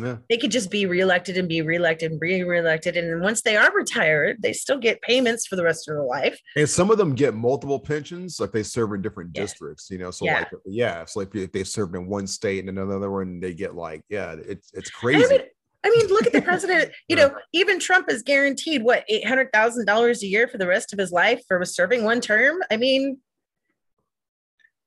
yeah. 0.00 0.16
they 0.28 0.36
could 0.36 0.50
just 0.50 0.72
be 0.72 0.86
reelected 0.86 1.36
and 1.36 1.48
be 1.48 1.62
reelected 1.62 2.10
and 2.10 2.18
be 2.20 2.42
reelected. 2.42 2.96
And 2.96 3.20
once 3.22 3.42
they 3.42 3.56
are 3.56 3.72
retired, 3.72 4.38
they 4.42 4.52
still 4.52 4.78
get 4.78 5.00
payments 5.02 5.46
for 5.46 5.54
the 5.54 5.62
rest 5.62 5.88
of 5.88 5.94
their 5.94 6.02
life. 6.02 6.36
And 6.56 6.68
some 6.68 6.90
of 6.90 6.98
them 6.98 7.14
get 7.14 7.32
multiple 7.34 7.78
pensions, 7.78 8.40
like 8.40 8.50
they 8.50 8.64
serve 8.64 8.92
in 8.92 9.02
different 9.02 9.30
Yeah. 9.34 9.42
districts, 9.42 9.88
you 9.92 9.98
know. 9.98 10.10
So 10.10 10.24
Yeah. 10.24 10.38
like 10.38 10.50
yeah, 10.66 11.04
so 11.04 11.20
like 11.20 11.32
if 11.36 11.52
they 11.52 11.62
served 11.62 11.94
in 11.94 12.06
one 12.08 12.26
state 12.26 12.66
and 12.66 12.76
another 12.76 13.08
one, 13.10 13.38
they 13.38 13.54
get 13.54 13.76
like, 13.76 14.02
yeah, 14.08 14.32
it's 14.32 14.72
it's 14.74 14.90
I 14.90 14.98
crazy. 14.98 15.28
mean, 15.38 15.42
I 15.84 15.90
mean, 15.90 16.06
look 16.08 16.26
at 16.26 16.32
the 16.32 16.42
president. 16.42 16.90
You 17.08 17.16
know, 17.16 17.34
even 17.52 17.78
Trump 17.78 18.10
is 18.10 18.22
guaranteed 18.22 18.82
what 18.82 19.04
eight 19.08 19.26
hundred 19.26 19.52
thousand 19.52 19.86
dollars 19.86 20.22
a 20.22 20.26
year 20.26 20.48
for 20.48 20.58
the 20.58 20.66
rest 20.66 20.92
of 20.92 20.98
his 20.98 21.12
life 21.12 21.42
for 21.46 21.62
serving 21.64 22.02
one 22.02 22.20
term. 22.20 22.56
I 22.70 22.76
mean, 22.76 23.18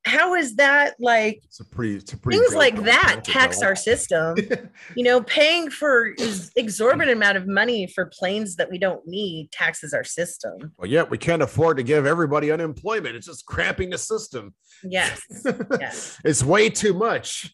how 0.07 0.33
is 0.33 0.55
that 0.55 0.95
like 0.99 1.41
It's 1.43 1.59
a 1.59 1.65
pretty 1.65 1.95
it's 1.97 2.13
a 2.13 2.17
pretty 2.17 2.39
things 2.39 2.55
like 2.55 2.83
that 2.83 3.23
tax 3.23 3.61
our 3.61 3.75
system? 3.75 4.35
You 4.95 5.03
know, 5.03 5.21
paying 5.21 5.69
for 5.69 6.07
is 6.07 6.51
exorbitant 6.55 7.15
amount 7.15 7.37
of 7.37 7.47
money 7.47 7.87
for 7.87 8.05
planes 8.05 8.55
that 8.55 8.71
we 8.71 8.77
don't 8.77 9.05
need 9.05 9.51
taxes 9.51 9.93
our 9.93 10.03
system. 10.03 10.73
well, 10.77 10.89
yeah, 10.89 11.03
we 11.03 11.17
can't 11.17 11.41
afford 11.41 11.77
to 11.77 11.83
give 11.83 12.05
everybody 12.05 12.51
unemployment. 12.51 13.15
It's 13.15 13.27
just 13.27 13.45
cramping 13.45 13.89
the 13.91 13.97
system. 13.97 14.55
Yes, 14.83 15.21
yes. 15.79 16.19
it's 16.23 16.43
way 16.43 16.69
too 16.69 16.93
much. 16.93 17.53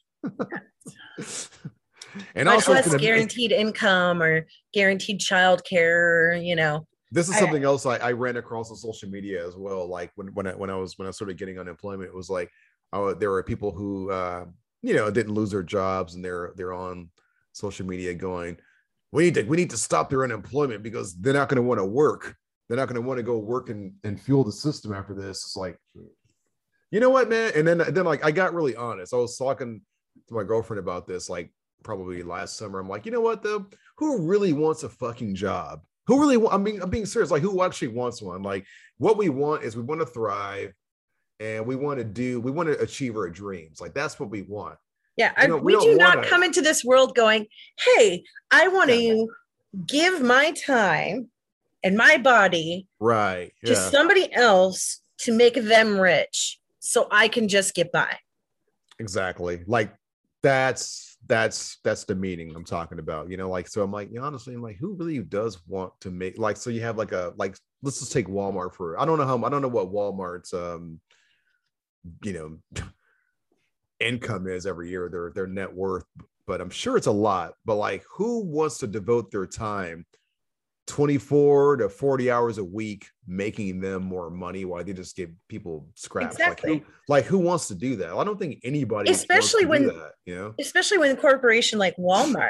And 2.36 2.46
Much 2.46 2.56
also, 2.56 2.74
less 2.74 2.86
gonna 2.86 2.98
make- 2.98 3.02
guaranteed 3.02 3.52
income 3.52 4.22
or 4.22 4.46
guaranteed 4.74 5.20
child 5.20 5.64
care. 5.66 6.34
You 6.34 6.56
know, 6.56 6.88
this 7.12 7.30
is 7.30 7.36
I- 7.36 7.40
something 7.40 7.64
else 7.64 7.86
I, 7.86 7.98
I 7.98 8.12
ran 8.12 8.38
across 8.38 8.70
on 8.70 8.78
social 8.78 9.10
media 9.10 9.46
as 9.46 9.56
well. 9.56 9.88
Like 9.88 10.12
when 10.16 10.28
when 10.34 10.48
I, 10.48 10.52
when 10.52 10.70
I 10.70 10.76
was 10.76 10.98
when 10.98 11.08
I 11.08 11.12
started 11.12 11.38
getting 11.38 11.60
unemployment, 11.60 12.10
it 12.10 12.16
was 12.16 12.30
like 12.30 12.50
oh, 12.94 13.14
there 13.14 13.32
were 13.32 13.44
people 13.44 13.72
who 13.72 14.12
uh, 14.12 14.46
you 14.82 14.94
know 14.94 15.10
didn't 15.10 15.34
lose 15.34 15.52
their 15.52 15.64
jobs 15.64 16.16
and 16.16 16.24
they're 16.24 16.54
they're 16.56 16.74
on 16.74 17.10
social 17.54 17.86
media 17.86 18.14
going, 18.14 18.58
we 19.12 19.26
need 19.26 19.34
to 19.36 19.44
we 19.44 19.58
need 19.58 19.70
to 19.70 19.78
stop 19.78 20.10
their 20.10 20.24
unemployment 20.24 20.84
because 20.84 21.16
they're 21.16 21.34
not 21.34 21.50
going 21.50 21.58
to 21.58 21.62
want 21.64 21.80
to 21.80 21.86
work. 21.86 22.36
They're 22.68 22.78
not 22.78 22.88
going 22.88 23.02
to 23.02 23.08
want 23.08 23.18
to 23.18 23.24
go 23.24 23.38
work 23.38 23.70
and, 23.70 23.94
and 24.04 24.20
fuel 24.20 24.44
the 24.44 24.52
system 24.52 24.94
after 24.94 25.14
this. 25.14 25.44
It's 25.44 25.58
like, 25.58 25.78
you 26.92 27.00
know 27.00 27.10
what, 27.10 27.30
man? 27.30 27.52
And 27.56 27.68
then 27.68 27.78
then 27.80 28.06
like 28.06 28.24
I 28.24 28.32
got 28.32 28.54
really 28.54 28.76
honest. 28.76 29.14
I 29.14 29.18
was 29.18 29.38
talking 29.38 29.82
to 30.28 30.34
my 30.34 30.44
girlfriend 30.44 30.80
about 30.80 31.08
this 31.08 31.30
like 31.30 31.52
probably 31.84 32.24
last 32.24 32.58
summer. 32.58 32.80
I'm 32.80 32.90
like, 32.90 33.06
you 33.06 33.12
know 33.12 33.22
what 33.22 33.44
though? 33.44 33.66
Who 33.98 34.22
really 34.28 34.54
wants 34.54 34.84
a 34.84 34.90
fucking 34.90 35.36
job? 35.36 35.82
Who 36.08 36.20
really 36.20 36.38
want? 36.38 36.54
I 36.54 36.58
mean, 36.58 36.82
I'm 36.82 36.90
being 36.90 37.06
serious. 37.06 37.32
Like, 37.32 37.42
who 37.42 37.62
actually 37.64 37.90
wants 37.90 38.22
one? 38.22 38.42
Like, 38.44 38.66
what 38.98 39.18
we 39.18 39.30
want 39.30 39.64
is 39.64 39.76
we 39.78 39.84
want 39.84 40.02
to 40.02 40.06
thrive, 40.06 40.74
and 41.40 41.66
we 41.66 41.76
want 41.76 42.00
to 42.00 42.04
do. 42.04 42.42
We 42.42 42.52
want 42.52 42.68
to 42.70 42.80
achieve 42.80 43.16
our 43.16 43.30
dreams. 43.30 43.80
Like, 43.80 43.94
that's 43.94 44.20
what 44.20 44.30
we 44.30 44.42
want. 44.44 44.78
yeah. 45.16 45.32
I, 45.38 45.46
know, 45.48 45.58
we 45.58 45.76
we 45.76 45.86
don't 45.86 45.98
wanna- 46.00 46.28
come 46.28 46.42
into 46.44 46.62
this 46.62 46.84
world 46.84 47.16
going, 47.16 47.46
"Hey, 47.80 48.24
I 48.52 48.68
want 48.68 48.90
Yeah. 48.90 48.96
to 49.14 49.28
give 49.86 50.22
my 50.22 50.52
time 50.54 51.30
and 51.84 51.96
my 51.96 52.18
body 52.18 52.88
Right. 53.00 53.54
to 53.66 53.74
Yeah. 53.74 53.90
somebody 53.90 54.34
else 54.34 55.02
to 55.20 55.32
make 55.32 55.54
them 55.54 56.00
rich, 56.00 56.60
so 56.80 57.08
I 57.12 57.28
can 57.28 57.48
just 57.48 57.76
get 57.76 57.92
by." 57.92 58.18
exactly. 59.00 59.64
Like, 59.68 59.94
that's 60.42 61.13
that's 61.28 61.78
that's 61.84 62.04
the 62.04 62.16
meaning 62.16 62.54
I'm 62.56 62.66
talking 62.66 63.00
about. 63.00 63.30
You 63.30 63.38
know, 63.38 63.50
like 63.50 63.68
so. 63.68 63.82
I'm 63.82 63.92
like, 63.92 64.10
you 64.12 64.20
know, 64.20 64.26
honestly, 64.26 64.54
I'm 64.54 64.62
like, 64.62 64.78
who 64.78 64.94
really 64.94 65.20
does 65.20 65.60
want 65.68 65.94
to 66.02 66.12
make 66.12 66.38
like? 66.38 66.58
So 66.58 66.70
you 66.70 66.82
have 66.82 66.98
like 66.98 67.12
a 67.12 67.34
like. 67.38 67.58
Let's 67.82 68.00
just 68.00 68.14
take 68.14 68.28
Walmart 68.28 68.74
for. 68.74 69.00
I 69.00 69.06
don't 69.06 69.18
know 69.18 69.26
how. 69.26 69.44
I 69.44 69.50
don't 69.50 69.62
know 69.62 69.68
what 69.68 69.92
Walmart's 69.92 70.54
um, 70.54 71.00
you 72.24 72.34
know, 72.74 72.84
income 74.00 74.48
is 74.48 74.66
every 74.66 74.90
year. 74.90 75.10
Their 75.10 75.32
their 75.32 75.48
net 75.48 75.74
worth, 75.74 76.06
but 76.46 76.62
I'm 76.62 76.70
sure 76.70 76.98
it's 76.98 77.08
a 77.08 77.12
lot. 77.12 77.54
But 77.66 77.76
like, 77.76 78.04
who 78.10 78.44
wants 78.44 78.78
to 78.80 78.88
devote 78.88 79.32
their 79.32 79.46
time? 79.46 80.06
24 80.88 81.78
to 81.78 81.90
40 81.90 82.30
hours 82.32 82.58
a 82.58 82.64
week 82.64 83.06
making 83.26 83.80
them 83.80 84.04
more 84.04 84.30
money 84.30 84.66
while 84.66 84.84
they 84.84 84.92
just 84.94 85.16
give 85.16 85.30
people 85.48 85.88
scraps 85.96 86.36
Exactly. 86.36 86.72
like 86.74 86.84
who 86.84 86.92
like 87.08 87.26
who 87.26 87.38
wants 87.40 87.68
to 87.70 87.76
do 87.76 87.96
that 87.96 88.10
i 88.14 88.24
don't 88.24 88.38
think 88.38 88.60
anybody 88.64 89.10
Especially 89.10 89.66
when- 89.66 89.88
that 89.88 90.12
you 90.26 90.36
know 90.36 90.54
Especially 90.60 90.98
when 90.98 91.12
a 91.12 91.20
corporation 91.20 91.80
like 91.80 91.96
Walmart 91.98 92.50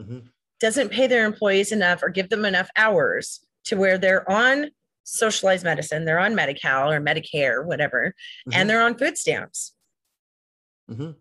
Mhm. 0.00 0.26
doesn't 0.60 0.90
pay 0.90 1.06
their 1.06 1.24
employees 1.24 1.70
enough 1.72 2.02
or 2.02 2.08
give 2.08 2.28
them 2.30 2.44
enough 2.44 2.68
hours 2.76 3.40
to 3.66 3.76
where 3.76 3.96
they're 3.98 4.28
on 4.30 4.70
socialized 5.04 5.64
medicine, 5.64 6.04
they're 6.04 6.18
on 6.18 6.34
Medi-Cal 6.34 6.90
or 6.92 7.00
Medicare, 7.00 7.64
whatever, 7.64 8.14
Mhm. 8.48 8.54
and 8.54 8.68
they're 8.70 8.82
on 8.82 8.98
food 8.98 9.16
stamps. 9.16 9.72
Mhm. 10.90 11.16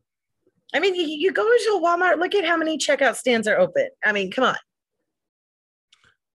I 0.74 0.80
mean, 0.80 0.94
you, 0.96 1.04
you 1.08 1.32
go 1.32 1.44
into 1.50 1.72
a 1.76 1.82
Walmart, 1.82 2.20
look 2.20 2.36
at 2.36 2.46
how 2.46 2.58
many 2.58 2.78
checkout 2.78 3.16
stands 3.16 3.48
are 3.48 3.58
open. 3.58 3.90
I 4.04 4.12
mean, 4.12 4.30
come 4.32 4.44
on, 4.44 4.58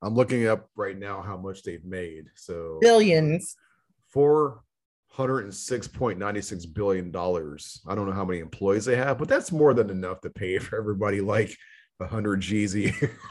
i'm 0.01 0.15
looking 0.15 0.47
up 0.47 0.69
right 0.75 0.97
now 0.97 1.21
how 1.21 1.37
much 1.37 1.61
they've 1.63 1.85
made 1.85 2.25
so 2.35 2.77
billions. 2.81 3.55
406.96 4.15 6.73
billion 6.73 7.11
dollars 7.11 7.81
i 7.87 7.95
don't 7.95 8.07
know 8.07 8.13
how 8.13 8.25
many 8.25 8.39
employees 8.39 8.85
they 8.85 8.95
have 8.95 9.17
but 9.17 9.27
that's 9.27 9.51
more 9.51 9.73
than 9.73 9.89
enough 9.89 10.21
to 10.21 10.29
pay 10.29 10.57
for 10.59 10.77
everybody 10.77 11.21
like 11.21 11.55
100 11.97 12.39
g's 12.41 12.75
a 12.75 12.79
year. 12.81 13.19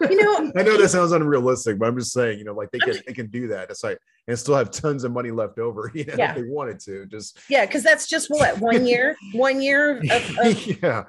You 0.00 0.16
know- 0.20 0.52
i 0.56 0.62
know 0.62 0.76
that 0.76 0.88
sounds 0.90 1.12
unrealistic 1.12 1.78
but 1.78 1.86
i'm 1.88 1.96
just 1.98 2.12
saying 2.12 2.38
you 2.38 2.44
know 2.44 2.52
like 2.52 2.70
they 2.72 2.78
can 2.78 2.94
they 3.06 3.12
can 3.12 3.28
do 3.28 3.48
that 3.48 3.70
it's 3.70 3.84
like 3.84 3.98
and 4.28 4.38
still 4.38 4.54
have 4.56 4.70
tons 4.70 5.04
of 5.04 5.12
money 5.12 5.30
left 5.30 5.58
over 5.58 5.90
you 5.94 6.04
know 6.04 6.14
Yeah. 6.18 6.30
if 6.30 6.36
they 6.36 6.42
wanted 6.50 6.80
to 6.80 7.06
just 7.06 7.38
Yeah, 7.48 7.64
because 7.66 7.82
that's 7.82 8.06
just 8.08 8.28
what 8.28 8.58
one 8.60 8.86
year, 8.86 9.16
one 9.32 9.60
year 9.62 9.98
of, 9.98 10.10
of 10.10 10.82
yeah 10.82 11.04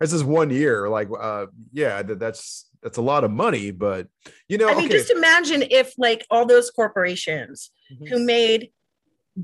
this 0.00 0.12
is 0.12 0.22
one 0.22 0.50
year 0.50 0.88
like 0.88 1.08
uh 1.20 1.46
yeah 1.72 2.02
that, 2.02 2.18
that's 2.20 2.66
that's 2.84 2.98
a 2.98 3.02
lot 3.02 3.24
of 3.24 3.30
money 3.32 3.70
but 3.72 4.06
you 4.46 4.56
know 4.58 4.68
I 4.68 4.74
mean, 4.76 4.84
okay 4.84 4.98
just 4.98 5.10
imagine 5.10 5.62
if 5.62 5.94
like 5.98 6.24
all 6.30 6.46
those 6.46 6.70
corporations 6.70 7.70
Mhm. 7.92 8.08
who 8.10 8.18
made 8.24 8.70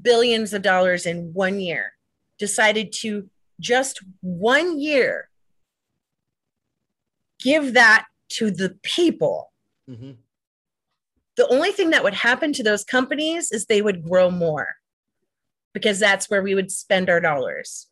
billions 0.02 0.52
of 0.52 0.62
dollars 0.62 1.04
in 1.06 1.32
one 1.34 1.58
year 1.58 1.92
decided 2.38 2.92
to 3.00 3.28
just 3.58 4.00
one 4.20 4.78
year 4.78 5.28
give 7.42 7.74
that 7.74 8.06
to 8.28 8.50
the 8.50 8.78
people. 8.82 9.52
Mhm. 9.88 10.16
The 11.36 11.48
only 11.48 11.72
thing 11.72 11.90
that 11.90 12.04
would 12.04 12.14
happen 12.14 12.52
to 12.54 12.62
those 12.62 12.84
companies 12.84 13.50
is 13.50 13.66
they 13.66 13.82
would 13.82 14.02
grow 14.04 14.30
more 14.30 14.68
because 15.74 15.98
that's 15.98 16.30
where 16.30 16.42
we 16.42 16.54
would 16.54 16.70
spend 16.70 17.10
our 17.10 17.20
dollars. 17.20 17.88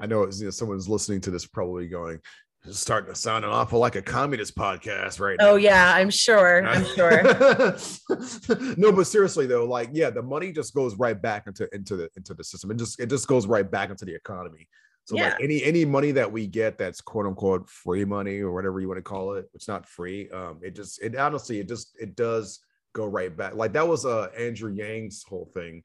I 0.00 0.06
know, 0.06 0.22
it's, 0.24 0.38
you 0.40 0.46
know 0.46 0.50
someone's 0.50 0.88
listening 0.88 1.20
to 1.22 1.30
this 1.30 1.46
probably 1.46 1.88
going, 1.88 2.20
"This 2.64 2.74
is 2.76 2.80
starting 2.80 3.12
to 3.12 3.18
sound 3.18 3.44
an 3.44 3.50
awful 3.50 3.78
like 3.78 3.94
a 3.96 4.02
communist 4.02 4.56
podcast 4.56 5.20
right 5.20 5.36
now. 5.38 5.50
Oh, 5.50 5.56
yeah, 5.56 5.92
I'm 5.94 6.10
sure. 6.10 6.64
I'm 6.66 6.84
sure. 6.94 7.22
no, 8.76 8.92
but 8.92 9.06
seriously 9.06 9.46
though, 9.46 9.64
like, 9.66 9.90
yeah, 9.92 10.10
the 10.10 10.22
money 10.22 10.52
just 10.52 10.74
goes 10.74 10.96
right 10.96 11.20
back 11.20 11.46
into 11.46 11.68
into 11.74 11.96
the 11.96 12.08
into 12.16 12.34
the 12.34 12.44
system. 12.44 12.70
It 12.70 12.76
just 12.78 13.00
it 13.00 13.08
just 13.10 13.26
goes 13.28 13.46
right 13.46 13.68
back 13.70 13.90
into 13.90 14.04
the 14.04 14.14
economy. 14.14 14.68
So 15.06 15.16
Yeah. 15.16 15.30
like 15.30 15.42
any 15.42 15.62
any 15.62 15.84
money 15.84 16.12
that 16.12 16.30
we 16.30 16.46
get 16.46 16.78
that's 16.78 17.00
quote 17.00 17.26
unquote 17.26 17.68
free 17.68 18.04
money 18.04 18.40
or 18.40 18.52
whatever 18.52 18.80
you 18.80 18.88
want 18.88 18.98
to 18.98 19.02
call 19.02 19.34
it, 19.34 19.46
it's 19.54 19.68
not 19.68 19.86
free. 19.86 20.30
Um, 20.30 20.60
it 20.62 20.74
just 20.74 21.02
it 21.02 21.16
honestly 21.16 21.60
it 21.60 21.68
just 21.68 21.94
it 22.00 22.16
does 22.16 22.60
go 22.94 23.06
right 23.06 23.34
back. 23.36 23.54
Like 23.54 23.72
that 23.74 23.86
was 23.86 24.06
uh 24.06 24.28
Andrew 24.38 24.72
Yang's 24.72 25.22
whole 25.24 25.50
thing 25.52 25.82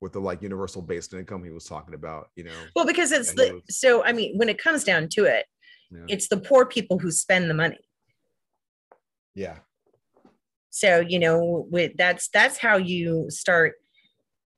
with 0.00 0.12
the 0.12 0.20
like 0.20 0.42
universal 0.42 0.80
based 0.82 1.12
income 1.14 1.42
he 1.44 1.50
was 1.50 1.64
talking 1.64 1.94
about, 1.94 2.28
you 2.36 2.44
know. 2.44 2.52
Well, 2.74 2.86
because 2.86 3.12
it's 3.12 3.34
the 3.34 3.54
was- 3.66 3.76
so 3.76 4.02
I 4.04 4.12
mean, 4.12 4.38
when 4.38 4.48
it 4.48 4.56
comes 4.58 4.84
down 4.84 5.08
to 5.10 5.24
it, 5.24 5.44
Yeah. 5.90 6.00
it's 6.08 6.28
the 6.28 6.36
poor 6.38 6.66
people 6.66 6.98
who 6.98 7.10
spend 7.10 7.48
the 7.48 7.54
money. 7.54 7.78
yeah. 9.34 9.58
So 10.70 11.00
you 11.00 11.18
know, 11.18 11.66
with 11.70 11.92
that's 11.96 12.28
that's 12.28 12.58
how 12.58 12.76
you 12.76 13.26
start 13.30 13.74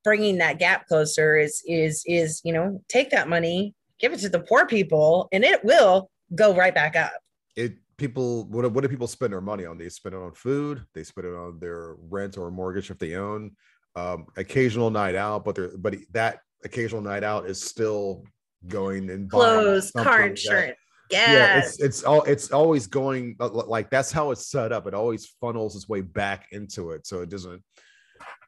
bringing 0.04 0.38
that 0.38 0.58
gap 0.58 0.86
closer. 0.88 1.36
Is 1.36 1.62
is 1.66 2.02
is 2.06 2.40
you 2.44 2.52
know, 2.52 2.82
take 2.88 3.10
that 3.10 3.28
money, 3.28 3.74
give 4.00 4.12
it 4.12 4.18
to 4.20 4.28
the 4.28 4.40
poor 4.40 4.66
people, 4.66 5.28
and 5.32 5.44
it 5.44 5.64
will 5.64 6.10
go 6.34 6.54
right 6.56 6.74
back 6.74 6.96
up. 6.96 7.12
It 7.56 7.74
people 7.98 8.44
what 8.46 8.62
do- 8.62 8.68
what 8.70 8.82
do 8.82 8.88
people 8.88 9.06
spend 9.06 9.32
their 9.32 9.40
money 9.40 9.64
on? 9.64 9.78
They 9.78 9.88
spend 9.88 10.14
it 10.14 10.18
on 10.18 10.32
food, 10.32 10.84
they 10.94 11.04
spend 11.04 11.26
it 11.28 11.34
on 11.34 11.58
their 11.60 11.94
rent 12.08 12.36
or 12.36 12.50
mortgage 12.50 12.90
if 12.90 12.98
they 12.98 13.14
own, 13.14 13.52
um, 13.94 14.26
occasional 14.36 14.90
night 14.90 15.14
out, 15.14 15.44
but 15.44 15.54
they're 15.54 15.76
but 15.78 15.94
that 16.12 16.40
occasional 16.64 17.00
night 17.02 17.22
out 17.22 17.46
is 17.46 17.62
still 17.62 18.24
going 18.66 19.08
and 19.10 19.30
Clothes, 19.30 19.92
car 19.92 20.28
that- 20.30 20.76
yeah 21.10 21.58
it's 21.58 21.80
it's 21.80 22.02
all 22.02 22.22
it's 22.22 22.50
always 22.50 22.86
going 22.86 23.36
uh, 23.40 23.48
like 23.48 23.90
that's 23.90 24.12
how 24.12 24.30
it's 24.30 24.50
set 24.50 24.72
up. 24.72 24.86
It 24.86 24.94
always 24.94 25.26
funnels 25.40 25.74
its 25.76 25.88
way 25.88 26.00
back 26.00 26.48
into 26.52 26.90
it 26.90 27.06
so 27.06 27.20
it 27.20 27.28
doesn't 27.28 27.62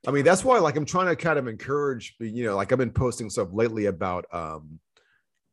i 0.07 0.11
mean 0.11 0.25
that's 0.25 0.45
why 0.45 0.59
like 0.59 0.77
i'm 0.77 0.85
trying 0.85 1.07
to 1.07 1.17
kind 1.17 1.39
of 1.39 1.47
encourage 1.47 2.17
you 2.21 2.45
know 2.45 2.57
like 2.57 2.73
i've 2.73 2.79
been 2.79 2.91
posting 2.91 3.29
stuff 3.29 3.49
lately 3.53 3.87
about 3.87 4.25
um 4.33 4.81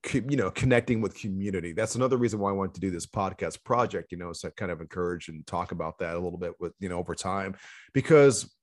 co- 0.04 0.22
you 0.28 0.38
know 0.38 0.50
connecting 0.52 1.02
with 1.02 1.20
community. 1.20 1.74
That's 1.74 1.96
another 1.96 2.18
reason 2.18 2.40
why 2.40 2.50
i 2.50 2.54
wanted 2.54 2.76
to 2.76 2.82
do 2.82 2.92
this 2.92 3.06
podcast 3.06 3.64
project 3.64 4.12
you 4.12 4.18
know 4.18 4.34
so 4.34 4.48
I 4.48 4.52
kind 4.52 4.72
of 4.72 4.82
encourage 4.82 5.28
and 5.30 5.46
talk 5.46 5.72
about 5.72 6.00
that 6.00 6.16
a 6.16 6.20
little 6.20 6.40
bit 6.40 6.54
with 6.60 6.74
you 6.80 6.90
know 6.90 6.98
over 6.98 7.16
time. 7.16 7.56
Because 7.94 8.54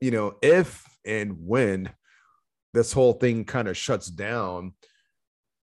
you 0.00 0.10
know 0.10 0.36
if 0.42 0.84
and 1.04 1.36
when 1.46 1.90
this 2.74 2.92
whole 2.92 3.14
thing 3.14 3.44
kind 3.44 3.68
of 3.68 3.76
shuts 3.76 4.08
down 4.08 4.74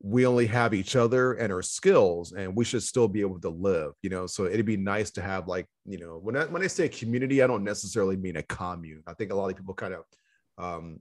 we 0.02 0.26
only 0.26 0.46
have 0.46 0.74
each 0.74 0.96
other 0.96 1.34
and 1.34 1.52
our 1.52 1.62
skills 1.62 2.32
and 2.32 2.56
we 2.56 2.64
should 2.64 2.82
still 2.82 3.08
be 3.08 3.22
able 3.22 3.40
to 3.40 3.50
live 3.50 3.92
you 4.02 4.10
know? 4.10 4.28
So 4.28 4.46
it'd 4.46 4.66
be 4.66 4.78
nice 4.78 5.12
to 5.12 5.22
have 5.22 5.48
like 5.48 5.66
you 5.86 5.98
know 5.98 6.20
when 6.22 6.38
I, 6.38 6.46
when 6.46 6.64
I 6.64 6.68
say 6.68 6.88
community 6.88 7.42
i 7.42 7.48
don't 7.48 7.64
necessarily 7.64 8.16
mean 8.16 8.38
a 8.38 8.44
commune. 8.44 9.04
I 9.08 9.14
think 9.14 9.32
a 9.32 9.36
lot 9.36 9.50
of 9.50 9.58
people 9.58 9.74
kind 9.74 9.94
of 9.94 10.04
um 10.58 11.00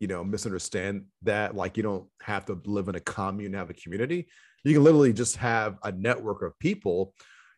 you 0.00 0.08
know 0.08 0.24
misunderstand 0.24 1.04
that 1.22 1.54
like 1.54 1.76
you 1.76 1.82
don't 1.82 2.06
have 2.20 2.44
to 2.46 2.60
live 2.64 2.88
in 2.88 2.94
a 2.94 3.00
commune 3.00 3.52
have 3.54 3.70
a 3.70 3.74
community. 3.74 4.28
You 4.64 4.74
can 4.74 4.84
literally 4.84 5.12
just 5.12 5.36
have 5.36 5.76
a 5.82 5.92
network 5.92 6.42
of 6.42 6.58
people 6.58 7.14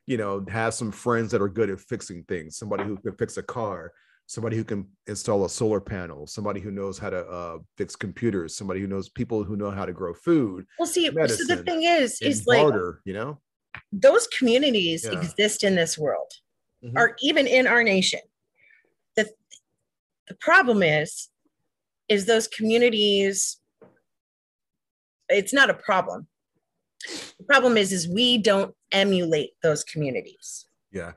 you 0.07 0.17
know 0.17 0.45
have 0.49 0.75
some 0.75 0.93
friends 0.93 1.31
that 1.33 1.43
are 1.43 1.49
good 1.49 1.71
at 1.71 1.81
fixing 1.81 2.23
things 2.25 2.57
somebody 2.57 2.85
who 2.85 2.97
can 2.97 3.14
fix 3.17 3.37
a 3.37 3.43
car 3.43 3.93
somebody 4.27 4.57
who 4.57 4.64
can 4.64 4.87
install 5.07 5.45
a 5.45 5.49
solar 5.49 5.81
panel 5.81 6.27
somebody 6.27 6.61
who 6.61 6.70
knows 6.70 6.99
how 6.99 7.09
to 7.09 7.24
uh, 7.27 7.59
fix 7.77 7.95
computers 7.97 8.57
somebody 8.57 8.81
who 8.81 8.87
knows 8.87 9.09
people 9.09 9.45
who 9.45 9.57
know 9.57 9.70
how 9.70 9.87
to 9.87 9.93
grow 9.93 10.12
food 10.12 10.66
well, 10.79 10.87
see, 10.87 11.07
so 11.07 11.45
the 11.45 11.62
thing 11.64 11.85
is, 11.85 12.20
is 12.20 12.47
like 12.47 12.72
you 13.05 13.12
know? 13.12 13.41
those 13.93 14.27
communities 14.29 15.05
Yeah. 15.05 15.18
exist 15.18 15.64
in 15.64 15.74
this 15.74 15.97
world 15.97 16.31
Mhm. 16.85 16.93
or 16.97 17.16
even 17.22 17.47
in 17.47 17.66
our 17.66 17.83
nation. 17.83 18.20
The, 19.16 19.31
the 20.29 20.35
problem 20.41 20.83
is 20.83 21.29
is 22.09 22.27
those 22.27 22.49
communities 22.49 23.61
it's 25.29 25.53
not 25.53 25.70
a 25.70 25.74
problem. 25.74 26.29
The 27.39 27.45
problem 27.45 27.77
is 27.77 27.93
is 27.93 28.09
we 28.09 28.39
don't 28.39 28.74
emulate 28.93 29.51
those 29.62 29.83
communities. 29.85 30.66
Yeah 30.93 31.12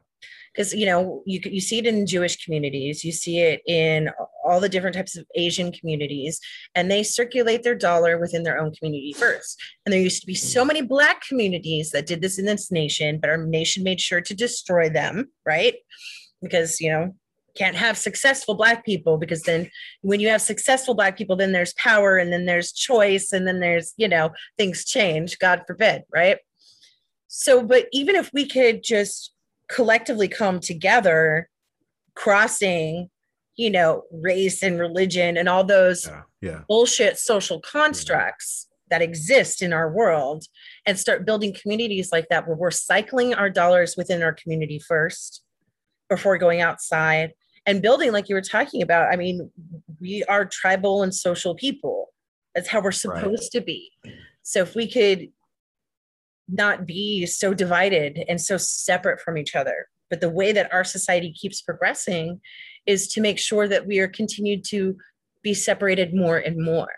because 0.54 0.74
you 0.74 0.86
know 0.86 1.22
you 1.26 1.39
you 1.45 1.62
see 1.62 1.80
it 1.80 1.86
in 1.86 2.06
Jewish 2.06 2.43
communities, 2.43 3.04
you 3.04 3.12
see 3.12 3.39
it 3.39 3.62
in 3.68 4.10
all 4.45 4.60
the 4.60 4.70
different 4.70 4.95
types 4.95 5.18
of 5.18 5.26
Asian 5.36 5.72
communities, 5.72 6.39
and 6.76 6.89
they 6.89 7.04
circulate 7.04 7.64
their 7.64 7.76
dollar 7.76 8.18
within 8.18 8.43
their 8.43 8.60
own 8.60 8.74
community 8.74 9.14
first. 9.14 9.62
And 9.86 9.93
there 9.93 10.02
used 10.02 10.22
to 10.22 10.28
be 10.28 10.34
mm. 10.34 10.38
so 10.38 10.66
many 10.66 10.82
Black 10.82 11.22
communities 11.28 11.91
that 11.91 12.08
did 12.08 12.22
this 12.22 12.39
in 12.39 12.45
this 12.45 12.72
nation, 12.72 13.20
but 13.20 13.30
our 13.30 13.38
nation 13.38 13.84
made 13.84 14.02
sure 14.02 14.22
to 14.22 14.34
destroy 14.34 14.89
them, 14.89 15.30
right? 15.45 15.76
Because 16.41 16.80
you 16.80 16.91
know 16.91 17.14
can't 17.56 17.76
have 17.76 17.97
successful 17.97 18.56
Black 18.56 18.86
people 18.86 19.18
because 19.18 19.41
then 19.41 19.70
when 20.02 20.20
you 20.20 20.30
have 20.30 20.41
successful 20.41 20.93
Black 20.93 21.18
people, 21.18 21.36
then 21.36 21.52
there's 21.52 21.74
power, 21.74 22.18
and 22.18 22.32
then 22.32 22.45
there's 22.45 22.72
choice, 22.72 23.32
and 23.32 23.47
then 23.47 23.60
there's 23.60 23.93
you 23.97 24.08
know 24.08 24.32
things 24.58 24.86
change. 24.86 25.38
God 25.39 25.64
forbid, 25.68 26.04
right? 26.14 26.38
So, 27.28 27.64
but 27.64 27.88
even 27.91 28.16
if 28.16 28.32
we 28.34 28.47
could 28.47 28.84
just 28.84 29.34
collectively 29.70 30.28
come 30.28 30.59
together 30.59 31.49
crossing 32.15 33.09
you 33.55 33.70
know 33.70 34.03
race 34.11 34.63
and 34.63 34.80
religion 34.80 35.38
and 35.38 35.47
all 35.47 35.63
those 35.63 36.07
yeah 36.07 36.22
yeah. 36.41 36.61
bullshit 36.67 37.17
social 37.17 37.59
constructs 37.59 38.67
that 38.89 39.01
exist 39.01 39.61
in 39.61 39.74
our 39.74 39.91
world 39.91 40.45
and 40.86 40.97
start 40.97 41.26
building 41.26 41.53
communities 41.53 42.11
like 42.11 42.28
that 42.30 42.47
where 42.47 42.55
we're 42.55 42.72
cycling 42.72 43.34
our 43.34 43.49
dollars 43.49 43.95
within 43.97 44.24
our 44.24 44.34
community 44.34 44.80
first 44.80 45.43
before 46.07 46.38
going 46.38 46.61
outside 46.61 47.34
and 47.65 47.82
building 47.82 48.11
like 48.13 48.30
you 48.30 48.36
were 48.36 48.41
talking 48.41 48.82
about 48.82 49.13
i 49.13 49.15
mean 49.15 49.51
we 49.99 50.24
are 50.26 50.45
tribal 50.45 51.03
and 51.03 51.13
social 51.13 51.55
people. 51.55 52.09
That's 52.55 52.67
how 52.67 52.82
we're 52.82 52.91
supposed 52.91 53.51
to 53.53 53.61
be. 53.61 53.91
So 54.41 54.61
if 54.61 54.74
we 54.74 54.89
could 54.89 55.28
not 56.52 56.86
be 56.86 57.26
so 57.26 57.54
divided 57.54 58.24
and 58.28 58.41
so 58.41 58.58
separate 58.58 59.22
from 59.22 59.38
each 59.38 59.56
other. 59.56 59.88
But 60.10 60.22
the 60.22 60.30
way 60.30 60.52
that 60.52 60.74
our 60.74 60.84
society 60.84 61.32
keeps 61.32 61.62
progressing 61.62 62.41
is 62.86 63.08
to 63.10 63.22
make 63.22 63.38
sure 63.38 63.68
that 63.68 63.86
we 63.86 64.00
are 64.00 64.08
continued 64.08 64.64
to 64.66 64.95
be 65.43 65.54
separated 65.54 66.14
more 66.14 66.38
and 66.38 66.64
more. 66.64 66.91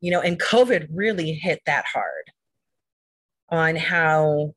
You 0.00 0.10
know 0.10 0.20
and 0.20 0.40
covid 0.40 0.88
really 0.92 1.32
hit 1.32 1.60
that 1.64 1.84
hard 1.92 2.32
on 3.50 3.76
how 3.76 4.52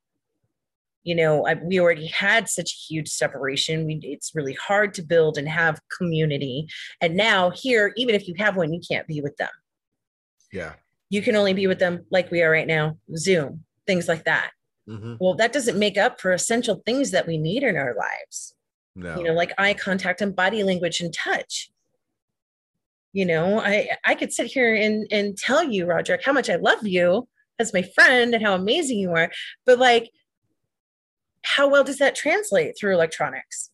you 1.04 1.14
know 1.14 1.46
I, 1.46 1.54
we 1.54 1.78
already 1.78 2.08
had 2.08 2.48
such 2.48 2.72
a 2.72 2.92
huge 2.92 3.08
separation. 3.08 3.86
We, 3.86 4.00
it's 4.02 4.32
really 4.34 4.54
hard 4.54 4.92
to 4.94 5.02
build 5.02 5.38
and 5.38 5.48
have 5.48 5.80
community. 5.96 6.66
And 7.00 7.14
now 7.14 7.50
here 7.50 7.92
even 7.96 8.16
if 8.16 8.26
you 8.26 8.34
have 8.38 8.56
one 8.56 8.72
you 8.72 8.80
can't 8.90 9.06
be 9.06 9.20
with 9.20 9.36
them. 9.36 9.50
Yeah 10.52 10.72
you 11.10 11.22
can 11.22 11.36
only 11.36 11.54
be 11.54 11.66
with 11.66 11.78
them 11.78 12.04
like 12.10 12.30
we 12.30 12.42
are 12.42 12.50
right 12.50 12.66
now 12.66 12.98
zoom 13.16 13.64
things 13.86 14.08
like 14.08 14.24
that. 14.24 14.50
Mhm. 14.88 15.16
well 15.20 15.34
that 15.34 15.52
doesn't 15.52 15.78
make 15.78 15.96
up 15.98 16.20
for 16.20 16.32
essential 16.32 16.82
things 16.86 17.10
that 17.10 17.26
we 17.26 17.38
need 17.38 17.62
in 17.62 17.76
our 17.76 17.94
lives. 17.94 18.54
No. 18.94 19.16
You 19.18 19.24
know 19.24 19.32
like 19.34 19.52
eye 19.58 19.74
contact 19.74 20.20
and 20.20 20.34
body 20.34 20.62
language 20.62 21.00
and 21.00 21.12
touch. 21.12 21.70
You 23.12 23.24
know 23.24 23.60
i 23.60 23.88
i 24.04 24.14
could 24.14 24.32
sit 24.32 24.46
here 24.46 24.74
and 24.74 25.06
and 25.10 25.36
tell 25.38 25.64
you 25.64 25.86
roderick 25.86 26.22
how 26.24 26.32
much 26.32 26.50
i 26.50 26.56
love 26.56 26.86
you 26.86 27.26
as 27.58 27.72
my 27.72 27.82
friend 27.82 28.34
and 28.34 28.44
how 28.44 28.54
amazing 28.54 28.98
you 28.98 29.10
are 29.12 29.30
but 29.64 29.78
like 29.78 30.10
how 31.42 31.66
well 31.68 31.82
does 31.84 31.96
that 31.98 32.14
translate 32.14 32.76
through 32.78 32.92
electronics 32.92 33.70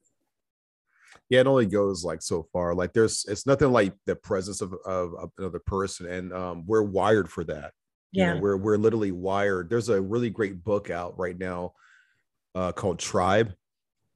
yeah 1.33 1.41
it 1.41 1.47
only 1.47 1.65
goes 1.67 2.05
like 2.05 2.21
so 2.21 2.47
far 2.53 2.75
like 2.75 2.93
there's 2.93 3.25
it's 3.27 3.47
nothing 3.47 3.73
like 3.73 3.95
the 4.05 4.15
presence 4.15 4.61
of, 4.61 4.75
of, 4.85 5.15
of 5.15 5.31
another 5.39 5.59
person 5.61 6.07
and 6.07 6.33
um 6.33 6.63
we're 6.67 6.83
wired 6.83 7.29
for 7.29 7.43
that 7.43 7.73
you 8.13 8.23
yeah. 8.23 8.35
know, 8.35 8.41
we're 8.41 8.57
we're 8.59 8.77
literally 8.77 9.11
wired. 9.11 9.71
There's 9.71 9.89
a 9.89 10.01
really 10.01 10.29
great 10.31 10.63
book 10.63 10.91
out 10.91 11.19
right 11.19 11.37
now 11.37 11.73
uh 12.55 12.73
called 12.73 12.99
tribe 12.99 13.55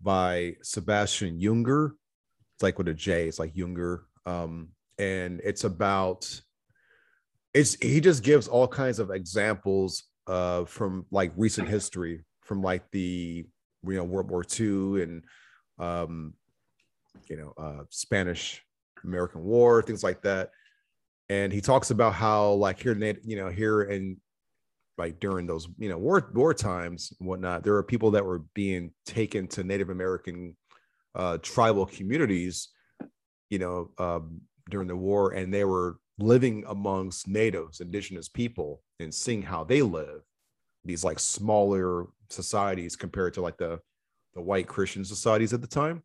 by 0.02 0.56
sebastian 0.62 1.40
junger. 1.40 1.92
It's 2.54 2.62
like 2.62 2.76
with 2.78 2.88
a 2.88 2.94
j 2.94 3.26
it's 3.26 3.38
like 3.38 3.54
junger 3.54 4.00
um 4.26 4.68
and 4.98 5.40
it's 5.42 5.64
about 5.64 6.40
it's 7.54 7.74
he 7.80 8.00
just 8.00 8.22
gives 8.22 8.48
all 8.48 8.68
kinds 8.68 8.98
of 8.98 9.10
examples 9.10 10.04
uh 10.26 10.66
from 10.66 11.06
like 11.10 11.32
recent 11.36 11.68
history 11.68 12.24
from 12.42 12.62
like 12.62 12.84
the 12.90 13.46
you 13.86 13.94
know 13.94 14.04
world 14.04 14.30
war 14.30 14.44
ii 14.60 15.02
and 15.02 15.22
um 15.78 16.34
you 17.28 17.36
know 17.36 17.52
uh 17.56 17.84
spanish 17.90 18.62
american 19.06 19.42
war 19.42 19.82
things 19.82 20.02
like 20.02 20.22
that. 20.22 20.50
And 21.28 21.52
he 21.52 21.60
talks 21.60 21.90
about 21.90 22.14
how 22.14 22.52
like 22.52 22.80
here 22.80 22.96
you 23.24 23.36
know 23.36 23.48
here 23.48 23.82
and 23.82 24.16
like 24.98 25.18
during 25.18 25.46
those 25.46 25.68
you 25.78 25.88
know 25.88 25.98
war 25.98 26.30
war 26.34 26.54
times 26.54 27.12
and 27.18 27.28
whatnot 27.28 27.64
there 27.64 27.74
are 27.74 27.82
people 27.82 28.12
that 28.12 28.24
were 28.24 28.44
being 28.54 28.92
taken 29.04 29.46
to 29.48 29.62
native 29.62 29.90
american 29.90 30.56
uh 31.14 31.36
tribal 31.38 31.84
communities 31.84 32.68
you 33.50 33.58
know 33.58 33.90
um 33.98 34.40
during 34.70 34.88
the 34.88 34.96
war 34.96 35.32
and 35.32 35.52
they 35.52 35.64
were 35.64 35.98
living 36.18 36.64
amongst 36.68 37.28
natives 37.28 37.80
indigenous 37.80 38.28
people 38.28 38.82
and 39.00 39.12
seeing 39.12 39.42
how 39.42 39.64
they 39.64 39.82
live 39.82 40.22
these 40.84 41.04
like 41.04 41.18
smaller 41.18 42.06
societies 42.30 42.96
compared 42.96 43.34
to 43.34 43.42
like 43.42 43.58
the 43.58 43.78
the 44.34 44.40
white 44.40 44.66
christian 44.66 45.04
societies 45.04 45.52
at 45.52 45.60
the 45.60 45.66
time 45.66 46.02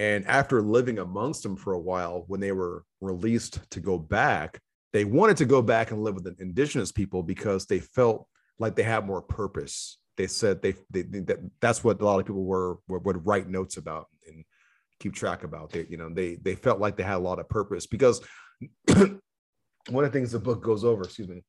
and 0.00 0.26
after 0.26 0.62
living 0.62 0.98
amongst 0.98 1.42
them 1.42 1.56
for 1.56 1.74
a 1.74 1.80
while 1.80 2.24
when 2.26 2.40
they 2.40 2.52
were 2.52 2.84
released 3.00 3.60
to 3.70 3.80
go 3.80 3.98
back 3.98 4.60
they 4.92 5.04
wanted 5.04 5.36
to 5.36 5.44
go 5.44 5.62
back 5.62 5.90
and 5.90 6.02
live 6.02 6.14
with 6.14 6.24
the 6.24 6.34
indigenous 6.42 6.90
people 6.90 7.22
because 7.22 7.66
they 7.66 7.78
felt 7.78 8.26
like 8.58 8.74
they 8.74 8.82
had 8.82 9.06
more 9.06 9.22
purpose. 9.22 9.98
They 10.16 10.26
said 10.26 10.60
they, 10.60 10.74
they, 10.90 11.02
that 11.02 11.38
that's 11.60 11.84
what 11.84 12.00
a 12.00 12.04
lot 12.04 12.20
of 12.20 12.26
people 12.26 12.44
were, 12.44 12.78
were 12.88 12.98
would 12.98 13.26
write 13.26 13.48
notes 13.48 13.76
about 13.76 14.08
and 14.26 14.44
keep 14.98 15.14
track 15.14 15.44
about. 15.44 15.70
They 15.70 15.86
you 15.88 15.96
know 15.96 16.12
they 16.12 16.36
they 16.36 16.54
felt 16.54 16.80
like 16.80 16.96
they 16.96 17.04
had 17.04 17.16
a 17.16 17.18
lot 17.18 17.38
of 17.38 17.48
purpose 17.48 17.86
because 17.86 18.20
one 18.88 19.20
of 19.92 20.02
the 20.02 20.10
things 20.10 20.32
the 20.32 20.40
book 20.40 20.62
goes 20.62 20.84
over. 20.84 21.04
Excuse 21.04 21.28
me. 21.28 21.42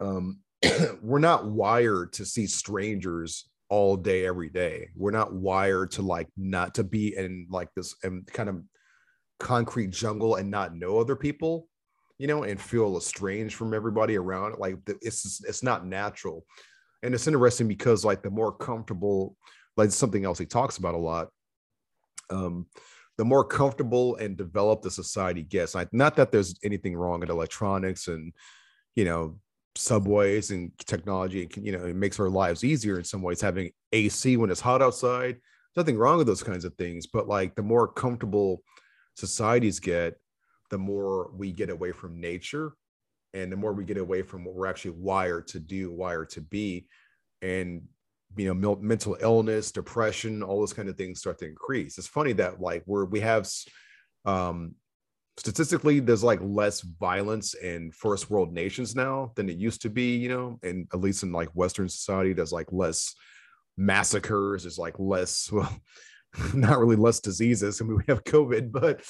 Um, 0.00 0.40
we're 1.02 1.18
not 1.18 1.46
wired 1.46 2.14
to 2.14 2.24
see 2.24 2.46
strangers 2.46 3.48
all 3.68 3.96
day 3.96 4.26
every 4.26 4.48
day. 4.48 4.90
We're 4.94 5.10
not 5.10 5.34
wired 5.34 5.92
to 5.92 6.02
like 6.02 6.28
not 6.36 6.74
to 6.74 6.84
be 6.84 7.16
in 7.16 7.46
like 7.50 7.68
this 7.74 7.94
and 8.02 8.26
kind 8.26 8.48
of 8.48 8.62
concrete 9.40 9.90
jungle 9.90 10.36
and 10.36 10.50
not 10.50 10.76
know 10.76 10.98
other 10.98 11.16
people 11.16 11.68
you 12.18 12.26
know 12.26 12.44
and 12.44 12.60
feel 12.60 12.96
estranged 12.96 13.54
from 13.54 13.74
everybody 13.74 14.16
around. 14.16 14.56
Like 14.58 14.76
it's 14.86 15.42
it's 15.46 15.62
not 15.62 15.86
natural. 15.86 16.44
And 17.02 17.14
it's 17.14 17.26
interesting 17.26 17.68
because 17.68 18.04
like 18.04 18.22
the 18.22 18.30
more 18.30 18.52
comfortable 18.52 19.36
like 19.76 19.90
something 19.90 20.24
else 20.24 20.38
he 20.38 20.46
talks 20.46 20.78
about 20.78 20.94
a 20.94 20.98
lot 20.98 21.28
um 22.30 22.66
the 23.18 23.24
more 23.24 23.44
comfortable 23.44 24.16
and 24.16 24.36
developed 24.36 24.82
the 24.82 24.90
society 24.90 25.42
gets. 25.42 25.76
Not 25.92 26.16
that 26.16 26.32
there's 26.32 26.58
anything 26.64 26.96
wrong 26.96 27.20
with 27.20 27.30
electronics 27.30 28.08
and 28.08 28.32
you 28.94 29.04
know 29.04 29.38
subways 29.76 30.50
and 30.50 30.70
technology 30.78 31.48
you 31.56 31.72
know 31.72 31.84
it 31.84 31.96
makes 31.96 32.20
our 32.20 32.28
lives 32.28 32.62
easier 32.62 32.96
in 32.96 33.04
some 33.04 33.22
ways 33.22 33.40
having 33.40 33.70
ac 33.92 34.36
when 34.36 34.50
it's 34.50 34.60
hot 34.60 34.82
outside. 34.82 35.36
Nothing 35.76 35.98
wrong 35.98 36.18
with 36.18 36.28
those 36.28 36.42
kinds 36.42 36.64
of 36.64 36.74
things 36.74 37.06
but 37.06 37.26
like 37.28 37.54
the 37.56 37.62
more 37.62 37.88
comfortable 37.88 38.62
societies 39.16 39.80
get 39.80 40.14
the 40.70 40.78
more 40.78 41.30
we 41.36 41.52
get 41.52 41.70
away 41.70 41.92
from 41.92 42.20
nature 42.20 42.74
and 43.34 43.50
the 43.50 43.56
more 43.56 43.72
we 43.72 43.84
get 43.84 43.98
away 43.98 44.22
from 44.22 44.44
what 44.44 44.54
we're 44.54 44.66
actually 44.66 44.92
wired 44.92 45.46
to 45.48 45.58
do 45.58 45.90
wired 45.90 46.30
to 46.30 46.40
be. 46.40 46.86
And 47.42 47.82
you 48.36 48.52
know 48.52 48.74
mental 48.74 49.16
illness 49.20 49.70
depression 49.70 50.42
all 50.42 50.58
those 50.58 50.72
kind 50.72 50.88
of 50.88 50.96
things 50.96 51.20
start 51.20 51.38
to 51.38 51.46
increase. 51.46 51.98
It's 51.98 52.08
funny 52.08 52.32
that 52.34 52.60
like 52.60 52.82
we're 52.86 53.04
we 53.04 53.20
have 53.20 53.48
um 54.24 54.74
statistically 55.36 56.00
there's 56.00 56.22
like 56.24 56.40
less 56.42 56.80
violence 56.80 57.54
in 57.54 57.90
first 57.92 58.30
world 58.30 58.52
nations 58.52 58.94
now 58.94 59.32
than 59.34 59.48
it 59.48 59.56
used 59.56 59.82
to 59.82 59.90
be 59.90 60.16
you 60.16 60.28
know? 60.28 60.58
And 60.62 60.86
at 60.92 61.00
least 61.00 61.22
in 61.22 61.32
like 61.32 61.48
western 61.50 61.88
society 61.88 62.32
there's 62.32 62.52
like 62.52 62.72
less 62.72 63.14
massacres 63.76 64.62
there's 64.62 64.78
like 64.78 64.98
less 64.98 65.50
well 65.50 65.76
not 66.54 66.80
really 66.80 66.96
less 66.96 67.20
diseases. 67.20 67.80
I 67.80 67.84
mean 67.84 67.96
we 67.96 68.04
have 68.08 68.24
covid 68.24 68.72
but 68.72 69.02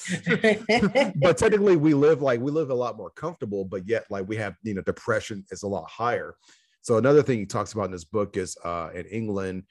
but 1.19 1.37
technically 1.37 1.75
we 1.75 1.93
live 1.93 2.21
like 2.21 2.39
we 2.39 2.51
live 2.51 2.69
a 2.69 2.75
lot 2.75 2.97
more 2.97 3.11
comfortable 3.11 3.65
but 3.65 3.87
yet 3.87 4.05
like 4.09 4.27
we 4.27 4.35
have 4.37 4.55
you 4.63 4.73
know 4.73 4.81
depression 4.81 5.43
is 5.51 5.63
a 5.63 5.67
lot 5.67 5.89
higher. 5.89 6.35
So 6.81 6.97
another 6.97 7.23
thing 7.23 7.39
he 7.39 7.45
talks 7.47 7.73
about 7.73 7.85
in 7.85 7.91
this 7.91 8.03
book 8.03 8.37
is 8.37 8.57
uh 8.63 8.89
in 8.93 9.05
england 9.07 9.63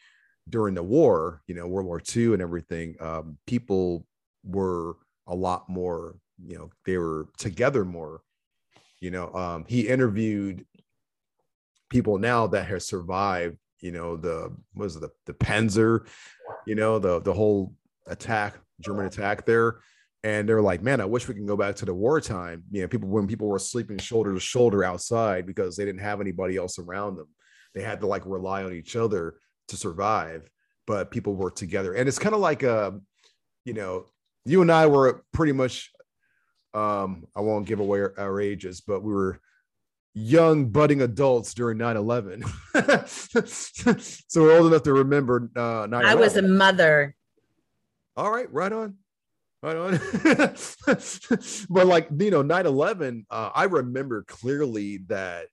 during 0.49 0.75
the 0.75 0.83
war 0.83 1.43
you 1.47 1.55
know 1.55 1.67
world 1.67 1.87
war 1.87 2.03
ii 2.17 2.33
and 2.33 2.43
everything 2.43 2.97
um 3.01 3.39
people 3.47 4.07
were 4.45 4.97
a 5.27 5.35
lot 5.35 5.69
more 5.69 6.17
you 6.47 6.57
know 6.57 6.70
they 6.84 6.97
were 6.99 7.28
together 7.38 7.84
more 7.84 8.22
you 9.01 9.11
know 9.11 9.32
um 9.34 9.64
he 9.68 9.88
interviewed 9.88 10.64
people 11.90 12.18
now 12.18 12.47
that 12.47 12.66
have 12.66 12.82
survived 12.82 13.57
you 13.80 13.92
know 13.92 14.16
the 14.16 14.55
was 14.74 14.99
the 14.99 15.11
the 15.26 15.34
panzer 15.34 16.07
you 16.66 16.74
know 16.74 16.99
the 16.99 17.20
the 17.20 17.32
whole 17.32 17.74
attack 18.07 18.55
german 18.80 19.07
attack 19.07 19.47
there. 19.47 19.80
And 20.24 20.49
they're 20.49 20.62
like 20.62 20.82
man 20.82 21.03
i 21.03 21.05
wish 21.05 21.28
we 21.28 21.34
can 21.34 21.45
go 21.45 21.57
back 21.57 21.76
to 21.76 21.84
the 21.84 21.92
wartime. 21.92 22.64
You 22.70 22.82
know 22.82 22.88
people 22.88 23.11
when 23.11 23.26
people 23.26 23.47
were 23.47 23.59
sleeping 23.59 23.99
shoulder 23.99 24.32
to 24.32 24.40
shoulder 24.40 24.82
outside 24.82 25.47
because 25.47 25.76
they 25.76 25.84
didn't 25.84 26.01
have 26.01 26.22
anybody 26.22 26.57
else 26.57 26.78
around 26.78 27.16
them 27.16 27.28
they 27.74 27.82
had 27.82 28.01
to 28.01 28.07
like 28.07 28.24
rely 28.24 28.64
on 28.64 28.72
each 28.72 28.97
other 28.97 29.34
to 29.68 29.76
survive 29.76 30.49
but 30.86 31.11
people 31.11 31.34
were 31.34 31.51
together. 31.51 31.95
And 31.95 32.09
it's 32.09 32.18
kind 32.18 32.34
of 32.34 32.40
like 32.40 32.62
a 32.62 32.88
um, 32.88 33.03
you 33.64 33.74
know 33.74 34.07
you 34.45 34.61
and 34.61 34.70
i 34.70 34.86
were 34.86 35.24
pretty 35.32 35.53
much 35.53 35.90
um, 36.75 37.27
I 37.37 37.41
won't 37.41 37.66
give 37.66 37.81
away 37.81 38.01
our, 38.01 38.14
our 38.18 38.41
ages, 38.41 38.81
but 38.81 39.03
we 39.03 39.12
were 39.12 39.41
young 40.14 40.66
budding 40.66 41.03
adults 41.03 41.55
during 41.55 41.77
9-11 41.77 42.45
so 44.29 44.43
we're 44.43 44.57
old 44.57 44.68
enough 44.68 44.85
to 44.85 44.93
remember 44.93 45.51
uh 45.57 45.89
9/11. 45.89 46.05
I 46.05 46.14
was 46.14 46.37
a 46.37 46.43
mother. 46.43 47.16
all 48.16 48.31
right 48.31 48.51
right 48.53 48.72
on 48.72 48.95
right 49.64 49.77
on 49.77 49.93
but 51.68 51.87
like 51.87 52.09
you 52.16 52.31
know 52.31 52.45
9-11 52.45 53.25
uh, 53.29 53.51
i 53.57 53.64
remember 53.64 54.22
clearly 54.22 54.99
that 55.09 55.47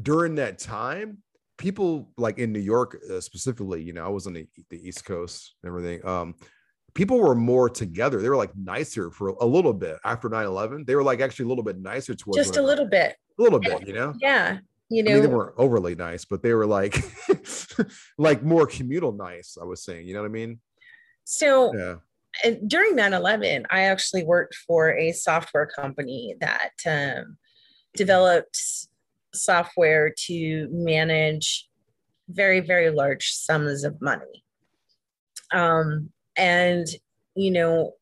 during 0.00 0.36
that 0.36 0.60
time 0.60 1.18
people 1.58 2.08
like 2.16 2.38
in 2.38 2.52
new 2.52 2.60
york 2.60 3.00
uh, 3.10 3.20
specifically 3.20 3.82
you 3.82 3.92
know 3.92 4.04
i 4.04 4.08
was 4.08 4.28
on 4.28 4.34
the, 4.34 4.46
the 4.70 4.78
east 4.88 5.04
coast 5.04 5.56
and 5.64 5.68
everything 5.70 6.06
um 6.06 6.36
people 6.96 7.20
were 7.20 7.34
more 7.34 7.68
together. 7.68 8.20
They 8.20 8.28
were 8.28 8.36
like 8.36 8.56
nicer 8.56 9.10
for 9.10 9.28
a 9.28 9.44
little 9.44 9.74
bit 9.74 9.98
after 10.04 10.28
9 10.28 10.44
11. 10.46 10.84
They 10.86 10.96
were 10.96 11.04
like 11.04 11.20
actually 11.20 11.44
a 11.44 11.48
little 11.48 11.62
bit 11.62 11.78
nicer 11.78 12.14
towards 12.14 12.38
Just 12.38 12.56
a 12.56 12.62
little 12.62 12.86
bit. 12.86 13.14
A 13.38 13.42
little 13.42 13.60
bit, 13.60 13.86
you 13.86 13.92
know? 13.92 14.14
Yeah. 14.18 14.58
You 14.88 15.02
I 15.02 15.06
know, 15.06 15.12
mean, 15.14 15.22
they 15.22 15.28
weren't 15.36 15.54
overly 15.58 15.94
nice, 15.94 16.24
but 16.24 16.42
they 16.42 16.54
were 16.54 16.66
like, 16.66 16.96
like 18.18 18.42
more 18.42 18.66
communal 18.66 19.12
nice. 19.12 19.58
I 19.60 19.64
was 19.64 19.84
saying, 19.84 20.08
you 20.08 20.14
know 20.14 20.20
what 20.22 20.28
I 20.28 20.32
mean? 20.32 20.58
so 21.28 21.74
Yeah. 21.76 21.96
during 22.68 22.94
9-11 22.94 23.64
i 23.70 23.80
actually 23.80 24.22
worked 24.22 24.54
for 24.54 24.96
a 24.96 25.10
software 25.10 25.66
company 25.66 26.36
that 26.40 26.70
um, 26.86 27.36
developed 27.96 28.56
software 29.34 30.14
to 30.26 30.68
manage 30.70 31.68
very 32.28 32.60
very 32.60 32.90
large 32.90 33.30
sums 33.32 33.82
of 33.82 34.00
money 34.00 34.44
um, 35.52 36.10
and 36.36 36.86
you 37.34 37.50
know 37.50 37.92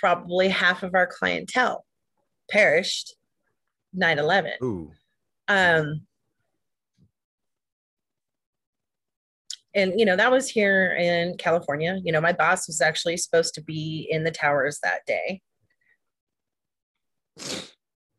probably 0.00 0.48
half 0.48 0.82
of 0.82 0.94
our 0.94 1.06
clientele 1.06 1.84
perished 2.50 3.14
9-11 3.96 4.52
Ooh. 4.62 4.90
um 5.48 6.02
and 9.74 9.98
you 9.98 10.04
know 10.04 10.16
that 10.16 10.30
was 10.30 10.48
here 10.48 10.94
in 10.94 11.36
california 11.36 12.00
you 12.04 12.12
know 12.12 12.20
my 12.20 12.32
boss 12.32 12.66
was 12.66 12.80
actually 12.80 13.16
supposed 13.16 13.54
to 13.54 13.62
be 13.62 14.06
in 14.10 14.24
the 14.24 14.30
towers 14.30 14.78
that 14.82 15.04
day 15.06 15.40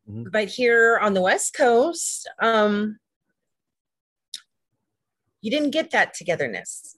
Mhm. 0.08 0.32
but 0.32 0.48
here 0.48 0.98
on 0.98 1.14
the 1.14 1.20
west 1.20 1.54
coast 1.54 2.28
um 2.40 2.98
you 5.40 5.50
didn't 5.50 5.70
get 5.70 5.90
that 5.92 6.14
togetherness 6.14 6.96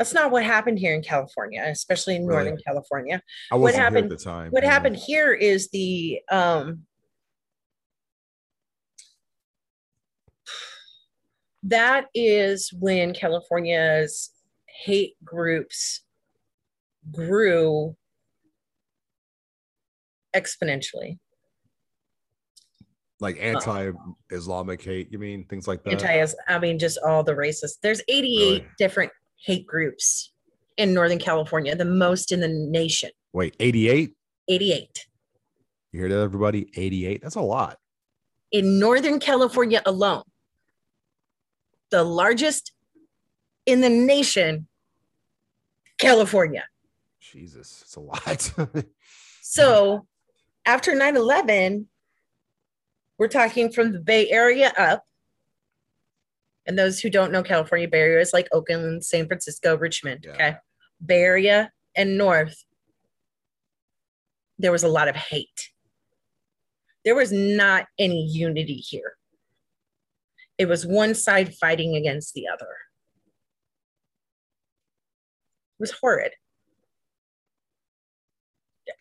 that's 0.00 0.14
not 0.14 0.30
what 0.30 0.42
happened 0.42 0.78
here 0.78 0.94
in 0.94 1.02
california 1.02 1.62
especially 1.66 2.16
in 2.16 2.24
Really? 2.26 2.44
northern 2.44 2.58
california 2.66 3.20
I 3.52 3.56
wasn't 3.56 3.76
here 3.76 3.84
happened- 3.84 4.12
at 4.12 4.18
the 4.18 4.24
time. 4.24 4.50
what 4.50 4.64
happened 4.64 4.96
here 4.96 5.30
is 5.34 5.68
the 5.68 6.20
um 6.32 6.86
that 11.64 12.06
is 12.14 12.72
when 12.72 13.12
california's 13.12 14.30
hate 14.66 15.14
groups 15.22 16.00
grew 17.12 17.94
exponentially 20.34 21.18
Like 23.20 23.36
anti-Islamic 23.38 24.80
hate, 24.82 25.12
you 25.12 25.18
mean 25.18 25.44
things 25.44 25.68
like 25.68 25.84
that? 25.84 26.02
anti 26.02 26.26
i 26.48 26.58
mean 26.58 26.78
just 26.78 26.96
all 27.06 27.22
the 27.22 27.32
racist 27.34 27.80
there's 27.82 28.00
88 28.08 28.38
Really? 28.62 28.66
different 28.78 29.12
hate 29.44 29.66
groups 29.66 30.32
in 30.76 30.92
northern 30.94 31.18
california 31.18 31.74
the 31.74 31.84
most 31.84 32.32
in 32.32 32.40
the 32.40 32.48
nation 32.48 33.10
Wait, 33.32 33.54
88? 33.60 34.12
88 34.48 35.06
You 35.92 36.00
hear 36.00 36.08
that, 36.08 36.20
everybody? 36.20 36.68
88. 36.74 37.22
That's 37.22 37.36
a 37.36 37.40
lot. 37.40 37.78
in 38.50 38.80
Northern 38.80 39.20
California 39.20 39.80
alone, 39.86 40.24
the 41.90 42.02
largest 42.02 42.72
in 43.66 43.80
the 43.80 43.88
nation, 43.88 44.66
California. 45.98 46.64
Jesus, 47.20 47.82
it's 47.82 47.94
a 47.96 48.00
lot. 48.00 48.52
So 49.42 50.06
after 50.66 50.94
9 50.94 51.16
11, 51.16 51.88
we're 53.18 53.28
talking 53.28 53.72
from 53.72 53.92
the 53.92 53.98
Bay 54.00 54.30
Area 54.30 54.72
up. 54.78 55.02
And 56.66 56.78
those 56.78 57.00
who 57.00 57.10
don't 57.10 57.32
know 57.32 57.42
California, 57.42 57.88
Bay 57.88 58.00
Area 58.00 58.20
is 58.20 58.32
like 58.32 58.48
Oakland, 58.52 59.04
San 59.04 59.26
Francisco, 59.26 59.76
Richmond. 59.76 60.24
Yeah. 60.26 60.32
Okay. 60.32 60.56
Bay 61.04 61.22
Area 61.22 61.70
and 61.96 62.18
North, 62.18 62.64
there 64.58 64.72
was 64.72 64.82
a 64.82 64.88
lot 64.88 65.08
of 65.08 65.16
hate. 65.16 65.70
There 67.04 67.14
was 67.14 67.32
not 67.32 67.86
any 67.98 68.26
unity 68.26 68.74
here. 68.74 69.14
It 70.58 70.68
was 70.68 70.86
one 70.86 71.14
side 71.14 71.54
fighting 71.54 71.96
against 71.96 72.34
the 72.34 72.46
other. 72.52 72.68
It 75.78 75.80
was 75.80 75.92
horrid. 75.92 76.32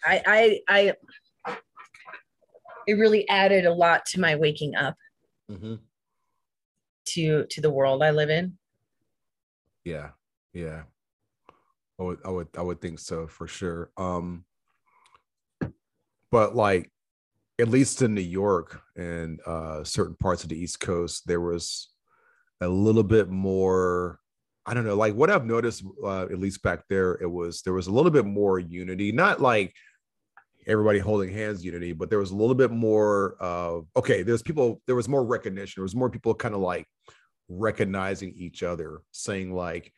I, 0.05 0.61
I, 0.69 0.93
I, 1.47 1.57
it 2.87 2.93
really 2.93 3.27
added 3.27 3.65
a 3.65 3.73
lot 3.73 4.05
to 4.07 4.19
my 4.19 4.35
waking 4.35 4.75
up 4.75 4.95
Mhm. 5.51 5.79
To 7.13 7.45
to 7.49 7.61
the 7.61 7.69
world 7.71 8.03
I 8.03 8.11
live 8.11 8.29
in. 8.29 8.57
Yeah, 9.83 10.09
yeah. 10.53 10.83
I 11.99 12.03
would, 12.03 12.19
I 12.23 12.29
would, 12.29 12.47
I 12.57 12.61
would 12.61 12.79
think 12.79 12.99
so 12.99 13.27
for 13.27 13.45
sure. 13.47 13.91
Um, 13.97 14.45
but 16.31 16.55
like, 16.55 16.91
at 17.59 17.67
least 17.67 18.01
in 18.01 18.15
New 18.15 18.21
York 18.21 18.81
and 18.95 19.41
uh, 19.45 19.83
certain 19.83 20.15
parts 20.15 20.43
of 20.43 20.49
the 20.49 20.57
East 20.57 20.79
Coast, 20.79 21.27
there 21.27 21.41
was 21.41 21.89
a 22.61 22.67
little 22.67 23.03
bit 23.03 23.29
more. 23.29 24.19
I 24.65 24.73
don't 24.73 24.85
know, 24.85 24.95
like 24.95 25.15
what 25.15 25.29
I've 25.29 25.45
noticed, 25.45 25.83
uh, 26.03 26.23
at 26.23 26.39
least 26.39 26.61
back 26.61 26.83
there, 26.89 27.13
it 27.13 27.29
was 27.29 27.63
there 27.63 27.73
was 27.73 27.87
a 27.87 27.91
little 27.91 28.11
bit 28.11 28.25
more 28.25 28.59
unity. 28.59 29.11
Not 29.11 29.41
like 29.41 29.73
everybody 30.67 30.99
holding 30.99 31.33
hands 31.33 31.65
unity, 31.65 31.91
but 31.91 32.09
there 32.09 32.19
was 32.19 32.31
a 32.31 32.35
little 32.35 32.55
bit 32.55 32.69
more. 32.71 33.35
Okay, 33.97 34.21
there's 34.21 34.43
people. 34.43 34.81
There 34.85 34.95
was 34.95 35.09
more 35.09 35.25
recognition. 35.25 35.79
There 35.79 35.83
was 35.83 35.95
more 35.95 36.09
people 36.09 36.33
kind 36.35 36.53
of 36.53 36.61
like 36.61 36.85
recognizing 37.49 38.33
each 38.35 38.63
other, 38.63 39.01
saying 39.11 39.53
like, 39.53 39.91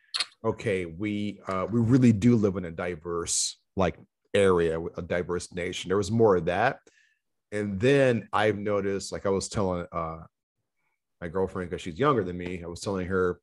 okay, 0.43 0.85
we 0.85 1.39
uh, 1.47 1.67
we 1.69 1.79
really 1.79 2.13
do 2.13 2.35
live 2.35 2.57
in 2.57 2.65
a 2.65 2.71
diverse 2.71 3.57
like 3.75 3.97
area, 4.33 4.81
a 4.97 5.01
diverse 5.01 5.53
nation. 5.53 5.89
There 5.89 5.97
was 5.97 6.11
more 6.11 6.37
of 6.37 6.45
that, 6.45 6.79
and 7.51 7.79
then 7.79 8.27
I've 8.33 8.57
noticed, 8.57 9.11
like 9.11 9.25
I 9.25 9.29
was 9.29 9.49
telling 9.49 9.85
uh, 9.91 10.19
my 11.19 11.27
girlfriend 11.27 11.69
because 11.69 11.81
she's 11.81 11.99
younger 11.99 12.23
than 12.23 12.37
me, 12.37 12.61
I 12.63 12.67
was 12.67 12.81
telling 12.81 13.07
her 13.07 13.39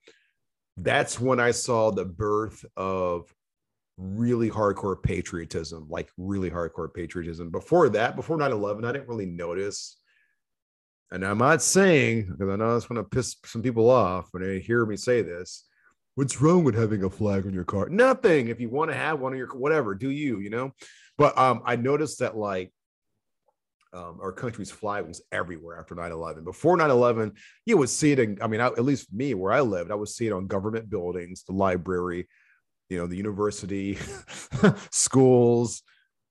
that's 0.77 1.21
when 1.21 1.41
I 1.41 1.51
saw 1.51 1.91
the 1.91 2.05
birth 2.05 2.65
of 2.77 3.33
really 3.97 4.49
hardcore 4.49 5.01
patriotism, 5.03 5.87
like 5.89 6.09
really 6.17 6.51
hardcore 6.51 6.93
patriotism. 6.93 7.51
Before 7.51 7.89
that, 7.91 8.17
before 8.17 8.37
9 8.37 8.51
11, 8.51 8.85
I 8.85 8.93
didn't 8.93 9.09
really 9.09 9.27
notice. 9.27 9.97
And 11.11 11.25
I'm 11.25 11.39
not 11.39 11.63
saying, 11.63 12.27
because 12.31 12.53
I 12.53 12.57
know 12.57 12.77
it's 12.77 12.87
going 12.87 13.03
to 13.03 13.09
piss 13.09 13.37
some 13.45 13.63
people 13.63 13.89
off 13.89 14.29
when 14.33 14.43
they 14.43 14.61
hear 14.61 14.85
me 14.85 14.97
say 14.97 15.23
this. 15.23 15.65
What's 16.17 16.41
wrong 16.41 16.65
with 16.65 16.75
having 16.75 17.05
a 17.05 17.11
flag 17.11 17.47
on 17.47 17.55
your 17.55 17.65
car? 17.65 17.89
Nothing. 17.89 18.49
If 18.49 18.61
you 18.61 18.69
want 18.69 18.91
to 18.91 18.97
have 18.97 19.21
one 19.21 19.33
on 19.33 19.39
your 19.39 19.49
whatever, 19.49 19.95
do 19.95 20.11
you, 20.11 20.41
you 20.41 20.51
know? 20.51 20.73
But 21.17 21.39
um, 21.39 21.63
I 21.65 21.77
noticed 21.77 22.19
that 22.19 22.37
like 22.37 22.73
um, 23.93 24.19
our 24.21 24.33
country's 24.33 24.71
flag 24.71 25.07
was 25.07 25.23
everywhere 25.33 25.79
after 25.79 25.95
9-11 25.95 26.45
before 26.45 26.77
9-11 26.77 27.33
you 27.65 27.79
would 27.79 27.89
see 27.89 28.13
it 28.13 28.19
in, 28.19 28.39
i 28.43 28.47
mean 28.47 28.61
I, 28.61 28.67
at 28.67 28.85
least 28.85 29.11
me 29.13 29.33
where 29.33 29.51
i 29.51 29.61
lived 29.61 29.91
i 29.91 29.95
would 29.95 30.11
see 30.11 30.27
it 30.27 30.33
on 30.33 30.47
government 30.47 30.91
buildings 30.91 31.45
the 31.45 31.55
library 31.55 32.29
you 32.91 32.99
know 32.99 33.07
the 33.07 33.17
university 33.17 33.99
schools 34.91 35.83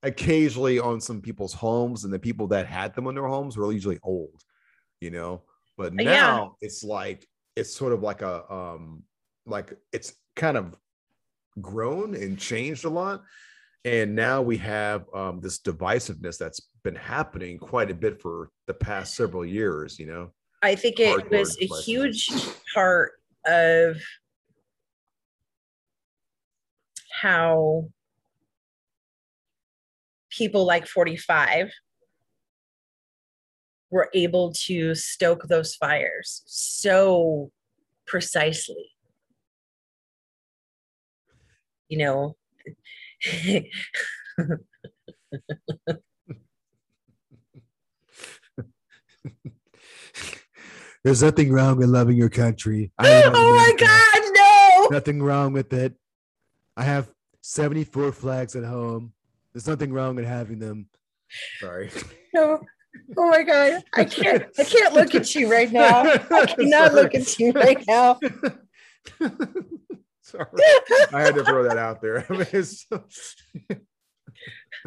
occasionally 0.04 0.78
on 0.80 1.02
some 1.02 1.20
people's 1.22 1.54
homes 1.54 2.04
and 2.04 2.14
the 2.14 2.20
people 2.20 2.48
that 2.50 2.68
had 2.68 2.94
them 2.94 3.08
on 3.08 3.16
their 3.16 3.28
homes 3.28 3.58
were 3.58 3.72
usually 3.72 4.00
old 4.04 4.44
you 5.02 5.12
know? 5.12 5.44
But 5.78 5.94
Yeah. 5.94 6.04
now 6.04 6.56
it's 6.62 6.84
like 6.84 7.28
it's 7.56 7.74
sort 7.74 7.94
of 7.94 8.02
like 8.02 8.22
a 8.22 8.52
um 8.52 9.04
like 9.46 9.74
it's 9.92 10.14
kind 10.36 10.58
of 10.58 10.76
grown 11.62 12.16
and 12.16 12.38
changed 12.38 12.86
a 12.86 12.90
lot. 12.90 13.24
And 13.86 14.16
now 14.16 14.42
we 14.42 14.58
have 14.58 15.06
um, 15.14 15.40
this 15.40 15.60
divisiveness 15.60 16.38
that's 16.38 16.60
been 16.84 16.96
happening 16.96 17.58
quite 17.58 17.90
a 17.90 17.94
bit 17.94 18.22
for 18.22 18.50
the 18.66 18.74
past 18.74 19.16
several 19.16 19.46
years 19.46 19.98
you 19.98 20.08
know? 20.08 20.32
I 20.62 20.76
think 20.76 21.00
it 21.00 21.16
Hardcore 21.16 21.32
was 21.32 21.58
a 21.62 21.82
huge 21.84 22.30
part 22.74 23.14
of 23.46 23.98
how 27.22 27.90
people 30.30 30.66
like 30.66 30.88
45 30.88 31.72
were 33.90 34.10
able 34.14 34.52
to 34.66 34.94
stoke 34.96 35.48
those 35.48 35.76
fires 35.76 36.44
so 36.46 37.52
precisely. 38.06 38.92
You 41.90 41.98
know, 42.00 42.36
There's 51.04 51.24
nothing 51.24 51.52
wrong 51.54 51.78
with 51.78 51.88
loving 51.88 52.18
your 52.18 52.30
country. 52.30 52.92
I 52.98 53.24
oh 53.26 53.32
my. 53.32 53.74
God, 53.78 54.22
no! 54.34 54.88
Nothing 54.98 55.22
wrong 55.24 55.54
with 55.54 55.72
it. 55.72 55.96
I 56.76 56.84
have 56.84 57.10
74 57.42 58.12
flags 58.12 58.56
at 58.58 58.66
home. 58.66 59.14
There's 59.54 59.68
nothing 59.68 59.94
wrong 59.94 60.16
with 60.16 60.26
having 60.26 60.60
them. 60.60 60.88
sorry 61.60 61.92
No. 62.34 62.60
Oh 63.18 63.30
my 63.30 63.44
God. 63.44 63.84
I 63.94 64.06
can't 64.06 64.46
I 64.58 64.64
can't 64.64 64.94
look 64.94 65.16
at 65.16 65.34
you 65.36 65.52
right 65.52 65.72
now. 65.72 66.04
I 66.04 66.46
cannot 66.58 66.94
look 66.94 67.16
at 67.16 67.40
you 67.40 67.52
right 67.52 67.84
now. 67.88 68.20
sorry 70.22 70.46
i 71.14 71.22
had 71.22 71.34
to 71.36 71.44
throw 71.46 71.64
that 71.64 71.78
out 71.78 72.02
there 72.02 72.26
I 72.30 72.34
mean, 72.34 72.48
it's, 72.52 72.86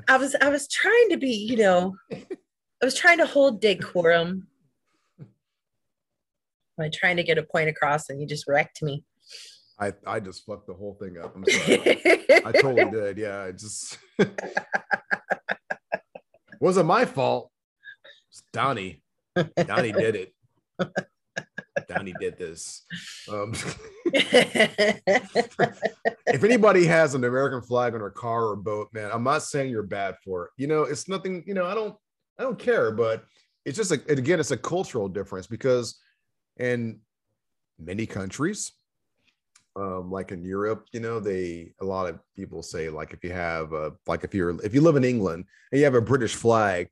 I 0.06 0.18
was 0.18 0.36
I 0.40 0.50
was 0.50 0.68
trying 0.68 1.08
to 1.10 1.16
be, 1.16 1.30
you 1.30 1.56
know, 1.56 1.96
I 2.12 2.84
was 2.84 2.94
trying 2.94 3.18
to 3.18 3.26
hold 3.26 3.60
decorum. 3.60 4.46
by 6.76 6.90
trying 6.92 7.16
to 7.16 7.22
get 7.22 7.38
a 7.38 7.42
point 7.42 7.68
across 7.68 8.10
and 8.10 8.20
you 8.20 8.26
just 8.26 8.46
wrecked 8.46 8.82
me. 8.82 9.02
I, 9.78 9.92
I 10.06 10.20
just 10.20 10.44
fucked 10.44 10.66
the 10.66 10.74
whole 10.74 10.94
thing 11.00 11.16
up 11.18 11.34
i'm 11.34 11.44
sorry 11.46 12.10
I 12.44 12.52
totally 12.52 12.90
did. 12.90 13.18
Yeah, 13.18 13.42
I 13.42 13.52
just 13.52 13.98
wasn't 16.60 16.86
my 16.86 17.04
fault. 17.04 17.50
Donnie. 18.52 19.02
Donnie 19.56 19.92
did 19.92 20.16
it. 20.16 20.34
Donnie 21.88 22.14
did 22.20 22.38
this. 22.38 22.84
Um, 23.30 23.52
if 24.06 25.02
anybody 26.44 26.86
has 26.86 27.14
an 27.14 27.24
American 27.24 27.62
flag 27.62 27.94
on 27.94 28.00
their 28.00 28.10
car 28.10 28.46
or 28.46 28.56
boat, 28.56 28.88
man, 28.92 29.10
I'm 29.12 29.24
not 29.24 29.42
saying 29.42 29.70
you're 29.70 29.82
bad 29.82 30.16
for 30.24 30.46
it. 30.46 30.50
You 30.56 30.66
know, 30.66 30.82
it's 30.82 31.08
nothing. 31.08 31.44
You 31.46 31.54
know, 31.54 31.66
I 31.66 31.74
don't, 31.74 31.94
I 32.38 32.42
don't 32.42 32.58
care. 32.58 32.92
But 32.92 33.24
it's 33.64 33.76
just 33.76 33.92
a, 33.92 34.00
again, 34.12 34.40
it's 34.40 34.50
a 34.50 34.56
cultural 34.56 35.08
difference 35.08 35.46
because 35.46 35.98
in 36.58 37.00
many 37.78 38.06
countries, 38.06 38.72
um, 39.76 40.10
like 40.10 40.32
in 40.32 40.44
Europe, 40.44 40.86
you 40.92 41.00
know, 41.00 41.20
they 41.20 41.72
a 41.80 41.84
lot 41.84 42.08
of 42.08 42.18
people 42.34 42.62
say 42.62 42.88
like 42.88 43.12
if 43.12 43.22
you 43.22 43.32
have 43.32 43.72
a 43.72 43.92
like 44.06 44.24
if 44.24 44.34
you're 44.34 44.60
if 44.64 44.74
you 44.74 44.80
live 44.80 44.96
in 44.96 45.04
England 45.04 45.44
and 45.70 45.78
you 45.78 45.84
have 45.84 45.94
a 45.94 46.00
British 46.00 46.34
flag 46.34 46.88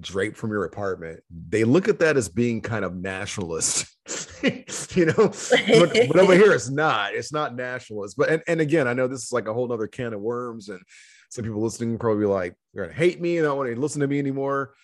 draped 0.00 0.36
from 0.36 0.50
your 0.50 0.64
apartment, 0.64 1.20
they 1.30 1.64
look 1.64 1.88
at 1.88 1.98
that 2.00 2.16
as 2.16 2.28
being 2.28 2.60
kind 2.60 2.84
of 2.84 2.94
nationalist, 2.94 3.86
you 4.96 5.06
know. 5.06 5.32
But, 5.50 5.92
but 6.08 6.16
over 6.18 6.34
here, 6.34 6.52
it's 6.52 6.70
not. 6.70 7.14
It's 7.14 7.32
not 7.32 7.54
nationalist. 7.54 8.16
But 8.16 8.30
and, 8.30 8.42
and 8.46 8.60
again, 8.60 8.88
I 8.88 8.92
know 8.94 9.06
this 9.06 9.24
is 9.24 9.32
like 9.32 9.48
a 9.48 9.54
whole 9.54 9.72
other 9.72 9.86
can 9.86 10.12
of 10.12 10.20
worms, 10.20 10.68
and 10.68 10.80
some 11.30 11.44
people 11.44 11.62
listening 11.62 11.98
probably 11.98 12.22
be 12.22 12.26
like, 12.26 12.54
"You're 12.72 12.86
gonna 12.86 12.96
hate 12.96 13.20
me. 13.20 13.34
You 13.36 13.42
don't 13.42 13.56
want 13.56 13.72
to 13.74 13.80
listen 13.80 14.00
to 14.00 14.06
me 14.06 14.18
anymore." 14.18 14.74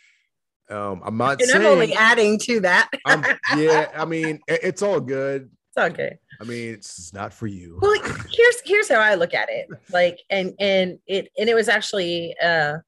Um, 0.71 1.01
I'm 1.05 1.17
not 1.17 1.41
and 1.41 1.49
saying. 1.51 1.63
I'm 1.63 1.67
only 1.73 1.95
adding 1.95 2.39
to 2.41 2.61
that. 2.61 2.91
I'm, 3.07 3.25
yeah, 3.57 3.89
I 3.97 4.05
mean, 4.05 4.39
it- 4.47 4.61
it's 4.63 4.83
all 4.83 5.01
good. 5.01 5.51
It's 5.75 5.93
okay. 5.93 6.19
I 6.41 6.45
mean, 6.45 6.75
it's 6.75 7.13
not 7.15 7.33
for 7.33 7.47
you. 7.47 7.79
Well, 7.81 7.95
here's 8.31 8.57
here's 8.65 8.89
how 8.89 9.01
I 9.01 9.15
look 9.15 9.33
at 9.35 9.49
it. 9.49 9.69
Like, 9.91 10.19
and 10.31 10.55
and 10.61 10.99
it 11.07 11.31
and 11.39 11.49
it 11.49 11.55
was 11.55 11.69
actually 11.69 12.35
uh, 12.43 12.79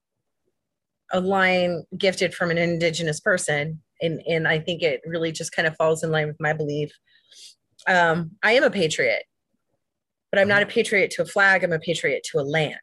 a 1.13 1.19
line 1.19 1.83
gifted 1.97 2.33
from 2.33 2.51
an 2.51 2.57
indigenous 2.57 3.19
person, 3.19 3.81
and 4.01 4.21
and 4.27 4.47
I 4.47 4.59
think 4.59 4.81
it 4.81 5.01
really 5.05 5.31
just 5.31 5.51
kind 5.51 5.67
of 5.67 5.75
falls 5.75 6.03
in 6.03 6.11
line 6.11 6.27
with 6.27 6.39
my 6.39 6.53
belief. 6.53 6.91
Um, 7.87 8.31
I 8.43 8.53
am 8.53 8.63
a 8.63 8.69
patriot, 8.69 9.23
but 10.31 10.39
I'm 10.39 10.47
not 10.47 10.63
a 10.63 10.67
patriot 10.67 11.11
to 11.11 11.23
a 11.23 11.25
flag. 11.25 11.63
I'm 11.63 11.73
a 11.73 11.79
patriot 11.79 12.23
to 12.31 12.39
a 12.39 12.41
land, 12.41 12.77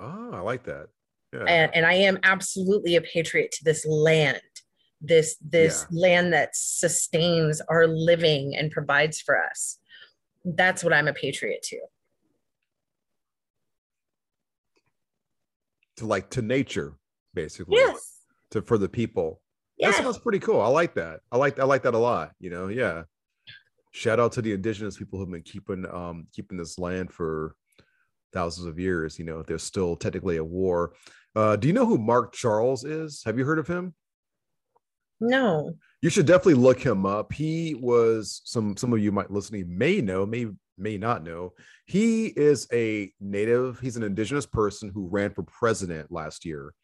Oh, 0.00 0.30
I 0.32 0.40
like 0.40 0.64
that. 0.64 0.88
Yeah. 1.32 1.44
and 1.44 1.74
and 1.74 1.86
I 1.86 1.94
am 1.94 2.18
absolutely 2.24 2.96
a 2.96 3.00
patriot 3.00 3.52
to 3.52 3.64
this 3.64 3.86
land. 3.86 4.40
This 5.00 5.36
this 5.40 5.86
land 5.90 6.32
that 6.32 6.50
sustains 6.54 7.60
our 7.68 7.86
living 7.86 8.54
and 8.56 8.70
provides 8.70 9.20
for 9.20 9.42
us. 9.42 9.78
That's 10.44 10.84
what 10.84 10.92
I'm 10.92 11.08
a 11.08 11.12
patriot 11.12 11.62
to. 11.64 11.78
to 15.96 16.06
like 16.06 16.30
to 16.30 16.42
nature, 16.42 16.94
basically. 17.34 17.76
Yes. 17.76 18.20
To 18.52 18.62
for 18.62 18.78
the 18.78 18.88
people. 18.88 19.40
That 19.78 19.94
sounds 19.94 20.18
pretty 20.18 20.38
cool. 20.38 20.60
I 20.60 20.68
like 20.68 20.94
that. 20.94 21.20
I 21.32 21.36
like 21.36 21.58
I 21.58 21.64
like 21.64 21.82
that 21.82 21.94
a 21.94 21.98
lot. 21.98 22.32
You 22.38 22.50
know, 22.50 22.68
yeah. 22.68 23.02
Shout 23.90 24.20
out 24.20 24.32
to 24.32 24.42
the 24.42 24.52
indigenous 24.52 24.96
people 24.96 25.18
who've 25.18 25.30
been 25.30 25.42
keeping 25.42 25.86
um 25.90 26.26
keeping 26.32 26.56
this 26.56 26.78
land 26.78 27.12
for 27.12 27.56
thousands 28.32 28.66
of 28.66 28.78
years. 28.78 29.18
You 29.18 29.24
know, 29.24 29.42
there's 29.42 29.62
still 29.62 29.96
technically 29.96 30.36
a 30.36 30.44
war. 30.44 30.94
Uh, 31.34 31.56
do 31.56 31.66
you 31.66 31.74
know 31.74 31.86
who 31.86 31.98
Mark 31.98 32.32
Charles 32.34 32.84
is? 32.84 33.22
Have 33.24 33.38
you 33.38 33.44
heard 33.44 33.58
of 33.58 33.66
him? 33.66 33.94
No. 35.20 35.74
You 36.02 36.10
should 36.10 36.26
definitely 36.26 36.54
look 36.54 36.80
him 36.80 37.06
up. 37.06 37.32
He 37.32 37.74
was 37.74 38.42
some 38.44 38.76
some 38.76 38.92
of 38.92 38.98
you 38.98 39.12
might 39.12 39.30
listening 39.30 39.76
may 39.76 40.00
know, 40.00 40.26
may 40.26 40.46
may 40.78 40.98
not 40.98 41.22
know, 41.22 41.52
he 41.86 42.26
is 42.26 42.66
a 42.72 43.12
native, 43.20 43.78
he's 43.80 43.96
an 43.96 44.02
indigenous 44.02 44.46
person 44.46 44.90
who 44.92 45.08
ran 45.08 45.32
for 45.32 45.42
president 45.42 46.10
last 46.10 46.44
year. 46.44 46.74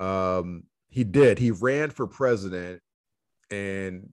Um, 0.00 0.64
he 0.88 1.04
did, 1.04 1.38
he 1.38 1.52
ran 1.52 1.90
for 1.90 2.06
president, 2.06 2.80
and 3.50 4.10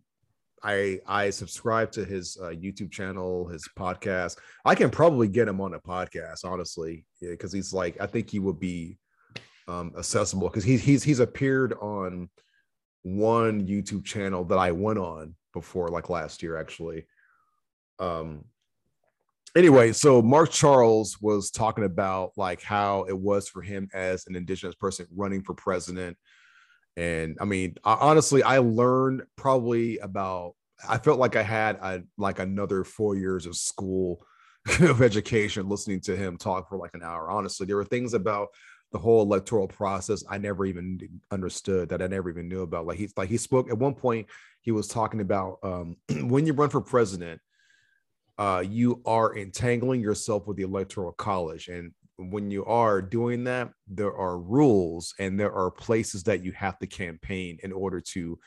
I 0.63 0.99
I 1.07 1.29
subscribe 1.29 1.91
to 1.93 2.05
his 2.05 2.37
uh, 2.41 2.49
YouTube 2.49 2.91
channel, 2.91 3.47
his 3.47 3.67
podcast. 3.77 4.37
I 4.65 4.75
can 4.75 4.89
probably 4.89 5.27
get 5.27 5.47
him 5.47 5.61
on 5.61 5.73
a 5.73 5.79
podcast, 5.79 6.45
honestly, 6.45 7.05
because 7.21 7.53
he's 7.53 7.73
like 7.73 7.99
I 8.01 8.05
think 8.05 8.29
he 8.29 8.39
would 8.39 8.59
be 8.59 8.97
um, 9.67 9.93
accessible 9.97 10.49
because 10.49 10.63
he's 10.63 10.83
he's 10.83 11.03
he's 11.03 11.19
appeared 11.19 11.73
on 11.73 12.29
one 13.03 13.65
YouTube 13.65 14.03
channel 14.05 14.43
that 14.45 14.57
I 14.57 14.71
went 14.71 14.99
on 14.99 15.35
before, 15.53 15.87
like 15.87 16.09
last 16.09 16.43
year, 16.43 16.57
actually. 16.57 17.05
Um. 17.99 18.45
Anyway, 19.55 19.91
so 19.91 20.21
Mark 20.21 20.51
Charles 20.51 21.17
was 21.21 21.49
talking 21.49 21.83
about 21.83 22.31
like 22.37 22.61
how 22.61 23.05
it 23.05 23.17
was 23.17 23.47
for 23.47 23.61
him 23.61 23.89
as 23.93 24.27
an 24.27 24.35
indigenous 24.35 24.75
person 24.75 25.07
running 25.15 25.41
for 25.41 25.53
president 25.53 26.17
and 26.97 27.37
I 27.39 27.45
mean, 27.45 27.75
I, 27.83 27.93
honestly, 27.93 28.43
I 28.43 28.57
learned 28.57 29.21
probably 29.37 29.99
about. 29.99 30.55
I 30.87 30.97
felt 30.97 31.19
like 31.19 31.35
I 31.35 31.41
had 31.43 31.77
a, 31.77 32.03
like 32.17 32.39
another 32.39 32.83
four 32.83 33.15
years 33.15 33.45
of 33.45 33.55
school 33.55 34.23
of 34.81 35.01
education 35.01 35.69
listening 35.69 36.01
to 36.01 36.15
him 36.15 36.37
talk 36.37 36.69
for 36.69 36.77
like 36.77 36.93
an 36.93 37.03
hour. 37.03 37.31
Honestly, 37.31 37.65
there 37.65 37.77
were 37.77 37.85
things 37.85 38.13
about 38.13 38.49
the 38.91 38.99
whole 38.99 39.21
electoral 39.21 39.67
process 39.67 40.23
I 40.29 40.37
never 40.37 40.65
even 40.65 40.99
understood 41.31 41.89
that 41.89 42.01
I 42.01 42.07
never 42.07 42.29
even 42.29 42.47
knew 42.47 42.61
about. 42.61 42.85
Like 42.87 42.97
he's 42.97 43.13
like 43.15 43.29
he 43.29 43.37
spoke 43.37 43.69
at 43.69 43.77
one 43.77 43.95
point. 43.95 44.27
He 44.61 44.71
was 44.71 44.87
talking 44.87 45.21
about 45.21 45.59
um, 45.63 45.97
when 46.27 46.47
you 46.47 46.53
run 46.53 46.69
for 46.69 46.81
president, 46.81 47.41
uh, 48.37 48.63
you 48.67 49.01
are 49.05 49.35
entangling 49.35 50.01
yourself 50.01 50.47
with 50.47 50.57
the 50.57 50.63
electoral 50.63 51.11
college, 51.13 51.67
and 51.67 51.91
when 52.17 52.49
you 52.49 52.65
are 52.65 53.01
doing 53.01 53.43
that, 53.43 53.71
there 53.87 54.15
are 54.15 54.39
rules 54.39 55.13
and 55.19 55.39
there 55.39 55.53
are 55.53 55.69
places 55.69 56.23
that 56.23 56.43
you 56.43 56.51
have 56.51 56.77
to 56.79 56.87
campaign 56.87 57.57
in 57.63 57.71
order 57.71 58.01
to 58.01 58.39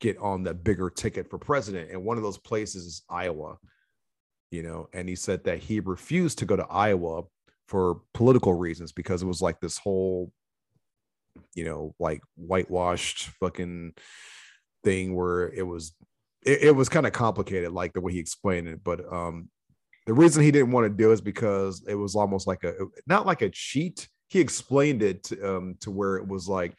get 0.00 0.16
on 0.18 0.42
the 0.42 0.54
bigger 0.54 0.90
ticket 0.90 1.28
for 1.28 1.38
president. 1.38 1.90
And 1.90 2.04
one 2.04 2.16
of 2.16 2.22
those 2.22 2.38
places 2.38 2.86
is 2.86 3.02
Iowa, 3.08 3.56
you 4.50 4.62
know, 4.62 4.88
and 4.92 5.08
he 5.08 5.16
said 5.16 5.42
that 5.44 5.58
he 5.58 5.80
refused 5.80 6.38
to 6.38 6.44
go 6.44 6.56
to 6.56 6.66
Iowa 6.66 7.22
for 7.66 8.02
political 8.14 8.54
reasons 8.54 8.92
because 8.92 9.22
it 9.22 9.26
was 9.26 9.42
like 9.42 9.60
this 9.60 9.78
whole, 9.78 10.32
you 11.54 11.64
know, 11.64 11.94
like 11.98 12.20
whitewashed 12.36 13.30
fucking 13.40 13.94
thing 14.84 15.16
where 15.16 15.48
it 15.48 15.66
was 15.66 15.94
it, 16.46 16.62
it 16.62 16.76
was 16.76 16.88
kind 16.88 17.06
of 17.06 17.12
complicated, 17.12 17.72
like 17.72 17.92
the 17.92 18.00
way 18.00 18.12
he 18.12 18.18
explained 18.18 18.68
it. 18.68 18.82
But 18.82 19.12
um, 19.12 19.50
the 20.06 20.14
reason 20.14 20.42
he 20.42 20.50
didn't 20.50 20.70
want 20.70 20.84
to 20.84 20.96
do 20.96 21.10
it 21.10 21.14
is 21.14 21.20
because 21.20 21.84
it 21.86 21.96
was 21.96 22.14
almost 22.14 22.46
like 22.46 22.64
a 22.64 22.74
not 23.06 23.26
like 23.26 23.42
a 23.42 23.50
cheat. 23.50 24.08
He 24.28 24.40
explained 24.40 25.02
it 25.02 25.24
to, 25.24 25.56
um, 25.56 25.76
to 25.80 25.90
where 25.90 26.16
it 26.16 26.26
was 26.26 26.48
like 26.48 26.74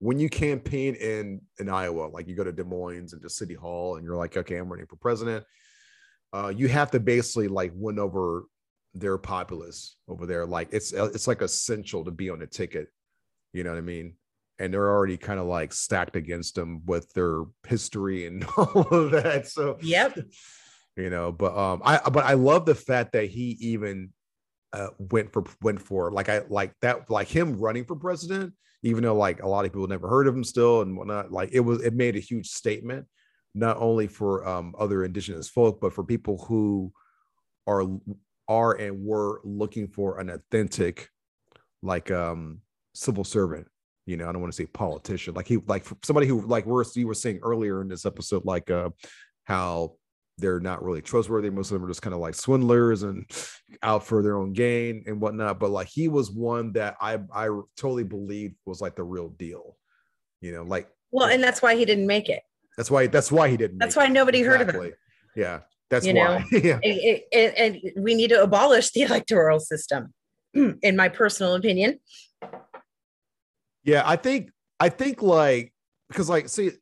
when 0.00 0.18
you 0.18 0.28
campaign 0.28 0.94
in 0.96 1.40
in 1.60 1.68
Iowa, 1.68 2.08
like 2.08 2.26
you 2.26 2.34
go 2.34 2.44
to 2.44 2.52
Des 2.52 2.64
Moines 2.64 3.12
and 3.12 3.22
to 3.22 3.30
City 3.30 3.54
Hall, 3.54 3.96
and 3.96 4.04
you're 4.04 4.16
like, 4.16 4.36
okay, 4.36 4.56
I'm 4.56 4.68
running 4.68 4.86
for 4.86 4.96
president. 4.96 5.44
Uh, 6.32 6.52
you 6.54 6.66
have 6.68 6.90
to 6.90 7.00
basically 7.00 7.48
like 7.48 7.72
win 7.74 7.98
over 7.98 8.46
their 8.94 9.16
populace 9.16 9.96
over 10.08 10.26
there. 10.26 10.44
Like 10.44 10.68
it's 10.72 10.92
it's 10.92 11.28
like 11.28 11.40
essential 11.40 12.04
to 12.04 12.10
be 12.10 12.30
on 12.30 12.40
the 12.40 12.46
ticket. 12.46 12.88
You 13.52 13.64
know 13.64 13.70
what 13.70 13.78
I 13.78 13.82
mean? 13.82 14.14
And 14.62 14.72
they're 14.72 14.90
already 14.90 15.16
kind 15.16 15.40
of 15.40 15.46
like 15.46 15.72
stacked 15.72 16.16
against 16.16 16.54
them 16.54 16.82
with 16.86 17.12
their 17.12 17.44
history 17.66 18.26
and 18.26 18.44
all 18.56 18.86
of 18.90 19.10
that. 19.10 19.48
So 19.48 19.78
Yep. 19.82 20.18
you 20.96 21.10
know 21.10 21.32
but 21.32 21.56
um 21.56 21.80
i 21.84 21.98
but 22.10 22.24
i 22.24 22.34
love 22.34 22.66
the 22.66 22.74
fact 22.74 23.12
that 23.12 23.26
he 23.26 23.56
even 23.60 24.10
uh 24.72 24.88
went 24.98 25.32
for 25.32 25.44
went 25.62 25.80
for 25.80 26.10
like 26.10 26.28
i 26.28 26.42
like 26.48 26.74
that 26.82 27.08
like 27.10 27.28
him 27.28 27.58
running 27.58 27.84
for 27.84 27.96
president 27.96 28.52
even 28.82 29.02
though 29.02 29.14
like 29.14 29.42
a 29.42 29.48
lot 29.48 29.64
of 29.64 29.72
people 29.72 29.86
never 29.86 30.08
heard 30.08 30.26
of 30.26 30.34
him 30.34 30.44
still 30.44 30.82
and 30.82 30.96
whatnot 30.96 31.32
like 31.32 31.50
it 31.52 31.60
was 31.60 31.82
it 31.82 31.94
made 31.94 32.16
a 32.16 32.20
huge 32.20 32.48
statement 32.48 33.06
not 33.54 33.76
only 33.78 34.06
for 34.06 34.46
um 34.46 34.74
other 34.78 35.04
indigenous 35.04 35.48
folk 35.48 35.80
but 35.80 35.92
for 35.92 36.04
people 36.04 36.44
who 36.46 36.92
are 37.66 37.84
are 38.48 38.74
and 38.74 39.04
were 39.04 39.40
looking 39.44 39.88
for 39.88 40.18
an 40.18 40.28
authentic 40.28 41.08
like 41.82 42.10
um 42.10 42.60
civil 42.94 43.24
servant 43.24 43.66
you 44.06 44.16
know 44.16 44.28
i 44.28 44.32
don't 44.32 44.40
want 44.40 44.52
to 44.52 44.56
say 44.56 44.66
politician 44.66 45.32
like 45.34 45.46
he 45.46 45.58
like 45.66 45.86
somebody 46.02 46.26
who 46.26 46.40
like 46.46 46.66
we're 46.66 46.84
you 46.94 47.06
were 47.06 47.14
saying 47.14 47.38
earlier 47.42 47.80
in 47.80 47.88
this 47.88 48.04
episode 48.04 48.44
like 48.44 48.70
uh 48.70 48.90
how 49.44 49.94
they're 50.38 50.60
not 50.60 50.82
really 50.82 51.02
trustworthy. 51.02 51.50
Most 51.50 51.70
of 51.70 51.74
them 51.74 51.84
are 51.84 51.90
just 51.90 52.00
kind 52.00 52.14
of 52.14 52.20
like 52.20 52.34
swindlers 52.34 53.02
and 53.02 53.30
out 53.82 54.04
for 54.06 54.22
their 54.22 54.36
own 54.38 54.54
gain 54.54 55.04
and 55.06 55.20
whatnot. 55.20 55.60
But 55.60 55.70
like 55.70 55.88
he 55.88 56.08
was 56.08 56.30
one 56.30 56.72
that 56.72 56.96
I 57.00 57.18
I 57.32 57.48
totally 57.76 58.02
believed 58.02 58.56
was 58.64 58.80
like 58.80 58.96
the 58.96 59.04
real 59.04 59.28
deal. 59.28 59.76
You 60.40 60.52
know, 60.52 60.62
like 60.62 60.88
Well, 61.10 61.28
and 61.28 61.42
that's 61.44 61.60
why 61.60 61.76
he 61.76 61.84
didn't 61.84 62.06
make 62.06 62.28
it. 62.30 62.42
that's 62.78 62.90
why 62.90 63.06
that's 63.08 63.30
why 63.30 63.48
he 63.50 63.58
didn't. 63.58 63.78
That's 63.78 63.94
why 63.94 64.06
it. 64.06 64.10
nobody 64.12 64.40
heard 64.42 64.62
of 64.62 64.74
him. 64.74 64.92
Yeah, 65.36 65.60
that's 65.90 66.06
You 66.06 66.14
why. 66.14 66.44
yeah, 66.52 66.78
It- 66.82 67.26
it- 67.30 67.54
and 67.58 68.02
we 68.02 68.14
need 68.14 68.28
to 68.28 68.42
abolish 68.42 68.90
the 68.92 69.02
electoral 69.08 69.60
system, 69.60 70.14
in 70.54 70.96
my 70.96 71.08
personal 71.10 71.54
opinion. 71.54 72.00
Yeah. 73.84 74.02
I 74.04 74.16
think 74.16 74.50
I 74.80 74.88
think 74.88 75.22
like 75.22 75.72
because 76.08 76.28
like 76.28 76.48
see 76.48 76.72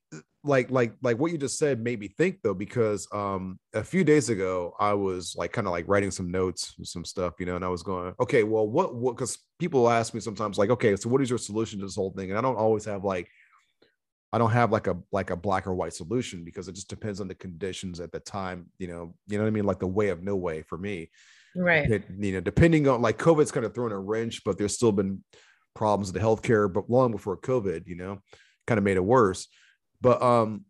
like 0.43 0.71
like 0.71 0.95
like 1.03 1.19
what 1.19 1.31
you 1.31 1.39
just 1.39 1.59
said 1.59 1.83
made 1.83 2.01
me 2.01 2.09
think 2.09 2.39
though 2.43 2.55
because 2.55 3.07
um 3.13 3.59
a 3.75 3.85
few 3.85 4.03
days 4.03 4.31
ago 4.31 4.75
i 4.81 4.95
was 4.95 5.35
like 5.37 5.53
kind 5.53 5.67
of 5.67 5.71
like 5.71 5.87
writing 5.87 6.11
some 6.11 6.31
notes 6.31 6.75
some 6.83 7.05
stuff 7.05 7.35
you 7.39 7.45
know 7.45 7.57
and 7.57 7.65
i 7.65 7.69
was 7.69 7.83
going 7.83 8.15
okay 8.19 8.43
well 8.43 8.67
what 8.67 8.95
what 8.95 9.15
because 9.15 9.39
people 9.59 9.89
ask 9.89 10.15
me 10.15 10.21
sometimes 10.21 10.57
like 10.57 10.71
okay 10.71 10.97
so 10.97 11.11
what 11.11 11.21
is 11.21 11.29
your 11.29 11.39
solution 11.39 11.79
to 11.79 11.85
this 11.85 11.97
whole 11.97 12.11
thing 12.13 12.31
and 12.31 12.39
i 12.39 12.41
don't 12.41 12.57
always 12.57 12.87
have 12.87 13.05
like 13.05 13.29
i 14.33 14.39
don't 14.39 14.51
have 14.51 14.73
like 14.73 14.87
a 14.87 14.97
like 15.13 15.29
a 15.29 15.37
black 15.37 15.67
or 15.67 15.75
white 15.75 15.93
solution 15.93 16.43
because 16.43 16.69
it 16.69 16.75
just 16.75 16.89
depends 16.89 17.21
on 17.21 17.29
the 17.29 17.35
conditions 17.35 18.01
at 18.01 18.11
the 18.11 18.21
time 18.21 18.67
you 18.79 18.89
know 18.89 19.15
you 19.27 19.37
know 19.37 19.45
what 19.45 19.49
i 19.49 19.53
mean 19.53 19.65
like 19.65 19.79
the 19.79 19.87
way 19.87 20.09
of 20.09 20.23
no 20.23 20.37
way 20.37 20.63
for 20.63 20.79
me 20.79 21.11
Right. 21.57 21.91
it, 21.91 22.05
you 22.17 22.33
know, 22.33 22.41
depending 22.41 22.87
on 22.87 23.03
like 23.03 23.19
COVID's 23.19 23.51
kind 23.51 23.67
of 23.67 23.75
thrown 23.75 23.91
a 23.91 23.99
wrench, 23.99 24.45
but 24.45 24.57
there's 24.57 24.75
still 24.75 24.93
been 24.93 25.25
problems 25.75 26.13
the 26.13 26.21
healthcare, 26.21 26.73
but 26.73 26.91
long 26.91 27.13
before 27.13 27.37
COVID, 27.37 27.87
you 27.87 27.97
know, 27.97 28.19
kind 28.67 28.79
of 28.79 28.85
made 28.85 28.97
it 28.97 29.05
worse. 29.05 29.49
But 30.01 30.23
um, 30.23 30.65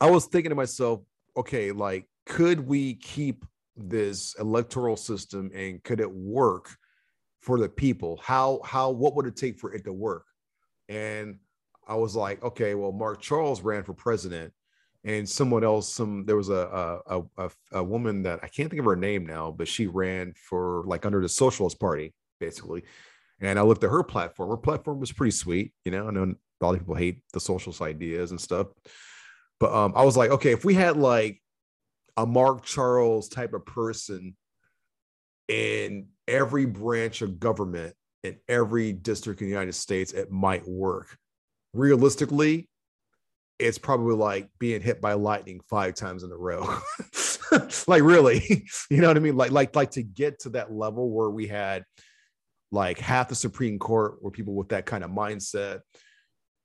I 0.00 0.10
was 0.10 0.26
thinking 0.26 0.50
to 0.50 0.56
myself, 0.56 1.00
okay, 1.36 1.72
like, 1.72 2.06
could 2.26 2.60
we 2.60 2.94
keep 2.94 3.44
this 3.76 4.34
electoral 4.38 4.96
system 4.96 5.50
and 5.54 5.82
could 5.82 6.00
it 6.00 6.10
work 6.10 6.68
for 7.40 7.58
the 7.58 7.68
people? 7.68 8.20
How 8.22 8.60
how 8.64 8.90
what 8.90 9.14
would 9.14 9.26
it 9.26 9.36
take 9.36 9.58
for 9.58 9.72
it 9.72 9.84
to 9.84 9.92
work? 9.92 10.26
And 10.88 11.38
I 11.86 11.94
was 11.94 12.14
like, 12.14 12.42
okay, 12.42 12.74
well, 12.74 12.92
Mark 12.92 13.20
Charles 13.20 13.62
ran 13.62 13.84
for 13.84 13.94
president, 13.94 14.52
and 15.04 15.28
someone 15.28 15.64
else, 15.64 15.92
some 15.92 16.26
there 16.26 16.36
was 16.36 16.50
a, 16.50 17.00
a 17.06 17.22
a 17.38 17.50
a 17.72 17.84
woman 17.84 18.22
that 18.24 18.40
I 18.42 18.48
can't 18.48 18.68
think 18.68 18.80
of 18.80 18.86
her 18.86 18.96
name 18.96 19.24
now, 19.24 19.50
but 19.50 19.68
she 19.68 19.86
ran 19.86 20.34
for 20.34 20.82
like 20.86 21.06
under 21.06 21.20
the 21.20 21.28
Socialist 21.28 21.80
Party, 21.80 22.14
basically. 22.40 22.84
And 23.40 23.58
I 23.58 23.62
looked 23.62 23.84
at 23.84 23.90
her 23.90 24.02
platform. 24.02 24.50
Her 24.50 24.56
platform 24.56 25.00
was 25.00 25.12
pretty 25.12 25.30
sweet, 25.30 25.72
you 25.84 25.92
know. 25.92 26.08
I 26.08 26.10
know 26.10 26.22
a 26.22 26.64
lot 26.64 26.74
of 26.74 26.80
people 26.80 26.94
hate 26.94 27.22
the 27.32 27.40
socialist 27.40 27.80
ideas 27.80 28.30
and 28.30 28.40
stuff, 28.40 28.68
but 29.60 29.72
um, 29.72 29.92
I 29.94 30.04
was 30.04 30.16
like, 30.16 30.30
okay, 30.30 30.52
if 30.52 30.64
we 30.64 30.74
had 30.74 30.96
like 30.96 31.40
a 32.16 32.26
Mark 32.26 32.64
Charles 32.64 33.28
type 33.28 33.54
of 33.54 33.64
person 33.64 34.36
in 35.46 36.08
every 36.26 36.66
branch 36.66 37.22
of 37.22 37.38
government 37.38 37.94
in 38.24 38.36
every 38.48 38.92
district 38.92 39.40
in 39.40 39.46
the 39.46 39.52
United 39.52 39.74
States, 39.74 40.12
it 40.12 40.30
might 40.30 40.66
work. 40.66 41.16
Realistically, 41.72 42.68
it's 43.58 43.78
probably 43.78 44.14
like 44.14 44.48
being 44.58 44.80
hit 44.80 45.00
by 45.00 45.14
lightning 45.14 45.60
five 45.68 45.94
times 45.94 46.22
in 46.22 46.30
a 46.30 46.36
row. 46.36 46.78
like 47.86 48.02
really, 48.02 48.64
you 48.90 49.00
know 49.00 49.08
what 49.08 49.16
I 49.16 49.20
mean? 49.20 49.36
Like 49.36 49.50
like 49.50 49.74
like 49.74 49.92
to 49.92 50.02
get 50.02 50.40
to 50.40 50.50
that 50.50 50.72
level 50.72 51.10
where 51.10 51.30
we 51.30 51.46
had 51.46 51.84
like 52.70 52.98
half 52.98 53.28
the 53.28 53.34
Supreme 53.34 53.78
Court 53.78 54.22
were 54.22 54.30
people 54.30 54.54
with 54.54 54.68
that 54.70 54.86
kind 54.86 55.02
of 55.04 55.10
mindset, 55.10 55.80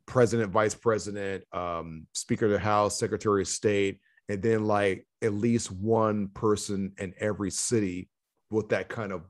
president, 0.05 0.51
vice 0.51 0.75
president, 0.75 1.43
um, 1.53 2.07
Speaker 2.13 2.45
of 2.47 2.51
the 2.51 2.59
House, 2.59 2.99
Secretary 2.99 3.41
of 3.41 3.47
State, 3.47 3.99
and 4.29 4.41
then 4.41 4.65
like 4.65 5.05
at 5.21 5.33
least 5.33 5.71
one 5.71 6.27
person 6.29 6.93
in 6.97 7.13
every 7.19 7.51
city 7.51 8.09
with 8.49 8.69
that 8.69 8.89
kind 8.89 9.11
of 9.11 9.23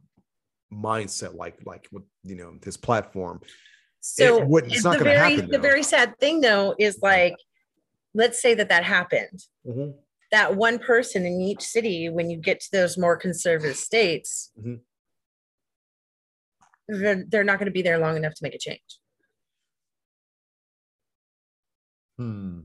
mindset, 0.73 1.35
like 1.35 1.59
like 1.65 1.87
with 1.91 2.03
you 2.23 2.35
know 2.35 2.55
this 2.61 2.77
platform. 2.77 3.39
So 4.01 4.43
wouldn't- 4.43 4.71
it's 4.73 4.79
it's 4.79 4.83
not 4.83 4.97
the 4.97 5.03
gonna 5.05 5.15
very 5.15 5.31
happen, 5.35 5.49
the 5.51 5.59
very 5.59 5.83
sad 5.83 6.19
thing 6.19 6.41
though 6.41 6.75
is 6.79 6.99
like, 7.01 7.35
let's 8.13 8.41
say 8.41 8.53
that 8.55 8.69
that 8.69 8.83
happened. 8.83 9.43
Mhm. 9.65 9.93
That 10.31 10.55
one 10.55 10.79
person 10.79 11.25
in 11.27 11.39
each 11.39 11.61
city, 11.61 12.09
when 12.09 12.29
you 12.31 12.37
get 12.37 12.59
to 12.61 12.71
those 12.71 12.97
more 12.97 13.15
conservative 13.15 13.77
states, 13.77 14.51
Mhm. 14.59 14.81
They're, 16.87 17.23
they're 17.27 17.43
not 17.43 17.59
going 17.59 17.67
to 17.67 17.71
be 17.71 17.81
there 17.81 17.97
long 17.97 18.17
enough 18.17 18.33
to 18.33 18.43
make 18.43 18.55
a 18.55 18.59
change. 18.59 18.81
Hmm. 22.17 22.61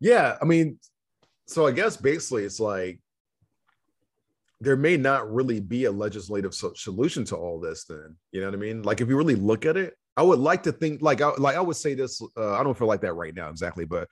Yeah, 0.00 0.36
I 0.40 0.44
mean, 0.44 0.78
so 1.46 1.66
I 1.66 1.72
guess 1.72 1.96
basically 1.96 2.44
it's 2.44 2.60
like 2.60 3.00
there 4.60 4.76
may 4.76 4.96
not 4.96 5.32
really 5.32 5.60
be 5.60 5.84
a 5.84 5.92
legislative 5.92 6.54
so- 6.54 6.74
solution 6.74 7.24
to 7.26 7.36
all 7.36 7.60
this. 7.60 7.84
Then 7.84 8.16
you 8.32 8.40
know 8.40 8.46
what 8.46 8.54
I 8.54 8.58
mean? 8.58 8.82
Like 8.82 9.00
if 9.00 9.08
you 9.08 9.16
really 9.16 9.34
look 9.34 9.66
at 9.66 9.76
it, 9.76 9.94
I 10.16 10.22
would 10.22 10.38
like 10.38 10.62
to 10.64 10.72
think 10.72 11.02
like 11.02 11.20
I 11.20 11.30
like 11.38 11.56
I 11.56 11.60
would 11.60 11.76
say 11.76 11.94
this. 11.94 12.20
Uh, 12.36 12.54
I 12.54 12.62
don't 12.62 12.76
feel 12.76 12.88
like 12.88 13.02
that 13.02 13.14
right 13.14 13.34
now 13.34 13.50
exactly, 13.50 13.84
but 13.84 14.08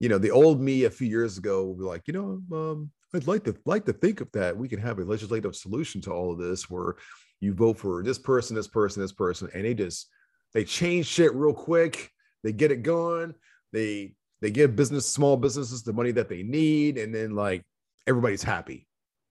you 0.00 0.08
know, 0.08 0.18
the 0.18 0.30
old 0.30 0.60
me 0.60 0.84
a 0.84 0.90
few 0.90 1.08
years 1.08 1.38
ago 1.38 1.66
would 1.66 1.78
be 1.78 1.84
like, 1.84 2.02
you 2.06 2.14
know, 2.14 2.56
um, 2.56 2.90
I'd 3.14 3.26
like 3.26 3.44
to 3.44 3.56
like 3.64 3.84
to 3.86 3.92
think 3.92 4.20
of 4.20 4.30
that 4.32 4.56
we 4.56 4.68
can 4.68 4.80
have 4.80 4.98
a 4.98 5.04
legislative 5.04 5.56
solution 5.56 6.00
to 6.02 6.12
all 6.12 6.32
of 6.32 6.38
this 6.38 6.68
where 6.68 6.96
you 7.40 7.54
vote 7.54 7.78
for 7.78 8.02
this 8.02 8.18
person, 8.18 8.54
this 8.54 8.68
person, 8.68 9.00
this 9.00 9.12
person, 9.12 9.48
and 9.54 9.64
they 9.64 9.74
just 9.74 10.08
they 10.52 10.64
change 10.64 11.06
shit 11.06 11.34
real 11.34 11.54
quick. 11.54 12.10
They 12.44 12.52
get 12.52 12.70
it 12.70 12.82
going. 12.82 13.34
They 13.72 14.14
they 14.40 14.50
give 14.50 14.76
business 14.76 15.06
small 15.06 15.36
businesses 15.36 15.82
the 15.82 15.92
money 15.92 16.12
that 16.12 16.28
they 16.28 16.42
need, 16.42 16.98
and 16.98 17.14
then 17.14 17.34
like 17.34 17.64
everybody's 18.06 18.42
happy, 18.42 18.86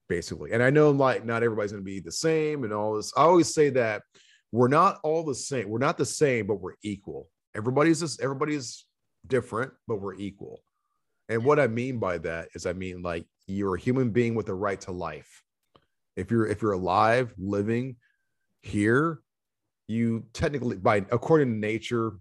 basically. 0.09 0.51
And 0.53 0.63
I 0.63 0.69
know 0.69 0.89
like 0.91 1.25
not 1.25 1.43
everybody's 1.43 1.71
gonna 1.71 1.83
be 1.83 1.99
the 1.99 2.11
same 2.11 2.63
and 2.63 2.73
all 2.73 2.95
this. 2.95 3.13
I 3.15 3.21
always 3.21 3.53
say 3.53 3.69
that 3.71 4.01
we're 4.51 4.67
not 4.69 4.99
all 5.03 5.23
the 5.23 5.35
same. 5.35 5.69
We're 5.69 5.77
not 5.77 5.97
the 5.97 6.05
same, 6.05 6.47
but 6.47 6.61
we're 6.61 6.75
equal. 6.81 7.29
Everybody's 7.55 7.99
just 7.99 8.21
everybody's 8.21 8.85
different, 9.27 9.71
but 9.87 10.01
we're 10.01 10.15
equal. 10.15 10.61
And 11.29 11.43
what 11.43 11.59
I 11.59 11.67
mean 11.67 11.99
by 11.99 12.17
that 12.19 12.49
is 12.55 12.65
I 12.65 12.73
mean 12.73 13.01
like 13.01 13.25
you're 13.47 13.75
a 13.75 13.79
human 13.79 14.11
being 14.11 14.35
with 14.35 14.49
a 14.49 14.53
right 14.53 14.79
to 14.81 14.91
life. 14.91 15.43
If 16.15 16.31
you're 16.31 16.47
if 16.47 16.61
you're 16.61 16.73
alive, 16.73 17.33
living 17.37 17.97
here, 18.61 19.21
you 19.87 20.25
technically 20.33 20.77
by 20.77 20.97
according 21.11 21.51
to 21.51 21.57
nature, 21.57 22.13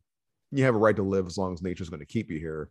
you 0.53 0.65
have 0.65 0.74
a 0.74 0.78
right 0.78 0.97
to 0.97 1.03
live 1.03 1.27
as 1.27 1.36
long 1.36 1.53
as 1.53 1.62
nature's 1.62 1.89
going 1.89 2.01
to 2.01 2.07
keep 2.07 2.31
you 2.31 2.39
here. 2.39 2.70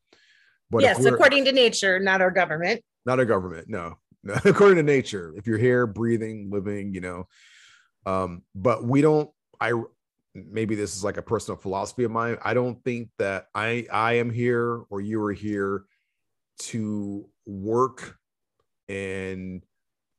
But 0.69 0.81
yes, 0.81 1.03
according 1.05 1.45
to 1.45 1.51
nature, 1.51 1.99
not 1.99 2.21
our 2.21 2.31
government. 2.31 2.81
not 3.05 3.19
our 3.19 3.25
government 3.25 3.69
no 3.69 3.97
no 4.23 4.33
according 4.45 4.77
to 4.77 4.83
nature 4.83 5.33
if 5.37 5.47
you're 5.47 5.57
here 5.57 5.87
breathing 5.87 6.49
living 6.51 6.93
you 6.93 7.01
know 7.01 7.27
um 8.05 8.41
but 8.53 8.83
we 8.83 9.01
don't 9.01 9.29
i 9.61 9.71
maybe 10.33 10.75
this 10.75 10.95
is 10.95 11.03
like 11.03 11.17
a 11.17 11.21
personal 11.21 11.57
philosophy 11.57 12.03
of 12.03 12.11
mine 12.11 12.37
i 12.43 12.53
don't 12.53 12.83
think 12.83 13.09
that 13.17 13.47
i 13.55 13.85
i 13.91 14.13
am 14.13 14.29
here 14.29 14.83
or 14.89 14.99
you 14.99 15.23
are 15.23 15.31
here 15.31 15.83
to 16.57 17.27
work 17.45 18.17
and 18.89 19.63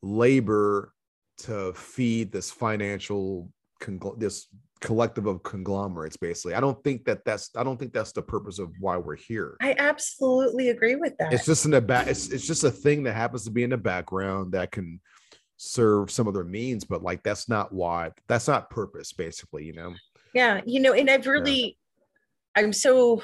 labor 0.02 0.92
to 1.38 1.72
feed 1.74 2.32
this 2.32 2.50
financial 2.50 3.50
congl- 3.82 4.18
this 4.18 4.48
collective 4.80 5.26
of 5.26 5.42
conglomerates 5.42 6.16
basically 6.16 6.54
i 6.54 6.60
don't 6.60 6.82
think 6.84 7.04
that 7.04 7.24
that's 7.24 7.50
i 7.56 7.64
don't 7.64 7.78
think 7.78 7.92
that's 7.92 8.12
the 8.12 8.20
purpose 8.22 8.58
of 8.58 8.70
why 8.78 8.96
we're 8.96 9.16
here 9.16 9.56
I 9.60 9.74
absolutely 9.78 10.68
agree 10.68 10.96
with 10.96 11.16
that. 11.18 11.32
it's 11.32 11.46
just 11.46 11.64
in 11.64 11.70
the 11.70 11.80
back 11.80 12.08
it's, 12.08 12.28
it's 12.28 12.46
just 12.46 12.62
a 12.62 12.70
thing 12.70 13.04
that 13.04 13.14
happens 13.14 13.44
to 13.44 13.50
be 13.50 13.64
in 13.64 13.70
the 13.70 13.78
background 13.78 14.52
that 14.52 14.70
can 14.72 15.00
serve 15.56 16.10
some 16.10 16.28
other 16.28 16.44
means 16.44 16.84
but 16.84 17.02
like 17.02 17.22
that's 17.22 17.48
not 17.48 17.72
why 17.72 18.10
that's 18.28 18.48
not 18.48 18.68
purpose 18.68 19.12
basically 19.14 19.64
you 19.64 19.72
know 19.72 19.94
yeah, 20.36 20.60
you 20.66 20.80
know, 20.80 20.92
and 20.92 21.08
I've 21.08 21.26
really, 21.26 21.78
I'm 22.54 22.74
so, 22.74 23.22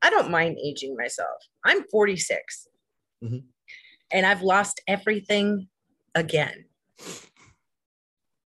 I 0.00 0.10
don't 0.10 0.30
mind 0.30 0.58
aging 0.64 0.94
myself. 0.96 1.42
I'm 1.64 1.82
46 1.88 2.68
Mhm. 3.24 3.42
And 4.10 4.26
I've 4.26 4.42
lost 4.42 4.80
everything 4.86 5.68
again. 6.14 6.64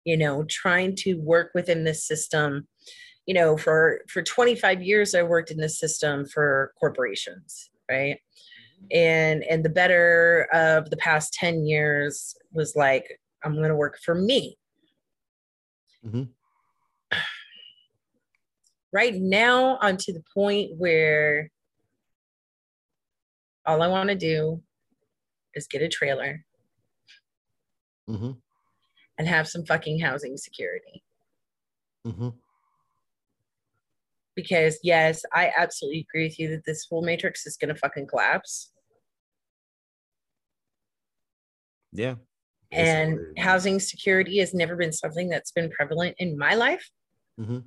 You 0.06 0.18
know, 0.18 0.45
trying 0.49 0.95
to 0.98 1.15
work 1.15 1.52
within 1.53 1.84
this 1.84 2.06
system. 2.06 2.68
You 3.26 3.34
know, 3.34 3.57
for 3.57 4.02
for 4.07 4.22
25 4.22 4.82
years, 4.82 5.14
I 5.14 5.24
worked 5.24 5.52
in 5.52 5.57
this 5.57 5.80
system 5.80 6.26
for 6.26 6.74
corporations, 6.80 7.69
right? 7.90 8.19
And 8.91 9.44
and 9.44 9.65
the 9.65 9.69
better 9.69 10.48
of 10.53 10.90
the 10.90 10.98
past 10.98 11.34
10 11.34 11.65
years 11.65 12.36
was 12.52 12.76
like, 12.76 13.19
I'm 13.44 13.56
going 13.56 13.69
to 13.69 13.76
work 13.76 13.99
for 14.03 14.15
me. 14.15 14.57
Mm-hmm. 16.06 16.24
right 18.94 19.15
now 19.15 19.78
i'm 19.82 19.98
to 19.98 20.14
the 20.14 20.24
point 20.34 20.72
where 20.78 21.52
all 23.65 23.82
i 23.82 23.88
want 23.88 24.10
to 24.10 24.15
do 24.15 24.61
is 25.53 25.68
get 25.68 25.82
a 25.82 25.88
trailer 25.88 26.44
mm-hmm, 28.10 28.32
and 29.18 29.28
have 29.28 29.48
some 29.48 29.65
fucking 29.65 29.99
housing 29.99 30.38
security. 30.38 31.03
Mm-hmm. 32.06 32.30
because 34.34 34.80
yes 34.82 35.26
i 35.34 35.52
absolutely 35.57 36.06
agree 36.10 36.26
with 36.28 36.40
you 36.40 36.48
that 36.49 36.64
this 36.65 36.86
whole 36.90 37.02
matrix 37.03 37.45
is 37.45 37.57
going 37.57 37.74
to 37.74 37.80
fucking 37.80 38.07
collapse. 38.07 38.72
Yeah. 41.91 42.15
And 42.72 43.19
housing 43.38 43.80
security 43.80 44.38
has 44.40 44.53
never 44.53 44.76
been 44.76 44.94
something 44.94 45.28
that's 45.30 45.52
been 45.52 45.69
prevalent 45.72 46.15
in 46.19 46.38
my 46.38 46.53
life. 46.53 46.90
Mhm. 47.40 47.64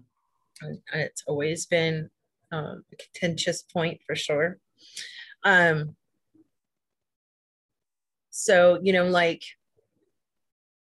and 0.62 0.78
it's 0.92 1.22
always 1.26 1.66
been 1.66 2.10
um, 2.52 2.84
a 2.92 2.96
contentious 2.96 3.62
point 3.62 4.00
for 4.06 4.16
sure. 4.16 4.58
Um 5.44 5.96
so 8.30 8.78
you 8.82 8.92
know 8.92 9.04
like 9.04 9.42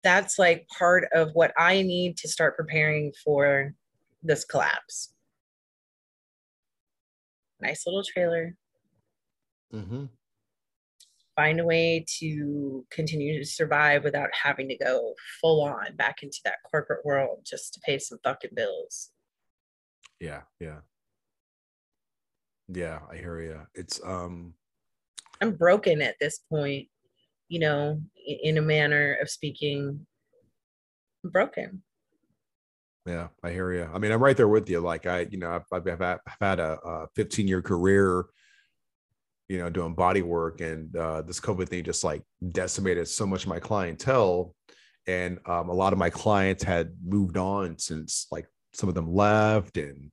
that's 0.02 0.38
like 0.38 0.66
part 0.68 1.08
of 1.12 1.30
what 1.32 1.52
i 1.58 1.82
need 1.82 2.16
to 2.16 2.28
start 2.28 2.56
preparing 2.56 3.12
for 3.24 3.74
this 4.26 4.44
collapse. 4.44 5.12
Nice 7.60 7.86
little 7.86 8.04
trailer. 8.04 8.56
Mm-hmm. 9.74 10.04
find 11.34 11.60
a 11.60 11.64
way 11.64 12.04
to 12.20 12.86
continue 12.88 13.36
to 13.36 13.44
survive 13.44 14.04
without 14.04 14.30
having 14.32 14.68
to 14.68 14.76
go 14.76 15.12
full 15.40 15.60
on 15.60 15.96
back 15.96 16.22
into 16.22 16.38
that 16.44 16.62
corporate 16.70 17.04
world 17.04 17.40
just 17.44 17.74
to 17.74 17.80
pay 17.80 17.98
some 17.98 18.18
fucking 18.22 18.52
bills. 18.54 19.10
Yeah 20.20 20.42
yeah. 20.60 20.78
Yeah 22.68 23.00
i 23.12 23.16
hear 23.16 23.40
you 23.40 23.60
it's 23.74 24.00
um 24.04 24.54
I'm 25.42 25.56
broken 25.56 26.00
at 26.00 26.16
this 26.18 26.38
point, 26.48 26.88
you 27.48 27.58
know, 27.60 28.00
in 28.26 28.58
a 28.58 28.62
manner 28.62 29.16
of 29.20 29.30
speaking. 29.30 30.06
Broken. 31.24 31.82
Yeah, 33.06 33.28
I 33.42 33.50
hear 33.50 33.72
you. 33.72 33.88
I 33.92 33.98
mean, 33.98 34.10
I'm 34.10 34.22
right 34.22 34.36
there 34.36 34.48
with 34.48 34.68
you. 34.68 34.80
Like 34.80 35.06
I, 35.06 35.26
you 35.30 35.38
know, 35.38 35.50
I've, 35.50 35.64
I've, 35.72 36.02
I've 36.02 36.20
had- 36.40 36.60
a, 36.60 36.78
a 36.84 37.06
15 37.14 37.46
year 37.46 37.62
career, 37.62 38.24
you 39.48 39.58
know, 39.58 39.70
doing 39.70 39.94
body 39.94 40.22
work, 40.22 40.60
and 40.60 40.94
uh, 40.96 41.22
this 41.22 41.40
COVID 41.40 41.68
thing 41.68 41.84
just 41.84 42.02
like 42.02 42.22
decimated 42.50 43.06
so 43.06 43.26
much 43.26 43.44
of 43.44 43.48
my 43.48 43.60
clientele, 43.60 44.54
and 45.06 45.38
um, 45.46 45.68
a 45.68 45.74
lot 45.74 45.92
of 45.92 46.00
my 46.00 46.10
clients 46.10 46.64
had 46.64 46.92
moved 47.04 47.36
on 47.36 47.78
since 47.78 48.26
like 48.32 48.46
some 48.72 48.88
of 48.88 48.96
them 48.96 49.12
left, 49.14 49.76
and 49.76 50.10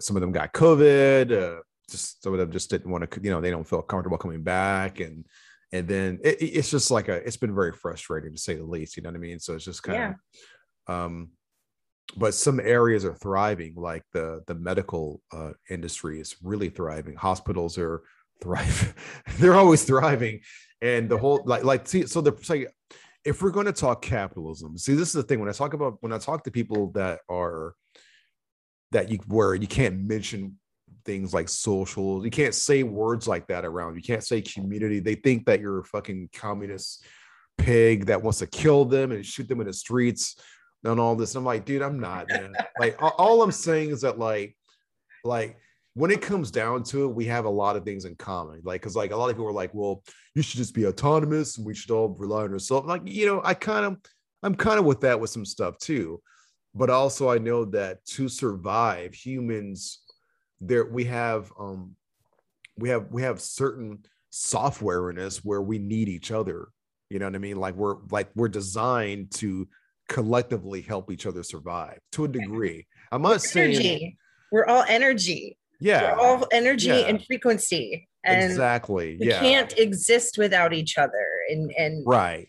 some 0.00 0.16
of 0.16 0.22
them 0.22 0.32
got 0.32 0.54
COVID. 0.54 1.32
Uh, 1.32 1.60
just 1.90 2.22
some 2.22 2.32
of 2.32 2.38
them 2.38 2.50
just 2.50 2.70
didn't 2.70 2.90
want 2.90 3.10
to, 3.10 3.20
you 3.22 3.30
know, 3.30 3.40
they 3.42 3.50
don't 3.50 3.68
feel 3.68 3.82
comfortable 3.82 4.16
coming 4.16 4.42
back, 4.42 5.00
and 5.00 5.26
and 5.72 5.86
then 5.88 6.18
it, 6.24 6.40
it- 6.42 6.56
it's 6.56 6.70
just 6.70 6.90
like 6.90 7.08
a, 7.08 7.16
it's 7.26 7.36
been 7.36 7.54
very 7.54 7.72
frustrating 7.72 8.32
to 8.32 8.38
say 8.40 8.54
the 8.56 8.64
least. 8.64 8.96
You 8.96 9.02
know 9.02 9.10
what 9.10 9.16
I 9.16 9.20
mean? 9.20 9.38
So 9.40 9.54
it's 9.54 9.64
just 9.64 9.82
kind 9.82 9.98
of 10.88 10.94
um 10.94 11.30
but 12.16 12.34
some 12.34 12.58
areas 12.60 13.04
are 13.04 13.14
thriving 13.14 13.74
like 13.76 14.02
the 14.12 14.42
the 14.46 14.54
medical 14.54 15.22
uh, 15.32 15.52
industry 15.68 16.20
is 16.20 16.36
really 16.42 16.68
thriving 16.68 17.14
hospitals 17.14 17.78
are 17.78 18.02
thriving 18.42 18.94
they're 19.38 19.54
always 19.54 19.84
thriving 19.84 20.40
and 20.80 21.08
the 21.08 21.16
whole 21.18 21.42
like 21.44 21.62
like 21.62 21.86
see 21.86 22.06
so 22.06 22.20
the 22.20 22.34
so 22.42 22.64
if 23.24 23.42
we're 23.42 23.50
going 23.50 23.66
to 23.66 23.72
talk 23.72 24.00
capitalism 24.00 24.78
see 24.78 24.94
this 24.94 25.08
is 25.08 25.12
the 25.12 25.22
thing 25.22 25.38
when 25.38 25.48
i 25.48 25.52
talk 25.52 25.74
about 25.74 25.98
when 26.00 26.12
i 26.12 26.18
talk 26.18 26.42
to 26.42 26.50
people 26.50 26.90
that 26.92 27.20
are 27.28 27.74
that 28.92 29.10
you 29.10 29.18
where 29.26 29.54
you 29.54 29.66
can't 29.66 29.98
mention 30.00 30.58
things 31.10 31.34
like 31.34 31.48
social 31.48 32.24
you 32.24 32.30
can't 32.30 32.54
say 32.54 32.82
words 32.82 33.26
like 33.26 33.46
that 33.48 33.64
around 33.64 33.96
you 33.96 34.02
can't 34.02 34.24
say 34.24 34.40
community 34.40 35.00
they 35.00 35.14
think 35.14 35.44
that 35.46 35.60
you're 35.60 35.80
a 35.80 35.84
fucking 35.84 36.28
communist 36.32 37.04
pig 37.58 38.06
that 38.06 38.22
wants 38.22 38.38
to 38.38 38.46
kill 38.46 38.84
them 38.84 39.12
and 39.12 39.24
shoot 39.24 39.48
them 39.48 39.60
in 39.60 39.66
the 39.66 39.72
streets 39.72 40.36
and 40.84 41.00
all 41.00 41.14
this. 41.14 41.34
And 41.34 41.40
I'm 41.40 41.44
like, 41.44 41.64
dude, 41.64 41.82
I'm 41.82 42.00
not, 42.00 42.28
man. 42.28 42.54
like, 42.78 42.96
all, 43.00 43.42
I'm 43.42 43.52
saying 43.52 43.90
is 43.90 44.00
that, 44.02 44.18
like, 44.18 44.56
like 45.24 45.56
when 45.94 46.10
it 46.10 46.22
comes 46.22 46.50
down 46.50 46.82
to 46.84 47.04
it, 47.04 47.14
we 47.14 47.26
have 47.26 47.44
a 47.44 47.50
lot 47.50 47.76
of 47.76 47.84
things 47.84 48.04
in 48.04 48.16
common. 48.16 48.60
Like, 48.64 48.80
because 48.80 48.96
like 48.96 49.10
a 49.10 49.16
lot 49.16 49.28
of 49.28 49.36
people 49.36 49.48
are 49.48 49.52
like, 49.52 49.74
well, 49.74 50.02
you 50.34 50.42
should 50.42 50.58
just 50.58 50.74
be 50.74 50.86
autonomous 50.86 51.58
and 51.58 51.66
we 51.66 51.74
should 51.74 51.90
all 51.90 52.08
rely 52.08 52.44
on 52.44 52.52
ourselves. 52.52 52.88
Like, 52.88 53.02
you 53.04 53.26
know, 53.26 53.40
I 53.44 53.54
kind 53.54 53.84
of, 53.84 53.96
I'm 54.42 54.54
kind 54.54 54.78
of 54.78 54.86
with 54.86 55.00
that 55.02 55.20
with 55.20 55.30
some 55.30 55.44
stuff 55.44 55.76
too. 55.78 56.22
But 56.74 56.88
also, 56.88 57.28
I 57.28 57.38
know 57.38 57.64
that 57.66 58.04
to 58.06 58.28
survive, 58.28 59.12
humans, 59.12 60.00
there 60.60 60.84
we 60.84 61.04
have, 61.04 61.52
um, 61.58 61.96
we 62.76 62.88
have 62.90 63.08
we 63.10 63.22
have 63.22 63.40
certain 63.40 64.04
software 64.30 65.10
in 65.10 65.18
us 65.18 65.38
where 65.44 65.60
we 65.62 65.78
need 65.78 66.08
each 66.08 66.30
other. 66.30 66.68
You 67.08 67.18
know 67.18 67.26
what 67.26 67.34
I 67.34 67.38
mean? 67.38 67.56
Like 67.56 67.74
we're 67.74 67.96
like 68.10 68.30
we're 68.34 68.48
designed 68.48 69.32
to 69.32 69.68
collectively 70.08 70.80
help 70.80 71.10
each 71.10 71.26
other 71.26 71.42
survive 71.42 71.98
to 72.12 72.24
a 72.24 72.28
degree. 72.28 72.86
I'm 73.12 73.22
not 73.22 73.42
saying, 73.42 74.16
We're 74.52 74.66
all 74.66 74.84
energy. 74.88 75.56
yeah, 75.80 76.14
We're 76.14 76.20
all 76.20 76.46
energy 76.52 76.88
Yeah. 76.88 77.06
and 77.06 77.24
frequency. 77.24 78.08
and 78.24 78.42
exactly. 78.50 79.16
we 79.20 79.28
yeah. 79.28 79.40
can't 79.40 79.76
exist 79.78 80.36
without 80.38 80.72
each 80.72 80.98
other 80.98 81.26
and 81.48 81.72
and 81.78 82.04
right 82.06 82.48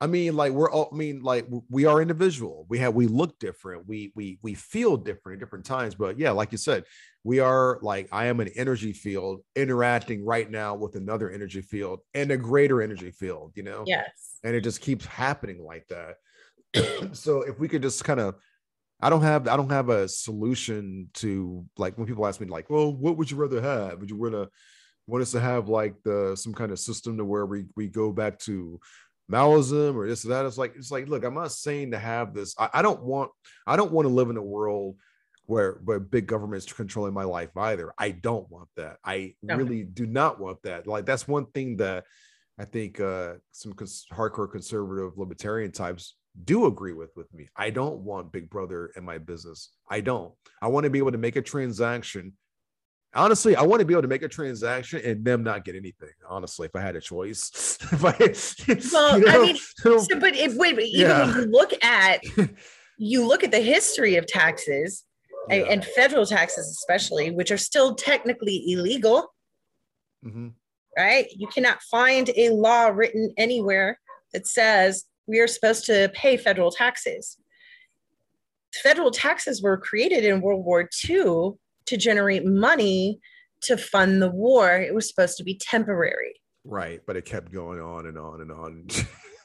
i 0.00 0.06
mean 0.06 0.36
like 0.36 0.52
we're 0.52 0.70
all 0.70 0.88
i 0.92 0.94
mean 0.94 1.20
like 1.22 1.44
we 1.68 1.86
are 1.86 2.00
individual 2.00 2.64
we 2.68 2.78
have 2.78 2.94
we 2.94 3.08
look 3.08 3.36
different 3.40 3.84
we 3.88 4.12
we 4.14 4.38
we 4.42 4.54
feel 4.54 4.96
different 4.96 5.36
at 5.36 5.40
different 5.44 5.64
times 5.64 5.96
but 5.96 6.16
yeah 6.20 6.30
like 6.30 6.52
you 6.52 6.58
said 6.58 6.84
we 7.28 7.40
are 7.40 7.78
like 7.82 8.08
i 8.10 8.24
am 8.24 8.40
an 8.40 8.48
energy 8.56 8.94
field 8.94 9.42
interacting 9.54 10.24
right 10.24 10.50
now 10.50 10.74
with 10.74 10.94
another 10.94 11.30
energy 11.30 11.60
field 11.60 12.00
and 12.14 12.30
a 12.30 12.38
greater 12.38 12.80
energy 12.80 13.10
field 13.10 13.52
you 13.54 13.62
know 13.62 13.84
yes 13.86 14.38
and 14.44 14.56
it 14.56 14.62
just 14.62 14.80
keeps 14.80 15.04
happening 15.04 15.62
like 15.62 15.86
that 15.88 16.16
so 17.14 17.42
if 17.42 17.58
we 17.58 17.68
could 17.68 17.82
just 17.82 18.02
kind 18.02 18.18
of 18.18 18.34
i 19.02 19.10
don't 19.10 19.20
have 19.20 19.46
i 19.46 19.58
don't 19.58 19.70
have 19.70 19.90
a 19.90 20.08
solution 20.08 21.10
to 21.12 21.66
like 21.76 21.98
when 21.98 22.06
people 22.06 22.26
ask 22.26 22.40
me 22.40 22.46
like 22.46 22.70
well 22.70 22.96
what 22.96 23.18
would 23.18 23.30
you 23.30 23.36
rather 23.36 23.60
have 23.60 24.00
would 24.00 24.08
you 24.08 24.16
want 24.16 24.32
to 24.32 24.48
want 25.06 25.20
us 25.20 25.32
to 25.32 25.40
have 25.40 25.68
like 25.68 25.96
the 26.04 26.34
some 26.34 26.54
kind 26.54 26.72
of 26.72 26.78
system 26.78 27.18
to 27.18 27.26
where 27.26 27.44
we 27.44 27.66
we 27.76 27.88
go 27.88 28.10
back 28.10 28.38
to 28.38 28.80
Maoism 29.30 29.94
or 29.94 30.06
this 30.08 30.24
or 30.24 30.28
that. 30.28 30.46
It's 30.46 30.56
like 30.56 30.74
it's 30.74 30.90
like 30.90 31.06
look, 31.06 31.22
I'm 31.22 31.34
not 31.34 31.52
saying 31.52 31.90
to 31.90 31.98
have 31.98 32.32
this. 32.32 32.54
I, 32.58 32.70
I 32.72 32.82
don't 32.82 33.02
want 33.02 33.30
I 33.66 33.76
don't 33.76 33.92
want 33.92 34.08
to 34.08 34.14
live 34.14 34.30
in 34.30 34.38
a 34.38 34.42
world 34.42 34.96
where 35.48 35.80
where 35.84 35.98
big 35.98 36.26
government 36.26 36.62
is 36.62 36.70
controlling 36.72 37.14
my 37.14 37.24
life 37.24 37.48
either. 37.56 37.92
I 37.98 38.10
don't 38.10 38.48
want 38.50 38.68
that. 38.76 38.98
I 39.02 39.34
No. 39.42 39.56
really 39.56 39.82
do 39.82 40.06
not 40.06 40.38
want 40.38 40.62
that. 40.62 40.86
Like 40.86 41.06
that's 41.06 41.26
one 41.26 41.46
thing 41.46 41.78
that 41.78 42.04
I 42.58 42.66
think 42.66 43.00
uh 43.00 43.34
some 43.52 43.72
cons- 43.72 44.04
hardcore 44.12 44.50
conservative 44.52 45.16
libertarian 45.16 45.72
types 45.72 46.16
do 46.44 46.66
agree 46.66 46.92
with 46.92 47.10
with 47.16 47.32
me. 47.32 47.48
I 47.56 47.70
don't 47.70 48.00
want 48.00 48.30
Big 48.30 48.50
Brother 48.50 48.92
in 48.94 49.04
my 49.04 49.16
business. 49.16 49.70
I 49.90 50.00
don't. 50.02 50.34
I 50.60 50.68
want 50.68 50.84
to 50.84 50.90
be 50.90 50.98
able 50.98 51.12
to 51.12 51.18
make 51.18 51.36
a 51.36 51.42
transaction 51.42 52.34
honestly, 53.14 53.56
I 53.56 53.62
want 53.62 53.80
to 53.80 53.86
be 53.86 53.94
able 53.94 54.02
to 54.02 54.08
make 54.08 54.22
a 54.22 54.28
transaction 54.28 55.00
and 55.02 55.24
them 55.24 55.42
not 55.42 55.64
get 55.64 55.74
anything. 55.74 56.10
Honestly, 56.28 56.66
if 56.66 56.76
I 56.76 56.82
had 56.82 56.94
a 56.94 57.00
choice, 57.00 57.78
if 57.90 58.04
I, 58.04 58.12
Well, 58.92 59.18
you 59.18 59.26
I 59.28 59.38
mean, 59.38 59.56
so- 59.56 60.04
but 60.20 60.36
if 60.36 60.54
wait, 60.56 60.78
even 60.78 61.00
Yeah. 61.08 61.26
when 61.26 61.36
you 61.36 61.44
look 61.50 61.72
at 61.82 62.22
you 62.98 63.26
look 63.26 63.42
at 63.44 63.50
the 63.50 63.60
history 63.60 64.16
of 64.16 64.26
taxes 64.26 65.04
yeah. 65.56 65.64
and 65.70 65.84
federal 65.84 66.26
taxes 66.26 66.68
especially 66.68 67.30
which 67.30 67.50
are 67.50 67.58
still 67.58 67.94
technically 67.94 68.64
illegal 68.72 69.32
Mhm. 70.24 70.54
right 70.96 71.26
you 71.36 71.46
cannot 71.46 71.80
find 71.82 72.30
a 72.36 72.50
law 72.50 72.86
written 72.88 73.32
anywhere 73.36 74.00
that 74.32 74.46
says 74.46 75.04
we 75.26 75.38
are 75.38 75.46
supposed 75.46 75.86
to 75.86 76.10
pay 76.14 76.36
federal 76.36 76.70
taxes 76.70 77.38
federal 78.82 79.10
taxes 79.10 79.62
were 79.62 79.76
created 79.76 80.24
in 80.24 80.40
world 80.40 80.64
war 80.64 80.88
ii 81.08 81.16
to 81.86 81.96
generate 81.96 82.44
money 82.44 83.20
to 83.62 83.76
fund 83.76 84.20
the 84.20 84.30
war 84.30 84.72
it 84.72 84.94
was 84.94 85.08
supposed 85.08 85.36
to 85.36 85.44
be 85.44 85.54
temporary 85.54 86.34
right, 86.64 87.00
but 87.06 87.16
it 87.16 87.24
kept 87.24 87.50
going 87.50 87.80
on 87.80 88.04
and 88.06 88.18
on 88.18 88.42
and 88.42 88.52
on. 88.52 88.86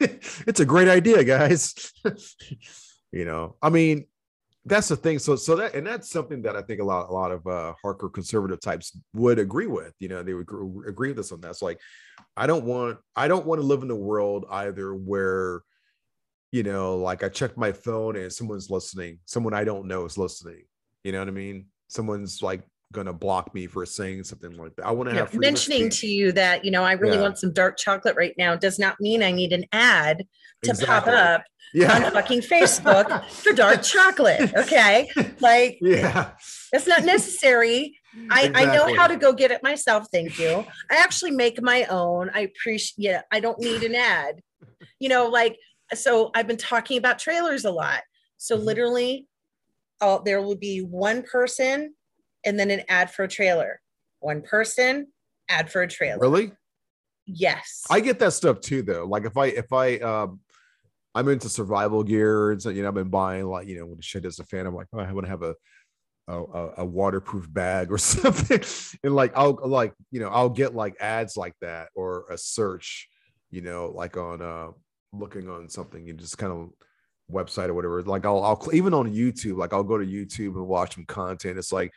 it's 0.46 0.60
a 0.60 0.66
great 0.66 0.88
idea, 0.88 1.24
guys. 1.24 1.74
you 3.12 3.24
know, 3.24 3.56
I 3.62 3.70
mean, 3.70 4.06
that's 4.64 4.88
the 4.88 4.96
thing. 4.96 5.18
So, 5.18 5.36
so 5.36 5.56
that 5.56 5.74
and 5.74 5.86
that's 5.86 6.10
something 6.10 6.42
that 6.42 6.56
I 6.56 6.62
think 6.62 6.80
a 6.80 6.84
lot, 6.84 7.10
a 7.10 7.12
lot 7.12 7.32
of 7.32 7.46
uh, 7.46 7.74
hardcore 7.84 8.12
conservative 8.12 8.60
types 8.60 8.96
would 9.12 9.38
agree 9.38 9.66
with. 9.66 9.92
You 9.98 10.08
know, 10.08 10.22
they 10.22 10.34
would 10.34 10.46
gr- 10.46 10.88
agree 10.88 11.10
with 11.10 11.18
us 11.18 11.32
on 11.32 11.40
that. 11.42 11.50
It's 11.50 11.62
like, 11.62 11.80
I 12.36 12.46
don't 12.46 12.64
want, 12.64 12.98
I 13.14 13.28
don't 13.28 13.46
want 13.46 13.60
to 13.60 13.66
live 13.66 13.82
in 13.82 13.90
a 13.90 13.96
world 13.96 14.46
either 14.50 14.94
where, 14.94 15.62
you 16.50 16.62
know, 16.62 16.96
like 16.96 17.22
I 17.22 17.28
check 17.28 17.56
my 17.56 17.72
phone 17.72 18.16
and 18.16 18.32
someone's 18.32 18.70
listening, 18.70 19.18
someone 19.26 19.54
I 19.54 19.64
don't 19.64 19.86
know 19.86 20.04
is 20.04 20.16
listening. 20.16 20.64
You 21.02 21.12
know 21.12 21.18
what 21.18 21.28
I 21.28 21.32
mean? 21.32 21.66
Someone's 21.88 22.42
like 22.42 22.62
gonna 22.94 23.12
block 23.12 23.54
me 23.54 23.66
for 23.66 23.84
saying 23.84 24.24
something 24.24 24.56
like 24.56 24.74
that. 24.76 24.86
I 24.86 24.92
want 24.92 25.10
to 25.10 25.14
have 25.16 25.34
mentioning 25.34 25.90
to 25.90 26.06
you 26.06 26.32
that 26.32 26.64
you 26.64 26.70
know 26.70 26.82
i 26.84 26.92
really 26.92 27.16
Yeah. 27.16 27.22
want 27.22 27.38
some 27.38 27.52
dark 27.52 27.76
chocolate 27.76 28.16
right 28.16 28.34
now 28.38 28.56
does 28.56 28.78
not 28.78 28.98
mean 29.00 29.22
i 29.22 29.30
need 29.32 29.52
an 29.52 29.64
ad 29.72 30.24
to 30.62 30.70
Exactly. 30.70 30.86
pop 30.86 31.06
up 31.08 31.42
on 32.04 32.12
fucking 32.12 32.40
facebook 32.40 33.28
for 33.42 33.52
dark 33.52 33.82
chocolate 33.94 34.50
okay 34.56 35.08
like 35.40 35.78
yeah. 35.82 36.30
that's 36.72 36.86
not 36.86 37.04
necessary 37.04 37.98
I, 38.30 38.50
I 38.54 38.64
know 38.66 38.94
how 38.94 39.06
to 39.08 39.16
go 39.16 39.32
get 39.32 39.50
it 39.50 39.62
myself 39.62 40.06
thank 40.12 40.38
you 40.38 40.64
i 40.90 40.96
actually 40.96 41.32
make 41.32 41.60
my 41.60 41.84
own 41.90 42.30
i 42.34 42.40
appreciate 42.40 42.94
yeah 42.96 43.22
i 43.32 43.40
don't 43.40 43.58
need 43.60 43.82
an 43.82 43.94
ad 43.94 44.40
you 45.00 45.08
know 45.08 45.26
like 45.26 45.56
so 45.94 46.30
i've 46.34 46.46
been 46.46 46.56
talking 46.56 46.96
about 46.96 47.18
trailers 47.18 47.64
a 47.64 47.70
lot 47.72 48.00
so 48.38 48.56
Mhm. 48.56 48.64
literally 48.64 49.26
uh, 50.00 50.18
there 50.24 50.40
will 50.42 50.56
be 50.56 50.78
one 50.80 51.22
person 51.22 51.94
and 52.44 52.58
then 52.58 52.70
an 52.70 52.82
ad 52.88 53.10
for 53.10 53.24
a 53.24 53.28
trailer 53.28 53.80
one 54.20 54.42
person 54.42 55.06
ad 55.48 55.70
for 55.70 55.82
a 55.82 55.88
trailer 55.88 56.18
Really? 56.20 56.52
yes 57.26 57.82
I 57.90 58.00
get 58.00 58.18
that 58.18 58.32
stuff 58.32 58.60
too, 58.60 58.82
though. 58.82 59.04
Like 59.06 59.24
if 59.24 59.36
I 59.36 59.46
if 59.46 59.72
I 59.72 59.96
um 59.98 60.40
I'm 61.14 61.28
into 61.28 61.48
survival 61.48 62.02
gear 62.02 62.50
and 62.50 62.60
so 62.60 62.70
you 62.70 62.82
know 62.82 62.88
I've 62.88 62.94
been 62.94 63.08
buying 63.08 63.44
like 63.46 63.68
you 63.68 63.78
know 63.78 63.86
when 63.86 63.96
the 63.96 64.02
shit 64.02 64.24
is 64.24 64.38
a 64.40 64.44
fan, 64.44 64.66
I'm 64.66 64.74
like, 64.74 64.88
oh, 64.92 64.98
I 64.98 65.12
want 65.12 65.26
to 65.26 65.30
have 65.30 65.42
a 65.42 65.54
a, 66.26 66.42
a 66.42 66.72
a 66.78 66.84
waterproof 66.84 67.52
bag 67.52 67.92
or 67.92 67.98
something. 68.14 68.60
and 69.02 69.14
like 69.14 69.32
I'll 69.36 69.58
like 69.64 69.94
you 70.10 70.20
know 70.20 70.28
I'll 70.28 70.50
get 70.50 70.74
like 70.74 70.96
ads 71.00 71.36
like 71.36 71.54
that 71.60 71.88
or 71.94 72.24
a 72.30 72.36
search, 72.36 73.08
you 73.50 73.60
know, 73.60 73.92
like 73.94 74.16
on 74.16 74.42
uh 74.42 74.68
looking 75.12 75.48
on 75.48 75.68
something, 75.68 76.06
you 76.06 76.12
just 76.14 76.38
kind 76.38 76.52
of 76.52 76.70
website 77.30 77.68
or 77.68 77.74
whatever. 77.74 78.02
Like 78.02 78.26
I'll 78.26 78.42
I'll 78.42 78.68
even 78.72 78.92
on 78.94 79.12
YouTube, 79.12 79.56
like 79.56 79.72
I'll 79.72 79.84
go 79.84 79.98
to 79.98 80.04
YouTube 80.04 80.56
and 80.56 80.66
watch 80.66 80.94
some 80.94 81.06
content. 81.06 81.58
It's 81.58 81.72
like 81.72 81.92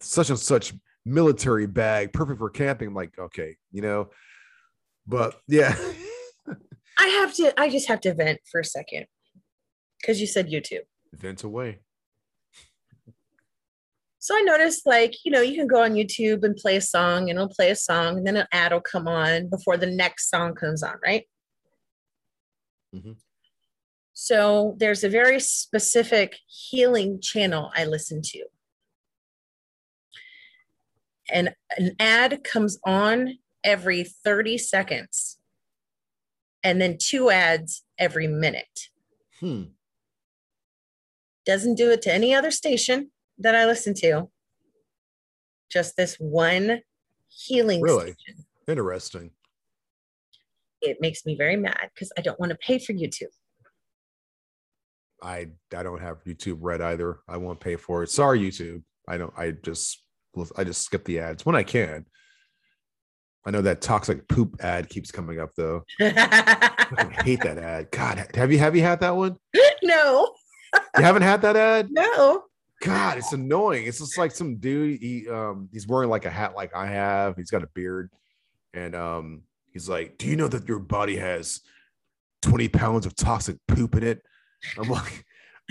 such 0.00 0.30
and 0.30 0.38
such 0.38 0.74
military 1.04 1.66
bag, 1.66 2.12
perfect 2.12 2.38
for 2.38 2.50
camping. 2.50 2.88
I'm 2.88 2.94
like, 2.94 3.18
okay, 3.18 3.56
you 3.72 3.82
know, 3.82 4.10
but 5.06 5.36
yeah. 5.48 5.74
i 6.98 7.06
have 7.06 7.32
to 7.32 7.58
i 7.58 7.68
just 7.68 7.88
have 7.88 8.00
to 8.00 8.12
vent 8.12 8.40
for 8.50 8.60
a 8.60 8.64
second 8.64 9.06
because 9.98 10.20
you 10.20 10.26
said 10.26 10.48
youtube 10.48 10.82
Vent 11.12 11.42
away. 11.42 11.80
So 14.18 14.36
I 14.36 14.42
noticed, 14.42 14.86
like, 14.86 15.14
you 15.24 15.32
know, 15.32 15.40
you 15.40 15.54
can 15.54 15.66
go 15.66 15.82
on 15.82 15.94
YouTube 15.94 16.44
and 16.44 16.54
play 16.54 16.76
a 16.76 16.80
song, 16.80 17.30
and 17.30 17.38
it'll 17.38 17.48
play 17.48 17.70
a 17.70 17.76
song, 17.76 18.18
and 18.18 18.26
then 18.26 18.36
an 18.36 18.46
ad 18.52 18.72
will 18.72 18.80
come 18.80 19.08
on 19.08 19.48
before 19.48 19.76
the 19.76 19.86
next 19.86 20.28
song 20.28 20.54
comes 20.54 20.82
on, 20.82 20.96
right? 21.02 21.26
Mm-hmm. 22.94 23.12
So 24.12 24.76
there's 24.78 25.04
a 25.04 25.08
very 25.08 25.40
specific 25.40 26.36
healing 26.46 27.20
channel 27.22 27.72
I 27.74 27.86
listen 27.86 28.20
to. 28.22 28.44
And 31.32 31.54
an 31.76 31.96
ad 31.98 32.42
comes 32.44 32.78
on 32.84 33.38
every 33.62 34.04
30 34.04 34.58
seconds, 34.58 35.38
and 36.62 36.80
then 36.80 36.98
two 37.00 37.30
ads 37.30 37.84
every 37.98 38.26
minute. 38.26 38.88
Hmm. 39.40 39.62
Doesn't 41.46 41.76
do 41.76 41.90
it 41.90 42.02
to 42.02 42.12
any 42.12 42.34
other 42.34 42.50
station 42.50 43.10
that 43.38 43.54
I 43.54 43.64
listen 43.66 43.94
to. 43.94 44.30
Just 45.70 45.96
this 45.96 46.16
one 46.16 46.80
healing 47.28 47.80
Really? 47.80 48.12
station. 48.12 48.44
Interesting. 48.68 49.30
It 50.82 50.98
makes 51.00 51.24
me 51.26 51.36
very 51.36 51.56
mad 51.56 51.90
because 51.94 52.12
I 52.16 52.22
don't 52.22 52.38
want 52.40 52.50
to 52.50 52.58
pay 52.58 52.78
for 52.78 52.92
YouTube. 52.92 53.32
I 55.22 55.48
I 55.76 55.82
don't 55.82 56.00
have 56.00 56.24
YouTube 56.24 56.58
Red 56.60 56.80
either. 56.80 57.18
I 57.28 57.36
won't 57.36 57.60
pay 57.60 57.76
for 57.76 58.02
it. 58.02 58.10
Sorry, 58.10 58.40
YouTube. 58.40 58.82
I 59.06 59.18
don't. 59.18 59.32
I 59.36 59.50
just 59.50 60.02
I 60.56 60.64
just 60.64 60.82
skip 60.82 61.04
the 61.04 61.18
ads 61.20 61.44
when 61.44 61.56
I 61.56 61.62
can. 61.62 62.06
I 63.46 63.50
know 63.50 63.62
that 63.62 63.80
toxic 63.80 64.28
poop 64.28 64.56
ad 64.60 64.88
keeps 64.88 65.10
coming 65.10 65.40
up 65.40 65.50
though. 65.56 65.82
I 66.00 67.08
hate 67.24 67.40
that 67.42 67.58
ad. 67.58 67.90
God, 67.90 68.26
have 68.34 68.52
you 68.52 68.58
have 68.58 68.76
you 68.76 68.82
had 68.82 69.00
that 69.00 69.16
one? 69.16 69.36
no, 69.82 70.34
You 70.74 71.02
haven't 71.02 71.22
had 71.22 71.42
that 71.42 71.56
ad? 71.56 71.88
no. 71.90 72.44
God, 72.82 73.18
it's 73.18 73.32
annoying. 73.34 73.84
It's 73.86 73.98
just 73.98 74.16
like 74.16 74.30
some 74.32 74.56
dude. 74.56 75.00
He 75.00 75.28
um 75.28 75.68
he's 75.72 75.86
wearing 75.86 76.08
like 76.08 76.24
a 76.24 76.30
hat 76.30 76.54
like 76.54 76.74
I 76.74 76.86
have. 76.86 77.36
He's 77.36 77.50
got 77.50 77.62
a 77.62 77.68
beard, 77.74 78.10
and 78.72 78.94
um 78.94 79.42
he's 79.72 79.86
like, 79.86 80.16
"Do 80.16 80.26
you 80.26 80.36
know 80.36 80.48
that 80.48 80.66
your 80.66 80.78
body 80.78 81.16
has 81.16 81.60
twenty 82.40 82.68
pounds 82.68 83.04
of 83.04 83.14
toxic 83.14 83.56
poop 83.68 83.96
in 83.96 84.02
it?" 84.02 84.22
I'm 84.78 84.88
like, 84.88 85.26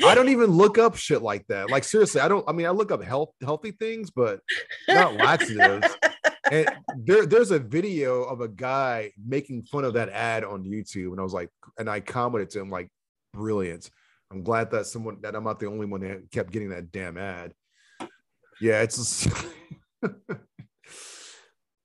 I 0.05 0.15
don't 0.15 0.29
even 0.29 0.51
look 0.51 0.77
up 0.77 0.95
shit 0.95 1.21
like 1.21 1.45
that. 1.47 1.69
Like 1.69 1.83
seriously, 1.83 2.21
I 2.21 2.27
don't. 2.27 2.47
I 2.47 2.51
mean, 2.51 2.65
I 2.65 2.71
look 2.71 2.91
up 2.91 3.03
health 3.03 3.31
healthy 3.41 3.71
things, 3.71 4.11
but 4.11 4.41
not 4.87 5.15
laxatives. 5.15 5.87
And 6.51 6.67
there, 6.97 7.27
there's 7.27 7.51
a 7.51 7.59
video 7.59 8.23
of 8.23 8.41
a 8.41 8.47
guy 8.47 9.11
making 9.23 9.63
fun 9.63 9.83
of 9.83 9.93
that 9.93 10.09
ad 10.09 10.43
on 10.43 10.63
YouTube, 10.63 11.11
and 11.11 11.19
I 11.19 11.23
was 11.23 11.33
like, 11.33 11.51
and 11.77 11.87
I 11.87 11.99
commented 11.99 12.49
to 12.51 12.59
him 12.59 12.71
like, 12.71 12.89
"Brilliant." 13.33 13.91
I'm 14.31 14.43
glad 14.43 14.71
that 14.71 14.85
someone 14.87 15.17
that 15.21 15.35
I'm 15.35 15.43
not 15.43 15.59
the 15.59 15.67
only 15.67 15.85
one 15.85 16.01
that 16.01 16.31
kept 16.31 16.51
getting 16.51 16.69
that 16.69 16.91
damn 16.91 17.17
ad. 17.17 17.53
Yeah, 18.61 18.81
it's 18.81 18.97
just, 18.97 19.27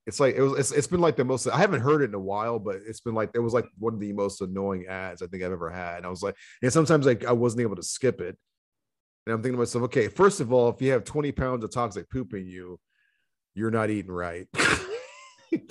it's 0.07 0.21
like 0.21 0.35
it 0.35 0.43
was. 0.43 0.59
It's, 0.59 0.73
it's 0.73 0.87
been 0.87 1.01
like 1.01 1.17
the 1.17 1.25
most. 1.25 1.49
I 1.49 1.57
haven't 1.57 1.81
heard 1.81 2.03
it 2.03 2.11
in 2.11 2.15
a 2.15 2.21
while, 2.21 2.59
but 2.59 2.77
it's 2.87 3.01
been 3.01 3.15
like 3.15 3.31
it 3.35 3.39
was 3.39 3.55
like 3.55 3.67
one 3.79 3.95
of 3.95 4.01
the 4.01 4.13
most 4.13 4.41
annoying 4.43 4.87
ads 4.87 5.23
I 5.23 5.27
think 5.27 5.43
I've 5.43 5.53
ever 5.53 5.71
had. 5.71 5.99
And 5.99 6.07
I 6.07 6.11
was 6.11 6.23
like, 6.23 6.37
and 6.63 6.73
sometimes 6.73 7.07
like 7.07 7.25
I 7.25 7.33
wasn't 7.33 7.63
able 7.63 7.77
to 7.77 7.83
skip 7.83 8.21
it. 8.21 8.37
And 9.27 9.35
I'm 9.35 9.43
thinking 9.43 9.55
to 9.55 9.59
myself, 9.61 9.85
okay, 9.85 10.09
first 10.09 10.41
of 10.41 10.53
all, 10.53 10.69
if 10.69 10.83
you 10.83 10.93
have 10.93 11.05
20 11.05 11.33
pounds 11.33 11.65
of 11.65 11.73
toxic 11.73 12.11
poop 12.11 12.35
in 12.35 12.47
you, 12.47 12.79
you're 13.55 13.71
not 13.71 13.89
eating 13.89 14.13
right. 14.13 14.47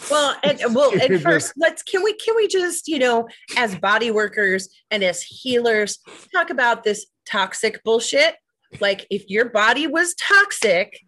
Well, 0.09 0.35
and 0.43 0.59
well, 0.73 0.91
just- 0.91 1.23
first, 1.23 1.53
let's 1.57 1.83
can 1.83 2.03
we 2.03 2.13
can 2.13 2.35
we 2.35 2.47
just 2.47 2.87
you 2.87 2.99
know, 2.99 3.27
as 3.57 3.75
body 3.75 4.11
workers 4.11 4.69
and 4.91 5.03
as 5.03 5.21
healers, 5.21 5.99
talk 6.33 6.49
about 6.49 6.83
this 6.83 7.05
toxic 7.29 7.83
bullshit. 7.83 8.35
Like, 8.79 9.05
if 9.09 9.29
your 9.29 9.49
body 9.49 9.87
was 9.87 10.15
toxic, 10.15 10.99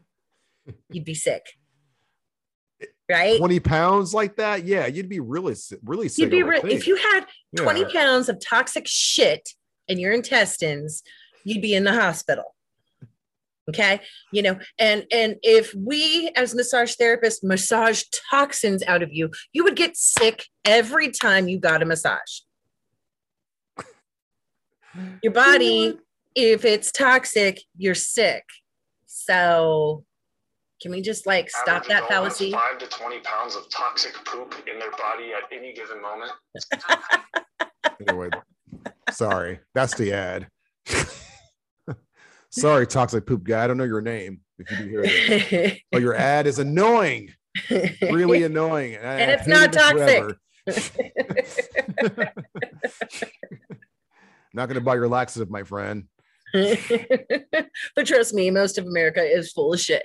you'd 0.92 1.06
be 1.06 1.16
sick, 1.16 1.44
right? 3.10 3.38
20 3.38 3.60
pounds 3.60 4.14
like 4.14 4.36
that, 4.38 4.66
yeah, 4.66 4.88
you'd 4.88 5.10
be 5.10 5.20
really, 5.20 5.56
really 5.84 6.10
sick. 6.10 6.24
You'd 6.24 6.32
be 6.32 6.44
re- 6.44 6.62
if 6.64 6.88
you 6.88 6.96
had 6.96 7.26
twenty 7.56 7.86
pounds 7.86 8.30
of 8.30 8.40
toxic 8.40 8.88
shit 8.88 9.50
in 9.88 10.00
your 10.00 10.14
intestines, 10.14 11.04
you'd 11.44 11.62
be 11.62 11.74
in 11.74 11.84
the 11.84 11.94
hospital. 11.94 12.56
Okay, 13.68 14.00
you 14.32 14.44
know, 14.44 14.60
and 14.78 15.06
and 15.12 15.38
if 15.42 15.74
we 15.74 16.32
as 16.36 16.54
massage 16.54 16.96
therapists 16.96 17.44
massage 17.44 18.04
toxins 18.30 18.84
out 18.84 19.02
of 19.02 19.12
you, 19.12 19.32
you 19.54 19.64
would 19.64 19.76
get 19.76 19.98
sick 19.98 20.46
every 20.64 21.10
time 21.10 21.48
you 21.48 21.60
got 21.60 21.82
a 21.82 21.86
massage. 21.86 22.42
Your 25.24 25.34
body, 25.34 25.98
if 26.36 26.64
it's 26.64 26.92
toxic, 26.92 27.60
you're 27.78 27.96
sick. 27.96 28.44
So, 29.08 30.06
can 30.82 30.92
we 30.92 31.02
just 31.02 31.26
like 31.26 31.50
stop 31.50 31.84
Average 31.84 31.88
that 31.88 31.98
adult 32.06 32.12
has 32.12 32.38
fallacy? 32.38 32.52
Five 32.52 32.78
to 32.80 32.88
20 32.88 33.20
pounds 33.22 33.56
of 33.56 33.70
toxic 33.70 34.14
poop 34.26 34.56
in 34.72 34.78
their 34.80 34.92
body 34.92 35.32
at 35.34 35.44
any 35.56 35.74
given 35.74 36.02
moment. 36.02 36.32
Anyway, 38.08 38.30
sorry, 39.12 39.60
that's 39.74 39.96
the 39.96 40.12
ad. 40.14 40.48
sorry, 42.50 42.86
toxic 42.88 43.26
poop 43.26 43.44
guy. 43.44 43.64
I 43.64 43.68
don't 43.68 43.78
know 43.78 43.84
your 43.86 44.02
name. 44.02 44.42
If 44.58 44.72
you 44.72 44.78
do 44.78 44.88
hear 44.90 45.02
that, 45.04 45.78
but 45.92 46.02
your 46.02 46.16
ad 46.16 46.48
is 46.48 46.60
annoying, 46.60 47.30
really 47.70 48.44
annoying, 48.50 48.96
I- 48.96 49.20
And 49.20 49.32
it's 49.32 49.48
not 49.48 49.72
toxic. 49.74 50.36
it 50.68 52.34
not 54.54 54.68
going 54.68 54.76
to 54.76 54.82
buy 54.82 54.96
your 54.96 55.08
laxative, 55.08 55.50
my 55.50 55.64
friend. 55.64 56.06
but 57.96 58.06
trust 58.06 58.34
me, 58.34 58.50
most 58.52 58.78
of 58.78 58.86
America 58.86 59.22
is 59.22 59.52
full 59.52 59.74
of 59.74 59.80
shit. 59.80 60.04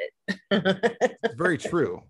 It's 0.50 1.34
very 1.36 1.58
true, 1.70 2.02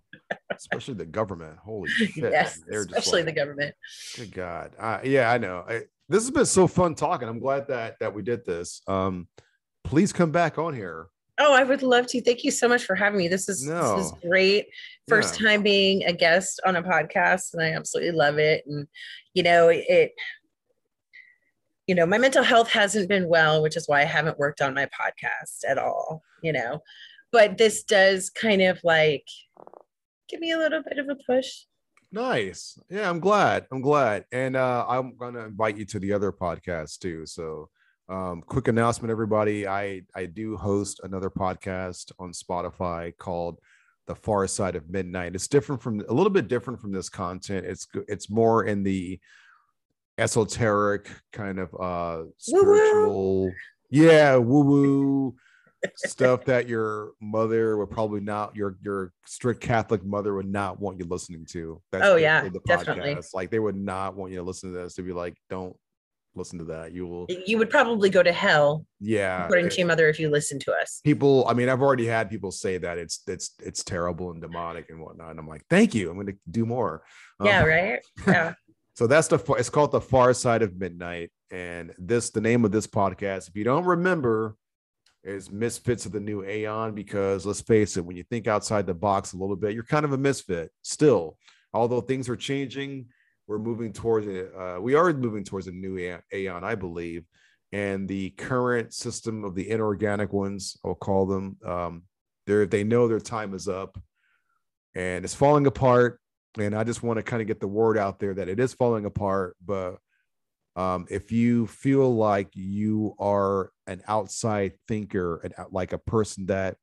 especially 0.51 0.95
the 0.95 1.05
government. 1.05 1.57
Holy 1.63 1.89
shit! 1.89 2.11
yes, 2.17 2.59
especially 2.71 3.23
like- 3.23 3.25
the 3.33 3.39
government. 3.39 3.75
Good 4.17 4.31
God. 4.33 4.71
Uh, 4.79 4.99
yeah, 5.03 5.31
I 5.31 5.37
know. 5.37 5.63
I, 5.67 5.81
this 6.09 6.23
has 6.23 6.31
been 6.31 6.45
so 6.45 6.67
fun 6.67 6.95
talking. 6.95 7.27
I'm 7.27 7.39
glad 7.39 7.67
that 7.69 7.97
that 7.99 8.13
we 8.13 8.21
did 8.21 8.45
this. 8.45 8.81
Um, 8.87 9.27
please 9.83 10.11
come 10.13 10.31
back 10.31 10.57
on 10.57 10.73
here. 10.73 11.07
Oh, 11.39 11.53
I 11.53 11.63
would 11.63 11.81
love 11.81 12.05
to. 12.07 12.21
Thank 12.21 12.43
you 12.43 12.51
so 12.51 12.67
much 12.67 12.83
for 12.83 12.95
having 12.95 13.17
me. 13.17 13.27
This 13.27 13.49
is 13.49 13.65
No. 13.65 13.97
this 13.97 14.05
is 14.07 14.13
great. 14.21 14.65
First 15.07 15.39
Yeah. 15.39 15.49
time 15.49 15.63
being 15.63 16.03
a 16.05 16.13
guest 16.13 16.59
on 16.65 16.75
a 16.75 16.83
podcast, 16.83 17.53
and 17.53 17.63
I 17.63 17.71
absolutely 17.73 18.11
love 18.11 18.37
it. 18.37 18.63
And 18.67 18.87
you 19.33 19.43
know, 19.43 19.69
it. 19.69 20.11
You 21.91 21.95
know, 21.95 22.05
my 22.05 22.17
mental 22.17 22.41
health 22.41 22.71
hasn't 22.71 23.09
been 23.09 23.27
well, 23.27 23.61
which 23.61 23.75
is 23.75 23.85
why 23.85 23.99
I 23.99 24.05
haven't 24.05 24.39
worked 24.39 24.61
on 24.61 24.73
my 24.73 24.85
podcast 24.85 25.69
at 25.69 25.77
all. 25.77 26.23
You 26.41 26.53
know, 26.53 26.81
but 27.33 27.57
this 27.57 27.83
does 27.83 28.29
kind 28.29 28.61
of 28.61 28.79
like 28.85 29.27
give 30.29 30.39
me 30.39 30.51
a 30.51 30.57
little 30.57 30.81
bit 30.81 30.99
of 30.99 31.09
a 31.09 31.17
push. 31.27 31.65
Nice. 32.09 32.79
Yeah, 32.89 33.09
I'm 33.09 33.19
glad. 33.19 33.67
I'm 33.73 33.81
glad. 33.81 34.23
And 34.31 34.55
uh, 34.55 34.85
I'm 34.87 35.17
gonna 35.17 35.43
invite 35.43 35.75
you 35.75 35.83
to 35.87 35.99
the 35.99 36.13
other 36.13 36.31
podcast 36.31 36.99
too. 36.99 37.25
So 37.25 37.67
um, 38.07 38.41
quick 38.41 38.69
announcement, 38.69 39.11
everybody. 39.11 39.67
I 39.67 40.03
I 40.15 40.27
do 40.27 40.55
host 40.55 41.01
another 41.03 41.29
podcast 41.29 42.13
on 42.19 42.31
Spotify 42.31 43.11
called 43.17 43.59
The 44.07 44.15
Far 44.15 44.47
Side 44.47 44.77
of 44.77 44.89
Midnight. 44.89 45.35
It's 45.35 45.49
different 45.49 45.81
from 45.81 45.99
a 46.07 46.13
little 46.13 46.29
bit 46.29 46.47
different 46.47 46.79
from 46.79 46.93
this 46.93 47.09
content. 47.09 47.65
It's 47.65 47.85
it's 48.07 48.29
more 48.29 48.63
in 48.63 48.83
the 48.83 49.19
esoteric 50.17 51.09
kind 51.33 51.59
of 51.59 51.73
uh 51.79 52.23
spiritual 52.37 53.51
yeah 53.89 54.35
woo 54.35 54.61
woo 54.61 55.35
stuff 55.95 56.45
that 56.45 56.67
your 56.69 57.11
mother 57.21 57.75
would 57.77 57.89
probably 57.89 58.19
not 58.21 58.55
your 58.55 58.77
your 58.83 59.11
strict 59.25 59.61
catholic 59.61 60.03
mother 60.05 60.35
would 60.35 60.47
not 60.49 60.79
want 60.79 60.99
you 60.99 61.05
listening 61.05 61.45
to 61.49 61.81
that's 61.91 62.05
Oh, 62.05 62.15
the- 62.15 62.21
yeah, 62.21 62.47
the 62.47 62.59
definitely. 62.67 63.17
like 63.33 63.49
they 63.49 63.59
would 63.59 63.75
not 63.75 64.15
want 64.15 64.31
you 64.31 64.37
to 64.37 64.43
listen 64.43 64.71
to 64.73 64.77
this 64.79 64.93
to 64.95 65.01
be 65.01 65.11
like 65.11 65.35
don't 65.49 65.75
listen 66.35 66.59
to 66.59 66.65
that 66.65 66.93
you 66.93 67.05
will 67.07 67.25
You 67.45 67.57
would 67.57 67.69
probably 67.69 68.09
go 68.09 68.21
to 68.23 68.31
hell 68.31 68.85
yeah 68.99 69.45
according 69.45 69.65
it- 69.67 69.71
to 69.71 69.77
your 69.79 69.87
mother 69.87 70.07
if 70.07 70.19
you 70.19 70.29
listen 70.29 70.59
to 70.59 70.71
us. 70.71 71.01
people 71.03 71.45
i 71.47 71.53
mean 71.53 71.67
i've 71.67 71.81
already 71.81 72.05
had 72.05 72.29
people 72.29 72.51
say 72.51 72.77
that 72.77 72.97
it's 72.97 73.21
it's 73.27 73.51
it's 73.61 73.83
terrible 73.83 74.31
and 74.31 74.41
demonic 74.41 74.89
and 74.89 75.01
whatnot 75.01 75.31
and 75.31 75.39
i'm 75.39 75.47
like 75.47 75.63
thank 75.69 75.93
you 75.95 76.09
i'm 76.09 76.15
going 76.15 76.27
to 76.27 76.37
do 76.49 76.65
more 76.65 77.01
Um, 77.39 77.47
Yeah, 77.47 77.63
right. 77.63 77.99
Yeah. 78.27 78.53
So 79.01 79.07
that's 79.07 79.27
the 79.27 79.39
it's 79.57 79.71
called 79.71 79.91
the 79.91 79.99
Far 79.99 80.31
Side 80.31 80.61
of 80.61 80.77
Midnight, 80.77 81.31
and 81.49 81.91
this 81.97 82.29
the 82.29 82.39
name 82.39 82.63
of 82.63 82.71
this 82.71 82.85
podcast. 82.85 83.49
If 83.49 83.55
you 83.55 83.63
don't 83.63 83.83
remember, 83.83 84.55
is 85.23 85.49
Misfits 85.49 86.05
of 86.05 86.11
the 86.11 86.19
New 86.19 86.45
Aeon 86.45 86.93
because 86.93 87.43
let's 87.43 87.61
face 87.61 87.97
it, 87.97 88.05
when 88.05 88.15
you 88.15 88.21
think 88.21 88.45
outside 88.45 88.85
the 88.85 88.93
box 88.93 89.33
a 89.33 89.37
little 89.37 89.55
bit, 89.55 89.73
you're 89.73 89.83
kind 89.83 90.05
of 90.05 90.13
a 90.13 90.19
misfit 90.19 90.69
still. 90.83 91.39
Although 91.73 92.01
things 92.01 92.29
are 92.29 92.35
changing, 92.35 93.07
we're 93.47 93.57
moving 93.57 93.91
towards 93.91 94.27
it. 94.27 94.53
Uh, 94.55 94.77
we 94.79 94.93
are 94.93 95.11
moving 95.11 95.43
towards 95.43 95.65
a 95.65 95.71
new 95.71 95.97
aeon, 95.97 96.63
I 96.63 96.75
believe, 96.75 97.25
and 97.71 98.07
the 98.07 98.29
current 98.29 98.93
system 98.93 99.43
of 99.43 99.55
the 99.55 99.67
inorganic 99.67 100.31
ones, 100.31 100.77
I'll 100.85 100.93
call 100.93 101.25
them, 101.25 101.57
um, 101.65 102.03
they 102.45 102.65
they 102.65 102.83
know 102.83 103.07
their 103.07 103.19
time 103.19 103.55
is 103.55 103.67
up, 103.67 103.99
and 104.93 105.25
it's 105.25 105.33
falling 105.33 105.65
apart 105.65 106.20
and 106.57 106.75
I 106.75 106.83
just 106.83 107.03
want 107.03 107.17
to 107.17 107.23
kind 107.23 107.41
of 107.41 107.47
get 107.47 107.59
the 107.59 107.67
word 107.67 107.97
out 107.97 108.19
there 108.19 108.33
that 108.33 108.49
it 108.49 108.59
is 108.59 108.73
falling 108.73 109.05
apart. 109.05 109.55
But 109.65 109.97
um, 110.75 111.05
if 111.09 111.31
you 111.31 111.67
feel 111.67 112.13
like 112.15 112.49
you 112.53 113.15
are 113.19 113.71
an 113.87 114.01
outside 114.07 114.73
thinker 114.87 115.37
and 115.43 115.53
like 115.71 115.93
a 115.93 115.97
person 115.97 116.45
that 116.47 116.77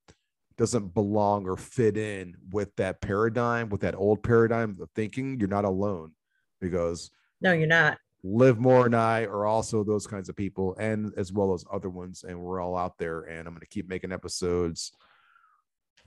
doesn't 0.56 0.92
belong 0.92 1.46
or 1.46 1.56
fit 1.56 1.96
in 1.96 2.34
with 2.50 2.74
that 2.76 3.00
paradigm, 3.00 3.68
with 3.68 3.82
that 3.82 3.94
old 3.94 4.22
paradigm 4.22 4.76
of 4.80 4.90
thinking, 4.94 5.38
you're 5.38 5.48
not 5.48 5.64
alone 5.64 6.12
because 6.60 7.10
No, 7.40 7.52
you're 7.52 7.66
not. 7.66 7.98
Live 8.24 8.58
More 8.58 8.84
and 8.84 8.96
I 8.96 9.24
are 9.24 9.46
also 9.46 9.84
those 9.84 10.06
kinds 10.06 10.28
of 10.28 10.34
people, 10.34 10.74
and 10.76 11.12
as 11.16 11.32
well 11.32 11.54
as 11.54 11.64
other 11.72 11.88
ones, 11.88 12.24
and 12.24 12.40
we're 12.40 12.60
all 12.60 12.76
out 12.76 12.98
there. 12.98 13.22
And 13.22 13.46
I'm 13.46 13.54
going 13.54 13.60
to 13.60 13.68
keep 13.68 13.88
making 13.88 14.10
episodes 14.10 14.92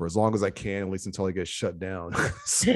for 0.01 0.07
as 0.07 0.15
long 0.15 0.33
as 0.33 0.41
I 0.41 0.49
can, 0.49 0.81
at 0.81 0.89
least 0.89 1.05
until 1.05 1.27
I 1.27 1.31
get 1.31 1.47
shut 1.47 1.77
down. 1.77 2.11
so, 2.45 2.73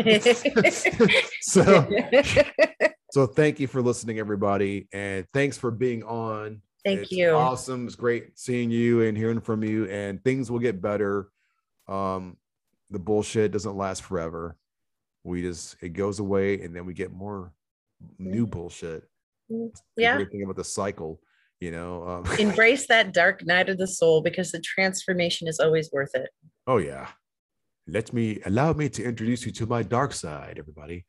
so 3.11 3.25
thank 3.25 3.59
you 3.59 3.65
for 3.65 3.81
listening, 3.81 4.19
everybody, 4.19 4.87
and 4.93 5.25
thanks 5.33 5.57
for 5.57 5.71
being 5.71 6.03
on. 6.03 6.61
Thank 6.83 6.99
It's 6.99 7.11
you. 7.11 7.31
Awesome. 7.31 7.87
It's 7.87 7.95
great 7.95 8.37
seeing 8.37 8.69
you 8.69 9.01
and 9.01 9.17
hearing 9.17 9.41
from 9.41 9.63
you, 9.63 9.85
and 9.85 10.23
things 10.23 10.51
will 10.51 10.59
get 10.59 10.83
better. 10.83 11.29
Um, 11.87 12.37
the 12.91 12.99
bullshit 12.99 13.51
doesn't 13.51 13.75
last 13.75 14.03
forever. 14.03 14.55
We 15.23 15.41
just 15.41 15.77
it 15.81 15.93
goes 15.93 16.19
away, 16.19 16.61
and 16.61 16.75
then 16.75 16.85
we 16.85 16.93
get 16.93 17.11
more 17.11 17.51
new 18.19 18.45
bullshit. 18.45 19.09
The 19.49 19.71
Yeah. 19.97 20.19
thing 20.19 20.43
about 20.43 20.57
the 20.57 20.63
cycle, 20.63 21.19
you 21.59 21.71
know. 21.71 22.07
Um, 22.07 22.25
Embrace 22.39 22.85
that 22.85 23.15
dark 23.15 23.43
night 23.47 23.67
of 23.67 23.79
the 23.79 23.87
soul 23.87 24.21
because 24.21 24.51
the 24.51 24.59
transformation 24.59 25.47
is 25.47 25.59
always 25.59 25.89
worth 25.91 26.13
it. 26.13 26.29
Oh 26.67 26.77
yeah. 26.77 27.07
Let 27.87 28.13
me 28.13 28.41
allow 28.45 28.73
me 28.73 28.89
to 28.89 29.03
introduce 29.03 29.45
you 29.45 29.51
to 29.53 29.67
my 29.67 29.83
dark 29.83 30.13
side, 30.13 30.55
everybody. 30.57 31.05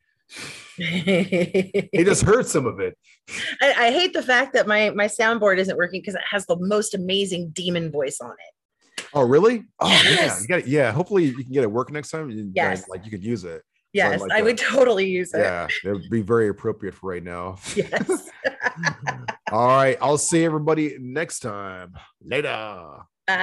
He 0.75 2.03
just 2.03 2.23
heard 2.23 2.45
some 2.45 2.67
of 2.67 2.79
it. 2.79 2.97
I 3.61 3.91
hate 3.91 4.13
the 4.13 4.21
fact 4.21 4.53
that 4.53 4.67
my 4.67 4.91
my 4.91 5.07
soundboard 5.07 5.57
isn't 5.57 5.77
working 5.77 6.01
because 6.01 6.15
it 6.15 6.21
has 6.29 6.45
the 6.45 6.57
most 6.59 6.93
amazing 6.93 7.49
demon 7.49 7.91
voice 7.91 8.19
on 8.21 8.31
it. 8.31 9.03
Oh, 9.13 9.23
really? 9.23 9.63
Oh, 9.79 9.87
yeah. 9.89 10.39
You 10.39 10.47
got. 10.47 10.67
Yeah. 10.67 10.91
Hopefully, 10.91 11.25
you 11.25 11.33
can 11.33 11.51
get 11.51 11.63
it 11.63 11.71
working 11.71 11.93
next 11.93 12.11
time. 12.11 12.29
Yes. 12.53 12.81
Like, 12.81 12.89
like 12.99 13.05
you 13.05 13.11
could 13.11 13.23
use 13.23 13.43
it. 13.43 13.63
Yes, 13.93 14.21
like 14.21 14.31
I 14.31 14.41
would 14.41 14.59
uh, 14.59 14.63
totally 14.63 15.07
use 15.07 15.33
it. 15.33 15.39
Yeah. 15.39 15.67
It 15.83 15.91
would 15.91 16.09
be 16.09 16.21
very 16.21 16.49
appropriate 16.49 16.93
for 16.93 17.09
right 17.09 17.23
now. 17.23 17.57
Yes. 17.75 18.29
All 19.51 19.67
right. 19.67 19.97
I'll 20.01 20.17
see 20.17 20.43
everybody 20.43 20.97
next 20.99 21.39
time. 21.39 21.93
Later. 22.21 22.99
Bye. 23.25 23.35